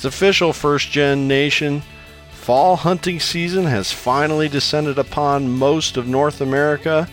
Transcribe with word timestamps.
It's 0.00 0.06
official, 0.06 0.54
First 0.54 0.90
Gen 0.90 1.28
Nation. 1.28 1.82
Fall 2.32 2.76
hunting 2.76 3.20
season 3.20 3.66
has 3.66 3.92
finally 3.92 4.48
descended 4.48 4.98
upon 4.98 5.50
most 5.50 5.98
of 5.98 6.08
North 6.08 6.40
America. 6.40 7.06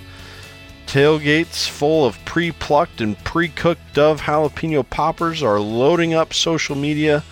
Tailgates 0.86 1.68
full 1.68 2.05
of 2.05 2.18
pre 2.23 2.54
plucked 2.54 3.02
and 3.02 3.22
pre 3.26 3.50
cooked 3.50 3.94
Dove 3.94 4.22
jalapeno 4.22 4.90
poppers 4.90 5.44
are 5.44 5.60
loading 5.60 6.13
up 6.13 6.34
social 6.34 6.77
media, 6.77 7.26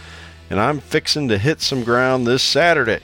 and 0.49 0.59
I'm 0.59 0.81
fixing 0.81 1.29
to 1.29 1.37
hit 1.37 1.61
some 1.61 1.85
ground 1.85 2.27
this 2.27 2.43
Saturday. 2.43 2.99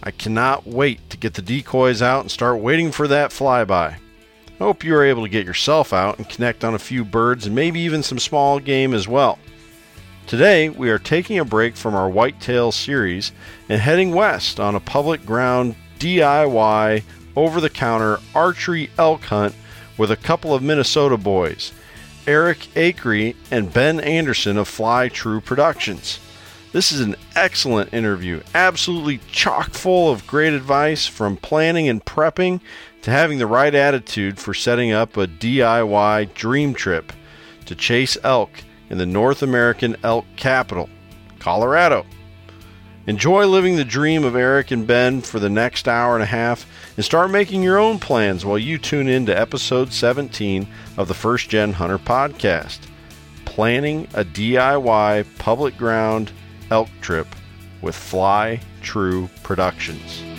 I 0.00 0.12
cannot 0.12 0.68
wait 0.68 1.10
to 1.10 1.16
get 1.16 1.34
the 1.34 1.42
decoys 1.42 2.00
out 2.00 2.20
and 2.20 2.30
start 2.30 2.60
waiting 2.60 2.92
for 2.92 3.08
that 3.08 3.32
flyby. 3.32 3.96
Hope 4.60 4.84
you 4.84 4.94
are 4.94 5.02
able 5.02 5.24
to 5.24 5.28
get 5.28 5.44
yourself 5.44 5.92
out 5.92 6.18
and 6.18 6.28
connect 6.28 6.62
on 6.62 6.76
a 6.76 6.78
few 6.78 7.04
birds 7.04 7.46
and 7.46 7.56
maybe 7.56 7.80
even 7.80 8.04
some 8.04 8.20
small 8.20 8.60
game 8.60 8.94
as 8.94 9.08
well. 9.08 9.40
Today, 10.26 10.68
we 10.68 10.90
are 10.90 10.98
taking 10.98 11.38
a 11.38 11.44
break 11.44 11.76
from 11.76 11.94
our 11.94 12.08
whitetail 12.08 12.70
series 12.70 13.32
and 13.68 13.80
heading 13.80 14.14
west 14.14 14.60
on 14.60 14.74
a 14.74 14.80
public 14.80 15.26
ground 15.26 15.74
DIY 15.98 17.02
over 17.36 17.60
the 17.60 17.70
counter 17.70 18.18
archery 18.34 18.90
elk 18.96 19.24
hunt 19.24 19.54
with 19.98 20.10
a 20.10 20.16
couple 20.16 20.54
of 20.54 20.62
Minnesota 20.62 21.16
boys, 21.16 21.72
Erek 22.26 22.68
Akre 22.74 23.34
and 23.50 23.72
Ben 23.72 24.00
Anderson 24.00 24.56
of 24.56 24.68
Fly 24.68 25.08
True 25.08 25.40
Productions. 25.40 26.20
This 26.72 26.92
is 26.92 27.00
an 27.00 27.16
excellent 27.34 27.92
interview, 27.92 28.42
absolutely 28.54 29.18
chock 29.32 29.70
full 29.70 30.10
of 30.10 30.26
great 30.26 30.52
advice 30.52 31.06
from 31.06 31.36
planning 31.36 31.88
and 31.88 32.04
prepping 32.04 32.60
to 33.02 33.10
having 33.10 33.38
the 33.38 33.46
right 33.46 33.74
attitude 33.74 34.38
for 34.38 34.54
setting 34.54 34.92
up 34.92 35.16
a 35.16 35.26
DIY 35.26 36.32
dream 36.34 36.72
trip 36.72 37.12
to 37.66 37.74
chase 37.74 38.16
elk 38.22 38.50
in 38.90 38.98
the 38.98 39.06
North 39.06 39.42
American 39.42 39.96
elk 40.02 40.26
capital, 40.36 40.90
Colorado. 41.38 42.04
Enjoy 43.06 43.46
living 43.46 43.76
the 43.76 43.84
dream 43.84 44.24
of 44.24 44.36
Erek 44.36 44.70
and 44.70 44.86
Ben 44.86 45.22
for 45.22 45.40
the 45.40 45.48
next 45.48 45.88
hour 45.88 46.14
and 46.14 46.22
a 46.22 46.26
half 46.26 46.66
and 46.96 47.04
start 47.04 47.30
making 47.30 47.62
your 47.62 47.78
own 47.78 47.98
plans 47.98 48.44
while 48.44 48.58
you 48.58 48.76
tune 48.76 49.08
in 49.08 49.24
to 49.26 49.36
episode 49.36 49.92
17 49.92 50.68
of 50.98 51.08
the 51.08 51.14
First 51.14 51.48
Gen 51.48 51.72
Hunter 51.72 51.98
podcast 51.98 52.80
Planning 53.46 54.06
a 54.14 54.24
DIY 54.24 55.26
public 55.38 55.76
ground 55.76 56.30
elk 56.70 56.88
trip 57.00 57.26
with 57.82 57.96
Fly 57.96 58.60
True 58.80 59.28
Productions. 59.42 60.29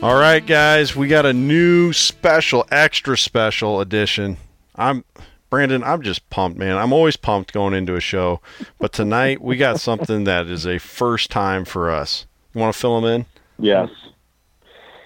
All 0.00 0.14
right, 0.14 0.46
guys, 0.46 0.94
we 0.94 1.08
got 1.08 1.26
a 1.26 1.32
new 1.32 1.92
special, 1.92 2.64
extra 2.70 3.18
special 3.18 3.80
edition. 3.80 4.36
I'm 4.76 5.04
Brandon. 5.50 5.82
I'm 5.82 6.02
just 6.02 6.30
pumped, 6.30 6.56
man. 6.56 6.76
I'm 6.76 6.92
always 6.92 7.16
pumped 7.16 7.52
going 7.52 7.74
into 7.74 7.96
a 7.96 8.00
show, 8.00 8.40
but 8.78 8.92
tonight 8.92 9.42
we 9.42 9.56
got 9.56 9.80
something 9.80 10.22
that 10.22 10.46
is 10.46 10.68
a 10.68 10.78
first 10.78 11.32
time 11.32 11.64
for 11.64 11.90
us. 11.90 12.26
You 12.54 12.60
want 12.60 12.74
to 12.74 12.78
fill 12.78 13.00
them 13.00 13.10
in? 13.10 13.26
Yes. 13.58 13.90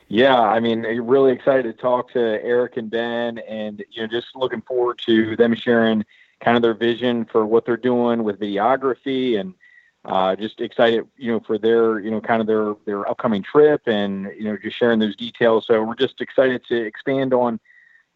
Yeah, 0.09 0.39
I 0.39 0.61
mean, 0.61 0.85
eh, 0.85 0.99
really 1.03 1.33
excited 1.33 1.63
to 1.63 1.73
talk 1.73 2.13
to 2.13 2.19
Erek 2.19 2.77
and 2.77 2.91
Ben, 2.91 3.39
and 3.39 3.83
you 3.91 4.03
know, 4.03 4.09
just 4.09 4.37
looking 4.37 4.61
forward 4.61 5.01
to 5.07 5.37
them 5.37 5.55
sharing 5.55 6.05
kind 6.43 6.55
of 6.55 6.63
their 6.63 6.75
vision 6.75 7.25
for 7.25 7.47
what 7.47 7.65
they're 7.65 7.79
doing 7.79 8.25
with 8.25 8.39
videography 8.39 9.41
and 9.41 9.55
uh, 10.05 10.35
just 10.35 10.61
excited, 10.61 11.07
you 11.17 11.31
know, 11.31 11.41
for 11.41 11.59
their, 11.59 12.01
you 12.01 12.11
know, 12.11 12.21
kind 12.21 12.41
of 12.41 12.47
their 12.47 12.75
their 12.87 13.09
upcoming 13.09 13.43
trip 13.43 13.83
and 13.87 14.33
you 14.37 14.45
know 14.45 14.57
just 14.57 14.77
sharing 14.77 14.99
those 14.99 15.17
details. 15.17 15.67
So 15.67 15.83
we're 15.83 15.95
just 15.95 16.21
excited 16.21 16.65
to 16.69 16.77
expand 16.77 17.33
on, 17.33 17.61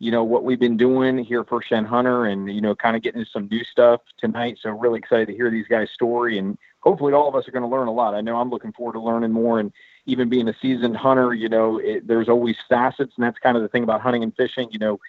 you 0.00 0.10
know, 0.10 0.24
what 0.24 0.42
we've 0.42 0.58
been 0.58 0.76
doing 0.76 1.18
here 1.18 1.44
for 1.44 1.62
Gen 1.62 1.84
Hunter 1.84 2.24
and 2.24 2.52
you 2.52 2.60
know 2.60 2.74
kind 2.74 2.96
of 2.96 3.02
getting 3.02 3.20
into 3.20 3.30
some 3.30 3.48
new 3.48 3.62
stuff 3.62 4.00
tonight. 4.18 4.58
So 4.60 4.70
really 4.70 4.98
excited 4.98 5.28
to 5.28 5.34
hear 5.34 5.50
these 5.50 5.68
guys' 5.68 5.90
story 5.90 6.38
and 6.38 6.58
hopefully 6.80 7.12
all 7.12 7.28
of 7.28 7.34
us 7.36 7.46
are 7.46 7.52
going 7.52 7.62
to 7.62 7.68
learn 7.68 7.88
a 7.88 7.92
lot. 7.92 8.14
I 8.14 8.20
know 8.20 8.36
I'm 8.36 8.50
looking 8.50 8.72
forward 8.72 8.94
to 8.94 9.00
learning 9.00 9.32
more 9.32 9.60
and 9.60 9.72
even 10.06 10.28
being 10.28 10.48
a 10.48 10.54
seasoned 10.60 10.96
hunter, 10.96 11.34
you 11.34 11.48
know, 11.48 11.78
it, 11.78 12.06
there's 12.06 12.28
always 12.28 12.56
facets 12.68 13.12
and 13.16 13.24
that's 13.24 13.38
kind 13.40 13.56
of 13.56 13.62
the 13.62 13.68
thing 13.68 13.82
about 13.82 14.00
hunting 14.00 14.22
and 14.22 14.34
fishing. 14.36 14.68
You 14.70 14.78
know, 14.78 15.00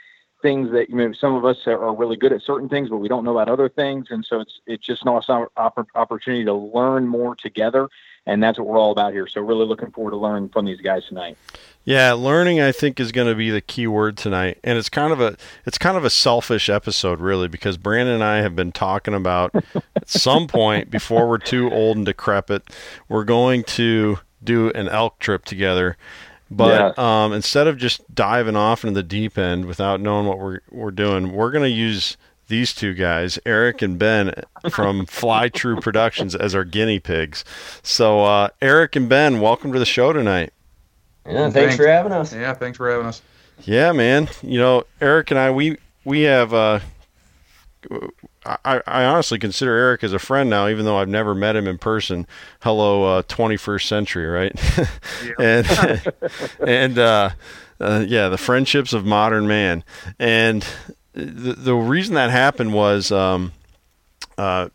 things 0.42 0.72
that 0.72 0.90
you 0.90 0.96
know 0.96 1.12
some 1.14 1.36
of 1.36 1.46
us 1.46 1.66
are 1.66 1.96
really 1.96 2.16
good 2.16 2.32
at 2.32 2.42
certain 2.42 2.70
things 2.70 2.90
but 2.90 2.98
we 2.98 3.08
don't 3.08 3.24
know 3.24 3.32
about 3.32 3.50
other 3.50 3.70
things. 3.70 4.08
And 4.10 4.26
so 4.26 4.40
it's 4.40 4.60
it's 4.66 4.86
just 4.86 5.02
an 5.04 5.10
awesome 5.10 5.48
opportunity 5.96 6.46
to 6.46 6.54
learn 6.54 7.08
more 7.08 7.36
together. 7.36 7.90
And 8.26 8.44
that's 8.44 8.60
what 8.60 8.68
we're 8.68 8.78
all 8.78 8.92
about 8.92 9.14
here. 9.14 9.26
So 9.26 9.40
really 9.40 9.66
looking 9.66 9.90
forward 9.92 10.12
to 10.12 10.18
learning 10.18 10.50
from 10.50 10.66
these 10.66 10.82
guys 10.82 11.06
tonight. 11.06 11.38
Yeah 11.86 12.14
learning 12.14 12.60
i 12.60 12.72
think 12.72 13.00
is 13.00 13.12
going 13.12 13.28
to 13.28 13.36
be 13.36 13.50
the 13.50 13.62
key 13.62 13.88
word 13.88 14.18
tonight. 14.18 14.60
And 14.64 14.78
it's 14.78 14.90
kind 14.90 15.12
of 15.12 15.22
a 15.22 15.38
it's 15.66 15.78
kind 15.78 15.98
of 15.98 16.06
a 16.06 16.10
selfish 16.10 16.70
episode 16.70 17.20
really 17.20 17.48
because 17.48 17.78
brandon 17.78 18.16
and 18.16 18.24
i 18.24 18.38
have 18.38 18.56
been 18.56 18.72
talking 18.72 19.14
about 19.14 19.56
at 19.96 20.10
some 20.10 20.48
point 20.48 20.92
before 20.92 21.28
we're 21.28 21.38
too 21.38 21.72
old 21.72 21.98
and 21.98 22.06
decrepit 22.06 22.64
we're 23.08 23.24
going 23.24 23.64
to 23.64 24.20
do 24.44 24.70
an 24.72 24.88
elk 24.88 25.20
trip 25.20 25.46
together 25.46 25.98
but 26.50 26.96
yeah. 26.98 27.24
um, 27.26 27.34
instead 27.34 27.68
of 27.68 27.78
just 27.78 28.14
diving 28.14 28.56
off 28.56 28.84
into 28.84 28.94
the 28.94 29.04
deep 29.04 29.38
end 29.38 29.66
without 29.66 30.00
knowing 30.00 30.26
what 30.26 30.40
we're 30.40 30.60
we're 30.70 30.92
doing, 30.92 31.34
we're 31.34 31.52
going 31.52 31.64
to 31.64 31.70
use 31.70 32.18
these 32.48 32.74
two 32.74 32.94
guys, 32.94 33.38
Erek 33.46 33.82
and 33.82 34.00
Ben 34.00 34.34
from 34.70 35.06
Fly 35.08 35.50
True 35.50 35.80
Productions, 35.80 36.36
as 36.36 36.56
our 36.56 36.64
guinea 36.64 37.00
pigs. 37.00 37.44
So, 37.84 38.24
uh, 38.24 38.50
Erek 38.62 38.96
and 38.96 39.10
Ben, 39.10 39.42
welcome 39.42 39.74
to 39.74 39.80
the 39.80 39.86
show 39.86 40.14
tonight. 40.14 40.54
Yeah, 41.26 41.34
thanks, 41.34 41.54
thanks, 41.54 41.76
for 41.76 41.88
having 41.88 42.14
us. 42.14 42.34
Yeah, 42.34 42.54
thanks 42.54 42.78
for 42.78 42.90
having 42.90 43.08
us. 43.08 43.22
Yeah, 43.64 43.92
man. 43.92 44.30
You 44.42 44.60
know, 44.60 44.84
Erek 45.02 45.32
and 45.32 45.40
I, 45.40 45.52
we 45.52 45.78
we 46.06 46.22
have 46.22 46.54
uh, 46.54 46.80
I, 48.48 48.82
I 48.88 49.04
honestly 49.04 49.40
consider 49.40 49.76
Erek 49.76 50.04
as 50.04 50.14
a 50.14 50.20
friend 50.20 50.50
now, 50.50 50.68
even 50.68 50.86
though 50.86 50.98
I've 50.98 51.10
never 51.10 51.36
met 51.36 51.56
him 51.56 51.68
in 51.68 51.78
person. 51.78 52.26
Hello, 52.62 53.18
uh, 53.18 53.22
21st 53.24 53.88
century, 53.88 54.26
right? 54.26 54.54
and 55.40 56.14
and 56.66 56.98
uh, 56.98 57.30
uh, 57.80 58.06
yeah, 58.08 58.30
the 58.30 58.38
friendships 58.38 58.94
of 58.94 59.06
modern 59.06 59.48
man. 59.48 59.84
And 60.20 60.66
the 61.14 61.54
the 61.54 61.76
reason 61.76 62.16
that 62.16 62.30
happened 62.30 62.74
was 62.74 63.12
um, 63.12 63.52
uh, 64.38 64.70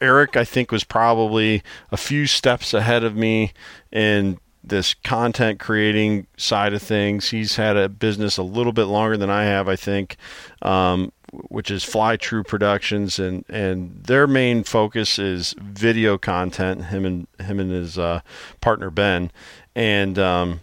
Erek, 0.00 0.36
I 0.36 0.44
think, 0.44 0.72
was 0.72 0.84
probably 0.84 1.62
a 1.92 1.96
few 1.96 2.26
steps 2.26 2.74
ahead 2.74 3.04
of 3.04 3.16
me 3.16 3.52
in 3.92 4.38
this 4.62 4.94
content 4.94 5.60
creating 5.60 6.26
side 6.36 6.72
of 6.72 6.82
things. 6.82 7.30
He's 7.30 7.56
had 7.56 7.76
a 7.76 7.88
business 7.88 8.38
a 8.38 8.42
little 8.42 8.72
bit 8.72 8.84
longer 8.84 9.16
than 9.16 9.30
I 9.30 9.44
have, 9.44 9.68
I 9.68 9.76
think. 9.76 10.16
Um, 10.62 11.12
which 11.48 11.70
is 11.70 11.84
Fly 11.84 12.16
True 12.16 12.42
Productions, 12.42 13.18
and 13.18 13.44
and 13.48 14.04
their 14.04 14.26
main 14.26 14.64
focus 14.64 15.18
is 15.18 15.54
video 15.58 16.18
content. 16.18 16.86
Him 16.86 17.04
and 17.04 17.26
him 17.40 17.60
and 17.60 17.70
his 17.70 17.98
uh, 17.98 18.20
partner 18.60 18.90
Ben, 18.90 19.30
and 19.74 20.18
um, 20.18 20.60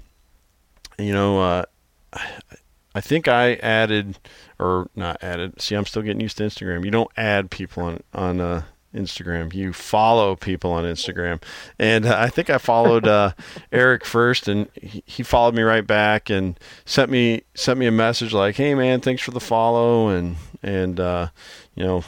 you 0.97 1.13
know, 1.13 1.41
uh, 1.41 1.63
I 2.94 3.01
think 3.01 3.27
I 3.27 3.56
added 3.56 4.18
or 4.59 4.89
not 4.95 5.23
added. 5.23 5.62
See, 5.62 5.75
I'm 5.75 5.85
still 5.85 6.01
getting 6.01 6.21
used 6.21 6.38
to 6.38 6.44
Instagram. 6.44 6.85
You 6.85 6.91
don't 6.91 7.12
add 7.17 7.51
people 7.51 7.83
on 7.83 8.03
on 8.13 8.39
uh, 8.41 8.63
Instagram. 8.93 9.53
You 9.53 9.73
follow 9.73 10.35
people 10.35 10.71
on 10.71 10.83
Instagram, 10.83 11.41
and 11.79 12.05
uh, 12.05 12.17
I 12.17 12.29
think 12.29 12.49
I 12.49 12.57
followed 12.57 13.07
uh, 13.07 13.33
Erek 13.71 14.05
first, 14.05 14.47
and 14.47 14.69
he, 14.81 15.03
he, 15.05 15.23
followed 15.23 15.55
me 15.55 15.61
right 15.63 15.85
back 15.85 16.29
and 16.29 16.59
sent 16.85 17.09
me 17.09 17.43
sent 17.55 17.79
me 17.79 17.88
a 17.88 17.91
message 17.91 18.33
like, 18.33 18.55
"Hey 18.55 18.75
man, 18.75 19.01
thanks 19.01 19.21
for 19.21 19.31
the 19.31 19.39
follow," 19.39 20.09
and 20.09 20.35
and 20.63 20.99
uh, 20.99 21.29
you 21.75 21.83
know 21.83 22.03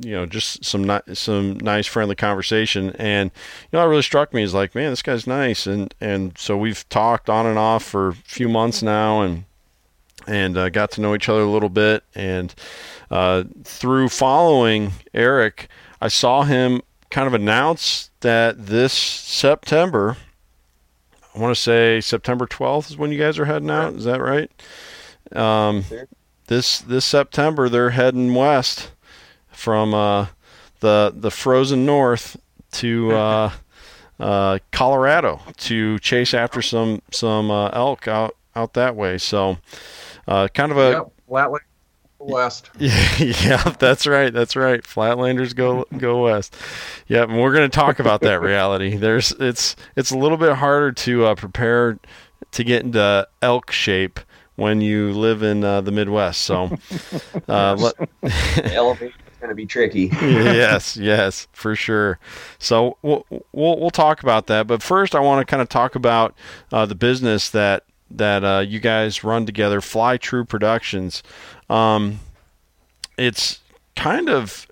you 0.00 0.12
know 0.12 0.26
just 0.26 0.64
some 0.64 0.84
ni- 0.84 1.14
some 1.14 1.54
nice 1.58 1.86
friendly 1.86 2.14
conversation. 2.14 2.90
And 2.96 3.30
you 3.64 3.68
know 3.72 3.80
what 3.80 3.90
really 3.90 4.02
struck 4.02 4.32
me 4.32 4.42
is 4.42 4.54
like 4.54 4.74
man 4.74 4.90
this 4.90 5.02
guy's 5.02 5.26
nice. 5.26 5.66
And 5.66 5.94
and 6.00 6.36
so 6.38 6.56
we've 6.56 6.88
talked 6.88 7.28
on 7.28 7.46
and 7.46 7.58
off 7.58 7.84
for 7.84 8.08
a 8.08 8.14
few 8.14 8.48
months 8.48 8.82
now 8.82 9.20
and 9.20 9.44
and 10.26 10.56
uh, 10.56 10.68
got 10.68 10.90
to 10.92 11.00
know 11.00 11.14
each 11.14 11.28
other 11.28 11.40
a 11.42 11.50
little 11.50 11.68
bit. 11.68 12.04
And 12.14 12.54
uh, 13.10 13.44
through 13.64 14.08
following 14.08 14.92
Erek 15.14 15.68
I 16.00 16.08
saw 16.08 16.42
him 16.44 16.82
kind 17.10 17.26
of 17.26 17.34
announce 17.34 18.10
that 18.20 18.66
this 18.66 18.92
September 18.92 20.16
I 21.34 21.38
want 21.38 21.54
to 21.54 21.60
say 21.60 22.00
September 22.00 22.46
12th 22.46 22.90
is 22.90 22.96
when 22.96 23.12
you 23.12 23.18
guys 23.18 23.38
are 23.38 23.44
heading 23.44 23.70
out 23.70 23.94
is 23.94 24.04
that 24.04 24.20
right? 24.20 24.50
Um, 25.32 25.84
this 26.46 26.80
this 26.80 27.04
September 27.04 27.68
they're 27.68 27.90
heading 27.90 28.34
west 28.34 28.90
from 29.50 29.94
uh, 29.94 30.26
the 30.80 31.12
the 31.14 31.30
frozen 31.30 31.86
north 31.86 32.36
to 32.72 33.12
uh, 33.14 33.52
uh, 34.18 34.58
Colorado 34.72 35.40
to 35.58 35.98
chase 36.00 36.34
after 36.34 36.60
some 36.62 37.02
some 37.10 37.50
uh, 37.50 37.68
elk 37.70 38.08
out 38.08 38.36
out 38.56 38.74
that 38.74 38.96
way. 38.96 39.18
So, 39.18 39.58
uh, 40.26 40.48
kind 40.48 40.72
of 40.72 40.78
a 40.78 40.90
yep, 40.90 41.12
Flatland 41.28 41.64
west. 42.20 42.70
Yeah, 42.78 43.16
yeah, 43.18 43.74
that's 43.78 44.06
right. 44.06 44.32
That's 44.32 44.56
right. 44.56 44.82
Flatlanders 44.82 45.54
go 45.54 45.84
go 45.96 46.24
west. 46.24 46.56
Yep, 47.08 47.28
and 47.28 47.40
we're 47.40 47.52
going 47.52 47.68
to 47.68 47.74
talk 47.74 47.98
about 47.98 48.20
that 48.22 48.40
reality. 48.40 48.96
There's 48.96 49.32
it's 49.32 49.76
it's 49.96 50.10
a 50.10 50.18
little 50.18 50.38
bit 50.38 50.54
harder 50.54 50.92
to 50.92 51.26
uh, 51.26 51.34
prepare 51.34 51.98
to 52.52 52.64
get 52.64 52.82
into 52.82 53.28
elk 53.42 53.70
shape 53.70 54.20
when 54.56 54.80
you 54.80 55.12
live 55.12 55.42
in 55.42 55.64
uh, 55.64 55.80
the 55.80 55.92
Midwest. 55.92 56.42
So, 56.42 56.76
uh, 57.48 57.76
let, 57.76 57.96
going 59.40 59.48
to 59.48 59.54
be 59.54 59.66
tricky. 59.66 60.10
yes, 60.12 60.96
yes, 60.96 61.48
for 61.52 61.74
sure. 61.74 62.18
So 62.58 62.98
we'll, 63.02 63.24
we'll, 63.30 63.80
we'll 63.80 63.90
talk 63.90 64.22
about 64.22 64.46
that, 64.48 64.66
but 64.66 64.82
first 64.82 65.14
I 65.14 65.20
want 65.20 65.46
to 65.46 65.50
kind 65.50 65.62
of 65.62 65.68
talk 65.68 65.94
about 65.94 66.34
uh, 66.72 66.84
the 66.86 66.94
business 66.94 67.48
that 67.50 67.84
that 68.10 68.44
uh, 68.44 68.60
you 68.60 68.80
guys 68.80 69.22
run 69.24 69.46
together, 69.46 69.80
Fly 69.80 70.16
True 70.16 70.44
Productions. 70.44 71.22
Um, 71.68 72.20
it's 73.16 73.60
kind 73.96 74.28
of 74.28 74.66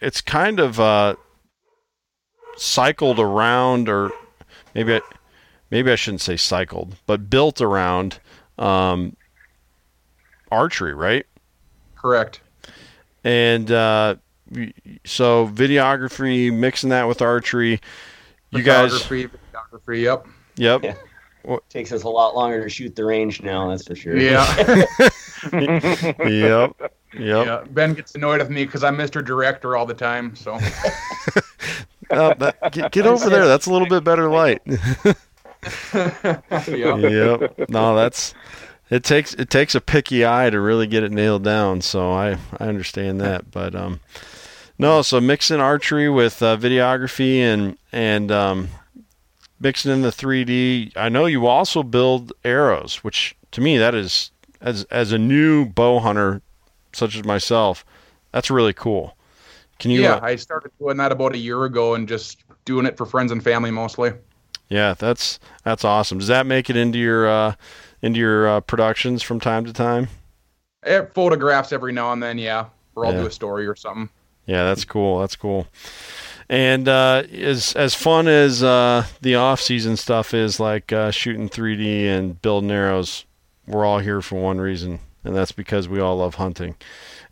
it's 0.00 0.20
kind 0.20 0.60
of 0.60 0.80
uh, 0.80 1.16
cycled 2.56 3.18
around, 3.18 3.88
or 3.88 4.10
maybe 4.74 4.96
I, 4.96 5.00
maybe 5.70 5.90
I 5.92 5.96
shouldn't 5.96 6.20
say 6.20 6.36
cycled, 6.36 6.96
but 7.06 7.30
built 7.30 7.60
around 7.60 8.18
um, 8.58 9.16
archery, 10.50 10.94
right? 10.94 11.26
Correct 11.96 12.40
and 13.24 13.70
uh, 13.70 14.16
so 15.04 15.48
videography, 15.48 16.52
mixing 16.52 16.90
that 16.90 17.08
with 17.08 17.22
archery. 17.22 17.80
You 18.50 18.62
guys, 18.62 18.92
videography, 18.92 20.02
yep, 20.02 20.26
yep. 20.56 20.84
Yeah. 20.84 20.94
Takes 21.68 21.92
us 21.92 22.02
a 22.04 22.08
lot 22.08 22.34
longer 22.34 22.62
to 22.62 22.68
shoot 22.68 22.96
the 22.96 23.04
range 23.04 23.42
now, 23.42 23.68
that's 23.68 23.86
for 23.86 23.94
sure. 23.94 24.16
Yeah. 24.16 24.44
yep. 25.52 26.76
Yep. 26.80 26.80
Yeah. 27.18 27.64
Ben 27.70 27.94
gets 27.94 28.14
annoyed 28.14 28.40
with 28.40 28.50
me 28.50 28.64
because 28.64 28.82
I'm 28.82 28.96
Mr. 28.96 29.24
Director 29.24 29.76
all 29.76 29.86
the 29.86 29.94
time. 29.94 30.34
So. 30.36 30.54
uh, 32.10 32.34
that, 32.34 32.72
get, 32.72 32.92
get 32.92 33.06
over 33.06 33.28
there. 33.28 33.46
That's 33.46 33.66
a 33.66 33.72
little 33.72 33.88
bit 33.88 34.04
better 34.04 34.28
light. 34.28 34.62
yep. 34.66 36.44
yep. 36.48 37.68
No, 37.68 37.94
that's 37.94 38.34
it 38.90 39.02
takes 39.02 39.34
it 39.34 39.50
takes 39.50 39.74
a 39.74 39.80
picky 39.80 40.26
eye 40.26 40.50
to 40.50 40.60
really 40.60 40.86
get 40.86 41.02
it 41.02 41.12
nailed 41.12 41.44
down. 41.44 41.80
So 41.80 42.12
I 42.12 42.38
I 42.58 42.66
understand 42.66 43.20
that, 43.20 43.50
but 43.50 43.74
um, 43.74 44.00
no. 44.78 45.02
So 45.02 45.20
mixing 45.20 45.60
archery 45.60 46.08
with 46.08 46.42
uh, 46.42 46.56
videography 46.56 47.38
and 47.38 47.78
and 47.92 48.30
um, 48.30 48.68
mixing 49.64 49.90
in 49.90 50.02
the 50.02 50.10
3D. 50.10 50.92
I 50.94 51.08
know 51.08 51.26
you 51.26 51.46
also 51.46 51.82
build 51.82 52.32
arrows, 52.44 53.02
which 53.02 53.34
to 53.50 53.60
me 53.60 53.78
that 53.78 53.94
is 53.94 54.30
as 54.60 54.84
as 54.84 55.10
a 55.10 55.18
new 55.18 55.64
bow 55.64 55.98
hunter 55.98 56.42
such 56.92 57.16
as 57.16 57.24
myself, 57.24 57.84
that's 58.30 58.50
really 58.50 58.72
cool. 58.72 59.16
Can 59.80 59.90
you? 59.90 60.02
Yeah, 60.02 60.16
uh, 60.16 60.20
I 60.22 60.36
started 60.36 60.70
doing 60.78 60.98
that 60.98 61.10
about 61.10 61.34
a 61.34 61.38
year 61.38 61.64
ago 61.64 61.94
and 61.94 62.06
just 62.06 62.44
doing 62.64 62.86
it 62.86 62.96
for 62.96 63.06
friends 63.06 63.32
and 63.32 63.42
family 63.42 63.70
mostly. 63.70 64.12
Yeah, 64.68 64.94
that's 64.94 65.40
that's 65.64 65.84
awesome. 65.84 66.18
Does 66.18 66.28
that 66.28 66.46
make 66.46 66.70
it 66.70 66.76
into 66.76 66.98
your 66.98 67.26
uh, 67.26 67.54
into 68.02 68.20
your 68.20 68.46
uh, 68.46 68.60
productions 68.60 69.22
from 69.22 69.40
time 69.40 69.64
to 69.64 69.72
time? 69.72 70.08
It 70.84 71.12
photographs 71.14 71.72
every 71.72 71.92
now 71.92 72.12
and 72.12 72.22
then, 72.22 72.38
yeah. 72.38 72.66
Or 72.94 73.06
I'll 73.06 73.14
yeah. 73.14 73.20
do 73.22 73.26
a 73.26 73.32
story 73.32 73.66
or 73.66 73.74
something. 73.74 74.10
Yeah, 74.46 74.64
that's 74.64 74.84
cool. 74.84 75.20
That's 75.20 75.36
cool. 75.36 75.66
And 76.48 76.88
uh, 76.88 77.24
as 77.32 77.74
as 77.74 77.94
fun 77.94 78.28
as 78.28 78.62
uh, 78.62 79.06
the 79.22 79.34
off 79.36 79.60
season 79.60 79.96
stuff 79.96 80.34
is, 80.34 80.60
like 80.60 80.92
uh, 80.92 81.10
shooting 81.10 81.48
3D 81.48 82.04
and 82.04 82.40
building 82.42 82.70
arrows, 82.70 83.24
we're 83.66 83.84
all 83.84 83.98
here 83.98 84.20
for 84.20 84.40
one 84.40 84.60
reason, 84.60 85.00
and 85.24 85.34
that's 85.34 85.52
because 85.52 85.88
we 85.88 86.00
all 86.00 86.16
love 86.18 86.34
hunting. 86.34 86.76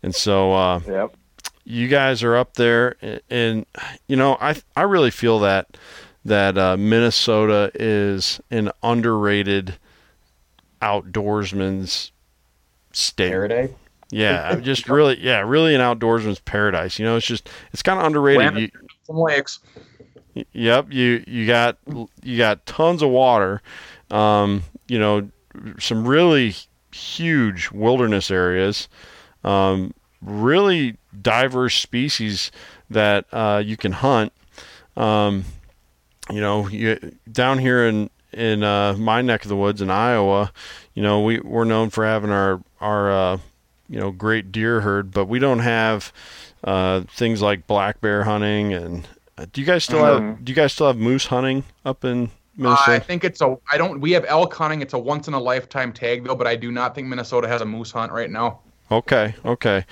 And 0.01 0.15
so, 0.15 0.53
uh, 0.53 0.81
yep. 0.87 1.15
you 1.63 1.87
guys 1.87 2.23
are 2.23 2.35
up 2.35 2.55
there, 2.55 2.95
and 3.29 3.65
you 4.07 4.15
know, 4.15 4.37
I 4.41 4.55
I 4.75 4.81
really 4.81 5.11
feel 5.11 5.39
that 5.39 5.77
that 6.25 6.57
uh, 6.57 6.77
Minnesota 6.77 7.71
is 7.75 8.39
an 8.49 8.71
underrated 8.81 9.77
outdoorsman's 10.81 12.11
state. 12.91 13.29
Paradise. 13.29 13.71
Yeah, 14.09 14.55
just 14.61 14.87
really, 14.89 15.19
yeah, 15.19 15.39
really 15.39 15.73
an 15.75 15.81
outdoorsman's 15.81 16.39
paradise. 16.39 16.99
You 16.99 17.05
know, 17.05 17.17
it's 17.17 17.25
just 17.25 17.49
it's 17.71 17.81
kind 17.81 17.99
of 17.99 18.05
underrated. 18.05 18.57
You, 18.57 18.69
some 19.03 19.17
lakes. 19.17 19.59
Yep, 20.53 20.91
you 20.91 21.23
you 21.27 21.45
got 21.45 21.77
you 22.23 22.37
got 22.37 22.65
tons 22.65 23.01
of 23.01 23.09
water. 23.09 23.61
Um, 24.09 24.63
you 24.87 24.99
know, 24.99 25.29
some 25.79 26.07
really 26.07 26.55
huge 26.91 27.71
wilderness 27.71 28.31
areas. 28.31 28.87
Um, 29.43 29.93
really 30.21 30.97
diverse 31.21 31.75
species 31.75 32.51
that 32.89 33.25
uh, 33.31 33.61
you 33.63 33.77
can 33.77 33.91
hunt. 33.91 34.33
Um, 34.95 35.45
you 36.31 36.41
know, 36.41 36.67
you, 36.67 36.97
down 37.31 37.59
here 37.59 37.87
in 37.87 38.09
in 38.31 38.63
uh, 38.63 38.93
my 38.97 39.21
neck 39.21 39.43
of 39.43 39.49
the 39.49 39.55
woods 39.55 39.81
in 39.81 39.89
Iowa, 39.89 40.51
you 40.93 41.03
know, 41.03 41.21
we 41.21 41.39
we're 41.39 41.65
known 41.65 41.89
for 41.89 42.05
having 42.05 42.31
our 42.31 42.61
our 42.79 43.11
uh, 43.11 43.37
you 43.89 43.99
know 43.99 44.11
great 44.11 44.51
deer 44.51 44.81
herd, 44.81 45.11
but 45.11 45.25
we 45.25 45.39
don't 45.39 45.59
have 45.59 46.11
uh, 46.63 47.01
things 47.09 47.41
like 47.41 47.67
black 47.67 48.01
bear 48.01 48.23
hunting. 48.23 48.73
And 48.73 49.07
uh, 49.37 49.45
do 49.51 49.61
you 49.61 49.67
guys 49.67 49.83
still 49.83 49.99
mm-hmm. 49.99 50.27
have 50.29 50.45
do 50.45 50.51
you 50.51 50.55
guys 50.55 50.73
still 50.73 50.87
have 50.87 50.97
moose 50.97 51.25
hunting 51.25 51.63
up 51.85 52.03
in 52.05 52.31
Minnesota? 52.57 52.91
I 52.91 52.99
think 52.99 53.23
it's 53.23 53.41
a 53.41 53.57
I 53.71 53.77
don't 53.77 53.99
we 53.99 54.11
have 54.11 54.25
elk 54.27 54.53
hunting. 54.53 54.81
It's 54.81 54.93
a 54.93 54.99
once 54.99 55.27
in 55.27 55.33
a 55.33 55.39
lifetime 55.39 55.93
tag 55.93 56.23
though, 56.23 56.35
but 56.35 56.47
I 56.47 56.55
do 56.55 56.71
not 56.71 56.95
think 56.95 57.07
Minnesota 57.07 57.47
has 57.47 57.61
a 57.61 57.65
moose 57.65 57.91
hunt 57.91 58.11
right 58.11 58.29
now. 58.29 58.59
Okay, 58.91 59.33
okay, 59.43 59.85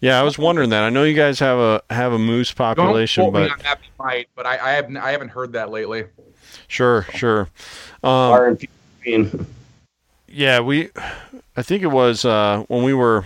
yeah, 0.00 0.20
I 0.20 0.22
was 0.22 0.38
wondering 0.38 0.70
that. 0.70 0.84
I 0.84 0.90
know 0.90 1.02
you 1.02 1.14
guys 1.14 1.40
have 1.40 1.58
a 1.58 1.82
have 1.90 2.12
a 2.12 2.18
moose 2.18 2.52
population, 2.52 3.32
but 3.32 3.50
that, 3.62 3.80
might, 3.98 4.28
but 4.36 4.46
I, 4.46 4.58
I 4.58 4.72
haven't 4.72 4.96
I 4.96 5.10
haven't 5.10 5.30
heard 5.30 5.54
that 5.54 5.70
lately. 5.70 6.04
Sure, 6.68 7.06
sure. 7.14 7.48
Um, 8.02 8.58
yeah, 10.28 10.60
we. 10.60 10.90
I 11.56 11.62
think 11.62 11.82
it 11.82 11.88
was 11.88 12.24
uh, 12.24 12.64
when 12.68 12.82
we 12.82 12.94
were. 12.94 13.24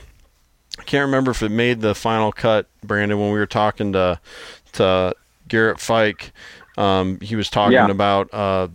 I 0.79 0.83
can't 0.85 1.07
remember 1.07 1.31
if 1.31 1.43
it 1.43 1.51
made 1.51 1.81
the 1.81 1.95
final 1.95 2.33
cut, 2.33 2.67
Brandon. 2.83 3.19
When 3.19 3.33
we 3.33 3.39
were 3.39 3.47
talking 3.47 3.93
to 3.93 4.21
to 4.73 5.15
Garrett 5.49 5.81
Fike, 5.81 6.33
um, 6.77 7.19
he 7.21 7.37
was 7.37 7.51
talking 7.51 7.73
yeah. 7.73 7.91
about 7.91 8.33
uh, 8.33 8.69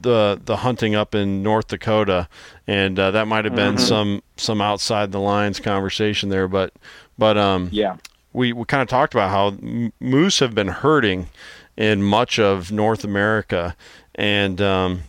the 0.00 0.40
the 0.44 0.56
hunting 0.58 0.94
up 0.94 1.14
in 1.14 1.42
North 1.42 1.68
Dakota, 1.68 2.28
and 2.66 2.98
uh, 2.98 3.10
that 3.10 3.26
might 3.26 3.44
have 3.44 3.54
been 3.54 3.74
mm-hmm. 3.74 3.84
some 3.84 4.22
some 4.36 4.60
outside 4.60 5.12
the 5.12 5.20
lines 5.20 5.60
conversation 5.60 6.28
there. 6.28 6.48
But 6.48 6.72
but 7.18 7.36
um, 7.38 7.68
yeah, 7.72 7.96
we 8.32 8.52
we 8.52 8.64
kind 8.64 8.82
of 8.82 8.88
talked 8.88 9.14
about 9.14 9.30
how 9.30 9.48
m- 9.48 9.92
moose 10.00 10.38
have 10.38 10.54
been 10.54 10.68
hurting 10.68 11.28
in 11.76 12.02
much 12.02 12.38
of 12.38 12.70
North 12.70 13.04
America, 13.04 13.76
and 14.14 14.60
um, 14.60 15.02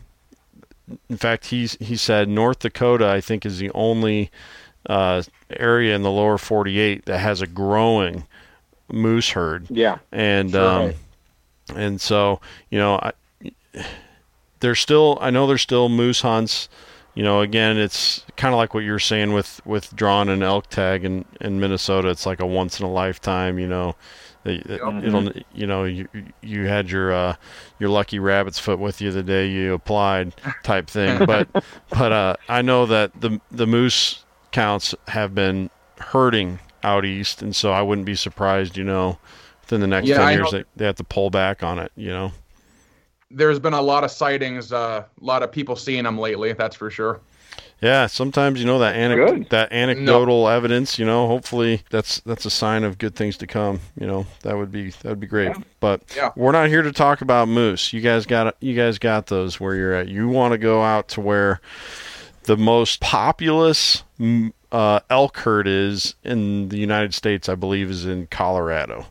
in 1.10 1.18
fact, 1.18 1.48
he's 1.48 1.76
he 1.80 1.96
said 1.96 2.30
North 2.30 2.60
Dakota, 2.60 3.08
I 3.08 3.22
think, 3.22 3.46
is 3.46 3.60
the 3.60 3.72
only 3.72 4.32
uh, 4.88 5.24
area 5.50 5.96
in 5.96 6.04
the 6.04 6.12
lower 6.12 6.38
48 6.38 7.06
that 7.06 7.20
has 7.20 7.42
a 7.42 7.48
growing 7.48 8.26
moose 8.92 9.30
herd. 9.32 9.68
Yeah, 9.70 10.00
and 10.12 10.52
sure 10.52 10.62
um, 10.62 10.86
right. 10.86 10.98
and 11.76 12.02
so 12.02 12.42
you 12.70 12.80
know, 12.80 12.96
I, 12.96 13.12
there's 14.60 14.80
still 14.80 15.18
I 15.22 15.30
know 15.30 15.48
there's 15.48 15.62
still 15.62 15.90
moose 15.90 16.22
hunts. 16.22 16.70
You 17.16 17.22
know, 17.22 17.42
again, 17.42 17.78
it's 17.78 18.26
kind 18.38 18.56
of 18.56 18.58
like 18.58 18.74
what 18.74 18.84
you're 18.84 18.98
saying 18.98 19.34
with 19.34 19.62
with 19.66 19.96
drawing 19.96 20.30
an 20.30 20.42
elk 20.42 20.68
tag 20.68 21.06
in 21.06 21.26
in 21.42 21.60
Minnesota. 21.60 22.10
It's 22.10 22.26
like 22.26 22.40
a 22.40 22.48
once 22.48 22.80
in 22.80 22.86
a 22.86 22.92
lifetime. 22.92 23.60
You 23.60 23.68
know, 23.68 23.96
It'll, 24.46 25.32
you 25.54 25.66
know, 25.68 25.86
you 25.86 26.08
you 26.42 26.66
had 26.66 26.90
your 26.90 27.14
uh, 27.14 27.36
your 27.80 27.90
lucky 27.90 28.20
rabbit's 28.20 28.60
foot 28.60 28.78
with 28.78 29.00
you 29.00 29.10
the 29.12 29.24
day 29.24 29.48
you 29.48 29.74
applied, 29.74 30.34
type 30.64 30.88
thing. 30.88 31.26
but 31.26 31.48
but 31.90 32.12
uh, 32.12 32.36
I 32.50 32.62
know 32.62 32.86
that 32.86 33.20
the 33.20 33.40
the 33.52 33.66
moose 33.66 34.23
counts 34.54 34.96
have 35.10 35.36
been 35.36 35.70
hurting 36.00 36.60
out 36.84 37.04
east, 37.06 37.42
and 37.42 37.54
so 37.56 37.72
I 37.72 37.82
wouldn't 37.82 38.06
be 38.06 38.16
surprised, 38.16 38.78
you 38.78 38.84
know, 38.84 39.18
within 39.62 39.82
the 39.82 39.88
next 39.88 40.08
Yeah, 40.08 40.18
ten 40.18 40.28
I 40.28 40.32
years 40.34 40.52
they, 40.52 40.64
they 40.76 40.86
have 40.86 40.96
to 40.96 41.04
pull 41.04 41.30
back 41.30 41.64
on 41.64 41.80
it. 41.80 41.92
You 41.96 42.10
know. 42.10 42.32
There's 43.32 43.60
been 43.60 43.74
a 43.74 43.82
lot 43.82 44.04
of 44.04 44.12
sightings, 44.12 44.72
uh, 44.72 45.04
a 45.20 45.24
lot 45.26 45.42
of 45.44 45.52
people 45.52 45.76
seeing 45.76 46.04
them 46.04 46.20
lately. 46.20 46.54
That's 46.54 46.76
for 46.76 46.90
sure. 46.90 47.20
Yeah, 47.82 48.08
sometimes 48.08 48.62
you 48.62 48.66
know 48.66 48.80
that 48.80 48.96
anec- 48.96 49.50
that 49.50 49.74
anecdotal 49.74 50.48
evidence. 50.48 50.98
You 50.98 51.06
know, 51.06 51.28
hopefully 51.28 51.82
that's 51.90 52.22
that's 52.22 52.46
a 52.46 52.50
sign 52.50 52.84
of 52.84 52.98
good 52.98 53.16
things 53.16 53.36
to 53.38 53.48
come. 53.48 53.82
You 54.00 54.08
know, 54.08 54.26
that 54.44 54.56
would 54.56 54.72
be 54.72 54.92
that 54.92 55.06
would 55.06 55.20
be 55.20 55.28
great. 55.28 55.52
But 55.82 56.02
Yeah. 56.16 56.32
we're 56.36 56.54
not 56.54 56.70
here 56.70 56.82
to 56.82 56.94
talk 56.94 57.22
about 57.22 57.50
moose. 57.50 57.92
You 57.92 58.00
guys 58.02 58.26
got 58.26 58.56
you 58.62 58.74
guys 58.76 59.00
got 59.00 59.28
those 59.28 59.60
where 59.60 59.76
you're 59.76 59.94
at. 59.94 60.08
You 60.08 60.30
want 60.30 60.54
to 60.54 60.58
go 60.58 60.82
out 60.82 61.10
to 61.10 61.22
where 61.22 61.60
the 62.44 62.58
most 62.58 63.00
populous 63.00 64.04
uh, 64.72 65.00
elk 65.10 65.38
herd 65.38 65.68
is 65.68 66.16
in 66.24 66.70
the 66.70 66.78
United 66.78 67.14
States. 67.14 67.48
I 67.48 67.56
believe 67.56 67.90
is 67.90 68.06
in 68.06 68.28
Colorado, 68.28 69.06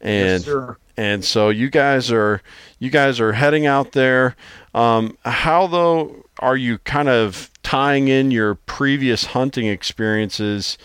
and 0.00 0.44
yes, 0.44 0.76
and 0.96 1.24
so 1.24 1.48
you 1.48 1.70
guys 1.70 2.10
are 2.12 2.42
you 2.78 2.90
guys 2.90 3.20
are 3.20 3.32
heading 3.32 3.66
out 3.66 3.92
there. 3.92 4.36
Um, 4.74 5.16
how 5.24 5.66
though 5.66 6.24
are 6.40 6.56
you 6.56 6.78
kind 6.78 7.08
of 7.08 7.50
tying 7.62 8.08
in 8.08 8.30
your 8.30 8.54
previous 8.54 9.26
hunting 9.26 9.66
experiences 9.66 10.76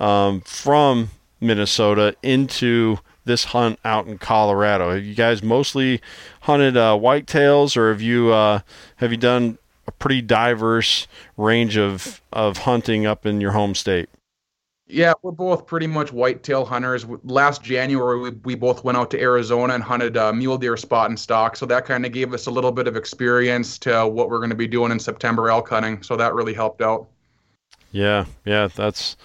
um, 0.00 0.40
from 0.42 1.10
minnesota 1.40 2.16
into 2.22 2.98
this 3.24 3.44
hunt 3.46 3.78
out 3.84 4.06
in 4.06 4.18
colorado? 4.18 4.94
Have 4.94 5.04
you 5.04 5.14
guys 5.14 5.42
mostly 5.42 6.00
hunted 6.42 6.76
uh, 6.76 6.96
whitetails 6.96 7.76
or 7.76 7.90
have 7.90 8.02
you 8.02 8.32
uh, 8.32 8.60
have 8.96 9.10
you 9.10 9.18
done 9.18 9.58
a 9.86 9.92
pretty 9.92 10.22
diverse 10.22 11.06
range 11.36 11.76
of 11.76 12.20
of 12.32 12.58
hunting 12.58 13.06
up 13.06 13.26
in 13.26 13.40
your 13.40 13.52
home 13.52 13.74
state 13.74 14.08
Yeah, 14.88 15.14
we're 15.22 15.32
both 15.32 15.66
pretty 15.66 15.86
much 15.86 16.12
whitetail 16.12 16.64
hunters. 16.64 17.04
Last 17.24 17.62
January, 17.62 18.18
we, 18.20 18.30
we 18.44 18.54
both 18.54 18.84
went 18.84 18.96
out 18.96 19.10
to 19.10 19.20
Arizona 19.20 19.74
and 19.74 19.82
hunted 19.82 20.16
uh, 20.16 20.32
mule 20.32 20.58
deer 20.58 20.76
spot 20.76 21.10
and 21.10 21.18
stock. 21.18 21.56
So 21.56 21.66
that 21.66 21.84
kind 21.84 22.06
of 22.06 22.12
gave 22.12 22.32
us 22.32 22.46
a 22.46 22.50
little 22.50 22.72
bit 22.72 22.86
of 22.86 22.96
experience 22.96 23.78
to 23.80 24.06
what 24.06 24.30
we're 24.30 24.38
going 24.38 24.50
to 24.50 24.56
be 24.56 24.68
doing 24.68 24.92
in 24.92 25.00
September 25.00 25.50
elk 25.50 25.68
hunting. 25.68 26.02
So 26.02 26.16
that 26.16 26.34
really 26.34 26.54
helped 26.54 26.82
out. 26.82 27.08
Yeah, 27.90 28.26
yeah, 28.44 28.68
that's 28.68 29.16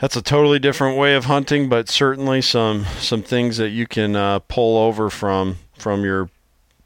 that's 0.00 0.16
a 0.16 0.22
totally 0.22 0.58
different 0.58 0.98
way 0.98 1.14
of 1.14 1.24
hunting, 1.24 1.68
but 1.68 1.88
certainly 1.88 2.40
some 2.40 2.84
some 2.98 3.22
things 3.22 3.56
that 3.58 3.70
you 3.70 3.86
can 3.86 4.16
uh, 4.16 4.38
pull 4.40 4.78
over 4.78 5.10
from 5.10 5.56
from 5.76 6.04
your 6.04 6.30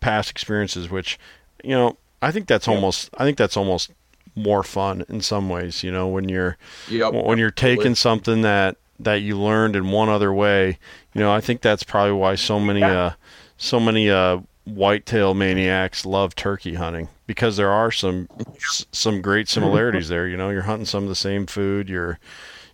past 0.00 0.30
experiences. 0.30 0.90
Which, 0.90 1.18
you 1.62 1.73
know, 1.73 1.97
I 2.20 2.30
think 2.32 2.46
that's 2.46 2.66
almost 2.68 3.10
I 3.16 3.25
think 3.25 3.38
that's 3.38 3.56
almost 3.56 3.90
more 4.34 4.62
fun 4.62 5.04
in 5.08 5.20
some 5.20 5.48
ways. 5.48 5.82
You 5.82 5.92
know, 5.92 6.06
when 6.08 6.28
you're 6.28 6.56
Yep. 6.88 7.12
when 7.14 7.38
you're 7.38 7.50
taking 7.50 7.94
something 7.94 8.42
that 8.42 8.76
that 9.00 9.16
you 9.22 9.38
learned 9.38 9.76
in 9.76 9.90
one 9.90 10.08
other 10.08 10.32
way. 10.32 10.78
You 11.14 11.20
know, 11.20 11.32
I 11.32 11.40
think 11.40 11.60
that's 11.60 11.82
probably 11.84 12.12
why 12.12 12.34
so 12.34 12.58
many 12.60 12.82
uh 12.82 13.10
so 13.56 13.78
many 13.80 14.10
uh 14.10 14.38
whitetail 14.64 15.32
maniacs 15.34 16.04
love 16.04 16.34
turkey 16.34 16.75
hunting 16.75 17.08
because 17.26 17.56
there 17.56 17.70
are 17.70 17.90
some 17.90 18.28
s- 18.56 18.87
some 18.92 19.22
great 19.22 19.48
similarities 19.48 20.08
there. 20.08 20.26
You 20.28 20.37
know, 20.37 20.50
you're 20.50 20.62
hunting 20.62 20.87
some 20.87 21.04
of 21.04 21.08
the 21.08 21.14
same 21.14 21.46
food. 21.46 21.88
You're 21.88 22.18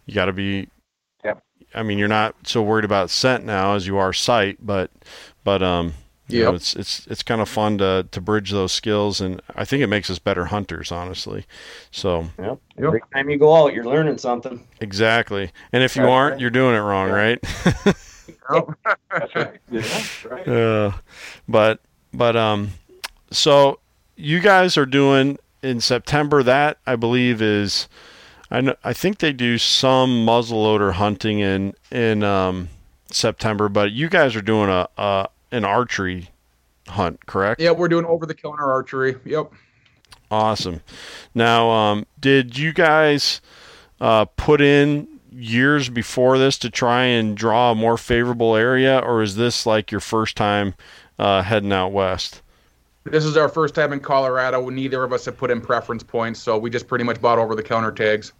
you 0.06 0.14
got 0.14 0.26
to 0.26 0.32
be. 0.32 0.68
Yep. 1.24 1.42
I 1.74 1.82
mean, 1.82 1.98
you're 1.98 2.08
not 2.08 2.34
so 2.44 2.62
worried 2.62 2.84
about 2.84 3.10
scent 3.10 3.44
now 3.44 3.74
as 3.74 3.86
you 3.86 3.96
are 3.98 4.12
sight, 4.12 4.58
but 4.60 4.90
but 5.44 5.62
um. 5.62 5.94
You 6.26 6.44
know, 6.44 6.54
it's 6.54 6.74
it's 6.74 7.06
it's 7.06 7.22
kind 7.22 7.40
of 7.42 7.48
fun 7.50 7.76
to 7.78 8.06
to 8.10 8.20
bridge 8.20 8.50
those 8.50 8.72
skills, 8.72 9.20
and 9.20 9.42
I 9.54 9.64
think 9.66 9.82
it 9.82 9.88
makes 9.88 10.08
us 10.08 10.18
better 10.18 10.46
hunters, 10.46 10.90
honestly. 10.90 11.44
So 11.90 12.22
Yep. 12.38 12.58
Yep. 12.78 12.84
Every 12.86 13.02
time 13.14 13.28
you 13.28 13.38
go 13.38 13.54
out, 13.54 13.74
you're 13.74 13.84
learning 13.84 14.16
something. 14.18 14.66
exactly, 14.80 15.52
and 15.72 15.82
if 15.82 15.96
you 15.96 16.02
That's 16.02 16.10
aren't, 16.10 16.32
right. 16.32 16.40
you're 16.40 16.50
doing 16.50 16.74
it 16.74 16.78
wrong, 16.80 17.08
Yeah. 17.08 17.14
right? 17.14 17.38
That's 19.10 19.34
right. 19.34 19.60
Yeah, 19.70 20.02
right. 20.28 20.48
Uh, 20.48 20.92
but 21.48 21.80
but 22.12 22.36
um, 22.36 22.70
so 23.30 23.80
you 24.16 24.40
guys 24.40 24.76
are 24.76 24.86
doing 24.86 25.38
in 25.62 25.80
September. 25.80 26.42
That 26.42 26.78
I 26.86 26.96
believe 26.96 27.42
is, 27.42 27.88
I 28.50 28.60
know, 28.62 28.76
I 28.82 28.92
think 28.92 29.18
they 29.18 29.32
do 29.32 29.58
some 29.58 30.24
muzzleloader 30.26 30.92
hunting 30.94 31.40
in 31.40 31.74
in 31.90 32.22
um, 32.22 32.68
September, 33.10 33.68
but 33.68 33.92
you 33.92 34.08
guys 34.08 34.34
are 34.36 34.42
doing 34.42 34.70
a, 34.70 34.88
a 34.96 35.28
an 35.54 35.64
archery 35.64 36.28
hunt, 36.88 37.24
correct? 37.26 37.60
Yeah, 37.60 37.70
we're 37.70 37.88
doing 37.88 38.04
over 38.04 38.26
the 38.26 38.34
counter 38.34 38.70
archery. 38.70 39.16
Yep. 39.24 39.52
Awesome. 40.30 40.80
Now, 41.34 41.70
um, 41.70 42.06
did 42.20 42.58
you 42.58 42.72
guys 42.72 43.40
uh, 44.00 44.24
put 44.24 44.60
in 44.60 45.08
years 45.30 45.88
before 45.88 46.38
this 46.38 46.58
to 46.58 46.70
try 46.70 47.04
and 47.04 47.36
draw 47.36 47.72
a 47.72 47.74
more 47.74 47.96
favorable 47.96 48.56
area, 48.56 48.98
or 48.98 49.22
is 49.22 49.36
this 49.36 49.64
like 49.64 49.90
your 49.90 50.00
first 50.00 50.36
time 50.36 50.74
uh, 51.18 51.42
heading 51.42 51.72
out 51.72 51.92
west? 51.92 52.42
This 53.04 53.24
is 53.24 53.36
our 53.36 53.48
first 53.48 53.74
time 53.74 53.92
in 53.92 54.00
Colorado. 54.00 54.68
Neither 54.70 55.04
of 55.04 55.12
us 55.12 55.26
have 55.26 55.36
put 55.36 55.50
in 55.50 55.60
preference 55.60 56.02
points, 56.02 56.40
so 56.40 56.56
we 56.56 56.70
just 56.70 56.88
pretty 56.88 57.04
much 57.04 57.20
bought 57.20 57.38
over 57.38 57.54
the 57.54 57.62
counter 57.62 57.92
tags. 57.92 58.32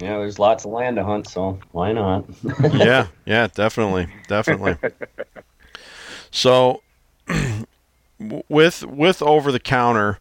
Yeah, 0.00 0.16
there's 0.16 0.38
lots 0.38 0.64
of 0.64 0.70
land 0.70 0.96
to 0.96 1.04
hunt, 1.04 1.28
so 1.28 1.58
why 1.72 1.92
not? 1.92 2.24
yeah, 2.72 3.08
yeah, 3.26 3.48
definitely, 3.48 4.08
definitely. 4.26 4.76
So, 6.30 6.82
with 8.48 8.84
with 8.84 9.22
over 9.22 9.52
the 9.52 9.60
counter, 9.60 10.18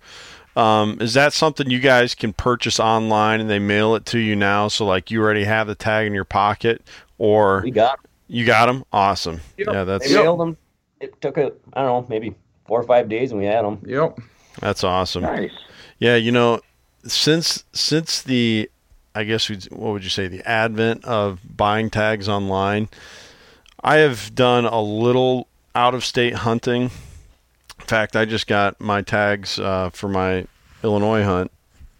um, 0.55 0.97
is 0.99 1.13
that 1.13 1.33
something 1.33 1.69
you 1.69 1.79
guys 1.79 2.15
can 2.15 2.33
purchase 2.33 2.79
online 2.79 3.39
and 3.39 3.49
they 3.49 3.59
mail 3.59 3.95
it 3.95 4.05
to 4.07 4.19
you 4.19 4.35
now? 4.35 4.67
So, 4.67 4.85
like, 4.85 5.11
you 5.11 5.21
already 5.21 5.43
have 5.43 5.67
the 5.67 5.75
tag 5.75 6.07
in 6.07 6.13
your 6.13 6.25
pocket, 6.25 6.81
or 7.17 7.61
we 7.63 7.71
got 7.71 7.99
you 8.27 8.45
got 8.45 8.67
them? 8.67 8.85
Awesome. 8.93 9.41
Yep. 9.57 9.67
Yeah, 9.67 9.83
they 9.83 9.97
that's 9.97 10.13
mailed 10.13 10.39
them. 10.39 10.57
It 10.99 11.19
took 11.21 11.37
a 11.37 11.51
I 11.73 11.81
don't 11.83 12.03
know 12.03 12.05
maybe 12.09 12.35
four 12.65 12.79
or 12.79 12.83
five 12.83 13.09
days, 13.09 13.31
and 13.31 13.39
we 13.39 13.45
had 13.45 13.65
them. 13.65 13.79
Yep. 13.85 14.19
that's 14.59 14.83
awesome. 14.83 15.23
Nice. 15.23 15.51
Yeah, 15.99 16.15
you 16.15 16.31
know, 16.31 16.61
since 17.05 17.65
since 17.73 18.21
the 18.21 18.69
I 19.13 19.23
guess 19.23 19.49
we'd, 19.49 19.65
what 19.65 19.91
would 19.91 20.03
you 20.03 20.09
say 20.09 20.27
the 20.27 20.47
advent 20.47 21.03
of 21.03 21.41
buying 21.57 21.89
tags 21.89 22.29
online, 22.29 22.87
I 23.83 23.97
have 23.97 24.33
done 24.33 24.65
a 24.65 24.81
little 24.81 25.48
out 25.79 25.95
of 25.95 26.03
state 26.03 26.33
hunting. 26.35 26.83
In 27.79 27.85
fact, 27.85 28.15
I 28.17 28.25
just 28.25 28.47
got 28.47 28.79
my 28.81 29.01
tags 29.01 29.57
uh, 29.57 29.89
for 29.91 30.09
my 30.09 30.45
Illinois 30.83 31.23
hunt, 31.23 31.51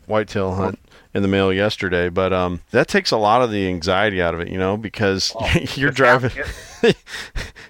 whitetail 0.06 0.54
hunt, 0.56 0.78
in 1.14 1.22
the 1.22 1.30
mail 1.30 1.54
yesterday. 1.54 2.10
But 2.10 2.34
um, 2.34 2.60
that 2.72 2.90
takes 2.90 3.12
a 3.12 3.18
lot 3.18 3.42
of 3.42 3.52
the 3.52 3.68
anxiety 3.70 4.22
out 4.22 4.34
of 4.34 4.42
it, 4.42 4.50
you 4.50 4.58
know, 4.58 4.76
because 4.76 5.34
you're 5.78 5.92
driving. 5.92 6.32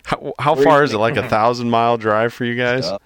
how 0.05 0.33
how 0.39 0.55
far 0.55 0.83
is 0.83 0.93
it? 0.93 0.97
Like 0.97 1.15
a 1.15 1.29
thousand 1.29 1.69
mile 1.69 1.97
drive 1.97 2.33
for 2.33 2.43
you 2.43 2.55
guys? 2.55 2.87
Yeah. 2.87 2.97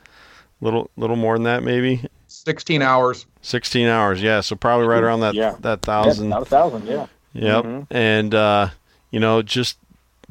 Little 0.62 0.90
little 0.96 1.18
more 1.18 1.36
than 1.36 1.44
that, 1.44 1.62
maybe. 1.62 2.06
16 2.28 2.82
hours. 2.82 3.26
16 3.42 3.88
hours, 3.88 4.22
yeah. 4.22 4.40
So 4.42 4.56
probably 4.56 4.88
right 4.88 5.04
around 5.04 5.20
that 5.20 5.36
Yeah. 5.36 5.56
that 5.60 5.80
Yeah, 5.84 6.04
thousand. 6.04 6.30
not 6.30 6.44
a 6.44 6.46
thousand, 6.46 6.88
yeah. 6.88 7.08
Yep. 7.34 7.66
Mhm. 7.66 7.88
And 7.92 8.34
uh, 8.34 8.70
you 9.12 9.20
know, 9.20 9.42
just 9.42 9.78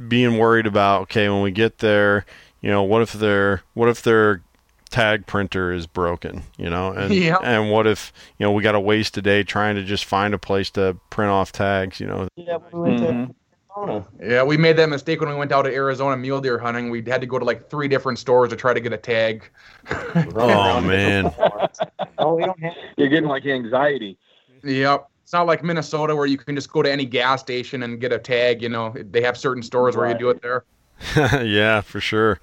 being 0.08 0.38
worried 0.38 0.66
about 0.66 1.02
okay, 1.02 1.28
when 1.28 1.42
we 1.42 1.50
get 1.50 1.78
there, 1.78 2.24
you 2.62 2.70
know, 2.70 2.82
what 2.82 3.02
if 3.02 3.12
their 3.12 3.62
what 3.74 3.88
if 3.88 4.02
their 4.02 4.42
tag 4.90 5.26
printer 5.26 5.72
is 5.72 5.86
broken, 5.86 6.42
you 6.58 6.70
know, 6.70 6.92
and 6.92 7.12
Yeah. 7.14 7.36
and 7.42 7.70
what 7.70 7.86
if 7.86 8.12
you 8.38 8.44
know 8.46 8.52
we 8.52 8.62
got 8.62 8.72
to 8.72 8.80
waste 8.80 9.16
a 9.18 9.22
day 9.22 9.42
trying 9.42 9.74
to 9.76 9.82
just 9.84 10.04
find 10.04 10.32
a 10.34 10.38
place 10.38 10.70
to 10.70 10.96
print 11.10 11.30
off 11.30 11.52
tags, 11.52 12.00
you 12.00 12.06
know. 12.06 12.28
Yeah, 12.36 12.58
we 12.72 12.80
went 12.80 13.00
Mhm. 13.00 13.28
to 13.28 13.34
Arizona. 13.80 14.06
Yeah, 14.22 14.42
we 14.42 14.56
made 14.58 14.76
that 14.76 14.90
mistake 14.90 15.20
when 15.20 15.30
we 15.30 15.34
went 15.34 15.50
out 15.50 15.62
to 15.62 15.72
Arizona 15.74 16.16
mule 16.16 16.40
deer 16.42 16.58
hunting. 16.58 16.90
We 16.90 17.02
had 17.06 17.20
to 17.22 17.26
go 17.26 17.38
to 17.38 17.44
like 17.44 17.70
three 17.70 17.88
different 17.88 18.18
stores 18.18 18.50
to 18.50 18.56
try 18.56 18.74
to 18.74 18.80
get 18.80 18.92
a 18.92 18.98
tag. 18.98 19.48
Oh, 20.36 20.80
man. 20.80 21.32
oh, 22.18 22.34
we 22.34 22.44
don't 22.44 22.60
have. 22.60 22.74
You're 22.98 23.08
getting 23.08 23.28
like 23.28 23.46
anxiety. 23.46 24.18
Yep. 24.62 25.08
It's 25.22 25.32
not 25.32 25.46
like 25.46 25.64
Minnesota 25.64 26.14
where 26.14 26.26
you 26.26 26.36
can 26.36 26.54
just 26.54 26.70
go 26.70 26.82
to 26.82 26.92
any 26.92 27.06
gas 27.06 27.40
station 27.40 27.82
and 27.82 27.98
get 28.00 28.12
a 28.12 28.18
tag. 28.18 28.60
You 28.60 28.68
know, 28.68 28.94
they 29.10 29.22
have 29.22 29.36
certain 29.38 29.62
stores 29.62 29.96
where 29.96 30.06
you 30.08 30.14
do 30.18 30.28
it 30.28 30.42
there. 30.42 30.64
yeah, 31.16 31.80
for 31.80 32.00
sure, 32.00 32.36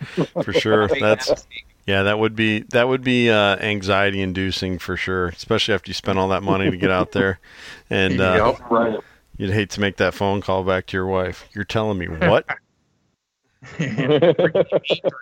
for 0.43 0.53
sure. 0.53 0.87
That's 0.99 1.47
yeah, 1.85 2.03
that 2.03 2.19
would 2.19 2.35
be 2.35 2.59
that 2.69 2.87
would 2.87 3.03
be 3.03 3.29
uh, 3.29 3.57
anxiety 3.57 4.21
inducing 4.21 4.77
for 4.77 4.95
sure, 4.95 5.29
especially 5.29 5.73
after 5.73 5.89
you 5.89 5.95
spend 5.95 6.19
all 6.19 6.27
that 6.29 6.43
money 6.43 6.69
to 6.69 6.77
get 6.77 6.91
out 6.91 7.13
there, 7.13 7.39
and 7.89 8.21
uh, 8.21 8.55
Yep. 8.59 8.71
Right. 8.71 8.99
You'd 9.37 9.51
hate 9.51 9.69
to 9.71 9.79
make 9.79 9.95
that 9.97 10.13
phone 10.13 10.41
call 10.41 10.63
back 10.63 10.85
to 10.87 10.97
your 10.97 11.07
wife. 11.07 11.47
You're 11.53 11.63
telling 11.63 11.97
me 11.97 12.07
what? 12.07 12.45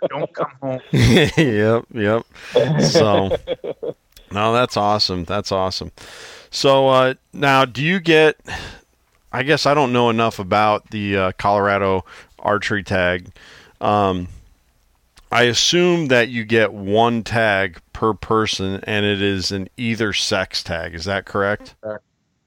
Don't 0.08 0.34
come 0.34 0.52
home. 0.60 0.80
yep, 0.92 1.84
yep. 1.94 2.26
So, 2.82 3.36
no, 4.32 4.52
that's 4.52 4.76
awesome. 4.76 5.24
That's 5.24 5.52
awesome. 5.52 5.92
So, 6.50 6.88
uh, 6.88 7.14
now, 7.32 7.64
do 7.64 7.82
you 7.82 8.00
get? 8.00 8.40
I 9.30 9.42
guess 9.42 9.66
I 9.66 9.74
don't 9.74 9.92
know 9.92 10.10
enough 10.10 10.38
about 10.38 10.90
the 10.90 11.16
uh, 11.16 11.32
Colorado 11.38 12.04
archery 12.40 12.82
tag. 12.82 13.30
Um, 13.80 14.28
I 15.30 15.42
assume 15.42 16.06
that 16.06 16.28
you 16.28 16.44
get 16.44 16.72
one 16.72 17.22
tag 17.22 17.80
per 17.92 18.14
person, 18.14 18.80
and 18.84 19.04
it 19.04 19.20
is 19.20 19.52
an 19.52 19.68
either 19.76 20.12
sex 20.12 20.62
tag. 20.62 20.94
Is 20.94 21.04
that 21.04 21.26
correct? 21.26 21.74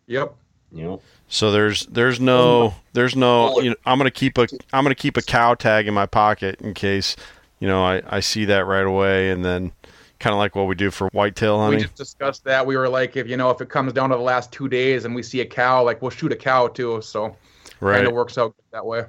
Yep. 0.08 0.36
You 0.74 0.84
know, 0.84 1.02
So 1.28 1.52
there's 1.52 1.86
there's 1.88 2.20
no 2.20 2.74
there's 2.94 3.16
no 3.16 3.60
you 3.60 3.72
know 3.72 3.76
I'm 3.86 3.98
gonna 3.98 4.10
keep 4.10 4.38
a 4.38 4.48
I'm 4.72 4.84
gonna 4.84 4.96
keep 4.96 5.18
a 5.18 5.22
cow 5.22 5.54
tag 5.54 5.88
in 5.88 5.94
my 5.94 6.06
pocket 6.06 6.62
in 6.62 6.74
case 6.74 7.18
you 7.60 7.68
know 7.68 7.84
I, 7.84 8.02
I 8.08 8.20
see 8.22 8.46
that 8.46 8.66
right 8.66 8.86
away 8.86 9.32
and 9.32 9.44
then 9.44 9.74
kind 10.22 10.34
of 10.34 10.38
like 10.38 10.56
what 10.56 10.68
we 10.68 10.76
do 10.76 10.90
for 10.90 11.10
whitetail 11.10 11.58
We 11.58 11.64
hunting. 11.64 11.80
We 11.80 11.84
just 11.84 11.96
discussed 11.96 12.44
that. 12.46 12.66
We 12.66 12.78
were 12.78 12.88
like, 12.88 13.18
if 13.18 13.28
you 13.28 13.36
know, 13.36 13.50
if 13.50 13.60
it 13.60 13.70
comes 13.70 13.92
down 13.92 14.12
to 14.12 14.16
the 14.16 14.22
last 14.22 14.52
two 14.52 14.70
days 14.70 15.04
and 15.04 15.14
we 15.14 15.24
see 15.24 15.42
a 15.42 15.46
cow, 15.46 15.84
like 15.84 16.02
we'll 16.02 16.12
shoot 16.12 16.32
a 16.32 16.36
cow 16.38 16.68
too. 16.68 17.02
So 17.02 17.36
right. 17.82 17.96
kind 17.96 18.08
of 18.08 18.14
works 18.14 18.38
out 18.38 18.56
that 18.72 18.86
way. 18.86 19.06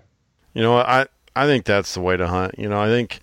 You 0.54 0.62
know? 0.62 0.76
I 0.76 1.06
I 1.34 1.46
think 1.46 1.64
that's 1.64 1.94
the 1.94 2.00
way 2.00 2.16
to 2.16 2.26
hunt. 2.28 2.58
You 2.58 2.68
know, 2.68 2.80
I 2.80 2.88
think 2.88 3.20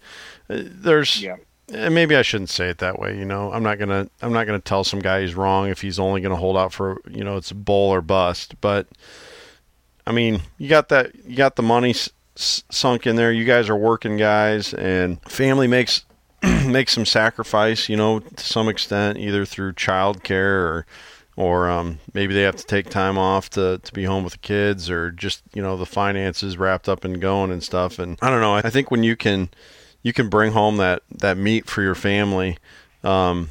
uh, 0.50 0.62
there's 0.64 1.22
Yeah. 1.22 1.36
and 1.72 1.94
maybe 1.94 2.16
I 2.16 2.22
shouldn't 2.24 2.50
say 2.50 2.70
it 2.70 2.80
that 2.80 2.98
way. 3.00 3.18
You 3.18 3.26
know, 3.26 3.52
I'm 3.52 3.64
not 3.64 3.78
gonna 3.80 4.10
I'm 4.22 4.34
not 4.34 4.46
gonna 4.46 4.60
tell 4.60 4.84
some 4.84 5.00
guy 5.00 5.22
he's 5.22 5.36
wrong 5.36 5.70
if 5.70 5.82
he's 5.82 6.00
only 6.00 6.22
gonna 6.22 6.36
hold 6.36 6.58
out 6.58 6.74
for 6.74 7.02
you 7.10 7.24
know 7.24 7.38
it's 7.38 7.52
bull 7.52 7.90
or 7.92 8.02
bust. 8.02 8.60
But 8.62 8.88
I 10.08 10.12
mean, 10.12 10.42
you 10.58 10.68
got 10.70 10.90
that 10.90 11.14
you 11.26 11.36
got 11.36 11.56
the 11.56 11.62
money 11.64 11.92
s- 11.92 12.10
s- 12.36 12.64
sunk 12.72 13.06
in 13.06 13.16
there. 13.16 13.32
You 13.32 13.46
guys 13.46 13.70
are 13.70 13.76
working 13.76 14.18
guys, 14.18 14.74
and 14.74 15.22
family 15.30 15.68
makes 15.68 16.04
makes 16.66 16.94
some 16.94 17.06
sacrifice. 17.06 17.90
You 17.90 17.98
know, 17.98 18.20
to 18.20 18.44
some 18.44 18.68
extent, 18.70 19.20
either 19.20 19.46
through 19.46 19.74
childcare 19.74 20.64
or 20.64 20.86
or 21.40 21.70
um, 21.70 22.00
maybe 22.14 22.34
they 22.34 22.42
have 22.42 22.58
to 22.58 22.66
take 22.66 22.90
time 22.90 23.18
off 23.18 23.50
to, 23.52 23.78
to 23.82 23.94
be 23.94 24.04
home 24.04 24.26
with 24.26 24.34
the 24.34 24.40
kids 24.40 24.90
or 24.90 25.10
just 25.10 25.42
you 25.54 25.62
know 25.62 25.78
the 25.78 25.86
finances 25.86 26.58
wrapped 26.58 26.90
up 26.90 27.06
and 27.06 27.22
going 27.22 27.50
and 27.50 27.64
stuff 27.64 27.98
and 27.98 28.20
i 28.22 28.30
don't 28.30 28.42
know 28.42 28.54
i 28.54 28.70
think 28.70 28.92
when 28.92 29.04
you 29.04 29.16
can 29.16 29.50
you 30.04 30.12
can 30.12 30.28
bring 30.28 30.52
home 30.52 30.76
that 30.78 31.02
that 31.10 31.38
meat 31.38 31.66
for 31.70 31.82
your 31.82 31.96
family 31.96 32.58
um 33.06 33.48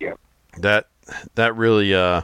Yeah. 0.00 0.14
that 0.58 0.88
that 1.36 1.54
really 1.56 1.94
uh 1.94 2.22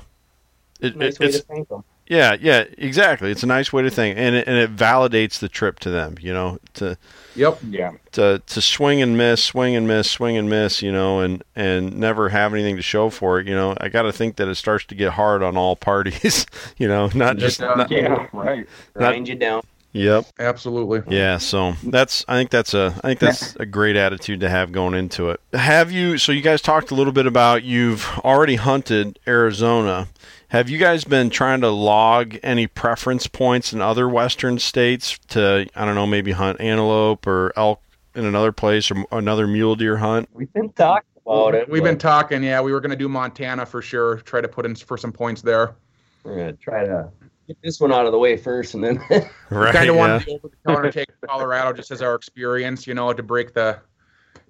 it, 0.80 0.97
nice 0.97 1.14
it- 1.14 1.21
way 1.21 1.26
it's 1.28 1.37
to 1.38 1.44
thank 1.44 1.68
them. 1.68 1.85
yeah 2.09 2.37
yeah 2.40 2.64
exactly 2.76 3.30
it's 3.30 3.44
a 3.44 3.47
nice 3.47 3.73
way 3.73 3.83
to 3.83 3.90
think 3.90 4.18
and 4.18 4.35
it, 4.35 4.49
and 4.49 4.56
it 4.56 4.75
validates 4.75 5.38
the 5.38 5.49
trip 5.49 5.78
to 5.80 5.90
them 5.90 6.16
you 6.21 6.33
know 6.33 6.59
to 6.75 6.99
Yep. 7.36 7.58
Yeah. 7.68 7.92
to 8.12 8.42
to 8.46 8.60
swing 8.60 9.02
and 9.02 9.16
miss, 9.16 9.42
swing 9.42 9.74
and 9.76 9.86
miss, 9.88 10.10
swing 10.10 10.36
and 10.36 10.48
miss, 10.48 10.82
you 10.82 10.92
know, 10.92 11.20
and 11.20 11.42
and 11.56 11.96
never 11.98 12.28
have 12.28 12.52
anything 12.54 12.76
to 12.76 12.82
show 12.82 13.10
for 13.10 13.40
it, 13.40 13.46
you 13.46 13.54
know. 13.54 13.74
I 13.80 13.88
got 13.88 14.02
to 14.02 14.12
think 14.12 14.36
that 14.36 14.48
it 14.48 14.54
starts 14.56 14.84
to 14.86 14.94
get 14.94 15.12
hard 15.12 15.42
on 15.42 15.56
all 15.56 15.76
parties, 15.76 16.46
you 16.78 16.88
know, 16.88 17.10
not 17.14 17.36
just 17.38 17.60
does. 17.60 17.76
not, 17.76 17.90
Yeah. 17.90 18.26
Right. 18.32 18.66
Grind 18.94 19.28
you 19.28 19.34
down. 19.34 19.62
Yep. 19.92 20.26
Absolutely. 20.40 21.02
Yeah, 21.16 21.38
so 21.38 21.74
that's 21.84 22.24
I 22.26 22.34
think 22.36 22.50
that's 22.50 22.74
a 22.74 22.92
I 23.04 23.08
think 23.08 23.20
that's 23.20 23.54
a 23.56 23.64
great 23.66 23.94
attitude 23.94 24.40
to 24.40 24.48
have 24.50 24.72
going 24.72 24.94
into 24.94 25.30
it. 25.30 25.40
Have 25.52 25.92
you 25.92 26.18
so 26.18 26.32
you 26.32 26.42
guys 26.42 26.60
talked 26.60 26.90
a 26.90 26.96
little 26.96 27.12
bit 27.12 27.26
about 27.26 27.62
you've 27.62 28.04
already 28.24 28.56
hunted 28.56 29.20
Arizona. 29.28 30.08
Have 30.54 30.70
you 30.70 30.78
guys 30.78 31.02
been 31.02 31.30
trying 31.30 31.62
to 31.62 31.68
log 31.68 32.37
any 32.44 32.68
preference 32.68 33.26
points 33.26 33.73
in 33.73 33.80
other 33.80 34.08
western 34.08 34.61
states 34.61 35.18
to 35.30 35.66
I 35.75 35.84
don't 35.84 35.96
know, 35.96 36.06
maybe 36.06 36.30
hunt 36.30 36.61
antelope 36.61 37.26
or 37.26 37.52
elk 37.56 37.82
in 38.14 38.25
another 38.25 38.52
place 38.52 38.88
or 38.88 39.04
another 39.11 39.49
mule 39.49 39.75
deer 39.75 39.96
hunt? 39.96 40.28
We've 40.32 40.52
been 40.52 40.70
talking 40.70 41.08
about 41.26 41.56
it. 41.56 41.68
We've 41.68 41.82
been 41.82 41.99
talking. 41.99 42.44
Yeah, 42.44 42.61
we 42.61 42.70
were 42.70 42.80
gonna 42.80 42.94
do 42.94 43.08
Montana 43.08 43.66
for 43.66 43.82
sure. 43.82 44.18
Try 44.18 44.42
to 44.42 44.46
put 44.46 44.64
in 44.64 44.76
for 44.76 44.96
some 44.96 45.11
points 45.11 45.42
there. 45.42 45.75
We're 46.23 46.37
gonna 46.37 46.52
try 46.52 46.84
to 46.84 47.11
get 47.49 47.56
this 47.64 47.80
one 47.80 47.92
out 47.92 48.06
of 48.06 48.12
the 48.12 48.18
way 48.20 48.37
first, 48.37 48.75
and 48.75 48.84
then 48.84 48.99
Right. 49.50 49.75
kind 49.75 49.90
of 49.90 49.96
yeah. 49.96 50.00
wanted 50.00 50.20
to 50.20 50.26
go 50.26 50.34
over 50.34 50.49
the 50.50 50.73
counter 50.73 50.92
take 50.92 51.08
Colorado 51.26 51.73
just 51.73 51.90
as 51.90 52.00
our 52.00 52.14
experience, 52.14 52.87
you 52.87 52.94
know, 52.94 53.12
to 53.12 53.25
break 53.25 53.54
the, 53.54 53.80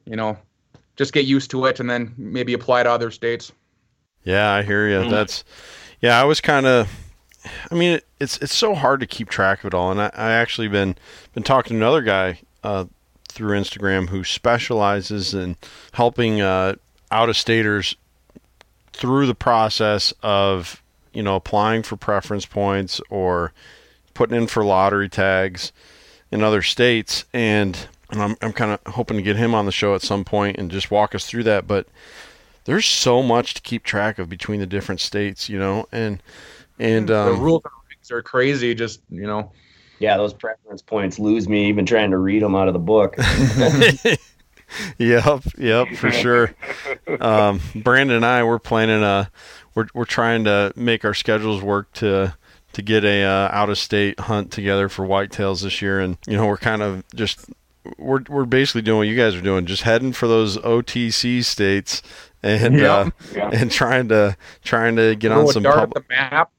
you 0.04 0.16
know, 0.16 0.37
just 0.96 1.14
get 1.14 1.25
used 1.25 1.50
to 1.52 1.64
it 1.64 1.80
and 1.80 1.88
then 1.88 2.12
maybe 2.18 2.52
apply 2.52 2.82
to 2.82 2.90
other 2.90 3.11
states. 3.11 3.52
Yeah, 4.25 4.52
I 4.52 4.62
hear 4.62 4.87
you. 4.88 5.06
Mm. 5.06 5.11
That's 5.11 5.44
yeah. 6.04 6.20
I 6.20 6.25
was 6.25 6.40
kind 6.40 6.66
of. 6.66 6.88
I 7.70 7.75
mean, 7.75 7.92
it, 7.92 8.06
it's 8.20 8.38
it's 8.38 8.54
so 8.54 8.75
hard 8.75 9.00
to 9.00 9.06
keep 9.06 9.28
track 9.28 9.61
of 9.61 9.68
it 9.68 9.75
all, 9.75 9.90
and 9.90 10.00
I, 10.00 10.11
I 10.14 10.32
actually 10.32 10.68
been 10.68 10.96
been 11.32 11.42
talking 11.42 11.70
to 11.70 11.76
another 11.76 12.02
guy 12.02 12.40
uh, 12.62 12.87
through 13.28 13.58
Instagram 13.58 14.08
who 14.11 14.23
specializes 14.23 15.34
in 15.34 15.56
helping 15.92 16.40
uh, 16.40 16.75
out 17.11 17.28
of 17.28 17.37
staters 17.37 17.96
through 18.92 19.26
the 19.26 19.34
process 19.34 20.12
of 20.23 20.82
you 21.12 21.23
know 21.23 21.37
applying 21.37 21.82
for 21.82 21.96
preference 21.96 22.46
points 22.46 23.00
or 23.09 23.52
putting 24.12 24.37
in 24.37 24.46
for 24.46 24.64
lottery 24.64 25.09
tags 25.09 25.72
in 26.31 26.42
other 26.42 26.62
states, 26.62 27.24
and, 27.33 27.88
and 28.11 28.22
I'm 28.22 28.37
I'm 28.42 28.52
kind 28.52 28.72
of 28.72 28.94
hoping 28.94 29.16
to 29.16 29.22
get 29.22 29.37
him 29.37 29.55
on 29.55 29.66
the 29.66 29.72
show 29.72 29.94
at 29.94 30.02
some 30.02 30.24
point 30.24 30.59
and 30.59 30.70
just 30.70 30.90
walk 30.90 31.14
us 31.14 31.26
through 31.26 31.44
that, 31.44 31.66
but 31.66 31.87
there's 32.64 32.87
so 32.87 33.22
much 33.22 33.55
to 33.55 33.62
keep 33.62 33.85
track 33.85 34.18
of 34.18 34.29
between 34.29 34.61
the 34.61 34.66
different 34.66 35.00
states, 35.00 35.48
you 35.48 35.59
know, 35.59 35.87
and 35.92 36.22
and 36.79 37.09
the 37.09 37.33
um, 37.33 37.40
rules 37.40 37.62
are 38.11 38.22
crazy. 38.22 38.74
Just 38.74 39.00
you 39.11 39.27
know, 39.27 39.53
yeah, 39.98 40.16
those 40.16 40.33
preference 40.33 40.83
points 40.83 41.18
lose 41.18 41.48
me 41.48 41.68
even 41.68 41.87
trying 41.87 42.11
to 42.11 42.18
read 42.18 42.42
them 42.42 42.55
out 42.55 42.68
of 42.68 42.74
the 42.74 42.81
book. 42.81 43.16
yep, 44.98 45.42
yep, 45.59 45.88
for 45.96 46.11
sure. 46.11 46.55
Um, 47.20 47.61
Brandon 47.74 48.16
and 48.16 48.27
I 48.27 48.42
we're 48.44 48.59
planning 48.59 49.03
a 49.03 49.31
we're 49.74 49.87
we're 49.94 50.05
trying 50.05 50.44
to 50.44 50.72
make 50.74 51.05
our 51.05 51.14
schedules 51.14 51.62
work 51.62 51.92
to 51.94 52.35
to 52.72 52.83
get 52.83 53.05
a 53.05 53.24
uh, 53.24 53.48
out 53.53 53.68
of 53.70 53.79
state 53.79 54.18
hunt 54.18 54.50
together 54.50 54.88
for 54.88 55.07
whitetails 55.07 55.62
this 55.62 55.81
year, 55.83 56.00
and 56.00 56.16
you 56.27 56.37
know 56.37 56.46
we're 56.46 56.57
kind 56.57 56.83
of 56.83 57.05
just 57.14 57.50
we're 57.98 58.22
we're 58.29 58.46
basically 58.46 58.83
doing 58.83 58.98
what 58.98 59.09
you 59.09 59.16
guys 59.16 59.35
are 59.35 59.40
doing, 59.42 59.66
just 59.66 59.83
heading 59.83 60.12
for 60.12 60.27
those 60.27 60.57
OTC 60.59 61.44
states 61.44 62.03
and 62.44 62.80
uh, 62.80 63.11
Yeah. 63.35 63.50
and 63.52 63.70
trying 63.70 64.09
to 64.09 64.37
trying 64.62 64.96
to 64.96 65.14
get 65.16 65.33
on 65.33 65.40
throw 65.40 65.50
a 65.50 65.52
some 65.52 65.62
dart 65.64 65.76
pub- 65.76 65.96
at 65.96 66.02
the 66.09 66.14
map. 66.14 66.50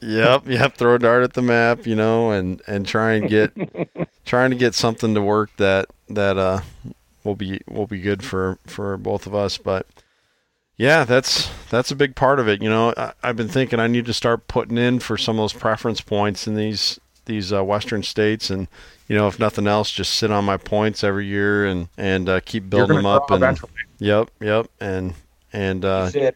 Yep, 0.00 0.42
yep. 0.48 0.76
Throw 0.76 0.94
a 0.94 0.98
dart 0.98 1.22
at 1.24 1.32
the 1.34 1.42
map, 1.42 1.86
you 1.86 1.94
know, 1.94 2.30
and 2.30 2.60
and 2.66 2.86
try 2.86 3.12
and 3.12 3.28
get 3.28 3.52
trying 4.24 4.50
to 4.50 4.56
get 4.56 4.74
something 4.74 5.14
to 5.14 5.22
work 5.22 5.50
that 5.56 5.86
that 6.08 6.36
uh 6.36 6.60
will 7.24 7.34
be 7.36 7.60
will 7.68 7.86
be 7.86 8.00
good 8.00 8.22
for 8.24 8.58
for 8.66 8.96
both 8.96 9.26
of 9.26 9.34
us. 9.34 9.58
But 9.58 9.86
yeah, 10.76 11.04
that's 11.04 11.48
that's 11.70 11.90
a 11.90 11.96
big 11.96 12.14
part 12.14 12.38
of 12.38 12.46
it. 12.48 12.60
You 12.62 12.68
know, 12.68 12.92
I, 12.96 13.12
I've 13.22 13.36
been 13.36 13.48
thinking 13.48 13.80
I 13.80 13.86
need 13.86 14.04
to 14.06 14.12
start 14.12 14.48
putting 14.48 14.76
in 14.78 14.98
for 15.00 15.16
some 15.16 15.36
of 15.38 15.42
those 15.42 15.52
preference 15.54 16.00
points 16.02 16.46
in 16.46 16.54
these 16.54 17.00
these 17.24 17.52
uh, 17.52 17.64
western 17.64 18.02
states, 18.02 18.50
and 18.50 18.68
you 19.08 19.16
know, 19.16 19.26
if 19.28 19.38
nothing 19.40 19.66
else, 19.66 19.90
just 19.90 20.12
sit 20.14 20.30
on 20.30 20.44
my 20.44 20.58
points 20.58 21.02
every 21.02 21.26
year 21.26 21.64
and 21.66 21.88
and 21.96 22.28
uh, 22.28 22.40
keep 22.44 22.68
building 22.68 22.96
them 22.98 23.06
up. 23.06 23.30
And 23.30 23.42
eventually. 23.42 23.72
yep, 23.98 24.30
yep, 24.40 24.68
and 24.78 25.14
and 25.56 25.84
uh, 25.84 26.10
said, 26.10 26.34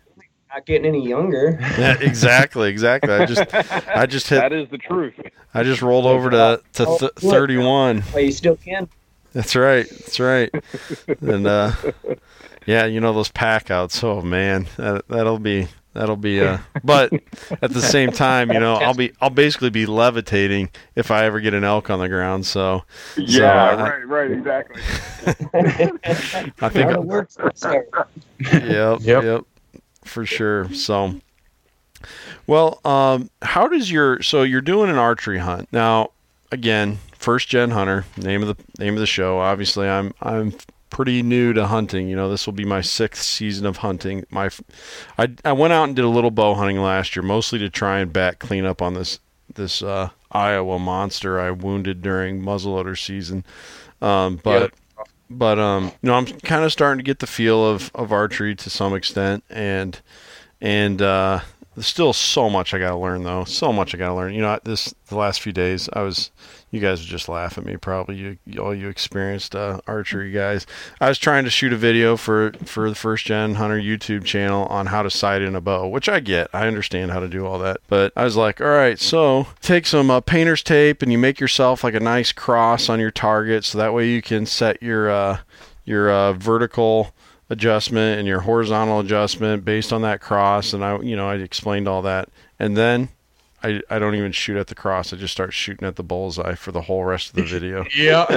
not 0.52 0.66
getting 0.66 0.86
any 0.86 1.06
younger. 1.06 1.58
yeah, 1.78 1.96
exactly, 2.00 2.68
exactly. 2.70 3.12
I 3.12 3.26
just 3.26 3.54
I 3.54 4.06
just 4.06 4.28
hit 4.28 4.40
That 4.40 4.52
is 4.52 4.68
the 4.70 4.78
truth. 4.78 5.14
I 5.54 5.62
just 5.62 5.82
rolled 5.82 6.06
over 6.06 6.30
to 6.30 6.62
to 6.74 6.86
Oh, 6.86 6.98
th- 6.98 7.22
look. 7.22 7.32
31. 7.32 8.02
Well, 8.12 8.22
you 8.22 8.32
still 8.32 8.56
can. 8.56 8.88
That's 9.32 9.54
right. 9.54 9.88
That's 9.88 10.18
right. 10.18 10.50
And 11.20 11.46
uh, 11.46 11.72
yeah, 12.66 12.86
you 12.86 13.00
know 13.00 13.12
those 13.12 13.30
pack 13.30 13.70
outs. 13.70 14.02
Oh 14.02 14.22
man, 14.22 14.66
that 14.76 15.06
that'll 15.08 15.38
be 15.38 15.68
that'll 15.94 16.16
be. 16.16 16.40
Uh, 16.40 16.58
but 16.84 17.12
at 17.62 17.72
the 17.72 17.82
same 17.82 18.10
time, 18.12 18.50
you 18.52 18.60
know, 18.60 18.74
I'll 18.76 18.94
be 18.94 19.12
I'll 19.20 19.30
basically 19.30 19.70
be 19.70 19.86
levitating 19.86 20.70
if 20.96 21.10
I 21.10 21.24
ever 21.24 21.40
get 21.40 21.54
an 21.54 21.64
elk 21.64 21.90
on 21.90 21.98
the 22.00 22.08
ground. 22.08 22.46
So 22.46 22.82
Yeah. 23.16 23.52
I- 23.52 23.74
right. 24.02 24.06
Right. 24.08 24.30
Exactly. 24.30 24.82
I 26.60 26.68
think 26.68 26.90
How 26.90 27.00
it 27.00 27.04
works. 27.04 27.36
Yep, 28.40 28.98
Yep. 29.02 29.22
yep, 29.24 29.40
for 30.04 30.24
sure. 30.26 30.72
So, 30.72 31.20
well, 32.46 32.80
um, 32.84 33.30
how 33.42 33.68
does 33.68 33.90
your 33.90 34.22
so 34.22 34.42
you're 34.42 34.60
doing 34.60 34.90
an 34.90 34.96
archery 34.96 35.38
hunt 35.38 35.68
now? 35.72 36.10
Again, 36.52 36.98
first 37.16 37.48
gen 37.48 37.70
hunter. 37.70 38.04
Name 38.16 38.42
of 38.42 38.56
the 38.56 38.82
name 38.82 38.94
of 38.94 39.00
the 39.00 39.06
show. 39.06 39.38
Obviously, 39.38 39.88
I'm 39.88 40.12
I'm 40.20 40.52
pretty 41.00 41.22
new 41.22 41.54
to 41.54 41.66
hunting. 41.66 42.10
You 42.10 42.16
know, 42.16 42.28
this 42.28 42.44
will 42.44 42.52
be 42.52 42.66
my 42.66 42.82
sixth 42.82 43.22
season 43.22 43.64
of 43.64 43.78
hunting. 43.78 44.26
My, 44.28 44.50
I, 45.16 45.30
I 45.46 45.52
went 45.54 45.72
out 45.72 45.84
and 45.84 45.96
did 45.96 46.04
a 46.04 46.08
little 46.08 46.30
bow 46.30 46.52
hunting 46.52 46.76
last 46.76 47.16
year, 47.16 47.22
mostly 47.22 47.58
to 47.60 47.70
try 47.70 48.00
and 48.00 48.12
back 48.12 48.38
clean 48.38 48.66
up 48.66 48.82
on 48.82 48.92
this 48.92 49.18
this 49.54 49.82
uh, 49.82 50.10
Iowa 50.30 50.78
monster 50.78 51.40
I 51.40 51.52
wounded 51.52 52.02
during 52.02 52.42
muzzleloader 52.42 53.02
season. 53.02 53.46
Um, 54.02 54.40
but 54.44 54.74
but 55.30 55.58
um, 55.58 55.84
you 56.02 56.08
know, 56.08 56.16
I'm 56.16 56.26
kind 56.26 56.66
of 56.66 56.70
starting 56.70 56.98
to 56.98 57.08
get 57.08 57.20
the 57.20 57.26
feel 57.26 57.66
of, 57.66 57.90
of 57.94 58.12
archery 58.12 58.54
to 58.56 58.68
some 58.68 58.94
extent, 58.94 59.42
and 59.48 59.98
and 60.60 61.00
uh, 61.00 61.40
there's 61.74 61.86
still 61.86 62.12
so 62.12 62.50
much 62.50 62.74
I 62.74 62.78
got 62.78 62.90
to 62.90 62.96
learn 62.96 63.22
though. 63.22 63.44
So 63.44 63.72
much 63.72 63.94
I 63.94 63.98
got 63.98 64.08
to 64.08 64.14
learn. 64.14 64.34
You 64.34 64.42
know, 64.42 64.60
this 64.64 64.94
the 65.06 65.16
last 65.16 65.40
few 65.40 65.52
days 65.52 65.88
I 65.94 66.02
was. 66.02 66.30
You 66.70 66.78
guys 66.78 67.00
would 67.00 67.08
just 67.08 67.28
laugh 67.28 67.58
at 67.58 67.64
me, 67.64 67.76
probably. 67.76 68.16
You, 68.16 68.38
all 68.60 68.72
you 68.74 68.88
experienced 68.88 69.56
uh, 69.56 69.80
archery 69.88 70.30
guys. 70.30 70.66
I 71.00 71.08
was 71.08 71.18
trying 71.18 71.42
to 71.44 71.50
shoot 71.50 71.72
a 71.72 71.76
video 71.76 72.16
for 72.16 72.52
for 72.64 72.88
the 72.88 72.94
first 72.94 73.24
gen 73.24 73.56
hunter 73.56 73.78
YouTube 73.78 74.24
channel 74.24 74.66
on 74.66 74.86
how 74.86 75.02
to 75.02 75.10
sight 75.10 75.42
in 75.42 75.56
a 75.56 75.60
bow, 75.60 75.88
which 75.88 76.08
I 76.08 76.20
get. 76.20 76.48
I 76.52 76.68
understand 76.68 77.10
how 77.10 77.18
to 77.18 77.28
do 77.28 77.44
all 77.44 77.58
that, 77.58 77.78
but 77.88 78.12
I 78.16 78.24
was 78.24 78.36
like, 78.36 78.60
all 78.60 78.68
right, 78.68 79.00
so 79.00 79.48
take 79.60 79.84
some 79.84 80.10
uh, 80.10 80.20
painter's 80.20 80.62
tape 80.62 81.02
and 81.02 81.10
you 81.10 81.18
make 81.18 81.40
yourself 81.40 81.82
like 81.82 81.94
a 81.94 82.00
nice 82.00 82.30
cross 82.30 82.88
on 82.88 83.00
your 83.00 83.10
target, 83.10 83.64
so 83.64 83.78
that 83.78 83.92
way 83.92 84.08
you 84.08 84.22
can 84.22 84.46
set 84.46 84.80
your 84.80 85.10
uh, 85.10 85.38
your 85.84 86.08
uh, 86.08 86.34
vertical 86.34 87.12
adjustment 87.48 88.20
and 88.20 88.28
your 88.28 88.40
horizontal 88.40 89.00
adjustment 89.00 89.64
based 89.64 89.92
on 89.92 90.02
that 90.02 90.20
cross. 90.20 90.72
And 90.72 90.84
I, 90.84 91.00
you 91.00 91.16
know, 91.16 91.28
I 91.28 91.34
explained 91.34 91.88
all 91.88 92.02
that, 92.02 92.28
and 92.60 92.76
then 92.76 93.08
I, 93.62 93.80
I 93.90 93.98
don't 93.98 94.14
even 94.14 94.32
shoot 94.32 94.56
at 94.56 94.68
the 94.68 94.74
cross. 94.74 95.12
I 95.12 95.16
just 95.16 95.32
start 95.32 95.52
shooting 95.52 95.86
at 95.86 95.96
the 95.96 96.02
bullseye 96.02 96.54
for 96.54 96.72
the 96.72 96.82
whole 96.82 97.04
rest 97.04 97.30
of 97.30 97.34
the 97.36 97.42
video. 97.42 97.84
Yeah. 97.94 98.24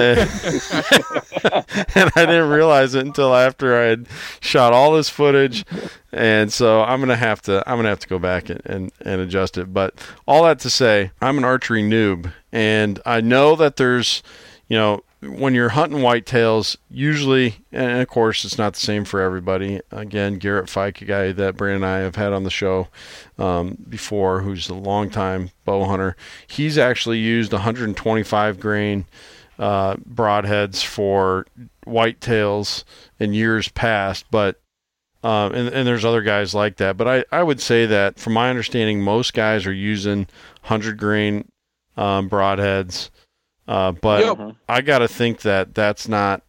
and 1.94 2.10
I 2.16 2.26
didn't 2.26 2.50
realize 2.50 2.94
it 2.94 3.06
until 3.06 3.34
after 3.34 3.80
I 3.80 3.84
had 3.84 4.06
shot 4.40 4.72
all 4.72 4.92
this 4.92 5.08
footage. 5.08 5.64
And 6.12 6.52
so 6.52 6.82
I'm 6.82 7.00
gonna 7.00 7.16
have 7.16 7.40
to 7.42 7.62
I'm 7.66 7.78
gonna 7.78 7.88
have 7.88 8.00
to 8.00 8.08
go 8.08 8.18
back 8.18 8.50
and, 8.50 8.60
and, 8.64 8.92
and 9.00 9.20
adjust 9.20 9.56
it. 9.56 9.72
But 9.72 9.94
all 10.26 10.44
that 10.44 10.58
to 10.60 10.70
say, 10.70 11.12
I'm 11.20 11.38
an 11.38 11.44
archery 11.44 11.82
noob 11.82 12.32
and 12.52 13.00
I 13.06 13.20
know 13.20 13.56
that 13.56 13.76
there's 13.76 14.22
you 14.68 14.76
know, 14.76 15.04
when 15.24 15.54
you're 15.54 15.70
hunting 15.70 15.98
whitetails, 15.98 16.76
usually, 16.90 17.56
and 17.72 18.00
of 18.00 18.08
course, 18.08 18.44
it's 18.44 18.58
not 18.58 18.74
the 18.74 18.80
same 18.80 19.04
for 19.04 19.20
everybody. 19.20 19.80
Again, 19.90 20.38
Garrett 20.38 20.68
Fike, 20.68 21.00
a 21.02 21.04
guy 21.04 21.32
that 21.32 21.56
Brandon 21.56 21.82
and 21.82 21.92
I 21.92 21.98
have 21.98 22.16
had 22.16 22.32
on 22.32 22.44
the 22.44 22.50
show 22.50 22.88
um, 23.38 23.76
before, 23.88 24.42
who's 24.42 24.68
a 24.68 24.74
longtime 24.74 25.50
bow 25.64 25.84
hunter, 25.84 26.16
he's 26.46 26.78
actually 26.78 27.18
used 27.18 27.52
125 27.52 28.60
grain 28.60 29.06
uh, 29.58 29.94
broadheads 29.96 30.84
for 30.84 31.46
whitetails 31.86 32.84
in 33.18 33.34
years 33.34 33.68
past, 33.68 34.26
but 34.30 34.60
um, 35.22 35.54
and, 35.54 35.68
and 35.68 35.86
there's 35.88 36.04
other 36.04 36.20
guys 36.20 36.54
like 36.54 36.76
that. 36.76 36.98
But 36.98 37.08
I, 37.08 37.24
I 37.32 37.42
would 37.42 37.60
say 37.60 37.86
that 37.86 38.18
from 38.18 38.34
my 38.34 38.50
understanding, 38.50 39.00
most 39.00 39.32
guys 39.32 39.64
are 39.66 39.72
using 39.72 40.26
100 40.64 40.98
grain 40.98 41.50
um, 41.96 42.28
broadheads. 42.28 43.08
Uh, 43.66 43.92
but 43.92 44.20
Yep. 44.24 44.56
I 44.68 44.80
got 44.80 44.98
to 44.98 45.08
think 45.08 45.40
that 45.42 45.74
that's 45.74 46.08
not 46.08 46.42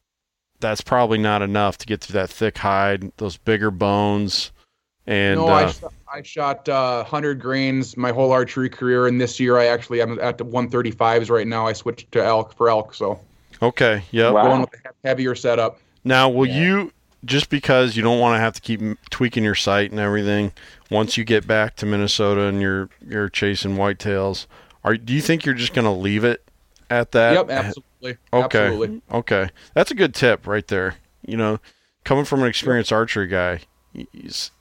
that's 0.60 0.82
probably 0.82 1.18
not 1.18 1.42
enough 1.42 1.78
to 1.78 1.86
get 1.86 2.02
through 2.02 2.14
that 2.14 2.30
thick 2.30 2.58
hide, 2.58 3.12
those 3.18 3.38
bigger 3.38 3.72
bones, 3.72 4.52
and 5.06 5.40
no, 5.40 5.48
uh, 5.48 5.52
I 5.52 5.72
shot, 5.72 5.94
I 6.16 6.22
shot 6.24 6.70
uh, 6.70 7.04
100 7.04 7.40
grains 7.40 7.96
my 7.98 8.12
whole 8.12 8.32
archery 8.32 8.70
career, 8.70 9.08
and 9.08 9.20
this 9.20 9.40
year 9.40 9.58
I 9.58 9.66
actually 9.66 10.02
am 10.02 10.20
at 10.20 10.38
the 10.38 10.46
135s 10.46 11.30
right 11.30 11.46
now. 11.48 11.68
I 11.68 11.74
switched 11.74 12.12
to 12.14 12.24
elk 12.24 12.56
for 12.56 12.70
elk, 12.70 12.94
so 12.94 13.20
okay, 13.62 14.04
yep. 14.12 14.34
Wow. 14.34 14.48
going 14.48 14.62
with 14.62 14.74
a 14.74 15.08
heavier 15.08 15.36
setup. 15.36 15.80
Now, 16.04 16.30
will 16.30 16.48
Yeah. 16.48 16.62
you 16.62 16.92
just 17.26 17.50
because 17.50 17.96
you 17.96 18.04
don't 18.04 18.20
want 18.20 18.36
to 18.36 18.40
have 18.40 18.54
to 18.54 18.62
keep 18.62 18.82
tweaking 19.10 19.44
your 19.44 19.56
sight 19.56 19.92
and 19.92 20.00
everything, 20.00 20.52
once 20.92 21.18
you 21.18 21.24
get 21.24 21.48
back 21.48 21.76
to 21.78 21.86
Minnesota 21.86 22.42
and 22.42 22.62
you're 22.62 22.90
you're 23.08 23.30
chasing 23.30 23.76
whitetails, 23.76 24.46
are 24.84 24.96
do 24.98 25.14
you 25.14 25.22
think 25.22 25.46
you're 25.46 25.56
just 25.56 25.74
going 25.74 25.86
to 25.86 25.92
leave 25.92 26.24
it 26.24 26.45
at 26.90 27.12
that? 27.14 27.34
yep, 27.34 27.50
absolutely. 27.50 28.18
Okay. 28.34 28.68
Absolutely. 28.68 29.02
Okay, 29.12 29.50
that's 29.74 29.92
a 29.92 29.96
good 29.96 30.14
tip 30.14 30.46
right 30.48 30.68
there. 30.68 30.96
You 31.26 31.38
know, 31.38 31.60
coming 32.04 32.26
from 32.26 32.42
an 32.44 32.48
experienced 32.48 32.92
archery 32.94 33.28
guy, 33.28 33.62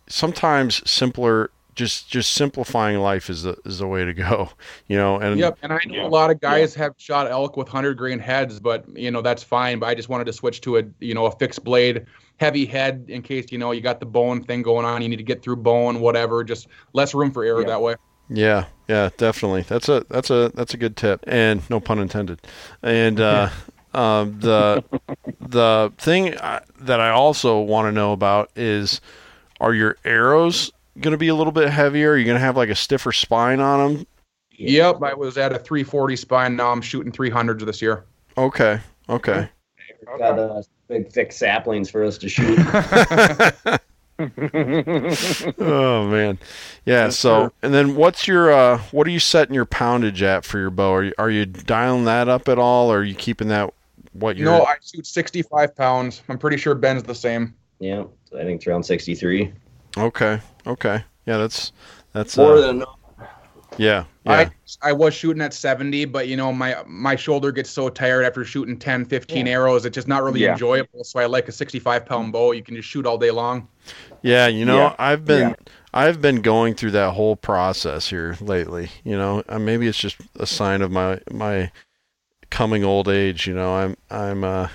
sometimes 0.07 0.89
simpler, 0.91 1.51
just 1.75 2.09
just 2.09 2.33
simplifying 2.33 2.99
life 3.01 3.29
is 3.29 3.43
the 3.43 3.57
is 3.65 3.79
the 3.79 3.87
way 3.87 4.05
to 4.05 4.15
go. 4.15 4.51
You 4.87 4.97
know, 4.99 5.17
and 5.19 5.39
Yep, 5.41 5.59
and 5.63 5.73
I 5.73 5.79
know 5.87 5.95
Yeah. 5.95 6.07
a 6.07 6.09
lot 6.09 6.31
of 6.31 6.41
guys 6.41 6.75
have 6.75 6.93
shot 6.99 7.31
elk 7.31 7.57
with 7.57 7.69
100 7.69 7.97
grain 7.97 8.19
heads, 8.19 8.61
but 8.61 8.85
you 8.97 9.11
know 9.11 9.23
that's 9.23 9.43
fine. 9.43 9.79
But 9.79 9.87
I 9.87 9.95
just 9.95 10.09
wanted 10.09 10.27
to 10.27 10.33
switch 10.33 10.61
to 10.63 10.79
a 10.79 10.83
you 11.01 11.15
know 11.15 11.27
a 11.27 11.33
fixed 11.33 11.65
blade, 11.65 12.07
heavy 12.39 12.67
head 12.67 13.07
in 13.09 13.23
case 13.23 13.47
you 13.51 13.59
know 13.59 13.73
you 13.73 13.81
got 13.81 13.99
the 13.99 14.07
bone 14.07 14.43
thing 14.45 14.63
going 14.63 14.85
on. 14.85 15.01
You 15.03 15.09
need 15.09 15.17
to 15.17 15.23
get 15.23 15.43
through 15.43 15.57
bone, 15.57 16.01
whatever. 16.01 16.45
Just 16.45 16.69
less 16.93 17.15
room 17.15 17.31
for 17.33 17.45
error 17.45 17.61
Yeah. 17.63 17.67
that 17.69 17.83
way. 17.83 17.95
Yeah, 18.29 18.67
yeah, 18.89 19.11
definitely. 19.17 19.63
That's 19.63 19.89
a 19.89 20.05
that's 20.09 20.31
a 20.31 20.51
that's 20.55 20.75
a 20.75 20.77
good 20.77 20.97
tip, 20.97 21.25
and 21.27 21.69
no 21.71 21.81
pun 21.81 21.99
intended. 21.99 22.41
And 22.83 23.21
uh, 23.21 23.51
um, 23.95 24.39
the 24.41 24.85
the 25.41 25.93
thing 25.99 26.37
I, 26.39 26.61
that 26.81 27.01
I 27.01 27.11
also 27.11 27.61
want 27.61 27.89
to 27.89 27.93
know 27.93 28.13
about 28.13 28.51
is, 28.57 29.01
are 29.61 29.75
your 29.75 29.97
arrows 30.05 30.73
going 31.01 31.13
to 31.13 31.19
be 31.19 31.29
a 31.29 31.35
little 31.35 31.53
bit 31.53 31.71
heavier? 31.71 32.13
Are 32.13 32.17
you 32.17 32.25
going 32.25 32.37
to 32.37 32.45
have 32.45 32.57
like 32.57 32.71
a 32.71 32.75
stiffer 32.75 33.13
spine 33.13 33.61
on 33.61 33.95
them? 33.95 34.07
Yep, 34.53 35.03
I 35.03 35.15
was 35.15 35.37
at 35.37 35.53
a 35.53 35.59
340 35.59 36.17
spine. 36.17 36.57
Now 36.57 36.71
I'm 36.71 36.81
shooting 36.81 37.11
300s 37.11 37.65
this 37.67 37.83
year. 37.83 38.05
Okay, 38.39 38.81
okay. 39.09 39.49
Got 40.19 40.39
uh, 40.39 40.63
big 40.87 41.11
thick 41.11 41.33
saplings 41.33 41.91
for 41.91 42.05
us 42.05 42.19
to 42.19 42.29
shoot. 42.29 42.59
oh 45.59 46.07
man, 46.09 46.39
yeah. 46.85 47.07
Yes, 47.07 47.19
so, 47.19 47.47
sir. 47.47 47.53
and 47.63 47.75
then 47.75 47.97
what's 47.97 48.29
your 48.29 48.53
uh, 48.53 48.79
what 48.93 49.07
are 49.09 49.11
you 49.11 49.19
setting 49.19 49.55
your 49.55 49.67
poundage 49.67 50.23
at 50.23 50.45
for 50.45 50.59
your 50.59 50.71
bow? 50.71 50.93
Are 50.93 51.03
you 51.03 51.13
are 51.19 51.31
you 51.31 51.47
dialing 51.47 52.05
that 52.05 52.29
up 52.29 52.49
at 52.49 52.59
all, 52.59 52.93
or 52.93 52.99
are 52.99 53.05
you 53.05 53.17
keeping 53.17 53.49
that 53.49 53.75
what 54.13 54.37
you're? 54.37 54.47
No, 54.47 54.65
I 54.65 54.77
shoot 54.81 55.07
65 55.07 55.75
pounds. 55.75 56.23
I'm 56.29 56.39
pretty 56.39 56.59
sure 56.59 56.77
Ben's 56.77 57.03
the 57.03 57.15
same. 57.15 57.55
yeah, 57.81 58.05
I 58.33 58.45
think 58.45 58.61
it's 58.61 58.67
around 58.69 58.85
63. 58.85 59.53
Okay, 59.97 60.41
okay. 60.67 61.05
Yeah, 61.27 61.39
that's 61.39 61.73
that's 62.13 62.37
More 62.37 62.57
uh, 62.57 62.61
than 62.61 62.85
yeah, 63.79 64.05
yeah. 64.25 64.49
I 64.83 64.91
I 64.91 64.93
was 64.93 65.15
shooting 65.15 65.43
at 65.43 65.53
70, 65.55 66.07
but 66.07 66.29
you 66.29 66.37
know 66.37 66.53
my 66.53 66.77
my 66.87 67.17
shoulder 67.17 67.53
gets 67.53 67.71
so 67.71 67.89
tired 67.89 68.25
after 68.25 68.45
shooting 68.45 68.79
10, 68.79 69.05
15 69.05 69.47
arrows. 69.49 69.85
It's 69.85 69.95
just 69.95 70.09
not 70.09 70.23
really 70.23 70.41
Yeah. 70.41 70.53
enjoyable. 70.53 71.05
So 71.05 71.21
I 71.21 71.27
like 71.27 71.49
a 71.49 71.53
65 71.53 72.07
pound 72.07 72.33
bow. 72.33 72.53
You 72.53 72.63
can 72.63 72.75
just 72.77 72.89
shoot 72.89 73.07
all 73.07 73.19
day 73.19 73.31
long. 73.31 73.69
Yeah, 74.23 74.47
you 74.47 74.65
know, 74.65 74.77
Yeah. 74.79 74.95
I've 74.99 75.25
been 75.25 75.51
Yeah. 75.51 75.55
I've 75.93 76.21
been 76.21 76.41
going 76.43 76.75
through 76.75 76.91
that 76.93 77.13
whole 77.13 77.37
process 77.37 78.09
here 78.09 78.37
lately. 78.41 78.91
You 79.05 79.17
know, 79.17 79.43
uh, 79.49 79.59
maybe 79.59 79.87
it's 79.87 79.99
just 79.99 80.17
a 80.39 80.47
sign 80.47 80.83
of 80.83 80.91
my 80.91 81.21
my 81.31 81.71
coming 82.51 82.85
old 82.85 83.09
age. 83.09 83.47
You 83.47 83.55
know, 83.55 83.75
I'm 83.75 83.97
I'm 84.11 84.43
uh 84.45 84.69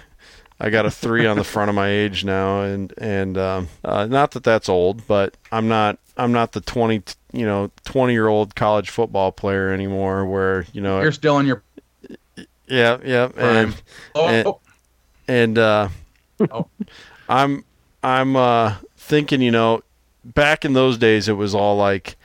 I 0.59 0.69
got 0.69 0.85
a 0.85 0.91
three 0.91 1.25
on 1.25 1.37
the 1.37 1.43
front 1.43 1.69
of 1.69 1.75
my 1.75 1.89
age 1.89 2.25
now, 2.25 2.61
and 2.61 2.93
and 2.97 3.37
um, 3.37 3.67
uh, 3.83 4.05
not 4.07 4.31
that 4.31 4.43
that's 4.43 4.67
old, 4.69 5.07
but 5.07 5.35
I'm 5.51 5.67
not 5.67 5.99
I'm 6.17 6.31
not 6.31 6.51
the 6.51 6.61
twenty 6.61 7.01
you 7.31 7.45
know 7.45 7.71
twenty 7.85 8.13
year 8.13 8.27
old 8.27 8.55
college 8.55 8.89
football 8.89 9.31
player 9.31 9.71
anymore. 9.71 10.25
Where 10.25 10.65
you 10.73 10.81
know, 10.81 11.01
You're 11.01 11.11
still 11.11 11.37
in 11.39 11.45
your 11.45 11.63
yeah, 12.67 12.97
yeah, 13.03 13.29
and. 13.37 13.81
Oh, 14.15 14.27
and- 14.27 14.47
oh, 14.47 14.59
and 15.27 15.57
uh, 15.57 15.89
Oh. 16.49 16.67
I'm 17.27 17.63
I'm 18.03 18.35
uh, 18.35 18.75
thinking, 18.97 19.41
you 19.41 19.51
know, 19.51 19.83
back 20.23 20.65
in 20.65 20.73
those 20.73 20.97
days, 20.97 21.27
it 21.27 21.33
was 21.33 21.53
all 21.53 21.77
like, 21.77 22.17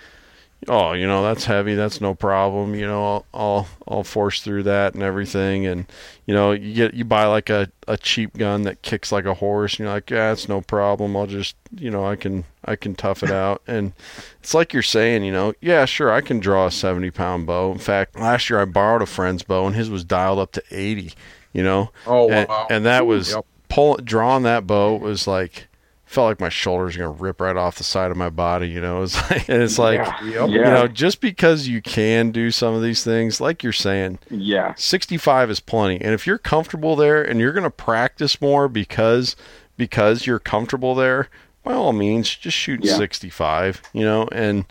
oh, 0.68 0.92
you 0.92 1.06
know, 1.06 1.22
that's 1.22 1.44
heavy, 1.44 1.74
that's 1.74 2.00
no 2.00 2.14
problem, 2.14 2.74
you 2.74 2.86
know, 2.86 3.04
I'll 3.04 3.26
I'll, 3.34 3.68
I'll 3.88 4.04
force 4.04 4.42
through 4.42 4.64
that 4.64 4.94
and 4.94 5.02
everything, 5.02 5.66
and 5.66 5.86
you 6.26 6.34
know, 6.34 6.52
you 6.52 6.74
get 6.74 6.94
you 6.94 7.04
buy 7.04 7.26
like 7.26 7.50
a, 7.50 7.70
a 7.88 7.96
cheap 7.96 8.36
gun 8.36 8.62
that 8.62 8.82
kicks 8.82 9.12
like 9.12 9.24
a 9.24 9.34
horse, 9.34 9.74
and 9.74 9.80
you're 9.80 9.94
like, 9.94 10.10
yeah, 10.10 10.32
it's 10.32 10.48
no 10.48 10.60
problem, 10.60 11.16
I'll 11.16 11.26
just, 11.26 11.56
you 11.76 11.90
know, 11.90 12.04
I 12.06 12.16
can 12.16 12.44
I 12.64 12.76
can 12.76 12.94
tough 12.94 13.22
it 13.22 13.30
out, 13.30 13.62
and 13.66 13.92
it's 14.40 14.54
like 14.54 14.72
you're 14.72 14.82
saying, 14.82 15.24
you 15.24 15.32
know, 15.32 15.54
yeah, 15.60 15.84
sure, 15.84 16.12
I 16.12 16.20
can 16.20 16.40
draw 16.40 16.66
a 16.66 16.70
70 16.70 17.10
pound 17.10 17.46
bow. 17.46 17.72
In 17.72 17.78
fact, 17.78 18.18
last 18.18 18.48
year 18.50 18.60
I 18.60 18.64
borrowed 18.64 19.02
a 19.02 19.06
friend's 19.06 19.42
bow, 19.42 19.66
and 19.66 19.76
his 19.76 19.90
was 19.90 20.04
dialed 20.04 20.38
up 20.38 20.52
to 20.52 20.62
80, 20.70 21.12
you 21.52 21.62
know 21.62 21.90
oh 22.06 22.28
and, 22.30 22.48
wow. 22.48 22.66
and 22.68 22.84
that 22.84 23.06
was 23.06 23.30
Yep. 23.32 23.46
pull 23.68 23.96
drawing 23.96 24.42
that 24.44 24.66
bow 24.66 24.96
was 24.96 25.26
like 25.26 25.68
felt 26.14 26.26
like 26.28 26.40
my 26.40 26.48
shoulders 26.48 26.96
were 26.96 27.04
gonna 27.04 27.16
rip 27.20 27.40
right 27.40 27.56
off 27.56 27.76
the 27.76 27.84
side 27.84 28.10
of 28.10 28.16
my 28.16 28.30
body 28.30 28.68
you 28.68 28.80
know 28.80 29.02
it's 29.04 29.16
like 29.30 29.48
and 29.48 29.62
it's 29.62 29.78
like 29.78 29.98
yeah. 29.98 30.24
Yep. 30.24 30.48
you 30.50 30.60
Yeah. 30.60 30.70
know 30.74 30.88
just 30.88 31.20
because 31.20 31.68
you 31.68 31.82
can 31.82 32.30
do 32.30 32.50
some 32.50 32.74
of 32.74 32.82
these 32.82 33.02
things 33.04 33.40
like 33.40 33.62
you're 33.62 33.72
saying 33.72 34.18
yeah. 34.30 34.74
65 34.76 35.50
is 35.50 35.60
plenty 35.60 36.00
and 36.00 36.14
if 36.14 36.26
you're 36.26 36.38
comfortable 36.38 36.96
there 36.96 37.22
and 37.22 37.40
you're 37.40 37.52
gonna 37.52 37.70
practice 37.70 38.40
more 38.40 38.68
because 38.68 39.36
because 39.76 40.26
you're 40.26 40.38
comfortable 40.38 40.94
there 40.94 41.28
by 41.62 41.72
all 41.72 41.92
means 41.92 42.34
just 42.34 42.56
shoot 42.56 42.84
Yeah. 42.84 42.96
65 42.96 43.82
you 43.92 44.04
know 44.04 44.28
and 44.32 44.64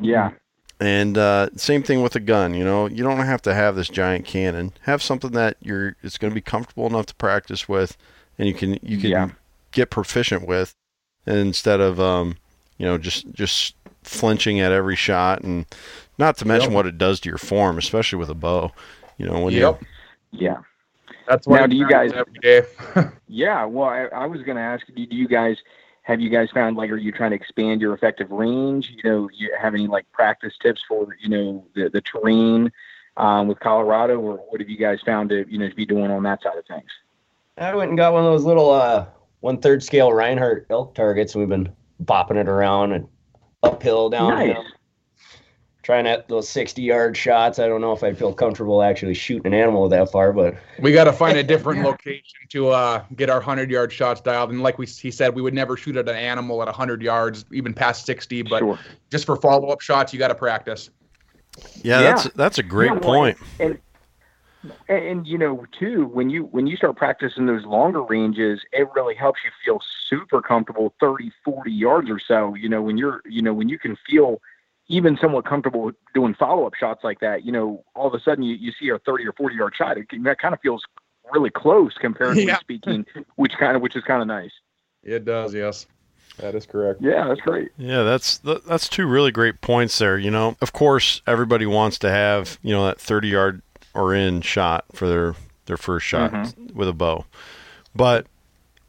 Yeah. 0.00 0.30
and 0.80 1.16
uh, 1.18 1.50
same 1.56 1.82
thing 1.82 2.02
with 2.02 2.14
a 2.16 2.20
gun. 2.20 2.54
You 2.54 2.64
know, 2.64 2.86
you 2.88 3.02
don't 3.02 3.18
have 3.18 3.42
to 3.42 3.54
have 3.54 3.74
this 3.76 3.88
giant 3.88 4.24
cannon. 4.24 4.72
Have 4.82 5.02
something 5.02 5.32
that 5.32 5.56
you're 5.60 5.96
it's 6.02 6.18
going 6.18 6.30
to 6.30 6.34
be 6.34 6.40
comfortable 6.40 6.86
enough 6.86 7.06
to 7.06 7.14
practice 7.16 7.68
with, 7.68 7.96
and 8.38 8.46
you 8.48 8.54
can 8.54 8.78
you 8.82 8.96
can 8.98 9.10
Yeah. 9.10 9.28
get 9.72 9.90
proficient 9.90 10.46
with, 10.46 10.72
instead 11.36 11.80
of 11.80 12.00
um, 12.00 12.36
you 12.78 12.86
know 12.86 12.98
just 12.98 13.30
just 13.32 13.74
flinching 14.02 14.60
at 14.60 14.72
every 14.72 14.96
shot, 14.96 15.42
and 15.42 15.66
not 16.18 16.36
to 16.38 16.46
mention 16.46 16.70
Yep. 16.70 16.76
what 16.76 16.86
it 16.86 16.98
does 16.98 17.20
to 17.20 17.28
your 17.28 17.38
form, 17.38 17.78
especially 17.78 18.18
with 18.18 18.30
a 18.30 18.34
bow. 18.34 18.72
You 19.18 19.26
know, 19.26 19.40
when 19.40 19.52
Yep. 19.54 19.82
Yeah. 20.30 20.56
That's 21.28 21.46
why 21.46 21.58
Now, 21.58 21.64
I 21.64 21.66
do 21.66 21.76
you 21.76 21.88
guys- 21.88 22.12
every 22.12 22.32
day. 22.40 22.62
Yeah, 23.30 23.66
well, 23.66 23.88
I, 23.88 24.04
I 24.06 24.24
was 24.26 24.40
going 24.42 24.56
to 24.56 24.62
ask, 24.62 24.86
do, 24.86 25.04
do 25.06 25.14
you 25.14 25.28
guys 25.28 25.58
have 26.02 26.18
you 26.18 26.30
guys 26.30 26.50
found 26.50 26.76
like, 26.78 26.90
are 26.90 26.96
you 26.96 27.12
trying 27.12 27.30
to 27.32 27.36
expand 27.36 27.82
your 27.82 27.92
effective 27.92 28.30
range? 28.30 28.90
You 28.90 29.10
know, 29.10 29.28
you 29.34 29.54
have 29.60 29.74
any 29.74 29.86
like 29.86 30.10
practice 30.12 30.54
tips 30.62 30.82
for 30.88 31.06
you 31.20 31.28
know 31.28 31.64
the 31.74 31.90
the 31.90 32.00
terrain 32.00 32.72
um, 33.18 33.46
with 33.48 33.60
Colorado, 33.60 34.18
or 34.18 34.36
what 34.48 34.60
have 34.62 34.70
you 34.70 34.78
guys 34.78 35.00
found 35.04 35.28
to 35.28 35.44
you 35.50 35.58
know 35.58 35.68
to 35.68 35.74
be 35.74 35.84
doing 35.84 36.10
on 36.10 36.22
that 36.22 36.42
side 36.42 36.56
of 36.56 36.64
things? 36.64 36.88
I 37.58 37.74
went 37.74 37.90
and 37.90 37.98
got 37.98 38.14
one 38.14 38.24
of 38.24 38.32
those 38.32 38.44
little 38.44 38.70
uh, 38.70 39.04
one 39.40 39.60
third 39.60 39.82
scale 39.82 40.10
Rinehart 40.10 40.66
elk 40.70 40.94
targets, 40.94 41.34
and 41.34 41.40
we've 41.42 41.48
been 41.48 41.72
bopping 42.04 42.36
it 42.36 42.48
around 42.48 42.92
and 42.92 43.06
uphill, 43.62 44.08
downhill, 44.10 44.62
Nice. 44.62 44.72
trying 45.82 46.06
at 46.06 46.28
those 46.28 46.48
60 46.48 46.82
yard 46.82 47.16
shots. 47.16 47.58
I 47.58 47.66
don't 47.66 47.80
know 47.80 47.92
if 47.92 48.02
I'd 48.02 48.18
feel 48.18 48.32
comfortable 48.34 48.82
actually 48.82 49.14
shooting 49.14 49.46
an 49.46 49.54
animal 49.54 49.88
that 49.88 50.10
far, 50.12 50.32
but 50.32 50.54
We 50.80 50.92
got 50.92 51.04
to 51.04 51.12
find 51.12 51.36
a 51.38 51.42
different 51.42 51.82
location 51.84 52.22
to 52.50 52.68
uh, 52.68 53.04
get 53.16 53.30
our 53.30 53.38
100 53.38 53.70
yard 53.70 53.92
shots 53.92 54.20
dialed. 54.20 54.50
And 54.50 54.62
like 54.62 54.78
we, 54.78 54.86
he 54.86 55.10
said, 55.10 55.34
we 55.34 55.42
would 55.42 55.54
never 55.54 55.76
shoot 55.76 55.96
at 55.96 56.08
an 56.08 56.16
animal 56.16 56.60
at 56.62 56.66
100 56.66 57.02
yards, 57.02 57.44
even 57.52 57.72
past 57.74 58.06
60. 58.06 58.42
But 58.42 58.58
sure. 58.60 58.78
just 59.10 59.24
for 59.26 59.36
follow 59.36 59.68
up 59.68 59.80
shots, 59.80 60.12
you 60.12 60.18
got 60.18 60.28
to 60.28 60.34
practice. 60.34 60.90
Yeah, 61.82 62.00
Yeah. 62.00 62.02
that's 62.14 62.24
that's 62.34 62.58
a 62.58 62.62
great 62.62 62.86
Yeah, 62.88 62.92
well, 62.94 63.00
point. 63.02 63.38
And, 63.58 63.78
and 64.88 65.04
and 65.04 65.26
you 65.26 65.38
know 65.38 65.64
too 65.78 66.06
when 66.06 66.30
you 66.30 66.44
when 66.44 66.66
you 66.66 66.76
start 66.76 66.96
practicing 66.96 67.46
those 67.46 67.64
longer 67.64 68.02
ranges 68.02 68.60
it 68.72 68.88
really 68.94 69.14
helps 69.14 69.40
you 69.44 69.50
feel 69.64 69.80
super 70.08 70.40
comfortable 70.42 70.94
30 71.00 71.30
40 71.44 71.70
yards 71.72 72.10
or 72.10 72.18
so 72.18 72.54
you 72.54 72.68
know 72.68 72.82
when 72.82 72.96
you're 72.98 73.20
you 73.26 73.42
know 73.42 73.52
when 73.54 73.68
you 73.68 73.78
can 73.78 73.96
feel 74.08 74.40
even 74.88 75.18
somewhat 75.20 75.44
comfortable 75.44 75.90
doing 76.14 76.34
follow-up 76.34 76.74
shots 76.74 77.04
like 77.04 77.20
that 77.20 77.44
you 77.44 77.52
know 77.52 77.84
all 77.94 78.06
of 78.06 78.14
a 78.14 78.20
sudden 78.20 78.42
you, 78.42 78.54
you 78.56 78.72
see 78.78 78.88
a 78.88 78.98
30 79.00 79.26
or 79.26 79.32
40 79.32 79.54
yard 79.56 79.74
shot 79.76 79.98
it, 79.98 80.08
can- 80.08 80.22
that 80.22 80.38
kind 80.38 80.54
of 80.54 80.60
feels 80.60 80.82
really 81.32 81.50
close 81.50 81.92
comparatively 82.00 82.46
Yeah. 82.46 82.58
speaking 82.58 83.04
which 83.36 83.52
kind 83.58 83.76
of 83.76 83.82
which 83.82 83.96
is 83.96 84.04
kind 84.04 84.22
of 84.22 84.28
nice 84.28 84.52
It 85.02 85.24
does, 85.24 85.52
yes. 85.54 85.86
That 86.38 86.54
is 86.54 86.66
correct. 86.66 87.00
yeah 87.02 87.26
that's 87.26 87.40
great 87.40 87.70
Yeah, 87.76 88.02
that's 88.04 88.38
that's 88.38 88.88
two 88.88 89.06
really 89.06 89.32
great 89.32 89.60
points 89.60 89.98
there. 89.98 90.16
You 90.18 90.30
know, 90.30 90.56
of 90.60 90.72
course, 90.72 91.20
everybody 91.26 91.66
wants 91.66 91.98
to 91.98 92.10
have 92.10 92.58
you 92.62 92.72
know 92.72 92.86
that 92.86 93.00
thirty 93.00 93.28
yard 93.28 93.60
or 93.98 94.14
in 94.14 94.40
shot 94.40 94.84
for 94.92 95.08
their 95.08 95.34
their 95.66 95.76
first 95.76 96.06
shot 96.06 96.32
Mm-hmm. 96.32 96.76
with 96.78 96.88
a 96.88 96.92
bow, 96.92 97.26
but 97.94 98.26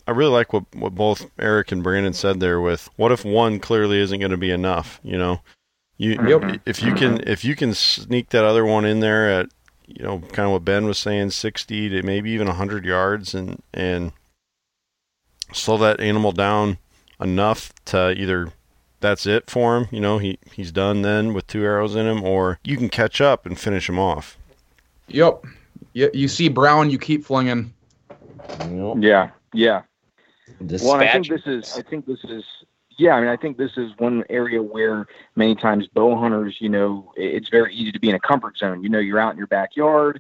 I 0.08 0.12
really 0.12 0.32
like 0.32 0.54
what 0.54 0.64
what 0.74 0.96
both 0.96 1.30
Erek 1.40 1.72
and 1.72 1.84
Brandon 1.84 2.14
said 2.14 2.40
there. 2.40 2.60
With 2.62 2.90
what 2.96 3.12
if 3.12 3.26
one 3.26 3.60
clearly 3.60 4.00
isn't 4.00 4.20
going 4.20 4.32
to 4.32 4.38
be 4.38 4.52
enough? 4.52 5.00
You 5.04 5.18
know, 5.18 5.42
you 5.98 6.12
Yep. 6.26 6.62
if 6.66 6.82
you 6.82 6.94
can 6.96 7.22
if 7.28 7.44
you 7.44 7.56
can 7.56 7.74
sneak 7.74 8.30
that 8.30 8.46
other 8.46 8.66
one 8.66 8.86
in 8.86 9.02
there 9.02 9.30
at 9.30 9.50
you 9.86 10.04
know 10.04 10.20
kind 10.32 10.46
of 10.48 10.52
what 10.54 10.66
Ben 10.66 10.86
was 10.86 10.98
saying, 10.98 11.32
sixty 11.32 11.90
to 11.90 12.02
maybe 12.04 12.32
even 12.32 12.48
hundred 12.48 12.86
yards, 12.86 13.34
and 13.36 13.62
and 13.74 14.12
slow 15.54 15.78
that 15.78 16.00
animal 16.00 16.32
down 16.32 16.78
enough 17.20 17.74
to 17.86 18.12
either 18.12 18.52
that's 19.02 19.26
it 19.26 19.50
for 19.50 19.78
him, 19.78 19.88
you 19.92 20.00
know, 20.00 20.18
he 20.18 20.38
he's 20.54 20.72
done 20.72 21.02
then 21.04 21.34
with 21.34 21.48
two 21.48 21.64
arrows 21.64 21.96
in 21.96 22.06
him, 22.08 22.24
or 22.24 22.60
you 22.64 22.78
can 22.78 22.90
catch 22.90 23.22
up 23.22 23.46
and 23.46 23.60
finish 23.60 23.88
him 23.88 23.98
off. 24.00 24.38
Yep. 25.10 25.46
You, 25.94 26.10
you 26.14 26.28
see 26.28 26.50
Brown, 26.50 26.90
you 26.90 27.00
keep 27.00 27.26
flinging. 27.26 27.74
You 28.66 28.76
know, 28.76 28.98
yeah 29.00 29.32
yeah 29.54 29.82
Well, 30.60 30.96
and 30.96 31.04
I 31.04 31.12
think 31.12 31.28
this 31.28 31.46
is. 31.46 31.78
I 31.78 31.82
think 31.82 32.06
this 32.06 32.20
is. 32.24 32.44
Yeah, 32.98 33.14
I 33.14 33.22
mean, 33.22 33.30
I 33.30 33.38
think 33.38 33.58
this 33.58 33.72
is 33.78 33.92
one 33.98 34.26
area 34.30 34.62
where 34.62 35.08
many 35.36 35.56
times 35.56 35.88
bow 35.88 36.20
hunters, 36.20 36.58
you 36.60 36.68
know, 36.68 37.14
it's 37.16 37.48
very 37.48 37.74
easy 37.74 37.94
to 37.94 38.00
be 38.00 38.10
in 38.10 38.16
a 38.16 38.20
comfort 38.20 38.58
zone. 38.58 38.84
You 38.84 38.90
know, 38.90 39.00
you're 39.00 39.20
out 39.20 39.32
in 39.32 39.38
your 39.38 39.48
backyard, 39.48 40.20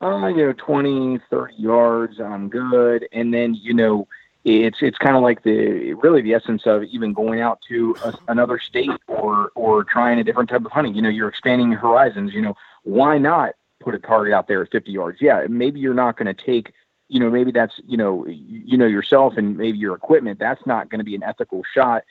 uh, 0.00 0.28
you 0.28 0.46
know, 0.46 0.52
20, 0.52 1.18
30 1.28 1.54
yards, 1.56 2.20
I'm 2.20 2.48
good. 2.48 3.08
And 3.12 3.34
then, 3.34 3.54
you 3.54 3.74
know, 3.74 4.06
it's 4.44 4.78
it's 4.80 4.96
kind 4.96 5.16
of 5.16 5.22
like 5.22 5.42
the 5.42 5.92
really 5.94 6.22
the 6.22 6.34
essence 6.34 6.62
of 6.66 6.84
even 6.84 7.12
going 7.12 7.40
out 7.40 7.58
to 7.68 7.96
a, 8.04 8.14
another 8.28 8.58
state 8.58 8.88
or 9.08 9.50
or 9.54 9.84
trying 9.84 10.18
a 10.18 10.24
different 10.24 10.48
type 10.48 10.64
of 10.64 10.72
hunting. 10.72 10.94
You 10.94 11.02
know, 11.02 11.10
you're 11.10 11.28
expanding 11.28 11.72
your 11.72 11.80
horizons. 11.80 12.32
You 12.32 12.42
know, 12.42 12.54
why 12.84 13.18
not 13.18 13.54
put 13.80 13.94
a 13.94 13.98
target 13.98 14.32
out 14.32 14.46
there 14.48 14.62
at 14.62 14.70
50 14.70 14.92
yards? 14.92 15.18
Yeah, 15.20 15.46
maybe 15.48 15.80
you're 15.80 15.94
not 15.94 16.16
going 16.16 16.34
to 16.34 16.44
take 16.44 16.72
you 17.08 17.18
know 17.18 17.28
maybe 17.28 17.50
that's 17.50 17.80
you 17.86 17.96
know 17.96 18.24
you 18.26 18.78
know 18.78 18.86
yourself 18.86 19.34
and 19.36 19.56
maybe 19.56 19.76
your 19.76 19.94
equipment 19.94 20.38
that's 20.38 20.64
not 20.64 20.88
going 20.88 21.00
to 21.00 21.04
be 21.04 21.16
an 21.16 21.24
ethical 21.24 21.62
shot 21.74 22.04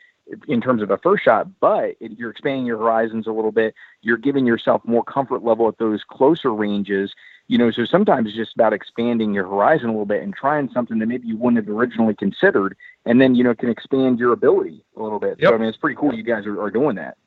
in 0.48 0.62
terms 0.62 0.82
of 0.84 0.92
a 0.92 0.98
first 0.98 1.24
shot 1.24 1.48
but 1.62 1.96
you're 2.00 2.30
expanding 2.30 2.66
your 2.66 2.78
horizons 2.78 3.26
a 3.26 3.32
little 3.32 3.54
bit 3.54 3.74
you're 4.02 4.18
giving 4.18 4.46
yourself 4.46 4.82
more 4.84 5.04
comfort 5.04 5.42
level 5.42 5.70
at 5.70 5.78
those 5.78 6.04
closer 6.04 6.54
ranges 6.54 7.14
you 7.48 7.58
know 7.58 7.72
so 7.72 7.86
sometimes 7.86 8.28
it's 8.28 8.36
just 8.36 8.54
about 8.54 8.74
expanding 8.74 9.34
your 9.34 9.48
horizon 9.48 9.88
a 9.88 9.92
little 9.92 10.06
bit 10.06 10.22
and 10.22 10.36
trying 10.36 10.70
something 10.70 11.00
that 11.00 11.08
maybe 11.08 11.26
you 11.26 11.38
wouldn't 11.38 11.66
have 11.66 11.74
originally 11.74 12.14
considered 12.14 12.76
and 13.06 13.22
then 13.22 13.36
you 13.36 13.44
know 13.44 13.56
can 13.56 13.70
expand 13.70 14.20
your 14.20 14.34
ability 14.34 14.84
a 14.98 15.02
little 15.02 15.20
bit 15.20 15.40
so 15.42 15.56
i 15.56 15.58
mean 15.58 15.70
it's 15.70 15.78
pretty 15.78 15.96
cool 15.96 16.14
you 16.14 16.24
guys 16.24 16.46
are, 16.46 16.62
are 16.62 16.70
doing 16.70 16.98
that 16.98 17.18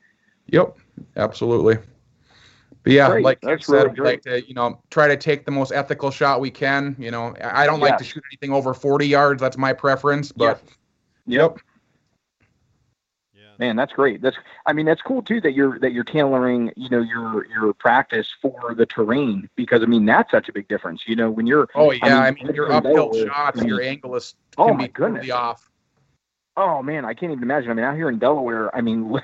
Yep. 0.47 0.77
Absolutely. 1.15 1.77
But 2.83 2.93
yeah, 2.93 3.09
Great. 3.09 3.23
like 3.23 3.39
you 3.41 3.49
That's 3.49 3.65
said, 3.65 3.73
really 3.73 3.89
we 3.91 4.05
like 4.05 4.21
to, 4.23 4.45
you 4.45 4.53
know, 4.53 4.81
try 4.91 5.07
to 5.07 5.15
take 5.15 5.45
the 5.45 5.51
most 5.51 5.71
ethical 5.71 6.11
shot 6.11 6.41
we 6.41 6.51
can. 6.51 6.95
You 6.99 7.11
know, 7.11 7.33
I 7.41 7.63
I 7.63 7.65
don't 7.65 7.79
like 7.79 7.97
to 7.97 8.03
shoot 8.03 8.23
anything 8.29 8.51
over 8.51 8.73
40 8.73 9.07
yards. 9.07 9.41
That's 9.41 9.57
my 9.57 9.71
preference. 9.73 10.31
But 10.31 10.61
yep 11.25 11.57
Yeah. 13.33 13.41
Man, 13.57 13.77
that's 13.77 13.93
great. 13.93 14.21
That's 14.21 14.35
I 14.65 14.73
mean 14.73 14.85
that's 14.85 15.01
cool 15.01 15.21
too 15.21 15.39
that 15.41 15.53
you're 15.53 15.79
that 15.79 15.93
you're 15.93 16.03
tailoring, 16.03 16.73
you 16.75 16.89
know, 16.89 17.01
your 17.01 17.45
your 17.47 17.73
practice 17.73 18.27
for 18.41 18.75
the 18.75 18.85
terrain 18.85 19.49
because 19.55 19.81
I 19.81 19.85
mean 19.85 20.05
that's 20.05 20.31
such 20.31 20.49
a 20.49 20.53
big 20.53 20.67
difference. 20.67 21.03
You 21.07 21.15
know, 21.15 21.31
when 21.31 21.47
you're 21.47 21.69
oh 21.75 21.91
yeah, 21.91 22.19
I 22.19 22.31
mean, 22.31 22.47
mean, 22.47 22.55
your 22.55 22.67
in 22.67 22.73
uphill 22.73 23.13
shots, 23.13 23.59
I 23.59 23.61
mean, 23.61 23.69
your 23.69 23.81
angle 23.81 24.15
is 24.17 24.35
oh 24.57 24.67
can 24.67 24.77
my 24.77 24.87
be 24.87 24.93
totally 24.93 25.31
off. 25.31 25.69
Oh 26.55 26.83
man, 26.83 27.03
I 27.03 27.13
can't 27.13 27.31
even 27.31 27.43
imagine. 27.43 27.71
I 27.71 27.73
mean, 27.73 27.85
out 27.85 27.95
here 27.95 28.09
in 28.09 28.19
Delaware, 28.19 28.75
I 28.75 28.81
mean, 28.81 29.19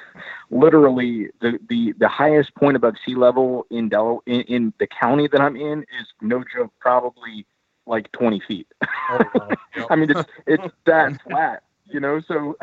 literally 0.49 1.29
the, 1.41 1.59
the, 1.69 1.93
the 1.99 2.07
highest 2.07 2.55
point 2.55 2.75
above 2.75 2.95
sea 3.05 3.13
level 3.13 3.67
in 3.69 3.89
Del 3.89 4.23
in, 4.25 4.41
in 4.41 4.73
the 4.79 4.87
county 4.87 5.27
that 5.27 5.39
I'm 5.39 5.55
in 5.55 5.81
is 5.81 6.07
no 6.21 6.43
joke, 6.43 6.73
probably 6.79 7.45
like 7.85 8.11
20 8.13 8.41
feet. 8.47 8.67
Oh, 9.11 9.19
wow. 9.35 9.49
I 9.91 9.95
mean, 9.95 10.09
it's 10.09 10.29
it's 10.47 10.73
that 10.85 11.21
flat, 11.27 11.61
you 11.87 11.99
know. 11.99 12.19
So 12.27 12.57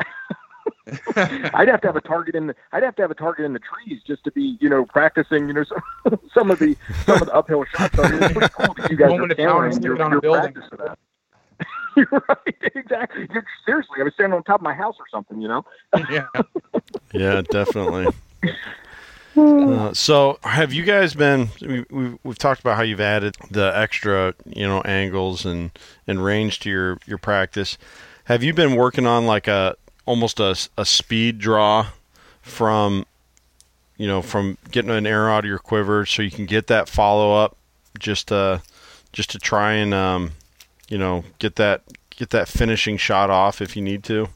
I'd 1.53 1.69
have 1.69 1.79
to 1.81 1.87
have 1.87 1.95
a 1.95 2.01
target 2.01 2.35
in 2.35 2.47
the 2.47 2.55
I'd 2.73 2.83
have 2.83 2.95
to 2.97 3.01
have 3.03 3.11
a 3.11 3.15
target 3.15 3.45
in 3.45 3.53
the 3.53 3.59
trees 3.59 4.01
just 4.05 4.25
to 4.25 4.31
be, 4.31 4.57
you 4.59 4.67
know, 4.69 4.85
practicing, 4.85 5.47
you 5.47 5.53
know, 5.53 5.63
some 5.63 6.19
some 6.33 6.51
of 6.51 6.59
the 6.59 6.75
some 7.05 7.21
of 7.21 7.27
the 7.27 7.33
uphill 7.33 7.63
shots. 7.65 7.97
I 7.99 8.11
mean, 8.11 8.23
it's 8.23 8.33
pretty 8.33 8.53
cool 8.53 8.73
that 8.73 8.91
you 8.91 8.97
guys 8.97 9.11
Moment 9.11 9.31
are 9.31 9.33
of 9.33 9.37
town 9.37 9.47
tailoring 9.47 9.75
and 9.75 9.83
your, 9.83 9.95
stick 9.95 10.01
it 10.01 10.05
on 10.05 10.13
a 10.13 10.21
building. 10.21 10.53
to 10.53 10.77
that. 10.77 10.99
You're 11.97 12.07
right, 12.29 12.71
exactly. 12.75 13.27
You're, 13.33 13.45
seriously, 13.65 13.97
I 13.99 14.03
was 14.03 14.13
standing 14.13 14.37
on 14.37 14.43
top 14.43 14.59
of 14.59 14.63
my 14.63 14.73
house 14.73 14.95
or 14.99 15.05
something, 15.11 15.41
you 15.41 15.47
know. 15.47 15.65
yeah. 16.09 16.27
Yeah, 17.11 17.41
definitely. 17.41 18.07
Uh, 19.35 19.93
so, 19.93 20.39
have 20.41 20.73
you 20.73 20.83
guys 20.83 21.13
been? 21.13 21.49
We, 21.61 21.85
we've, 21.91 22.17
we've 22.23 22.37
talked 22.39 22.59
about 22.59 22.75
how 22.75 22.81
you've 22.81 22.99
added 22.99 23.35
the 23.51 23.71
extra, 23.75 24.33
you 24.47 24.65
know, 24.65 24.81
angles 24.81 25.45
and 25.45 25.69
and 26.07 26.23
range 26.23 26.59
to 26.61 26.71
your 26.71 26.97
your 27.05 27.19
practice. 27.19 27.77
Have 28.23 28.43
you 28.43 28.51
been 28.51 28.75
working 28.75 29.05
on 29.05 29.27
like 29.27 29.47
a 29.47 29.75
almost 30.07 30.39
a, 30.39 30.57
a 30.75 30.85
speed 30.85 31.37
draw 31.37 31.85
from, 32.41 33.05
you 33.97 34.07
know, 34.07 34.23
from 34.23 34.57
getting 34.71 34.89
an 34.89 35.05
arrow 35.05 35.31
out 35.31 35.43
of 35.43 35.49
your 35.49 35.59
quiver 35.59 36.03
so 36.07 36.23
you 36.23 36.31
can 36.31 36.47
get 36.47 36.65
that 36.65 36.89
follow 36.89 37.35
up, 37.35 37.57
just 37.99 38.31
uh, 38.31 38.57
just 39.13 39.29
to 39.29 39.37
try 39.37 39.73
and 39.73 39.93
um, 39.93 40.31
you 40.89 40.97
know, 40.97 41.23
get 41.39 41.55
that 41.57 41.81
get 42.09 42.29
that 42.31 42.47
finishing 42.47 42.97
shot 42.97 43.29
off 43.29 43.61
if 43.61 43.75
you 43.75 43.81
need 43.81 44.03
to. 44.05 44.29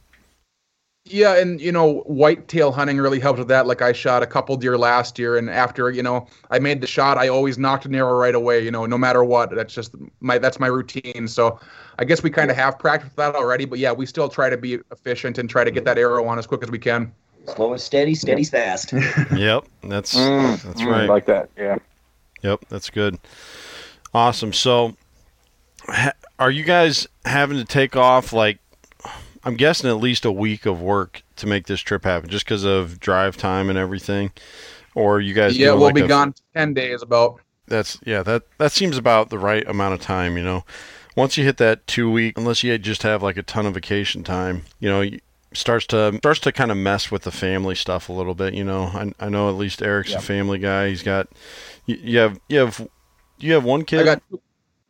Yeah, 1.04 1.36
and 1.36 1.60
you 1.60 1.72
know, 1.72 2.00
whitetail 2.06 2.70
hunting 2.70 2.98
really 2.98 3.18
helps 3.18 3.40
with 3.40 3.48
that. 3.48 3.66
Like 3.66 3.82
I 3.82 3.92
shot 3.92 4.22
a 4.22 4.26
couple 4.26 4.56
deer 4.56 4.78
last 4.78 5.18
year, 5.18 5.36
and 5.36 5.50
after 5.50 5.90
you 5.90 6.02
know 6.02 6.28
I 6.50 6.60
made 6.60 6.80
the 6.80 6.86
shot, 6.86 7.18
I 7.18 7.26
always 7.26 7.58
nocked 7.58 7.86
an 7.86 7.94
arrow 7.94 8.12
right 8.14 8.34
away. 8.36 8.64
You 8.64 8.70
know, 8.70 8.86
no 8.86 8.96
matter 8.96 9.24
what. 9.24 9.50
That's 9.52 9.74
just 9.74 9.94
my 10.20 10.38
that's 10.38 10.60
my 10.60 10.68
routine. 10.68 11.26
So 11.26 11.58
I 11.98 12.04
guess 12.04 12.22
we 12.22 12.30
kind 12.30 12.52
of 12.52 12.56
have 12.56 12.78
practiced 12.78 13.16
that 13.16 13.34
already. 13.34 13.64
But 13.64 13.80
yeah, 13.80 13.90
we 13.90 14.06
still 14.06 14.28
try 14.28 14.48
to 14.48 14.56
be 14.56 14.74
efficient 14.92 15.38
and 15.38 15.50
try 15.50 15.64
to 15.64 15.72
get 15.72 15.84
that 15.86 15.98
arrow 15.98 16.24
on 16.26 16.38
as 16.38 16.46
quick 16.46 16.62
as 16.62 16.70
we 16.70 16.78
can. 16.78 17.12
Slow 17.48 17.72
and 17.72 17.80
steady, 17.80 18.14
steady's 18.14 18.50
fast. 18.50 18.92
Yep, 19.34 19.64
that's 19.82 20.14
Mm, 20.14 20.62
that's 20.62 20.82
mm, 20.82 20.86
right. 20.86 21.08
like 21.08 21.26
that. 21.26 21.50
Yeah. 21.58 21.78
Yep, 22.42 22.66
that's 22.68 22.90
good. 22.90 23.18
Awesome. 24.14 24.52
So, 24.52 24.94
ha- 25.88 26.12
are 26.42 26.50
you 26.50 26.64
guys 26.64 27.06
having 27.24 27.56
to 27.56 27.64
take 27.64 27.94
off 27.96 28.32
like 28.32 28.58
I'm 29.44 29.56
guessing 29.56 29.88
at 29.88 29.96
least 29.98 30.24
a 30.24 30.32
week 30.32 30.66
of 30.66 30.80
work 30.80 31.22
to 31.36 31.46
make 31.46 31.66
this 31.66 31.80
trip 31.80 32.04
happen, 32.04 32.28
just 32.28 32.44
because 32.44 32.64
of 32.64 32.98
drive 33.00 33.36
time 33.36 33.68
and 33.70 33.78
everything, 33.78 34.32
or 34.94 35.20
you 35.20 35.34
guys? 35.34 35.56
Yeah, 35.56 35.70
we'll 35.70 35.82
like 35.82 35.94
be 35.94 36.00
a- 36.02 36.08
gone 36.08 36.34
ten 36.54 36.74
days 36.74 37.00
about. 37.02 37.40
That's 37.68 37.98
yeah. 38.04 38.22
That 38.22 38.42
that 38.58 38.72
seems 38.72 38.96
about 38.98 39.30
the 39.30 39.38
right 39.38 39.66
amount 39.68 39.94
of 39.94 40.00
time. 40.00 40.36
You 40.36 40.42
know, 40.44 40.64
once 41.16 41.36
you 41.38 41.44
hit 41.44 41.58
that 41.58 41.86
two 41.86 42.10
week, 42.10 42.36
unless 42.36 42.62
you 42.62 42.76
just 42.78 43.02
have 43.04 43.22
like 43.22 43.36
a 43.36 43.42
ton 43.42 43.66
of 43.66 43.74
vacation 43.74 44.22
time, 44.24 44.64
you 44.80 44.88
know. 44.90 45.08
Starts 45.54 45.86
to 45.88 46.16
starts 46.16 46.40
to 46.40 46.50
kind 46.50 46.70
of 46.70 46.78
mess 46.78 47.10
with 47.10 47.24
the 47.24 47.30
family 47.30 47.74
stuff 47.74 48.08
a 48.08 48.12
little 48.14 48.32
bit 48.34 48.54
you 48.54 48.64
know 48.64 48.84
i, 48.84 49.12
I 49.20 49.28
know 49.28 49.50
at 49.50 49.54
least 49.56 49.82
eric's 49.82 50.12
Yeah. 50.12 50.16
a 50.16 50.20
family 50.22 50.58
guy 50.58 50.88
he's 50.88 51.02
got 51.02 51.28
you, 51.84 51.96
you 52.02 52.18
have 52.20 52.40
you 52.48 52.58
have 52.60 52.88
you 53.38 53.52
have 53.52 53.62
one 53.62 53.84
kid 53.84 54.00
I 54.00 54.04
got 54.04 54.22
two, 54.30 54.40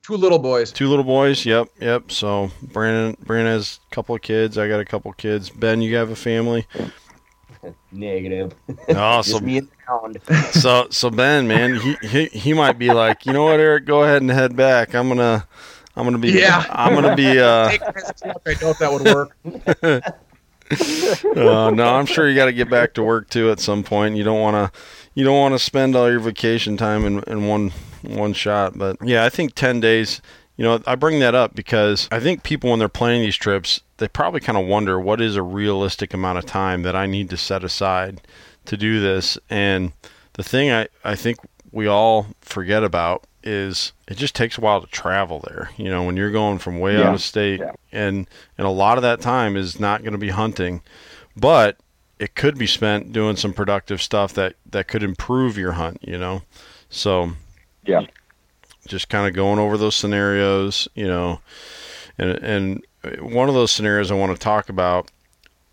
two 0.02 0.16
little 0.16 0.38
boys. 0.38 0.72
Two 0.72 0.88
little 0.88 1.04
boys. 1.04 1.44
Yep, 1.46 1.68
yep. 1.80 2.10
So 2.10 2.50
Brandon, 2.62 3.16
Brandon 3.24 3.52
has 3.54 3.80
a 3.90 3.94
couple 3.94 4.14
of 4.14 4.22
kids. 4.22 4.58
I 4.58 4.68
got 4.68 4.80
a 4.80 4.84
couple 4.84 5.10
of 5.10 5.16
kids. 5.16 5.50
Ben, 5.50 5.80
you 5.82 5.96
have 5.96 6.10
a 6.10 6.16
family. 6.16 6.66
Negative. 7.92 8.54
Just 8.88 8.98
Awesome. 8.98 9.44
me 9.44 9.58
and 9.58 9.68
so, 10.52 10.86
so 10.90 11.10
Ben, 11.10 11.46
man, 11.46 11.76
he, 11.76 11.96
he 12.02 12.26
he 12.26 12.52
might 12.54 12.78
be 12.78 12.92
like, 12.92 13.26
you 13.26 13.32
know 13.32 13.44
what, 13.44 13.60
Erek, 13.60 13.84
go 13.84 14.02
ahead 14.02 14.22
and 14.22 14.30
head 14.30 14.56
back. 14.56 14.94
I'm 14.94 15.08
gonna, 15.08 15.46
I'm 15.96 16.04
gonna 16.04 16.18
be, 16.18 16.30
Yeah. 16.32 16.64
I'm 16.70 16.94
gonna 16.94 17.14
be. 17.14 17.38
Uh, 17.38 17.68
Take 17.70 17.94
this 17.94 18.12
truck, 18.20 18.42
I 18.46 18.54
doubt 18.54 18.78
that 18.78 18.92
would 18.92 19.04
work. 19.04 19.36
uh, 21.36 21.70
no, 21.70 21.84
I'm 21.94 22.06
sure 22.06 22.28
you 22.28 22.34
got 22.34 22.46
to 22.46 22.52
get 22.52 22.70
back 22.70 22.94
to 22.94 23.02
work 23.02 23.28
too 23.28 23.50
at 23.50 23.60
some 23.60 23.82
point. 23.82 24.16
You 24.16 24.24
don't 24.24 24.40
want 24.40 24.72
to, 24.72 24.80
you 25.14 25.24
don't 25.24 25.38
want 25.38 25.54
to 25.54 25.58
spend 25.58 25.94
all 25.94 26.10
your 26.10 26.20
vacation 26.20 26.76
time 26.76 27.04
in, 27.04 27.22
in 27.24 27.46
one 27.46 27.72
one 28.02 28.32
shot. 28.32 28.76
But 28.78 28.96
yeah, 29.02 29.24
I 29.24 29.28
think 29.28 29.54
ten 29.54 29.80
days. 29.80 30.20
You 30.56 30.64
know, 30.64 30.82
I 30.86 30.96
bring 30.96 31.18
that 31.20 31.34
up 31.34 31.54
because 31.54 32.08
I 32.12 32.20
think 32.20 32.42
people 32.42 32.70
when 32.70 32.78
they're 32.78 32.88
planning 32.88 33.22
these 33.22 33.36
trips, 33.36 33.80
they 33.96 34.06
probably 34.06 34.40
kind 34.40 34.58
of 34.58 34.66
wonder 34.66 35.00
what 35.00 35.20
is 35.20 35.34
a 35.34 35.42
realistic 35.42 36.12
amount 36.12 36.38
of 36.38 36.44
time 36.46 36.82
that 36.82 36.94
I 36.94 37.06
need 37.06 37.30
to 37.30 37.36
set 37.38 37.64
aside 37.64 38.20
to 38.66 38.76
do 38.76 39.00
this. 39.00 39.38
And 39.48 39.92
the 40.34 40.42
thing 40.44 40.70
I, 40.70 40.88
I 41.04 41.14
think 41.16 41.38
we 41.72 41.86
all 41.86 42.26
forget 42.42 42.84
about 42.84 43.24
is 43.42 43.92
it 44.06 44.18
just 44.18 44.34
takes 44.36 44.58
a 44.58 44.60
while 44.60 44.82
to 44.82 44.86
travel 44.88 45.40
there. 45.48 45.70
You 45.78 45.88
know, 45.90 46.04
when 46.04 46.18
you're 46.18 46.30
going 46.30 46.58
from 46.58 46.78
way 46.78 46.98
Yeah. 46.98 47.08
out 47.08 47.14
of 47.14 47.22
state, 47.22 47.60
Yeah. 47.60 47.72
and 47.90 48.28
and 48.58 48.66
a 48.66 48.70
lot 48.70 48.98
of 48.98 49.02
that 49.02 49.22
time 49.22 49.56
is 49.56 49.80
not 49.80 50.02
going 50.02 50.12
to 50.12 50.18
be 50.18 50.28
hunting, 50.28 50.82
but 51.34 51.78
it 52.18 52.34
could 52.34 52.58
be 52.58 52.66
spent 52.66 53.10
doing 53.12 53.36
some 53.36 53.54
productive 53.54 54.02
stuff 54.02 54.34
that 54.34 54.54
that 54.70 54.86
could 54.86 55.02
improve 55.02 55.56
your 55.56 55.72
hunt. 55.72 55.98
You 56.02 56.18
know, 56.18 56.42
so 56.90 57.32
Yeah. 57.84 58.02
just 58.86 59.08
kind 59.08 59.26
of 59.26 59.34
going 59.34 59.58
over 59.58 59.76
those 59.76 59.94
scenarios. 59.94 60.88
You 60.94 61.06
know, 61.06 61.40
and 62.18 62.30
and 62.38 62.86
one 63.20 63.48
of 63.48 63.54
those 63.54 63.70
scenarios 63.70 64.10
I 64.10 64.14
want 64.14 64.32
to 64.32 64.42
talk 64.42 64.68
about 64.68 65.10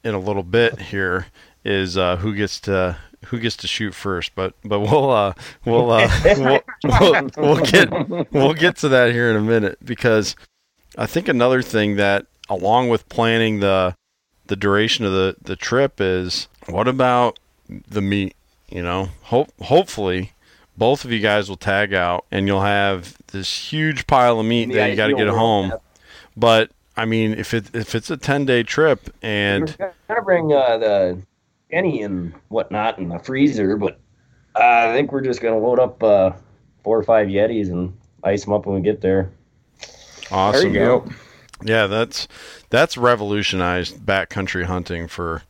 in 0.04 0.14
a 0.14 0.20
little 0.20 0.44
bit 0.44 0.80
here 0.80 1.28
is 1.64 1.98
uh, 1.98 2.18
who 2.18 2.34
gets 2.36 2.60
to 2.62 2.98
who 3.26 3.40
gets 3.40 3.58
to 3.58 3.68
shoot 3.68 3.94
first. 3.94 4.34
But 4.36 4.54
but 4.64 4.80
we'll 4.80 5.12
uh, 5.12 5.34
we'll, 5.66 5.92
uh, 5.92 6.10
we'll 6.38 6.62
we'll 6.84 7.30
we'll 7.38 7.66
get 7.66 8.32
we'll 8.32 8.54
get 8.54 8.78
to 8.78 8.90
that 8.90 9.12
here 9.12 9.30
in 9.30 9.36
a 9.36 9.42
minute 9.42 9.78
because 9.84 10.36
I 10.98 11.06
think 11.06 11.28
another 11.28 11.62
thing 11.62 11.96
that 11.98 12.26
along 12.50 12.90
with 12.90 13.08
planning 13.10 13.60
the 13.60 13.96
the 14.48 14.56
duration 14.56 15.06
of 15.06 15.12
the 15.12 15.36
the 15.42 15.56
trip 15.56 16.02
is 16.02 16.48
what 16.68 16.88
about 16.88 17.40
the 17.68 18.02
meat? 18.02 18.36
You 18.70 18.84
know, 18.84 19.10
hope 19.24 19.50
hopefully. 19.62 20.34
Both 20.80 21.04
of 21.06 21.12
you 21.12 21.20
guys 21.20 21.50
will 21.50 21.58
tag 21.58 21.94
out, 21.94 22.26
and 22.32 22.48
you'll 22.48 22.62
have 22.62 23.18
this 23.28 23.72
huge 23.72 24.08
pile 24.08 24.40
of 24.40 24.46
meat 24.46 24.72
that 24.74 24.90
you 24.90 24.96
got 24.96 25.08
to 25.08 25.16
get 25.16 25.28
home. 25.28 25.74
But 26.38 26.72
I 26.96 27.06
mean, 27.06 27.34
if 27.34 27.54
it 27.54 27.76
if 27.76 27.96
it's 27.96 28.10
a 28.10 28.18
ten 28.18 28.46
day 28.46 28.64
trip 28.64 29.14
and 29.22 29.76
We're 29.80 29.94
gonna 30.08 30.22
bring 30.22 30.54
uh, 30.54 30.78
the 30.78 31.22
Kenny 31.70 32.02
and 32.02 32.34
whatnot 32.48 32.98
in 32.98 33.10
the 33.10 33.20
freezer, 33.20 33.76
but 33.78 34.00
uh, 34.56 34.90
I 34.90 34.94
think 34.94 35.12
we're 35.12 35.22
just 35.22 35.42
gonna 35.42 35.60
load 35.60 35.80
up 35.80 36.02
uh, 36.02 36.32
four 36.84 36.98
or 36.98 37.04
five 37.04 37.28
Yetis 37.28 37.70
and 37.70 37.96
ice 38.24 38.46
them 38.46 38.54
up 38.54 38.66
when 38.66 38.76
we 38.76 38.82
get 38.82 39.02
there. 39.02 39.30
awesome, 40.32 40.72
There 40.74 40.82
you 40.82 40.88
go. 40.88 41.10
yeah, 41.64 41.88
that's 41.88 42.28
that's 42.70 42.98
revolutionized 42.98 43.98
backcountry 44.00 44.64
hunting 44.64 45.08
for 45.08 45.44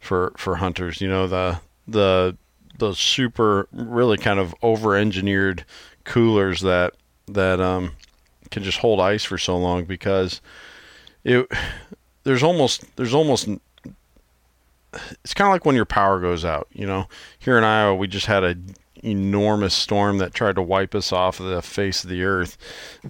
for 0.00 0.32
for 0.36 0.56
hunters. 0.56 1.00
You 1.00 1.08
know 1.08 1.26
the 1.26 1.60
the 1.86 2.36
those 2.78 2.98
super 2.98 3.68
really 3.72 4.16
kind 4.16 4.38
of 4.38 4.54
over 4.62 4.96
engineered 4.96 5.64
coolers 6.04 6.60
that 6.62 6.94
that 7.28 7.60
um 7.60 7.92
can 8.50 8.62
just 8.62 8.78
hold 8.78 9.00
ice 9.00 9.24
for 9.24 9.38
so 9.38 9.56
long 9.56 9.84
because 9.84 10.40
it 11.24 11.46
there's 12.24 12.42
almost 12.42 12.84
there's 12.96 13.14
almost 13.14 13.48
it's 15.24 15.32
kind 15.32 15.48
of 15.48 15.52
like 15.52 15.64
when 15.64 15.76
your 15.76 15.84
power 15.86 16.20
goes 16.20 16.44
out 16.44 16.68
you 16.72 16.86
know? 16.86 17.06
Here 17.38 17.56
in 17.56 17.64
iowa 17.64 17.94
we 17.94 18.08
just 18.08 18.26
had 18.26 18.44
a 18.44 18.56
enormous 19.02 19.74
storm 19.74 20.18
that 20.18 20.32
tried 20.32 20.54
to 20.54 20.62
wipe 20.62 20.94
us 20.94 21.12
off 21.12 21.40
of 21.40 21.46
the 21.46 21.60
face 21.60 22.04
of 22.04 22.10
the 22.10 22.22
earth. 22.22 22.56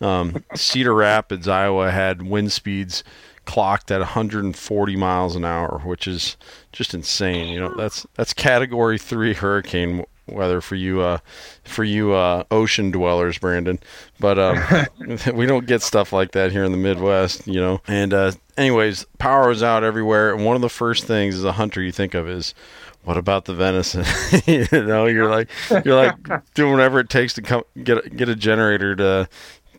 Um, 0.00 0.42
cedar 0.54 0.94
rapids 0.94 1.46
iowa 1.48 1.90
had 1.90 2.22
wind 2.22 2.50
speeds 2.52 3.04
clocked 3.44 3.90
at 3.90 4.00
140 4.00 4.96
miles 4.96 5.36
an 5.36 5.44
hour 5.44 5.80
which 5.84 6.06
is 6.06 6.36
just 6.72 6.94
insane 6.94 7.48
you 7.48 7.60
know 7.60 7.74
that's 7.76 8.06
that's 8.14 8.32
category 8.32 8.98
3 8.98 9.34
hurricane 9.34 10.04
weather 10.26 10.60
for 10.60 10.76
you 10.76 11.00
uh 11.00 11.18
for 11.64 11.84
you 11.84 12.12
uh 12.12 12.44
ocean 12.50 12.90
dwellers 12.90 13.38
brandon. 13.38 13.78
But 14.20 14.38
um 14.38 14.86
we 15.34 15.46
don't 15.46 15.66
get 15.66 15.82
stuff 15.82 16.12
like 16.12 16.32
that 16.32 16.52
here 16.52 16.64
in 16.64 16.72
the 16.72 16.78
midwest 16.78 17.46
you 17.46 17.60
know. 17.60 17.80
And 17.86 18.14
uh 18.14 18.32
anyways 18.56 19.04
power 19.18 19.48
was 19.48 19.62
out 19.62 19.84
everywhere 19.84 20.34
and 20.34 20.44
one 20.44 20.56
of 20.56 20.62
the 20.62 20.68
first 20.68 21.04
things 21.04 21.34
as 21.34 21.44
a 21.44 21.52
hunter 21.52 21.82
you 21.82 21.92
think 21.92 22.14
of 22.14 22.28
is 22.28 22.54
what 23.04 23.16
about 23.16 23.46
the 23.46 23.54
venison? 23.54 24.04
You 24.46 24.66
know 24.70 25.06
you're 25.06 25.30
like 25.30 25.48
you're 25.84 25.96
like 25.96 26.14
doing 26.54 26.72
whatever 26.72 27.00
it 27.00 27.08
takes 27.08 27.34
to 27.34 27.42
come 27.42 27.64
get 27.82 28.04
a, 28.04 28.10
get 28.10 28.28
a 28.28 28.36
generator 28.36 28.94
to 28.96 29.28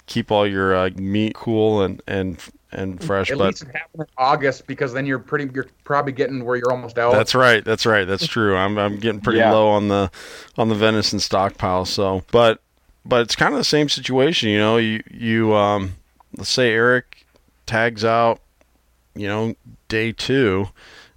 keep 0.06 0.32
all 0.32 0.46
your 0.46 0.76
uh, 0.76 0.90
meat 0.96 1.36
cool 1.36 1.82
and 1.82 2.02
and 2.08 2.38
and 2.74 3.04
fresh 3.04 3.32
At 3.32 3.38
but 3.38 3.48
least 3.48 3.64
it 3.64 3.68
happened 3.76 4.02
in 4.02 4.06
August 4.18 4.68
because 4.68 4.94
then 4.94 5.06
you're 5.06 5.20
pretty. 5.20 5.50
You're 5.54 5.68
probably 5.84 6.12
getting 6.12 6.44
where 6.46 6.56
you're 6.56 6.72
almost 6.72 6.98
out. 6.98 7.12
That's 7.14 7.36
right. 7.36 7.64
That's 7.64 7.86
right. 7.86 8.06
That's 8.06 8.28
true. 8.28 8.56
I'm 8.56 8.78
I'm 8.78 8.98
getting 9.00 9.22
pretty 9.22 9.40
Yeah. 9.40 9.52
low 9.52 9.70
on 9.70 9.88
the 9.88 10.12
on 10.58 10.70
the 10.70 10.76
venison 10.76 11.20
stockpile. 11.20 11.86
So, 11.86 12.24
but 12.32 12.62
but 13.06 13.22
it's 13.22 13.36
kind 13.36 13.54
of 13.54 13.58
the 13.60 13.64
same 13.66 13.90
situation. 13.90 14.50
You 14.50 14.58
know, 14.58 14.78
you 14.78 15.02
you 15.12 15.54
um, 15.56 15.94
let's 16.38 16.50
say 16.50 16.72
Erek 16.72 17.26
tags 17.66 18.04
out, 18.06 18.40
you 19.16 19.28
know, 19.28 19.56
day 19.88 20.12
two, 20.12 20.70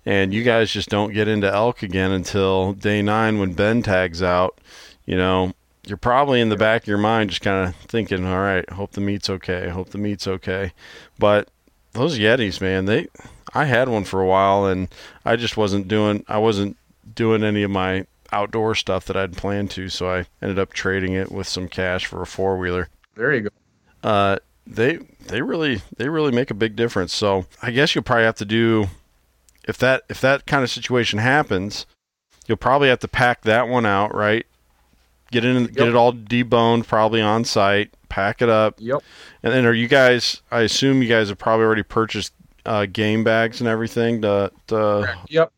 and 0.05 0.33
you 0.35 0.43
guys 0.43 0.71
just 0.71 0.89
don't 0.89 1.13
get 1.13 1.29
into 1.29 1.53
elk 1.53 1.83
again 1.83 2.11
until 2.13 2.73
day 2.73 3.03
nine 3.03 3.39
when 3.39 3.53
Ben 3.53 3.83
tags 3.83 4.23
out. 4.23 4.59
You 5.07 5.17
know, 5.17 5.53
you're 5.87 5.97
probably 5.97 6.41
in 6.41 6.49
the 6.49 6.57
back 6.57 6.83
of 6.83 6.89
your 6.89 6.99
mind 6.99 7.31
just 7.31 7.43
kind 7.43 7.69
of 7.69 7.77
thinking, 7.77 8.27
all 8.27 8.41
right, 8.41 8.69
hope 8.71 8.93
the 8.93 9.01
meat's 9.01 9.31
okay. 9.31 9.69
Hope 9.69 9.91
the 9.91 9.99
meat's 9.99 10.27
okay. 10.27 10.73
But 11.19 11.49
those 11.93 12.19
Yetis, 12.19 12.61
man, 12.61 12.85
they 12.85 13.07
I 13.55 13.65
had 13.65 13.89
one 13.89 14.05
for 14.05 14.21
a 14.21 14.27
while 14.27 14.67
and 14.67 14.89
I 15.25 15.37
just 15.37 15.57
wasn't 15.57 15.89
doing 15.89 16.25
I 16.29 16.39
wasn't 16.39 16.77
doing 17.15 17.45
any 17.45 17.63
of 17.63 17.71
my 17.71 18.07
outdoor 18.33 18.75
stuff 18.75 19.07
that 19.07 19.17
I'd 19.17 19.37
planned 19.37 19.71
to, 19.73 19.89
so 19.89 20.11
I 20.11 20.27
ended 20.43 20.59
up 20.59 20.73
trading 20.73 21.13
it 21.13 21.31
with 21.31 21.47
some 21.47 21.69
cash 21.69 22.07
for 22.07 22.21
a 22.21 22.27
four 22.27 22.59
wheeler. 22.59 22.89
There 23.15 23.33
you 23.33 23.43
go. 23.43 23.49
Uh, 24.03 24.39
they 24.67 24.99
they 25.29 25.41
really 25.43 25.81
they 25.97 26.09
really 26.09 26.33
make 26.33 26.51
a 26.51 26.55
big 26.55 26.77
difference. 26.77 27.15
So 27.15 27.47
I 27.63 27.71
guess 27.71 27.95
you'll 27.95 28.05
probably 28.05 28.25
have 28.25 28.35
to 28.37 28.45
do 28.45 28.89
if 29.67 29.79
that 29.79 30.03
if 30.09 30.21
that 30.21 30.47
kind 30.47 30.65
of 30.65 30.71
situation 30.71 31.21
happens, 31.21 31.87
you'll 32.47 32.57
probably 32.57 32.89
have 32.89 33.01
to 33.01 33.09
pack 33.09 33.43
that 33.43 33.69
one 33.69 33.87
out, 33.87 34.15
right? 34.15 34.47
Get 35.33 35.45
in 35.45 35.67
get 35.67 35.89
it 35.89 35.95
all 35.97 36.13
deboned 36.13 36.87
probably 36.87 37.21
on 37.21 37.45
site, 37.45 37.93
pack 38.09 38.41
it 38.43 38.49
up, 38.49 38.77
Yep. 38.79 39.03
and 39.43 39.53
then 39.53 39.67
are 39.67 39.73
you 39.75 39.89
guys? 39.89 40.41
I 40.53 40.61
assume 40.61 41.03
you 41.03 41.09
guys 41.09 41.29
have 41.31 41.39
probably 41.39 41.67
already 41.67 41.83
purchased 41.83 42.33
uh, 42.65 42.87
game 42.87 43.25
bags 43.25 43.61
and 43.61 43.69
everything. 43.69 44.23
To, 44.23 44.53
to 44.69 45.17
Yep. 45.29 45.53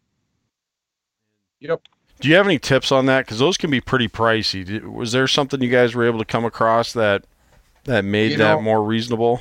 Yep. 1.60 1.82
do 2.20 2.28
you 2.28 2.34
have 2.36 2.46
any 2.46 2.58
tips 2.58 2.92
on 2.92 3.06
that? 3.06 3.26
Because 3.26 3.38
those 3.38 3.56
can 3.56 3.70
be 3.70 3.80
pretty 3.80 4.08
pricey. 4.08 4.82
Was 4.82 5.12
there 5.12 5.26
something 5.26 5.60
you 5.62 5.70
guys 5.70 5.94
were 5.94 6.04
able 6.06 6.18
to 6.18 6.24
come 6.24 6.44
across 6.44 6.92
that 6.94 7.24
that 7.84 8.04
made 8.04 8.32
You 8.32 8.38
that 8.38 8.54
know- 8.54 8.60
more 8.62 8.82
reasonable? 8.82 9.40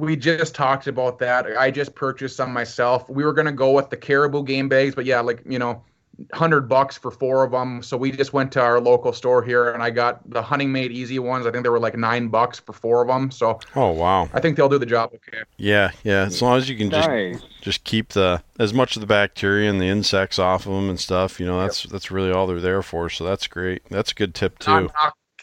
We 0.00 0.16
just 0.16 0.56
talked 0.56 0.88
about 0.88 1.20
that. 1.20 1.46
I 1.56 1.70
just 1.70 1.94
purchased 1.94 2.36
some 2.36 2.52
myself. 2.52 3.08
We 3.08 3.22
were 3.24 3.32
gonna 3.32 3.52
go 3.52 3.70
with 3.70 3.90
the 3.90 3.96
caribou 3.96 4.42
game 4.42 4.68
bags, 4.68 4.96
but 4.96 5.04
yeah, 5.04 5.20
like 5.20 5.40
you 5.46 5.60
know, 5.60 5.84
hundred 6.32 6.68
bucks 6.68 6.96
for 6.96 7.10
four 7.10 7.44
of 7.44 7.50
them. 7.50 7.82
So 7.82 7.96
we 7.96 8.10
just 8.12 8.32
went 8.32 8.52
to 8.52 8.60
our 8.60 8.80
local 8.80 9.12
store 9.12 9.42
here, 9.42 9.70
and 9.70 9.82
I 9.82 9.90
got 9.90 10.28
the 10.30 10.42
Hunting 10.42 10.72
Made 10.72 10.92
Easy 10.92 11.18
ones. 11.18 11.46
I 11.46 11.50
think 11.50 11.64
they 11.64 11.70
were 11.70 11.80
like 11.80 11.96
nine 11.96 12.28
bucks 12.28 12.58
for 12.58 12.72
four 12.72 13.02
of 13.02 13.08
them. 13.08 13.30
So 13.30 13.58
Oh 13.74 13.90
wow, 13.90 14.28
I 14.32 14.40
think 14.40 14.56
they'll 14.56 14.68
do 14.68 14.78
the 14.78 14.86
job 14.86 15.10
okay. 15.14 15.42
yeah, 15.56 15.90
yeah. 16.02 16.22
As 16.22 16.40
long 16.42 16.58
as 16.58 16.68
you 16.68 16.76
can 16.76 16.90
just 16.90 17.08
Nice. 17.08 17.42
just 17.60 17.84
keep 17.84 18.10
the 18.10 18.42
as 18.58 18.72
much 18.72 18.96
of 18.96 19.00
the 19.00 19.06
bacteria 19.06 19.68
and 19.70 19.80
the 19.80 19.86
insects 19.88 20.38
off 20.38 20.66
of 20.66 20.72
them 20.72 20.88
and 20.88 21.00
stuff. 21.00 21.40
You 21.40 21.46
know, 21.46 21.60
that's 21.60 21.84
that's 21.84 22.10
really 22.10 22.30
all 22.30 22.46
they're 22.46 22.60
there 22.60 22.82
for. 22.82 23.10
So 23.10 23.24
that's 23.24 23.46
great. 23.46 23.82
That's 23.90 24.12
a 24.12 24.14
good 24.14 24.34
tip 24.34 24.64
Not 24.66 24.80
too. 24.80 24.90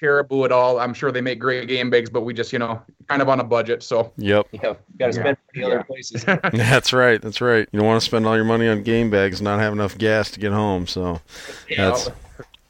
Knock 0.02 0.10
caribou 0.10 0.46
at 0.46 0.52
all. 0.52 0.80
I'm 0.80 0.94
sure 0.94 1.12
they 1.12 1.22
make 1.22 1.40
great 1.40 1.68
game 1.68 1.90
bags, 1.90 2.10
but 2.10 2.22
we 2.22 2.34
just 2.34 2.52
you 2.52 2.60
know 2.60 2.82
kind 3.08 3.22
of 3.22 3.30
on 3.30 3.40
a 3.40 3.44
budget. 3.44 3.84
So 3.84 4.12
Yep, 4.18 4.48
Yeah, 4.52 4.74
got 4.98 5.08
to 5.08 5.14
spend 5.14 5.38
money 5.56 5.66
other 5.66 5.84
places. 5.84 6.24
that's 6.54 6.94
right. 6.94 7.22
That's 7.22 7.42
right. 7.42 7.68
You 7.72 7.80
don't 7.80 7.88
want 7.88 8.02
to 8.02 8.06
spend 8.06 8.26
all 8.26 8.36
your 8.36 8.46
money 8.46 8.68
on 8.68 8.84
game 8.84 9.10
bags 9.10 9.40
and 9.40 9.46
not 9.46 9.60
have 9.60 9.74
enough 9.74 9.98
gas 9.98 10.32
to 10.32 10.40
get 10.40 10.52
home. 10.52 10.88
So 10.88 11.22
that's 11.76 12.10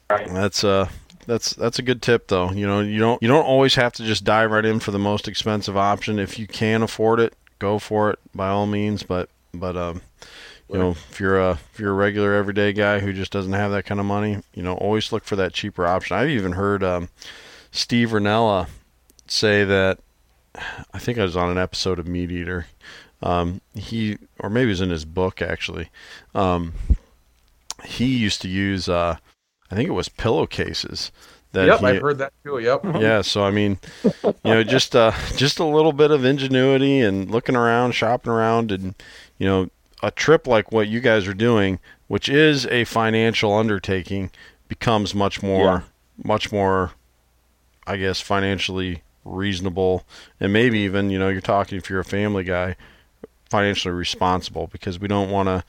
That's 0.08 0.64
uh 0.64 0.88
that's 1.26 1.54
that's 1.54 1.78
a 1.78 1.82
good 1.82 2.02
tip 2.02 2.28
though. 2.28 2.50
You 2.50 2.66
know, 2.66 2.80
you 2.80 2.98
don't 2.98 3.22
you 3.22 3.28
don't 3.28 3.44
always 3.44 3.74
have 3.76 3.92
to 3.94 4.04
just 4.04 4.24
dive 4.24 4.50
right 4.50 4.64
in 4.64 4.80
for 4.80 4.90
the 4.90 4.98
most 4.98 5.28
expensive 5.28 5.76
option. 5.76 6.18
If 6.18 6.38
you 6.38 6.46
can 6.46 6.82
afford 6.82 7.20
it, 7.20 7.34
go 7.58 7.78
for 7.78 8.10
it 8.10 8.18
by 8.34 8.48
all 8.48 8.66
means, 8.66 9.02
but 9.02 9.28
but 9.54 9.76
um 9.76 10.02
you 10.72 10.78
know, 10.78 10.90
if 10.90 11.20
you're 11.20 11.38
a 11.38 11.52
if 11.72 11.78
you're 11.78 11.90
a 11.90 11.94
regular 11.94 12.32
everyday 12.32 12.72
guy 12.72 12.98
who 13.00 13.12
just 13.12 13.30
doesn't 13.30 13.52
have 13.52 13.70
that 13.72 13.84
kind 13.84 14.00
of 14.00 14.06
money, 14.06 14.38
you 14.54 14.62
know, 14.62 14.74
always 14.74 15.12
look 15.12 15.24
for 15.24 15.36
that 15.36 15.52
cheaper 15.52 15.86
option. 15.86 16.16
I've 16.16 16.30
even 16.30 16.52
heard 16.52 16.82
um 16.82 17.10
Steve 17.70 18.10
Rinella 18.10 18.68
say 19.26 19.64
that 19.64 19.98
I 20.92 20.98
think 20.98 21.18
I 21.18 21.22
was 21.22 21.36
on 21.36 21.50
an 21.50 21.58
episode 21.58 21.98
of 21.98 22.06
MeatEater. 22.06 22.64
Um, 23.22 23.60
he 23.74 24.18
or 24.38 24.48
maybe 24.48 24.70
it 24.70 24.72
was 24.72 24.80
in 24.80 24.90
his 24.90 25.04
book 25.04 25.42
actually. 25.42 25.90
Um, 26.34 26.72
he 27.84 28.06
used 28.06 28.40
to 28.42 28.48
use 28.48 28.88
uh, 28.88 29.16
I 29.70 29.74
think 29.74 29.88
it 29.88 29.92
was 29.92 30.08
pillowcases 30.08 31.12
that 31.52 31.66
yep, 31.66 31.80
he, 31.80 31.86
I've 31.86 32.00
heard 32.00 32.18
that 32.18 32.32
too. 32.44 32.58
Yep. 32.58 32.80
yeah 33.00 33.20
so 33.20 33.44
i 33.44 33.50
mean 33.50 33.78
you 34.02 34.32
know 34.42 34.62
just 34.62 34.96
uh 34.96 35.12
just 35.36 35.58
a 35.58 35.64
little 35.64 35.92
bit 35.92 36.10
of 36.10 36.24
ingenuity 36.24 37.00
and 37.00 37.30
looking 37.30 37.56
around 37.56 37.92
shopping 37.92 38.32
around 38.32 38.72
and 38.72 38.94
you 39.36 39.46
know 39.46 39.68
a 40.02 40.10
trip 40.10 40.46
like 40.46 40.72
what 40.72 40.88
you 40.88 41.00
guys 41.00 41.26
are 41.26 41.34
doing 41.34 41.78
which 42.08 42.28
is 42.28 42.66
a 42.66 42.84
financial 42.84 43.54
undertaking 43.54 44.30
becomes 44.68 45.14
much 45.14 45.42
more 45.42 45.84
much 46.22 46.50
more 46.52 46.92
i 47.86 47.96
guess 47.96 48.20
financially 48.20 49.02
reasonable 49.24 50.04
and 50.40 50.52
maybe 50.52 50.80
even 50.80 51.10
you 51.10 51.18
know 51.18 51.28
you're 51.28 51.40
talking 51.40 51.78
if 51.78 51.88
you're 51.88 52.00
a 52.00 52.04
family 52.04 52.44
guy 52.44 52.76
financially 53.48 53.94
responsible 53.94 54.66
because 54.72 54.98
we 54.98 55.06
don't 55.06 55.30
want 55.30 55.46
to 55.46 55.62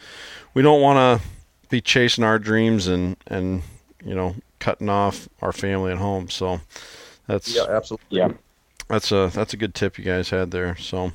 we 0.54 0.62
don't 0.62 0.82
want 0.82 1.22
to 1.22 1.28
be 1.70 1.82
chasing 1.82 2.24
our 2.24 2.40
dreams 2.40 2.88
and 2.88 3.18
and 3.28 3.62
you 4.06 4.16
know 4.16 4.36
cutting 4.64 4.88
off 4.88 5.28
our 5.42 5.52
family 5.52 5.92
at 5.92 5.98
home. 5.98 6.30
So 6.30 6.62
that's 7.28 7.54
Yeah, 7.54 7.66
absolutely. 7.68 8.18
Yeah. 8.18 8.32
that's 8.88 9.12
a 9.12 9.30
that's 9.34 9.54
a 9.54 9.58
good 9.58 9.76
tip 9.76 9.98
you 9.98 10.06
guys 10.06 10.30
had 10.30 10.52
there. 10.52 10.78
So, 10.78 11.12